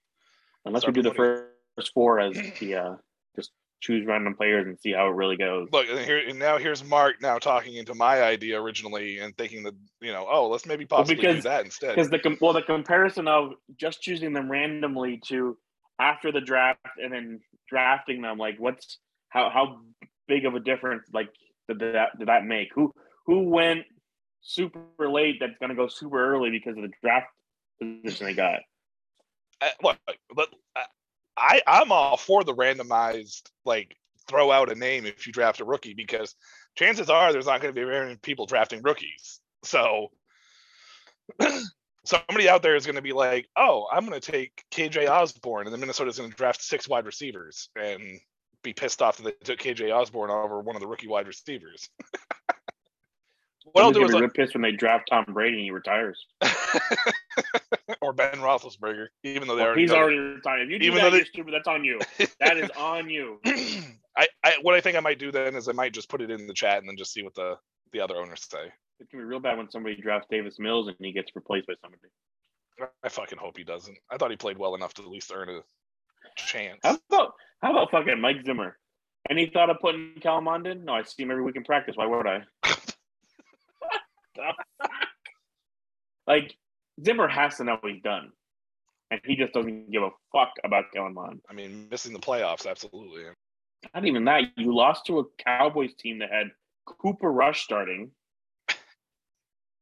Unless 0.65 0.87
we 0.87 0.93
do 0.93 1.03
the 1.03 1.15
first 1.15 1.93
four 1.93 2.19
as 2.19 2.35
the 2.61 2.75
uh, 2.75 2.95
just 3.37 3.53
choose 3.81 4.07
random 4.07 4.35
players 4.35 4.67
and 4.67 4.79
see 4.81 4.93
how 4.93 5.07
it 5.07 5.15
really 5.15 5.37
goes. 5.37 5.69
Look, 5.73 5.87
and 5.89 5.99
here 6.01 6.19
and 6.19 6.39
now 6.39 6.59
here's 6.59 6.83
Mark 6.83 7.21
now 7.21 7.39
talking 7.39 7.75
into 7.75 7.95
my 7.95 8.23
idea 8.23 8.61
originally 8.61 9.19
and 9.19 9.37
thinking 9.37 9.63
that 9.65 9.75
you 10.01 10.13
know, 10.13 10.27
oh, 10.29 10.49
let's 10.49 10.67
maybe 10.67 10.87
possibly 10.87 11.17
do 11.17 11.29
because- 11.29 11.45
that 11.45 11.65
instead. 11.65 11.95
Because 11.95 12.11
the 12.11 12.37
well, 12.41 12.53
the 12.53 12.63
comparison 12.63 13.29
of 13.29 13.53
just 13.79 14.01
choosing 14.01 14.33
them 14.33 14.51
randomly 14.51 15.21
to 15.29 15.57
after 16.01 16.33
the 16.33 16.41
draft 16.41 16.81
and 17.03 17.13
then 17.13 17.41
drafting 17.69 18.23
them, 18.23 18.39
like 18.39 18.57
what's 18.59 18.99
how 19.29 19.51
how 19.51 19.81
big 20.27 20.47
of 20.47 20.55
a 20.55 20.61
difference 20.61 21.05
like 21.13 21.29
did 21.69 21.81
that 21.81 22.19
did 22.19 22.29
that 22.29 22.45
make? 22.45 22.69
Who 22.75 22.93
who 23.27 23.51
went 23.51 23.85
super 24.41 24.81
late 24.99 25.37
that's 25.41 25.59
going 25.59 25.71
to 25.71 25.75
go 25.75 25.89
super 25.89 26.35
early 26.35 26.51
because 26.51 26.77
of 26.77 26.83
the 26.83 26.93
draft 27.03 27.27
position 27.81 28.27
they 28.27 28.35
got. 28.35 28.61
Uh, 29.61 29.67
I, 29.67 29.73
look, 29.83 29.99
but 30.35 30.49
uh, 30.77 30.83
I 31.37 31.63
I'm 31.67 31.93
all 31.93 32.17
for 32.17 32.45
the 32.45 32.55
randomized 32.55 33.51
like 33.65 33.97
throw 34.29 34.51
out 34.51 34.71
a 34.71 34.75
name 34.75 35.07
if 35.07 35.27
you 35.27 35.33
draft 35.33 35.61
a 35.61 35.65
rookie 35.65 35.95
because 35.95 36.35
chances 36.77 37.11
are 37.11 37.33
there's 37.33 37.47
not 37.47 37.61
going 37.61 37.75
to 37.75 37.81
be 37.81 37.85
very 37.85 38.07
many 38.07 38.17
people 38.17 38.47
drafting 38.47 38.83
rookies. 38.83 39.41
So 39.65 40.09
somebody 42.05 42.49
out 42.49 42.63
there 42.63 42.77
is 42.77 42.87
going 42.87 42.97
to 42.97 43.03
be 43.03 43.13
like, 43.13 43.49
"Oh, 43.57 43.87
I'm 43.93 44.07
going 44.07 44.21
to 44.21 44.33
take 44.33 44.65
KJ 44.71 45.09
Osborn," 45.09 45.67
and 45.67 45.73
then 45.73 45.81
Minnesota's 45.81 46.19
going 46.19 46.31
to 46.31 46.37
draft 46.37 46.63
six 46.63 46.89
wide 46.89 47.07
receivers 47.07 47.71
and 47.77 48.21
be 48.63 48.73
pissed 48.73 49.03
off 49.03 49.19
that 49.19 49.25
they 49.25 49.55
took 49.55 49.61
KJ 49.61 49.95
Osborn 49.95 50.31
over 50.31 50.61
one 50.61 50.77
of 50.77 50.81
the 50.81 50.89
rookie 50.89 51.09
wide 51.09 51.27
receivers. 51.27 51.89
what 53.73 53.85
I'll 53.85 53.93
do 53.93 54.05
is 54.05 54.13
like, 54.13 54.35
pissed 54.35 54.55
when 54.55 54.63
they 54.63 54.73
draft 54.73 55.09
Tom 55.11 55.25
Brady 55.29 55.57
and 55.57 55.65
he 55.65 55.71
retires, 55.71 56.25
or 58.01 58.13
Ben 58.13 58.39
Roethlisberger, 58.39 59.07
even 59.23 59.49
though 59.49 59.57
they 59.57 59.63
well, 59.63 59.69
already 59.69 59.83
he's 59.83 59.93
already 59.93 60.19
retired. 60.19 60.63
If 60.63 60.71
you 60.71 60.79
do 60.79 60.87
even 60.87 60.99
that, 60.99 61.05
though 61.05 61.17
they're 61.17 61.27
stupid. 61.27 61.55
That's 61.55 61.69
on 61.69 61.85
you. 61.85 62.01
That 62.41 62.57
is 62.59 62.71
on 62.77 63.11
you. 63.11 63.41
I, 64.17 64.27
I 64.45 64.55
what 64.63 64.75
I 64.75 64.81
think 64.81 64.97
I 64.97 65.01
might 65.01 65.19
do 65.19 65.31
then 65.31 65.55
is 65.55 65.69
I 65.69 65.73
might 65.73 65.93
just 65.93 66.09
put 66.09 66.21
it 66.21 66.31
in 66.31 66.47
the 66.47 66.55
chat 66.55 66.79
and 66.79 66.89
then 66.89 66.97
just 66.97 67.13
see 67.13 67.23
what 67.23 67.35
the 67.35 67.57
the 67.93 68.01
other 68.01 68.17
owners 68.17 68.47
say. 68.51 68.73
It 69.01 69.11
can 69.11 69.21
be 69.21 69.25
real 69.25 69.41
bad 69.41 69.59
when 69.59 69.71
somebody 69.71 70.01
drafts 70.01 70.29
Davis 70.31 70.57
Mills 70.59 70.89
and 70.89 70.97
he 71.01 71.13
gets 71.13 71.31
replaced 71.35 71.67
by 71.67 71.75
somebody. 71.81 72.03
I 73.03 73.09
fucking 73.09 73.39
hope 73.39 73.57
he 73.57 73.65
doesn't. 73.65 73.97
I 74.11 74.17
thought 74.17 74.31
he 74.31 74.37
played 74.37 74.59
well 74.59 74.75
enough 74.75 74.95
to 74.95 75.03
at 75.03 75.09
least 75.09 75.33
earn 75.35 75.49
a 75.49 75.61
chance. 76.37 76.81
How 76.83 76.99
about 77.11 77.35
how 77.63 77.73
about 77.73 77.91
fucking 77.91 78.21
Mike 78.21 78.45
Zimmer? 78.45 78.77
Any 79.31 79.51
thought 79.53 79.71
of 79.71 79.79
putting 79.81 80.15
Kellen 80.23 80.67
in? 80.67 80.85
No, 80.85 80.95
I 80.95 81.03
see 81.03 81.23
him 81.23 81.31
every 81.31 81.43
week 81.43 81.57
in 81.57 81.65
practice. 81.65 81.97
Why 81.97 82.07
would 82.07 82.27
I? 82.27 82.45
like 86.27 86.57
Zimmer 87.05 87.29
has 87.29 87.57
to 87.57 87.65
know 87.65 87.77
what 87.81 87.93
he's 87.93 88.03
done, 88.03 88.33
and 89.11 89.21
he 89.25 89.37
just 89.37 89.53
doesn't 89.53 89.91
give 89.91 90.03
a 90.03 90.11
fuck 90.33 90.53
about 90.65 90.85
Kellen 90.95 91.15
Mond. 91.15 91.41
I 91.49 91.55
mean, 91.55 91.89
missing 91.91 92.13
the 92.13 92.19
playoffs, 92.19 92.67
absolutely. 92.67 93.25
Not 93.95 94.05
even 94.05 94.25
that. 94.25 94.43
You 94.57 94.75
lost 94.75 95.07
to 95.07 95.21
a 95.21 95.25
Cowboys 95.39 95.95
team 95.95 96.19
that 96.19 96.31
had 96.31 96.51
Cooper 96.85 97.31
Rush 97.31 97.63
starting. 97.63 98.11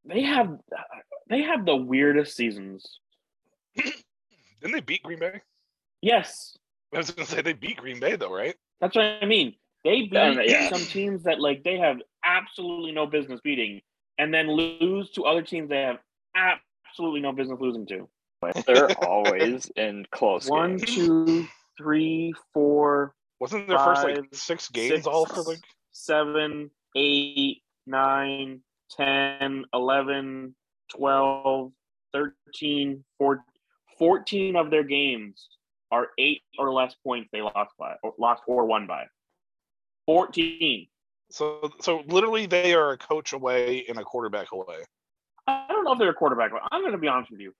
They 0.04 0.22
have 0.22 0.56
they 1.28 1.42
have 1.42 1.66
the 1.66 1.76
weirdest 1.76 2.36
seasons. 2.36 3.00
Didn't 3.76 4.72
they 4.72 4.80
beat 4.80 5.02
Green 5.02 5.18
Bay? 5.18 5.40
Yes. 6.00 6.56
I 6.94 6.98
was 6.98 7.10
gonna 7.10 7.26
say 7.26 7.42
they 7.42 7.52
beat 7.52 7.78
Green 7.78 7.98
Bay 7.98 8.16
though, 8.16 8.32
right? 8.32 8.54
That's 8.80 8.94
what 8.94 9.04
I 9.04 9.26
mean. 9.26 9.54
They 9.84 10.02
beat 10.02 10.48
yeah. 10.48 10.70
some 10.70 10.80
teams 10.80 11.24
that 11.24 11.40
like 11.40 11.64
they 11.64 11.78
have 11.78 11.98
absolutely 12.24 12.92
no 12.92 13.06
business 13.06 13.40
beating, 13.42 13.80
and 14.18 14.32
then 14.32 14.50
lose 14.50 15.10
to 15.12 15.24
other 15.24 15.42
teams 15.42 15.68
they 15.68 15.82
have 15.82 15.98
absolutely 16.34 17.20
no 17.20 17.32
business 17.32 17.58
losing 17.60 17.86
to. 17.86 18.08
They're 18.66 18.90
always 19.04 19.70
in 19.76 20.06
close. 20.10 20.48
One, 20.48 20.76
games. 20.76 20.94
two, 20.94 21.46
three, 21.78 22.34
four. 22.52 23.14
Wasn't 23.40 23.66
their 23.68 23.78
five, 23.78 23.96
first 23.98 24.04
like 24.04 24.24
six 24.32 24.68
games 24.68 24.94
six, 24.94 25.06
all 25.06 25.26
for 25.26 25.42
like 25.42 25.60
seven, 25.92 26.70
eight, 26.94 27.62
nine, 27.86 28.60
10, 28.96 29.64
11, 29.74 30.54
12, 30.96 31.72
13, 32.12 33.04
14, 33.18 33.44
14 33.98 34.56
of 34.56 34.70
their 34.70 34.84
games 34.84 35.48
are 35.90 36.08
eight 36.18 36.42
or 36.58 36.72
less 36.72 36.94
points 37.04 37.28
they 37.32 37.42
lost 37.42 37.72
by, 37.78 37.94
or 38.02 38.14
lost 38.18 38.42
or 38.46 38.66
won 38.66 38.86
by. 38.86 39.04
14. 40.06 40.88
So, 41.30 41.70
so 41.80 42.02
literally, 42.06 42.46
they 42.46 42.74
are 42.74 42.92
a 42.92 42.98
coach 42.98 43.32
away 43.32 43.84
and 43.88 43.98
a 43.98 44.04
quarterback 44.04 44.52
away. 44.52 44.84
I 45.46 45.66
don't 45.68 45.84
know 45.84 45.92
if 45.92 45.98
they're 45.98 46.10
a 46.10 46.14
quarterback. 46.14 46.50
I'm 46.70 46.82
going 46.82 46.92
to 46.92 46.98
be 46.98 47.08
honest 47.08 47.30
with 47.30 47.40
you. 47.40 47.52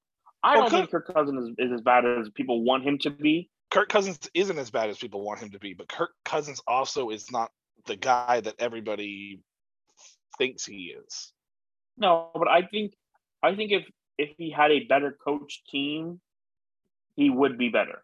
I 0.42 0.54
well, 0.54 0.68
don't 0.68 0.80
think 0.80 0.90
Kirk 0.90 1.12
Cousins 1.12 1.50
is, 1.50 1.54
is 1.58 1.72
as 1.72 1.80
bad 1.80 2.04
as 2.04 2.28
people 2.30 2.62
want 2.62 2.84
him 2.84 2.98
to 2.98 3.10
be. 3.10 3.50
Kirk 3.70 3.88
Cousins 3.88 4.18
isn't 4.34 4.58
as 4.58 4.70
bad 4.70 4.90
as 4.90 4.98
people 4.98 5.22
want 5.22 5.40
him 5.40 5.50
to 5.50 5.58
be, 5.58 5.74
but 5.74 5.88
Kirk 5.88 6.10
Cousins 6.24 6.60
also 6.66 7.10
is 7.10 7.30
not 7.30 7.50
the 7.86 7.96
guy 7.96 8.40
that 8.40 8.54
everybody 8.58 9.40
thinks 10.38 10.64
he 10.64 10.94
is. 10.96 11.32
No, 11.98 12.30
but 12.34 12.48
I 12.48 12.62
think 12.62 12.92
I 13.42 13.54
think 13.54 13.72
if 13.72 13.84
if 14.18 14.30
he 14.38 14.50
had 14.50 14.70
a 14.70 14.84
better 14.84 15.16
coach 15.24 15.62
team, 15.70 16.20
he 17.14 17.30
would 17.30 17.58
be 17.58 17.68
better. 17.68 18.02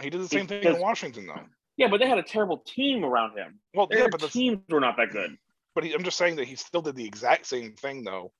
He 0.00 0.10
did 0.10 0.20
the 0.20 0.28
same 0.28 0.46
because, 0.46 0.64
thing 0.64 0.74
in 0.74 0.80
Washington, 0.80 1.26
though. 1.26 1.44
Yeah, 1.76 1.88
but 1.88 1.98
they 2.00 2.08
had 2.08 2.18
a 2.18 2.22
terrible 2.22 2.62
team 2.66 3.04
around 3.04 3.36
him. 3.36 3.58
Well, 3.74 3.86
Their 3.86 4.00
yeah, 4.00 4.06
but 4.10 4.20
the 4.20 4.28
teams 4.28 4.60
were 4.68 4.80
not 4.80 4.96
that 4.96 5.10
good. 5.10 5.36
But 5.74 5.84
he, 5.84 5.92
I'm 5.92 6.04
just 6.04 6.16
saying 6.16 6.36
that 6.36 6.46
he 6.46 6.54
still 6.54 6.82
did 6.82 6.94
the 6.94 7.04
exact 7.04 7.46
same 7.46 7.74
thing 7.74 8.04
though 8.04 8.32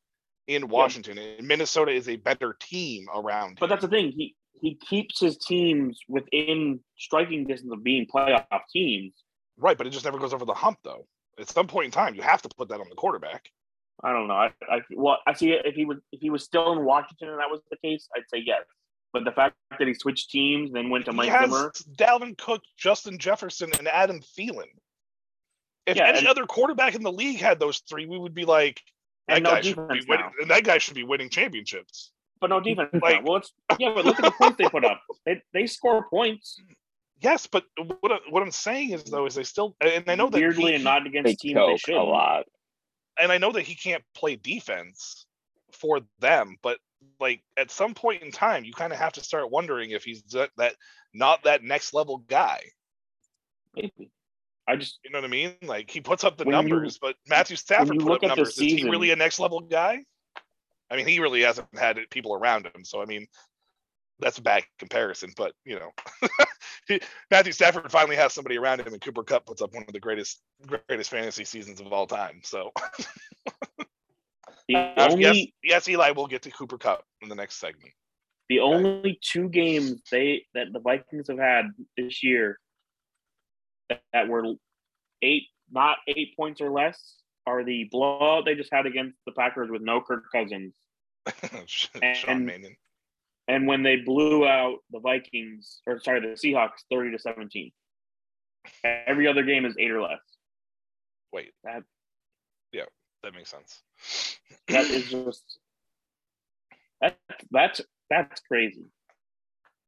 in 0.46 0.68
Washington. 0.68 1.16
Yeah. 1.16 1.38
And 1.38 1.48
Minnesota 1.48 1.90
is 1.90 2.08
a 2.08 2.16
better 2.16 2.56
team 2.60 3.06
around. 3.12 3.58
But 3.58 3.66
him. 3.66 3.70
that's 3.70 3.82
the 3.82 3.88
thing. 3.88 4.12
He 4.12 4.36
he 4.60 4.76
keeps 4.76 5.20
his 5.20 5.36
teams 5.38 5.98
within 6.08 6.80
striking 6.96 7.44
distance 7.44 7.72
of 7.72 7.82
being 7.82 8.06
playoff 8.06 8.60
teams. 8.72 9.12
Right, 9.56 9.76
but 9.76 9.86
it 9.86 9.90
just 9.90 10.04
never 10.04 10.18
goes 10.18 10.32
over 10.32 10.44
the 10.44 10.54
hump 10.54 10.78
though. 10.84 11.06
At 11.38 11.48
some 11.48 11.66
point 11.66 11.86
in 11.86 11.90
time, 11.90 12.14
you 12.14 12.22
have 12.22 12.42
to 12.42 12.48
put 12.56 12.68
that 12.68 12.80
on 12.80 12.88
the 12.88 12.94
quarterback. 12.94 13.48
I 14.02 14.12
don't 14.12 14.28
know. 14.28 14.34
I, 14.34 14.52
I 14.68 14.80
well, 14.96 15.18
I 15.26 15.34
see 15.34 15.52
if 15.52 15.74
he 15.74 15.84
was 15.84 15.98
if 16.12 16.20
he 16.20 16.30
was 16.30 16.44
still 16.44 16.72
in 16.72 16.84
Washington 16.84 17.30
and 17.30 17.38
that 17.38 17.50
was 17.50 17.60
the 17.70 17.76
case, 17.76 18.08
I'd 18.16 18.22
say 18.32 18.42
yes. 18.44 18.62
But 19.14 19.24
the 19.24 19.32
fact 19.32 19.54
that 19.78 19.88
he 19.88 19.94
switched 19.94 20.30
teams, 20.30 20.72
then 20.72 20.90
went 20.90 21.06
to 21.06 21.12
he 21.12 21.16
Mike 21.16 21.30
has 21.30 21.48
Zimmer, 21.48 21.72
Dalvin 21.96 22.36
Cook, 22.36 22.62
Justin 22.76 23.16
Jefferson, 23.18 23.70
and 23.78 23.88
Adam 23.88 24.20
Thielen. 24.20 24.68
If 25.86 25.96
yeah, 25.96 26.08
any 26.08 26.18
and, 26.18 26.26
other 26.26 26.44
quarterback 26.44 26.94
in 26.94 27.02
the 27.02 27.12
league 27.12 27.38
had 27.38 27.58
those 27.58 27.78
three, 27.88 28.06
we 28.06 28.18
would 28.18 28.34
be 28.34 28.44
like, 28.44 28.82
that 29.28 29.42
guy 29.42 29.54
no 29.54 29.62
should 29.62 29.88
be 29.88 30.04
winning. 30.06 30.30
And 30.40 30.50
that 30.50 30.64
guy 30.64 30.78
should 30.78 30.96
be 30.96 31.04
winning 31.04 31.30
championships. 31.30 32.10
But 32.40 32.50
no 32.50 32.60
defense. 32.60 32.90
like, 33.00 33.24
well, 33.24 33.36
it's, 33.36 33.52
yeah, 33.78 33.92
but 33.94 34.04
look 34.04 34.18
at 34.18 34.24
the 34.24 34.32
points 34.32 34.58
they 34.58 34.68
put 34.68 34.84
up. 34.84 35.00
They 35.24 35.40
they 35.54 35.66
score 35.66 36.06
points. 36.10 36.60
Yes, 37.20 37.46
but 37.46 37.64
what 38.00 38.20
what 38.28 38.42
I'm 38.42 38.50
saying 38.50 38.90
is 38.90 39.04
though 39.04 39.24
is 39.24 39.34
they 39.34 39.44
still 39.44 39.76
and 39.80 40.04
I 40.08 40.16
know 40.16 40.28
that 40.28 40.38
weirdly 40.38 40.72
he, 40.72 40.74
and 40.74 40.84
not 40.84 41.06
against 41.06 41.26
they 41.26 41.34
teams 41.36 41.58
they 41.66 41.76
should 41.76 41.94
a 41.94 42.02
lot 42.02 42.44
and 43.18 43.30
I 43.30 43.38
know 43.38 43.52
that 43.52 43.62
he 43.62 43.74
can't 43.74 44.02
play 44.14 44.36
defense 44.36 45.26
for 45.72 46.00
them, 46.20 46.56
but 46.62 46.78
like 47.20 47.42
at 47.56 47.70
some 47.70 47.94
point 47.94 48.22
in 48.22 48.30
time, 48.30 48.64
you 48.64 48.72
kind 48.72 48.92
of 48.92 48.98
have 48.98 49.12
to 49.14 49.20
start 49.20 49.50
wondering 49.50 49.90
if 49.90 50.04
he's 50.04 50.22
that, 50.32 50.50
that 50.56 50.74
not 51.12 51.44
that 51.44 51.62
next 51.62 51.94
level 51.94 52.18
guy. 52.18 52.60
Maybe. 53.74 54.10
I 54.66 54.76
just 54.76 54.98
you 55.04 55.10
know 55.10 55.18
what 55.18 55.26
I 55.26 55.28
mean. 55.28 55.54
Like 55.62 55.90
he 55.90 56.00
puts 56.00 56.24
up 56.24 56.36
the 56.36 56.44
numbers, 56.44 56.94
you, 56.94 57.08
but 57.08 57.16
Matthew 57.28 57.56
Stafford 57.56 57.98
put 57.98 58.12
up 58.12 58.22
numbers. 58.22 58.56
Season, 58.56 58.78
Is 58.78 58.84
he 58.84 58.90
really 58.90 59.10
a 59.10 59.16
next 59.16 59.38
level 59.38 59.60
guy? 59.60 60.04
I 60.90 60.96
mean, 60.96 61.06
he 61.06 61.20
really 61.20 61.42
hasn't 61.42 61.68
had 61.78 61.98
people 62.10 62.34
around 62.34 62.66
him. 62.66 62.84
So 62.84 63.02
I 63.02 63.04
mean, 63.04 63.26
that's 64.20 64.38
a 64.38 64.42
bad 64.42 64.64
comparison. 64.78 65.32
But 65.36 65.52
you 65.64 65.78
know, 65.78 66.98
Matthew 67.30 67.52
Stafford 67.52 67.90
finally 67.90 68.16
has 68.16 68.32
somebody 68.32 68.56
around 68.56 68.80
him, 68.80 68.92
and 68.92 69.00
Cooper 69.00 69.22
Kupp 69.22 69.44
puts 69.44 69.60
up 69.60 69.74
one 69.74 69.84
of 69.86 69.92
the 69.92 70.00
greatest 70.00 70.40
greatest 70.66 71.10
fantasy 71.10 71.44
seasons 71.44 71.80
of 71.80 71.92
all 71.92 72.06
time. 72.06 72.40
So. 72.42 72.70
only, 74.72 75.22
yes, 75.22 75.46
yes, 75.62 75.88
Eli 75.88 76.10
will 76.10 76.26
get 76.26 76.42
to 76.42 76.50
Cooper 76.50 76.78
Kupp 76.78 77.04
in 77.20 77.28
the 77.28 77.34
next 77.34 77.56
segment. 77.56 77.92
The 78.48 78.60
okay. 78.60 78.74
only 78.74 79.18
two 79.22 79.48
games 79.48 80.02
they 80.10 80.46
that 80.54 80.66
the 80.72 80.80
Vikings 80.80 81.28
have 81.28 81.38
had 81.38 81.66
this 81.96 82.22
year 82.22 82.58
that, 83.88 84.00
that 84.12 84.28
were 84.28 84.54
eight, 85.22 85.44
not 85.70 85.98
eight 86.08 86.36
points 86.36 86.60
or 86.60 86.70
less, 86.70 87.16
are 87.46 87.64
the 87.64 87.88
blowout 87.90 88.44
they 88.44 88.54
just 88.54 88.72
had 88.72 88.86
against 88.86 89.18
the 89.26 89.32
Packers 89.32 89.70
with 89.70 89.82
no 89.82 90.00
Kirk 90.00 90.24
Cousins. 90.32 90.74
Sean 91.66 92.02
and, 92.02 92.46
Mannion 92.46 92.76
and 93.48 93.66
when 93.66 93.82
they 93.82 93.96
blew 93.96 94.46
out 94.46 94.78
the 94.90 95.00
Vikings, 95.00 95.80
or 95.86 96.00
sorry, 96.00 96.20
the 96.20 96.28
Seahawks, 96.28 96.84
thirty 96.90 97.10
to 97.10 97.18
seventeen. 97.18 97.70
Every 98.82 99.28
other 99.28 99.42
game 99.42 99.66
is 99.66 99.74
eight 99.78 99.90
or 99.90 100.00
less. 100.00 100.20
Wait, 101.32 101.52
that 101.64 101.82
that 103.24 103.34
makes 103.34 103.50
sense. 103.50 103.82
that 104.68 104.84
is 104.86 105.10
just 105.10 105.58
that, 107.00 107.18
that's 107.50 107.80
that's 108.10 108.40
crazy. 108.42 108.86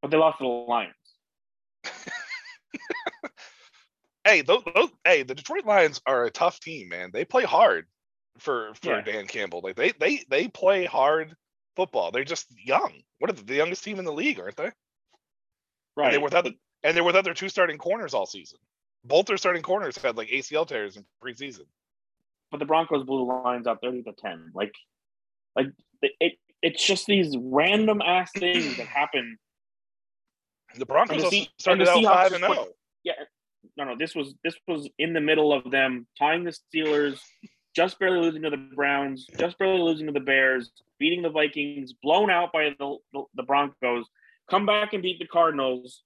But 0.03 0.11
they 0.11 0.17
lost 0.17 0.39
to 0.39 0.45
the 0.45 0.49
Lions. 0.49 0.95
hey, 4.25 4.43
those, 4.43 4.63
those, 4.75 4.91
hey, 5.05 5.23
the 5.23 5.35
Detroit 5.35 5.65
Lions 5.65 6.01
are 6.07 6.25
a 6.25 6.31
tough 6.31 6.61
team, 6.61 6.89
man. 6.89 7.11
They 7.13 7.25
play 7.25 7.45
hard 7.45 7.87
for 8.39 8.73
for 8.83 8.97
yeah. 8.97 9.03
Dan 9.03 9.27
Campbell. 9.27 9.61
Like 9.63 9.77
they 9.77 9.93
they 9.93 10.25
they 10.29 10.49
play 10.49 10.85
hard 10.85 11.35
football. 11.75 12.11
They're 12.11 12.25
just 12.25 12.47
young. 12.59 12.93
What 13.19 13.31
are 13.31 13.35
they, 13.35 13.43
the 13.43 13.55
youngest 13.55 13.85
team 13.85 13.99
in 13.99 14.05
the 14.05 14.13
league, 14.13 14.41
aren't 14.41 14.57
they? 14.57 14.71
Right. 15.97 16.07
And 16.07 16.15
they 16.15 16.19
were 16.19 16.25
without 16.25 16.47
and 16.83 16.97
they're 16.97 17.05
without 17.05 17.25
their 17.25 17.35
two 17.35 17.49
starting 17.49 17.79
corners 17.79 18.15
all 18.15 18.27
season. 18.27 18.59
Both 19.05 19.27
their 19.27 19.37
starting 19.37 19.63
corners 19.63 19.97
had 19.97 20.17
like 20.17 20.29
ACL 20.29 20.67
tears 20.67 20.97
in 20.97 21.05
preseason. 21.23 21.67
But 22.51 22.59
the 22.59 22.67
Broncos 22.67 23.05
blew 23.05 23.27
the 23.27 23.33
lines 23.33 23.67
out 23.67 23.79
thirty 23.83 24.03
to 24.03 24.13
ten. 24.13 24.51
Like, 24.55 24.73
like 25.57 25.67
it, 26.03 26.35
it's 26.63 26.85
just 26.85 27.07
these 27.07 27.37
random 27.39 28.01
ass 28.03 28.31
things 28.33 28.77
that 28.77 28.87
happen. 28.87 29.39
The 30.79 30.87
Broncos 30.87 31.23
the 31.23 31.31
C- 31.31 31.51
started 31.59 31.89
out 31.89 32.03
five 32.05 32.33
and 32.33 32.45
zero. 32.45 32.57
Oh. 32.59 32.69
Yeah, 33.05 33.13
no, 33.77 33.85
no. 33.85 33.97
This 33.97 34.15
was 34.15 34.35
this 34.45 34.55
was 34.67 34.89
in 34.99 35.13
the 35.13 35.21
middle 35.21 35.53
of 35.53 35.71
them 35.71 36.07
tying 36.19 36.45
the 36.45 36.53
Steelers, 36.53 37.21
just 37.75 37.99
barely 37.99 38.21
losing 38.21 38.43
to 38.43 38.51
the 38.51 38.69
Browns, 38.75 39.27
just 39.39 39.59
barely 39.59 39.81
losing 39.81 40.07
to 40.07 40.13
the 40.13 40.21
Bears, 40.21 40.71
beating 40.99 41.23
the 41.23 41.31
Vikings, 41.31 41.93
blown 42.03 42.31
out 42.31 42.53
by 42.53 42.75
the, 42.79 42.97
the, 43.13 43.23
the 43.35 43.43
Broncos, 43.43 44.07
come 44.51 44.67
back 44.67 44.93
and 44.93 45.03
beat 45.03 45.19
the 45.19 45.27
Cardinals, 45.27 46.03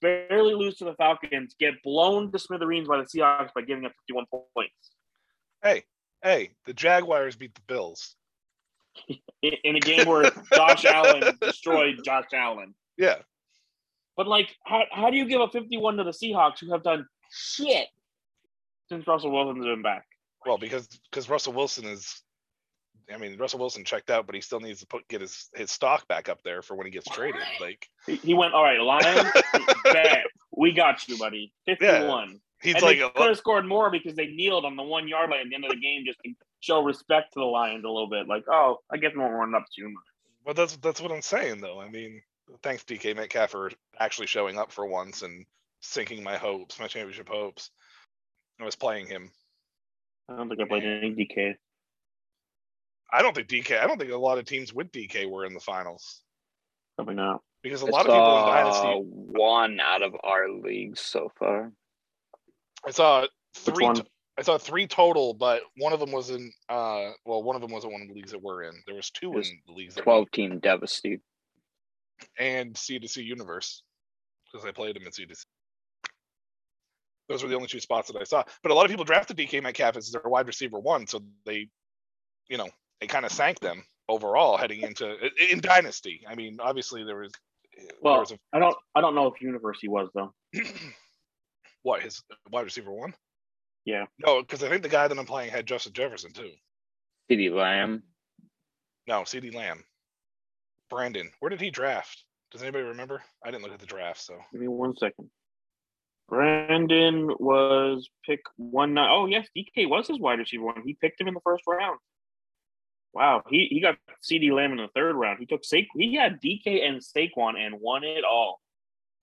barely 0.00 0.54
lose 0.54 0.76
to 0.78 0.84
the 0.84 0.94
Falcons, 0.94 1.54
get 1.58 1.74
blown 1.82 2.32
to 2.32 2.38
smithereens 2.38 2.88
by 2.88 2.98
the 2.98 3.04
Seahawks 3.04 3.52
by 3.54 3.62
giving 3.62 3.84
up 3.84 3.92
51 4.08 4.26
points 4.54 4.90
Hey, 5.62 5.84
hey, 6.22 6.50
the 6.66 6.72
Jaguars 6.72 7.36
beat 7.36 7.54
the 7.54 7.60
Bills. 7.66 8.14
in, 9.42 9.76
a 9.76 9.80
game 9.80 10.06
where 10.06 10.30
Josh 10.52 10.84
Allen 10.86 11.38
destroyed 11.40 12.00
Josh 12.04 12.26
Allen. 12.32 12.74
Yeah. 12.96 13.16
But 14.16 14.26
like, 14.26 14.54
how, 14.64 14.82
how 14.90 15.10
do 15.10 15.16
you 15.16 15.26
give 15.26 15.40
up 15.40 15.52
51 15.52 15.96
to 15.96 16.04
the 16.04 16.10
Seahawks 16.10 16.60
who 16.60 16.72
have 16.72 16.82
done 16.82 17.06
shit 17.32 17.86
since 18.88 19.06
Russell 19.06 19.30
Wilson's 19.30 19.64
been 19.64 19.82
back? 19.82 20.04
Well, 20.44 20.58
because 20.58 20.88
because 21.10 21.28
Russell 21.28 21.52
Wilson 21.52 21.84
is, 21.84 22.22
I 23.12 23.18
mean, 23.18 23.36
Russell 23.36 23.58
Wilson 23.58 23.84
checked 23.84 24.10
out, 24.10 24.26
but 24.26 24.34
he 24.34 24.40
still 24.40 24.60
needs 24.60 24.80
to 24.80 24.86
put 24.86 25.06
get 25.08 25.20
his 25.20 25.48
his 25.54 25.70
stock 25.70 26.08
back 26.08 26.28
up 26.28 26.42
there 26.42 26.62
for 26.62 26.76
when 26.76 26.86
he 26.86 26.90
gets 26.90 27.08
traded. 27.10 27.42
Like 27.60 27.86
He, 28.06 28.16
he 28.16 28.34
went, 28.34 28.54
all 28.54 28.62
right, 28.62 28.80
Lions, 28.80 29.30
bet, 29.84 30.24
we 30.56 30.72
got 30.72 31.06
you, 31.08 31.18
buddy. 31.18 31.52
51. 31.66 32.40
He's 32.62 32.74
and 32.74 32.82
like, 32.82 32.98
they 32.98 33.08
could 33.10 33.28
have 33.28 33.38
scored 33.38 33.66
more 33.66 33.90
because 33.90 34.14
they 34.14 34.26
kneeled 34.26 34.64
on 34.64 34.76
the 34.76 34.82
one 34.82 35.08
yard 35.08 35.30
line 35.30 35.40
at 35.40 35.48
the 35.48 35.54
end 35.54 35.64
of 35.64 35.70
the 35.70 35.76
game 35.80 36.04
just 36.06 36.18
to 36.24 36.32
show 36.60 36.82
respect 36.82 37.32
to 37.34 37.40
the 37.40 37.46
Lions 37.46 37.84
a 37.84 37.88
little 37.88 38.08
bit. 38.08 38.28
Like, 38.28 38.44
oh, 38.50 38.78
I 38.90 38.96
guess 38.96 39.12
we 39.14 39.20
won't 39.20 39.34
run 39.34 39.54
up 39.54 39.64
too 39.76 39.88
much. 39.88 40.02
well, 40.44 40.54
that's 40.54 40.76
that's 40.76 41.00
what 41.00 41.12
I'm 41.12 41.22
saying 41.22 41.60
though. 41.60 41.80
I 41.80 41.88
mean, 41.88 42.20
thanks 42.62 42.84
DK 42.84 43.16
Metcalf 43.16 43.50
for 43.50 43.70
actually 43.98 44.26
showing 44.26 44.58
up 44.58 44.70
for 44.72 44.86
once 44.86 45.22
and 45.22 45.44
sinking 45.80 46.22
my 46.22 46.36
hopes, 46.36 46.78
my 46.78 46.86
championship 46.86 47.28
hopes. 47.28 47.70
I 48.60 48.64
was 48.64 48.76
playing 48.76 49.06
him. 49.06 49.30
I 50.28 50.36
don't 50.36 50.48
think 50.48 50.60
I 50.60 50.64
played 50.66 50.84
any 50.84 51.14
DK. 51.14 51.54
I 53.12 53.22
don't 53.22 53.34
think 53.34 53.48
DK. 53.48 53.80
I 53.80 53.86
don't 53.86 53.98
think 53.98 54.12
a 54.12 54.16
lot 54.16 54.38
of 54.38 54.44
teams 54.44 54.72
with 54.72 54.92
DK 54.92 55.28
were 55.28 55.44
in 55.46 55.54
the 55.54 55.60
finals 55.60 56.22
Probably 56.96 57.14
not. 57.14 57.40
because 57.62 57.82
a 57.82 57.86
I 57.86 57.90
lot 57.90 58.06
of 58.06 58.12
people 58.12 58.38
in 58.38 58.44
Dynasty. 58.44 59.02
one 59.38 59.80
out 59.80 60.02
of 60.02 60.14
our 60.22 60.48
leagues 60.50 61.00
so 61.00 61.32
far. 61.38 61.72
I 62.86 62.90
saw 62.90 63.26
three. 63.54 63.90
t- 63.92 64.02
I 64.38 64.42
saw 64.42 64.56
three 64.56 64.86
total, 64.86 65.34
but 65.34 65.62
one 65.76 65.92
of 65.92 66.00
them 66.00 66.12
was 66.12 66.30
in. 66.30 66.50
Uh, 66.68 67.10
well, 67.26 67.42
one 67.42 67.56
of 67.56 67.62
them 67.62 67.70
wasn't 67.72 67.92
one 67.92 68.02
of 68.02 68.08
the 68.08 68.14
leagues 68.14 68.30
that 68.32 68.42
we're 68.42 68.62
in. 68.62 68.72
There 68.86 68.94
was 68.96 69.10
two 69.10 69.30
was 69.30 69.50
in 69.50 69.58
the 69.66 69.72
leagues 69.74 69.94
that 69.96 70.00
we- 70.02 70.04
Twelve 70.04 70.30
team 70.30 70.58
devastated. 70.60 71.20
and 72.38 72.76
C 72.76 72.98
to 72.98 73.08
C 73.08 73.22
universe 73.22 73.82
because 74.50 74.66
I 74.66 74.72
played 74.72 74.96
him 74.96 75.04
in 75.06 75.12
C 75.12 75.26
to 75.26 75.34
C. 75.34 75.44
Those 77.28 77.42
were 77.42 77.48
the 77.48 77.54
only 77.54 77.68
two 77.68 77.80
spots 77.80 78.10
that 78.10 78.20
I 78.20 78.24
saw. 78.24 78.42
But 78.62 78.72
a 78.72 78.74
lot 78.74 78.84
of 78.84 78.90
people 78.90 79.04
drafted 79.04 79.36
DK 79.36 79.62
Metcalf 79.62 79.96
as 79.96 80.10
their 80.10 80.22
wide 80.24 80.46
receiver 80.48 80.78
one, 80.80 81.06
so 81.06 81.22
they, 81.46 81.68
you 82.48 82.56
know, 82.56 82.68
they 83.00 83.06
kind 83.06 83.24
of 83.24 83.30
sank 83.30 83.60
them 83.60 83.84
overall 84.08 84.56
heading 84.56 84.80
into 84.80 85.16
in 85.50 85.60
dynasty. 85.60 86.24
I 86.28 86.34
mean, 86.34 86.58
obviously 86.60 87.04
there 87.04 87.16
was. 87.18 87.32
there 87.76 87.86
Well, 88.02 88.20
was 88.20 88.32
I 88.52 88.58
don't. 88.58 88.76
I 88.94 89.00
don't 89.00 89.14
know 89.14 89.26
if 89.28 89.40
University 89.42 89.88
was 89.88 90.08
though. 90.14 90.32
what 91.82 92.02
his 92.02 92.22
wide 92.50 92.64
receiver 92.64 92.92
one? 92.92 93.14
Yeah. 93.84 94.04
No, 94.24 94.40
because 94.42 94.62
I 94.62 94.68
think 94.68 94.82
the 94.82 94.88
guy 94.88 95.08
that 95.08 95.18
I'm 95.18 95.26
playing 95.26 95.50
had 95.50 95.66
Justin 95.66 95.92
Jefferson 95.92 96.32
too. 96.32 96.50
CeeDee 97.30 97.52
Lamb. 97.54 98.02
No, 99.06 99.22
CeeDee 99.22 99.54
Lamb. 99.54 99.82
Brandon, 100.90 101.30
where 101.38 101.48
did 101.48 101.60
he 101.60 101.70
draft? 101.70 102.24
Does 102.50 102.62
anybody 102.62 102.84
remember? 102.84 103.22
I 103.44 103.50
didn't 103.50 103.62
look 103.62 103.72
at 103.72 103.78
the 103.78 103.86
draft, 103.86 104.20
so 104.20 104.34
Give 104.52 104.60
me 104.60 104.68
one 104.68 104.96
second. 104.96 105.30
Brandon 106.28 107.28
was 107.38 108.08
pick 108.24 108.40
one 108.56 108.94
nine. 108.94 109.08
Oh 109.10 109.26
yes, 109.26 109.48
DK 109.56 109.88
was 109.88 110.06
his 110.08 110.18
wide 110.18 110.38
receiver 110.38 110.64
one. 110.64 110.82
He 110.84 110.94
picked 111.00 111.20
him 111.20 111.28
in 111.28 111.34
the 111.34 111.40
first 111.44 111.64
round. 111.66 111.98
Wow, 113.12 113.42
he, 113.50 113.66
he 113.70 113.80
got 113.80 113.96
CeeDee 114.22 114.52
Lamb 114.52 114.70
in 114.72 114.78
the 114.78 114.86
third 114.94 115.16
round. 115.16 115.40
He 115.40 115.46
took 115.46 115.64
Sa- 115.64 115.78
he 115.96 116.14
had 116.14 116.40
DK 116.40 116.86
and 116.86 117.00
Saquon 117.00 117.54
and 117.56 117.74
won 117.80 118.04
it 118.04 118.24
all. 118.24 118.60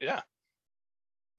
yeah. 0.01 0.21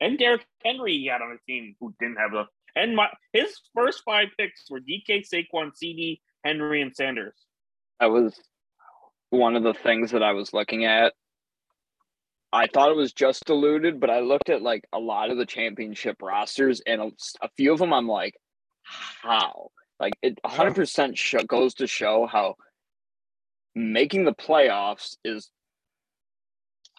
And 0.00 0.18
Derrick 0.18 0.46
Henry 0.64 0.98
he 0.98 1.06
had 1.06 1.22
on 1.22 1.32
his 1.32 1.40
team 1.46 1.74
who 1.80 1.94
didn't 1.98 2.16
have 2.16 2.34
a 2.34 2.46
and 2.76 2.94
my 2.94 3.08
his 3.32 3.60
first 3.74 4.02
five 4.04 4.28
picks 4.38 4.70
were 4.70 4.80
DK, 4.80 5.28
Saquon, 5.28 5.72
CeeDee, 5.72 6.20
Henry, 6.44 6.80
and 6.82 6.94
Sanders. 6.94 7.34
That 7.98 8.10
was 8.10 8.40
one 9.30 9.56
of 9.56 9.62
the 9.62 9.74
things 9.74 10.12
that 10.12 10.22
I 10.22 10.32
was 10.32 10.52
looking 10.52 10.84
at. 10.84 11.12
I 12.52 12.66
thought 12.66 12.90
it 12.90 12.96
was 12.96 13.12
just 13.12 13.44
diluted, 13.44 14.00
but 14.00 14.10
I 14.10 14.20
looked 14.20 14.48
at 14.48 14.62
like 14.62 14.84
a 14.92 14.98
lot 14.98 15.30
of 15.30 15.36
the 15.36 15.44
championship 15.44 16.22
rosters, 16.22 16.80
and 16.86 17.00
a, 17.02 17.10
a 17.42 17.48
few 17.56 17.72
of 17.72 17.78
them, 17.78 17.92
I'm 17.92 18.08
like, 18.08 18.34
how? 18.82 19.70
Like 20.00 20.14
it 20.22 20.38
100 20.42 20.74
percent 20.74 21.18
show, 21.18 21.42
goes 21.42 21.74
to 21.74 21.86
show 21.86 22.26
how 22.26 22.54
making 23.74 24.24
the 24.24 24.32
playoffs 24.32 25.16
is 25.24 25.50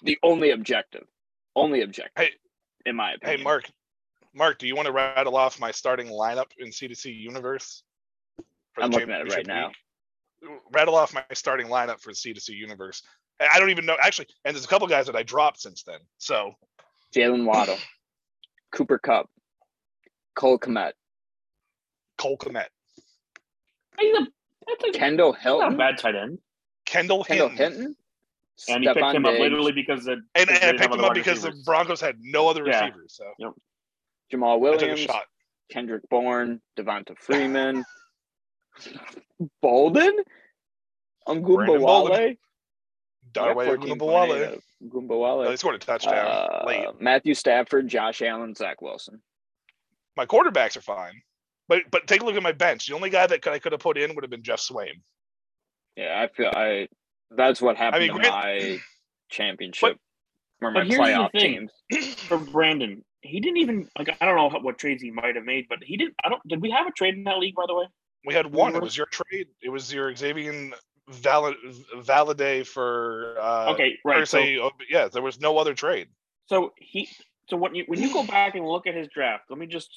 the 0.03 0.17
only 0.23 0.51
objective, 0.51 1.05
only 1.55 1.81
objective. 1.81 2.11
Hey- 2.17 2.35
in 2.85 2.95
my 2.95 3.15
Hey. 3.21 3.37
Mark. 3.37 3.69
Mark, 4.33 4.59
do 4.59 4.67
you 4.67 4.75
want 4.75 4.85
to 4.85 4.91
rattle 4.91 5.35
off 5.35 5.59
my 5.59 5.71
starting 5.71 6.07
lineup 6.07 6.51
in 6.59 6.69
C2C 6.69 7.13
Universe? 7.19 7.83
for 8.73 8.83
I'm 8.83 8.91
looking 8.91 9.11
at 9.11 9.21
it 9.21 9.23
right 9.33 9.45
championship 9.45 9.73
week? 10.41 10.59
Rattle 10.71 10.95
off 10.95 11.13
my 11.13 11.23
starting 11.33 11.67
lineup 11.67 11.99
for 11.99 12.11
C2C 12.11 12.49
Universe. 12.49 13.03
I 13.39 13.47
I 13.53 13.59
don't 13.59 13.69
even 13.69 13.85
know 13.85 13.97
actually, 14.01 14.27
and 14.45 14.55
there's 14.55 14.65
a 14.65 14.67
couple 14.67 14.87
guys 14.87 15.05
that 15.07 15.15
I 15.15 15.23
dropped 15.23 15.61
since 15.61 15.83
then. 15.83 15.99
So 16.17 16.53
Jaylen 17.13 17.45
Waddle, 17.45 17.77
Cooper 18.71 18.99
Kupp, 18.99 19.29
Cole 20.35 20.59
Kmet, 20.59 20.91
Cole 22.17 22.37
Kmet, 22.37 22.67
He's 23.99 24.15
a 24.15 24.27
that's 24.67 24.95
a, 24.95 24.97
Kendall 24.97 25.33
he's 25.33 25.45
not 25.45 25.51
a 25.51 25.61
Hilton, 25.61 25.77
bad 25.77 25.97
tight 25.97 26.15
end. 26.15 26.39
Kendall, 26.85 27.23
Kendall 27.23 27.49
Hinton, 27.49 27.73
Hinton, 27.73 27.95
And 28.67 28.83
he 28.83 28.89
picked 28.89 28.99
Stephon 28.99 29.15
him 29.15 29.25
up 29.25 29.31
Diggs, 29.31 29.41
literally 29.41 29.71
because 29.71 30.05
the 30.05 30.13
and, 30.13 30.25
because 30.35 30.59
and 30.59 30.63
I 30.63 30.71
picked 30.71 30.93
him 30.93 30.99
up 30.99 31.07
wide 31.07 31.13
because 31.13 31.41
the. 31.41 31.53
Broncos 31.65 32.01
had 32.01 32.17
no 32.19 32.49
other 32.49 32.65
Yeah. 32.65 32.85
receivers. 32.85 33.13
So 33.15 33.53
Jamaal 34.31 34.57
I 34.57 34.71
took 34.71 34.81
a 34.81 34.85
Williams, 34.85 34.99
shot. 34.99 35.23
Kendrick 35.71 36.07
Bourne, 36.09 36.61
Devonta 36.77 37.17
Freeman, 37.17 37.85
Bolden, 39.61 40.17
Ungumba 41.27 41.55
Brandon 41.55 41.81
Bolden. 41.81 42.37
Dare 43.31 43.53
Ogunbowale. 43.53 44.59
Gumbawale. 44.87 45.43
No, 45.43 45.49
they 45.49 45.55
scored 45.55 45.75
a 45.75 45.79
touchdown 45.79 46.65
late. 46.65 46.85
Uh, 46.85 46.93
Matthew 46.99 47.33
Stafford, 47.33 47.87
Josh 47.87 48.21
Allen, 48.21 48.55
Zach 48.55 48.81
Wilson. 48.81 49.21
My 50.15 50.25
quarterbacks 50.25 50.75
are 50.77 50.81
fine, 50.81 51.21
but 51.67 51.83
but 51.91 52.07
take 52.07 52.21
a 52.21 52.25
look 52.25 52.35
at 52.35 52.43
my 52.43 52.51
bench. 52.51 52.87
The 52.87 52.95
only 52.95 53.09
guy 53.09 53.27
that 53.27 53.41
could, 53.41 53.53
I 53.53 53.59
could 53.59 53.71
have 53.71 53.81
put 53.81 53.97
in 53.97 54.15
would 54.15 54.23
have 54.23 54.31
been 54.31 54.43
Geoff 54.43 54.59
Swaim. 54.59 55.01
Yeah, 55.95 56.19
I 56.19 56.27
feel 56.35 56.51
I. 56.53 56.87
That's 57.31 57.61
what 57.61 57.77
happened 57.77 58.01
mean, 58.03 58.13
to 58.13 58.19
Grant- 58.19 58.33
my 58.33 58.79
championship 59.29 59.97
or 60.61 60.71
my 60.71 60.81
but 60.81 60.87
here's 60.87 60.97
the 60.99 61.03
playoff 61.05 61.31
thing. 61.31 61.69
teams. 61.91 62.15
for 62.15 62.37
Brandon. 62.37 63.03
He 63.21 63.39
didn't 63.39 63.57
even 63.57 63.87
like 63.97 64.15
I 64.21 64.25
don't 64.25 64.35
know 64.35 64.49
how- 64.49 64.61
what 64.61 64.77
trades 64.77 65.01
he 65.01 65.11
might 65.11 65.35
have 65.35 65.45
made, 65.45 65.65
but 65.69 65.79
he 65.83 65.97
didn't. 65.97 66.15
I 66.23 66.29
don't. 66.29 66.41
Did 66.47 66.61
we 66.61 66.71
have 66.71 66.87
a 66.87 66.91
trade 66.91 67.15
in 67.15 67.23
that 67.25 67.37
league, 67.37 67.55
by 67.55 67.65
the 67.67 67.75
way? 67.75 67.85
We 68.25 68.33
had 68.33 68.51
one. 68.53 68.75
It 68.75 68.81
was 68.81 68.95
your 68.97 69.07
trade. 69.07 69.47
It 69.61 69.69
was 69.69 69.93
your 69.93 70.15
Xavier 70.15 70.71
Valid 71.09 71.55
Valide 71.97 72.65
for 72.67 73.35
uh 73.39 73.71
okay, 73.73 73.97
right. 74.05 74.27
So, 74.27 74.39
yeah, 74.89 75.07
there 75.07 75.21
was 75.21 75.39
no 75.39 75.57
other 75.57 75.73
trade. 75.73 76.07
so 76.47 76.73
he. 76.77 77.09
So 77.49 77.57
when 77.57 77.73
you 77.73 77.83
when 77.87 77.99
you 77.99 78.13
go 78.13 78.23
back 78.23 78.53
and 78.55 78.65
look 78.65 78.85
at 78.85 78.93
his 78.93 79.07
draft, 79.07 79.45
let 79.49 79.57
me 79.57 79.65
just 79.65 79.89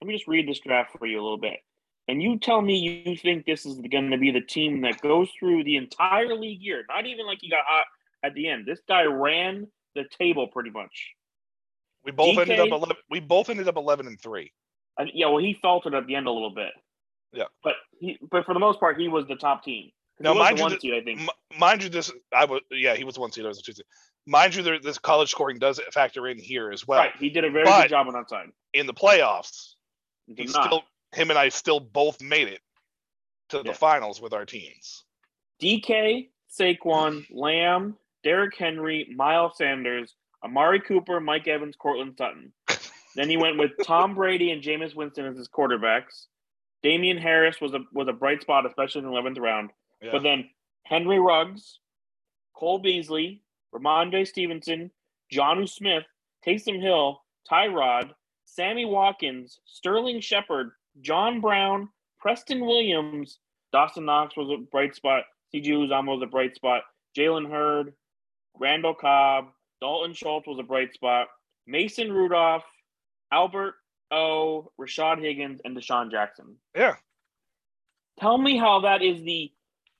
let 0.00 0.08
me 0.08 0.14
just 0.14 0.28
read 0.28 0.46
this 0.46 0.60
draft 0.60 0.90
for 0.98 1.06
you 1.06 1.18
a 1.18 1.22
little 1.22 1.38
bit, 1.38 1.58
and 2.10 2.20
you 2.20 2.38
tell 2.38 2.60
me 2.60 2.76
you 3.06 3.16
think 3.16 3.46
this 3.46 3.64
is 3.64 3.78
going 3.90 4.10
to 4.10 4.18
be 4.18 4.32
the 4.32 4.40
team 4.40 4.80
that 4.80 5.00
goes 5.00 5.28
through 5.38 5.62
the 5.62 5.76
entire 5.76 6.34
league 6.34 6.60
year. 6.60 6.84
Not 6.88 7.06
even 7.06 7.24
like 7.24 7.38
he 7.40 7.48
got 7.48 7.64
hot 7.64 7.86
at 8.24 8.34
the 8.34 8.48
end. 8.48 8.66
This 8.66 8.80
guy 8.88 9.04
ran 9.04 9.68
the 9.94 10.04
table 10.18 10.48
pretty 10.48 10.70
much. 10.70 11.10
We 12.04 12.10
both 12.10 12.36
ended 12.38 12.58
up 12.58 12.68
eleven. 12.70 12.96
We 13.10 13.20
both 13.20 13.48
ended 13.48 13.68
up 13.68 13.76
eleven 13.76 14.06
and 14.08 14.20
three. 14.20 14.52
And 14.98 15.08
yeah, 15.14 15.26
well, 15.26 15.38
he 15.38 15.56
faltered 15.62 15.94
at 15.94 16.06
the 16.06 16.16
end 16.16 16.26
a 16.26 16.32
little 16.32 16.50
bit. 16.54 16.72
Yeah. 17.32 17.44
but 17.62 17.74
he 18.00 18.18
but 18.28 18.44
for 18.44 18.54
the 18.54 18.60
most 18.60 18.80
part, 18.80 18.98
he 19.00 19.06
was 19.06 19.26
the 19.28 19.36
top 19.36 19.62
team. 19.62 19.90
He 20.18 20.24
mind 20.24 20.58
you, 20.58 20.64
one 20.64 20.72
that- 20.72 20.80
seed, 20.80 20.94
I 20.94 21.00
think. 21.02 21.20
Mind 21.56 21.82
you, 21.82 21.88
this 21.88 22.10
I 22.34 22.44
was 22.44 22.60
yeah 22.72 22.96
he 22.96 23.04
was 23.04 23.14
the 23.14 23.20
one 23.20 23.30
seed. 23.30 23.44
I 23.44 23.48
was 23.48 23.60
a 23.60 23.62
two 23.62 23.72
seed. 23.72 23.86
Mind 24.26 24.54
you, 24.54 24.62
there, 24.62 24.80
this 24.80 24.98
college 24.98 25.30
scoring 25.30 25.58
does 25.58 25.80
factor 25.92 26.26
in 26.26 26.38
here 26.38 26.70
as 26.72 26.86
well. 26.86 26.98
right, 26.98 27.12
he 27.18 27.30
did 27.30 27.44
a 27.44 27.50
very 27.50 27.64
but- 27.64 27.82
good 27.82 27.90
job 27.90 28.08
on 28.08 28.14
that 28.14 28.28
side. 28.28 28.48
In 28.72 28.86
the 28.86 28.94
playoffs, 28.94 29.74
He 30.26 30.46
still 30.46 30.82
him 31.12 31.30
and 31.30 31.38
I 31.38 31.48
still 31.48 31.80
both 31.80 32.20
made 32.20 32.48
it 32.48 32.60
to 33.50 33.58
the 33.62 33.70
Yeah. 33.70 33.74
finals 33.74 34.20
with 34.20 34.32
our 34.32 34.44
teams. 34.46 35.04
DK, 35.60 36.30
Saquon, 36.50 37.26
Lamb, 37.30 37.98
Derrick 38.22 38.56
Henry, 38.56 39.06
Miles 39.14 39.56
Sanders, 39.56 40.14
Amari 40.44 40.80
Cooper, 40.80 41.20
Mike 41.20 41.46
Evans, 41.48 41.76
Courtland 41.76 42.16
Sutton. 42.16 42.52
then 43.16 43.28
he 43.28 43.36
went 43.36 43.58
with 43.58 43.72
Tom 43.84 44.14
Brady 44.14 44.50
and 44.52 44.62
Jameis 44.62 44.94
Winston 44.94 45.26
as 45.26 45.36
his 45.36 45.48
quarterbacks. 45.48 46.26
Damien 46.82 47.18
Harris 47.18 47.60
was 47.60 47.74
a 47.74 47.80
was 47.92 48.08
a 48.08 48.12
bright 48.12 48.40
spot, 48.40 48.64
especially 48.64 49.00
in 49.00 49.04
the 49.06 49.10
eleventh 49.12 49.38
round. 49.38 49.70
Yeah. 50.00 50.12
But 50.12 50.22
then 50.22 50.48
Henry 50.84 51.18
Ruggs, 51.18 51.78
Cole 52.54 52.78
Beasley, 52.78 53.42
Rhamondre 53.74 54.26
Stevenson, 54.26 54.90
Jonnu 55.30 55.68
Smith, 55.68 56.04
Taysom 56.46 56.80
Hill, 56.80 57.22
Tyrod, 57.50 58.14
Sammy 58.46 58.86
Watkins, 58.86 59.60
Sterling 59.66 60.20
Shepard, 60.20 60.70
John 61.00 61.40
Brown, 61.40 61.88
Preston 62.18 62.60
Williams, 62.64 63.38
Dawson 63.72 64.04
Knox 64.04 64.36
was 64.36 64.50
a 64.50 64.62
bright 64.70 64.94
spot. 64.94 65.24
CJ 65.54 65.66
Uzomah 65.68 66.14
was 66.18 66.22
a 66.22 66.26
bright 66.26 66.54
spot. 66.54 66.82
Jalen 67.16 67.50
Hurd, 67.50 67.94
Randall 68.58 68.94
Cobb, 68.94 69.46
Dalton 69.80 70.12
Schultz 70.12 70.46
was 70.46 70.58
a 70.58 70.62
bright 70.64 70.92
spot. 70.92 71.28
Mason 71.66 72.12
Rudolph, 72.12 72.64
Albert 73.32 73.74
O, 74.10 74.72
Rashad 74.80 75.20
Higgins, 75.20 75.60
and 75.64 75.76
DeSean 75.76 76.10
Jackson. 76.10 76.56
Yeah. 76.74 76.96
Tell 78.18 78.36
me 78.38 78.56
how 78.56 78.80
that 78.80 79.02
is 79.02 79.22
the 79.22 79.52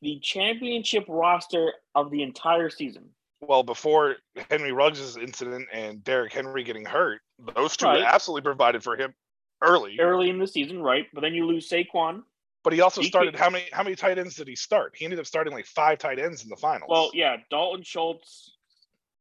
the 0.03 0.19
championship 0.21 1.05
roster 1.09 1.75
of 1.95 2.11
the 2.11 2.23
entire 2.23 2.71
season. 2.71 3.11
Well, 3.43 3.63
before 3.63 4.17
Henry 4.51 4.73
Ruggs' 4.73 5.17
incident 5.19 5.69
and 5.73 6.03
Derrick 6.05 6.33
Henry 6.33 6.65
getting 6.65 6.87
hurt, 6.87 7.21
those 7.55 7.77
two 7.77 7.87
Right. 7.87 8.03
absolutely 8.03 8.43
provided 8.43 8.83
for 8.83 8.97
him 8.97 9.15
early. 9.63 9.97
Early 10.01 10.31
in 10.31 10.39
the 10.39 10.47
season, 10.47 10.83
right? 10.83 11.07
But 11.13 11.21
then 11.23 11.35
you 11.35 11.47
lose 11.47 11.69
Saquon. 11.69 12.23
But 12.63 12.73
he 12.75 12.81
also 12.83 13.01
He 13.01 13.09
started 13.09 13.33
could- 13.33 13.41
how 13.41 13.49
many 13.51 13.65
how 13.73 13.83
many 13.83 13.97
tight 13.97 14.19
ends 14.19 14.35
did 14.37 14.47
he 14.49 14.55
start? 14.57 14.95
He 14.97 15.05
ended 15.05 15.19
up 15.19 15.27
starting 15.27 15.53
like 15.53 15.67
five 15.67 15.99
tight 15.99 16.19
ends 16.19 16.43
in 16.45 16.51
the 16.51 16.57
finals. 16.57 16.89
Well, 16.91 17.11
yeah, 17.15 17.39
Dalton 17.51 17.83
Schultz, 17.83 18.53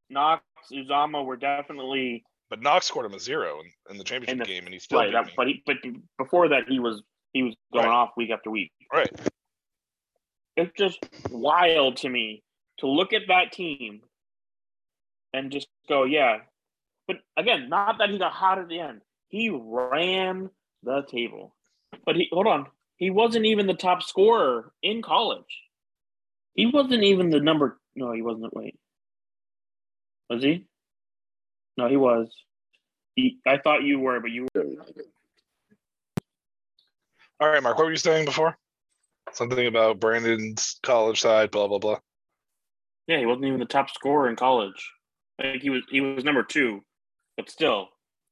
Knox, 0.10 0.44
Uzomah 0.72 1.24
were 1.26 1.38
definitely 1.38 2.24
but 2.50 2.62
Knox 2.62 2.88
scored 2.88 3.06
him 3.06 3.14
a 3.14 3.20
zero 3.20 3.60
in, 3.62 3.72
in 3.92 3.98
the 3.98 4.04
championship 4.04 4.34
In 4.34 4.40
the- 4.40 4.46
game, 4.46 4.66
and 4.66 4.74
he 4.74 4.80
still 4.80 5.00
right. 5.00 5.12
That, 5.14 5.32
but 5.38 5.48
he, 5.48 5.64
but 5.66 5.78
before 6.18 6.50
that, 6.50 6.64
he 6.68 6.80
was 6.80 7.02
he 7.32 7.44
was 7.44 7.56
going 7.72 7.86
Right. 7.86 7.92
off 7.94 8.10
week 8.18 8.32
after 8.32 8.50
week. 8.50 8.72
right. 8.92 9.12
It's 10.58 10.72
just 10.78 11.00
wild 11.30 11.98
to 11.98 12.10
me 12.10 12.44
to 12.80 12.88
look 12.88 13.14
at 13.14 13.22
that 13.30 13.52
team 13.54 14.02
and 15.34 15.52
just 15.52 15.68
go, 15.88 16.04
yeah. 16.04 16.40
But 17.08 17.18
again, 17.38 17.70
not 17.70 17.98
that 18.00 18.10
he 18.10 18.18
got 18.18 18.34
hot 18.34 18.58
at 18.60 18.68
the 18.68 18.80
end. 18.80 19.02
He 19.30 19.50
ran 19.50 20.50
the 20.84 21.04
table. 21.10 21.56
But 22.06 22.16
he 22.16 22.28
hold 22.32 22.48
on, 22.48 22.68
he 22.98 23.10
wasn't 23.10 23.46
even 23.46 23.68
the 23.68 23.74
top 23.74 24.04
scorer 24.04 24.72
in 24.84 25.02
college. 25.02 25.62
He 26.54 26.66
wasn't 26.66 27.04
even 27.04 27.30
the 27.30 27.40
number. 27.40 27.80
No, 27.96 28.12
he 28.12 28.22
wasn't. 28.22 28.54
Wait, 28.56 28.78
was 30.30 30.44
he? 30.44 30.66
No, 31.78 31.88
he 31.88 31.98
was. 31.98 32.28
He, 33.16 33.40
I 33.48 33.58
thought 33.58 33.84
you 33.84 34.00
were, 34.00 34.20
but 34.20 34.32
you 34.32 34.48
were. 34.54 34.64
All 37.40 37.50
right, 37.50 37.64
Mark. 37.64 37.78
What 37.78 37.86
were 37.86 37.92
you 37.92 37.98
saying 37.98 38.26
before? 38.26 38.58
Something 39.32 39.68
about 39.68 40.00
Brandon's 40.00 40.80
college 40.84 41.22
side, 41.22 41.52
blah 41.52 41.68
blah 41.68 41.80
blah. 41.80 42.00
Yeah, 43.08 43.20
he 43.20 43.26
wasn't 43.26 43.46
even 43.46 43.60
the 43.60 43.66
top 43.66 43.90
scorer 43.90 44.30
in 44.30 44.36
college. 44.36 44.92
I 45.40 45.44
think 45.44 45.64
he 45.64 45.70
was 45.70 45.84
he 45.90 46.02
was 46.02 46.24
number 46.24 46.44
two, 46.44 46.84
but 47.38 47.50
still, 47.50 47.90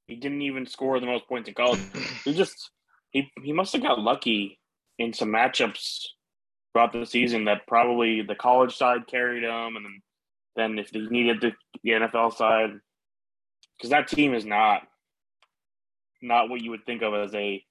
he 0.07 0.15
didn't 0.15 0.41
even 0.41 0.65
score 0.65 0.99
the 0.99 1.05
most 1.05 1.27
points 1.27 1.47
in 1.49 1.55
college. 1.55 1.79
He 2.25 2.33
just 2.33 2.71
he 3.11 3.31
he 3.41 3.53
must 3.53 3.73
have 3.73 3.81
got 3.81 3.99
lucky 3.99 4.59
in 4.99 5.13
some 5.13 5.29
matchups 5.29 6.03
throughout 6.73 6.91
the 6.93 7.05
season 7.05 7.45
that 7.45 7.65
probably 7.67 8.21
the 8.21 8.35
college 8.35 8.75
side 8.75 9.07
carried 9.07 9.43
him, 9.43 9.75
and 9.77 9.85
then 9.85 10.01
then 10.55 10.79
if 10.79 10.89
he 10.89 11.07
needed 11.07 11.39
the, 11.41 11.51
the 11.83 11.91
NFL 11.91 12.33
side, 12.35 12.71
because 13.77 13.91
that 13.91 14.07
team 14.07 14.33
is 14.33 14.45
not 14.45 14.81
not 16.21 16.49
what 16.49 16.61
you 16.61 16.71
would 16.71 16.85
think 16.85 17.01
of 17.01 17.13
as 17.13 17.33
a 17.35 17.63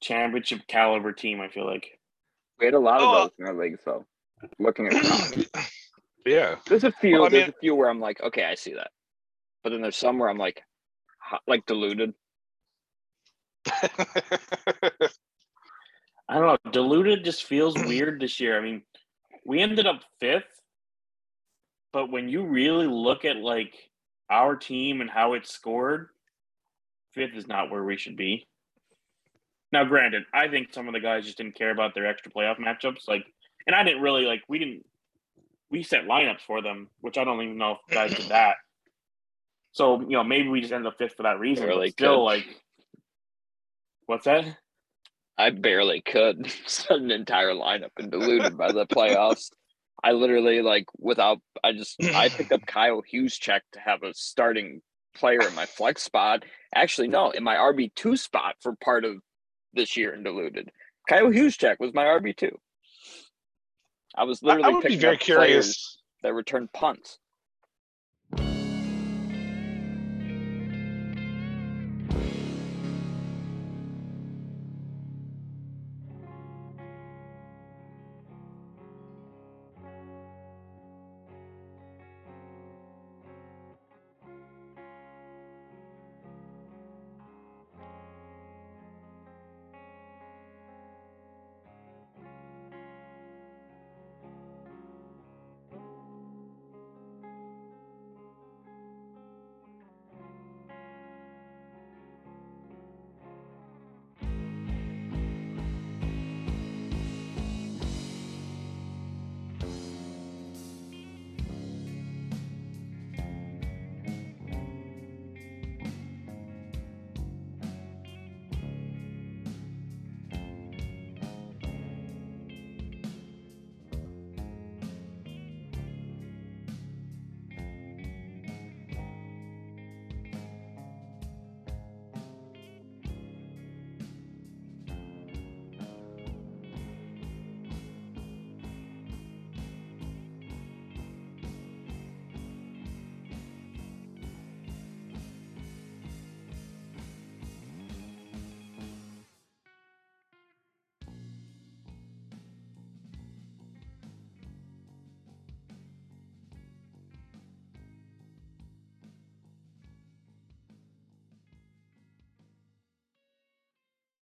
championship 0.00 0.60
caliber 0.68 1.12
team. 1.12 1.40
I 1.40 1.48
feel 1.48 1.66
like. 1.66 1.98
We 2.58 2.64
had 2.66 2.74
a 2.74 2.78
lot 2.78 3.00
of 3.00 3.08
Oh, 3.08 3.12
uh, 3.14 3.20
those 3.24 3.30
in 3.38 3.46
our 3.46 3.54
league, 3.54 3.78
so 3.84 4.06
looking 4.58 4.86
at 4.86 4.94
yeah. 6.26 6.56
There's 6.66 6.84
a 6.84 6.92
few. 6.92 7.14
Well, 7.16 7.26
I 7.26 7.28
there's 7.28 7.46
mean- 7.48 7.54
a 7.56 7.60
few 7.60 7.74
where 7.74 7.90
I'm 7.90 8.00
like, 8.00 8.22
okay, 8.22 8.44
I 8.44 8.54
see 8.54 8.72
that, 8.74 8.90
but 9.62 9.70
then 9.70 9.82
there's 9.82 9.96
some 9.96 10.18
where 10.18 10.28
I'm 10.30 10.38
like, 10.38 10.62
ho- 10.62 10.65
like 11.46 11.66
diluted. 11.66 12.14
I 16.28 16.38
don't 16.38 16.64
know. 16.64 16.70
Diluted 16.72 17.24
just 17.24 17.44
feels 17.44 17.74
weird 17.86 18.20
this 18.20 18.40
year. 18.40 18.58
I 18.58 18.62
mean, 18.62 18.82
we 19.44 19.60
ended 19.60 19.86
up 19.86 20.02
fifth, 20.20 20.60
but 21.92 22.10
when 22.10 22.28
you 22.28 22.44
really 22.44 22.86
look 22.86 23.24
at 23.24 23.36
like 23.36 23.74
our 24.28 24.56
team 24.56 25.00
and 25.00 25.10
how 25.10 25.34
it 25.34 25.46
scored, 25.46 26.08
fifth 27.14 27.34
is 27.34 27.46
not 27.46 27.70
where 27.70 27.84
we 27.84 27.96
should 27.96 28.16
be. 28.16 28.46
Now, 29.72 29.84
granted, 29.84 30.24
I 30.32 30.48
think 30.48 30.72
some 30.72 30.86
of 30.86 30.94
the 30.94 31.00
guys 31.00 31.24
just 31.24 31.38
didn't 31.38 31.56
care 31.56 31.70
about 31.70 31.94
their 31.94 32.06
extra 32.06 32.30
playoff 32.30 32.58
matchups. 32.58 33.08
Like, 33.08 33.24
and 33.66 33.74
I 33.74 33.82
didn't 33.82 34.02
really 34.02 34.24
like. 34.24 34.42
We 34.48 34.58
didn't. 34.58 34.84
We 35.70 35.82
set 35.82 36.06
lineups 36.06 36.42
for 36.46 36.62
them, 36.62 36.88
which 37.00 37.18
I 37.18 37.24
don't 37.24 37.42
even 37.42 37.58
know 37.58 37.72
if 37.72 37.94
guys 37.94 38.14
did 38.14 38.28
that. 38.28 38.56
So 39.76 40.00
you 40.00 40.16
know, 40.16 40.24
maybe 40.24 40.48
we 40.48 40.62
just 40.62 40.72
ended 40.72 40.90
up 40.90 40.96
fifth 40.96 41.16
for 41.16 41.24
that 41.24 41.38
reason. 41.38 41.66
Barely 41.66 41.88
but 41.88 41.92
still, 41.92 42.14
could. 42.14 42.22
like, 42.22 42.46
what's 44.06 44.24
that? 44.24 44.56
I 45.36 45.50
barely 45.50 46.00
could 46.00 46.50
set 46.66 46.96
an 46.96 47.10
entire 47.10 47.50
lineup 47.50 47.90
and 47.98 48.10
diluted 48.10 48.56
by 48.56 48.72
the 48.72 48.86
playoffs. 48.86 49.50
I 50.02 50.12
literally 50.12 50.62
like 50.62 50.86
without 50.96 51.40
I 51.62 51.72
just 51.72 52.02
I 52.02 52.30
picked 52.30 52.52
up 52.52 52.62
Kyle 52.66 53.02
Juszczyk 53.02 53.60
to 53.74 53.80
have 53.80 54.02
a 54.02 54.14
starting 54.14 54.80
player 55.14 55.46
in 55.46 55.54
my 55.54 55.66
flex 55.66 56.02
spot. 56.02 56.44
Actually, 56.74 57.08
no, 57.08 57.28
in 57.32 57.44
my 57.44 57.56
RB 57.56 57.94
two 57.94 58.16
spot 58.16 58.54
for 58.62 58.74
part 58.76 59.04
of 59.04 59.16
this 59.74 59.94
year 59.94 60.14
in 60.14 60.22
diluted. 60.22 60.70
Kyle 61.06 61.26
Juszczyk 61.26 61.76
was 61.80 61.92
my 61.92 62.04
RB 62.04 62.34
two. 62.34 62.58
I 64.14 64.24
was 64.24 64.42
literally 64.42 64.64
I 64.64 64.68
would 64.70 64.82
be 64.84 64.88
picking 64.88 65.00
very 65.00 65.18
curious. 65.18 65.98
that 66.22 66.32
returned 66.32 66.72
punts. 66.72 67.18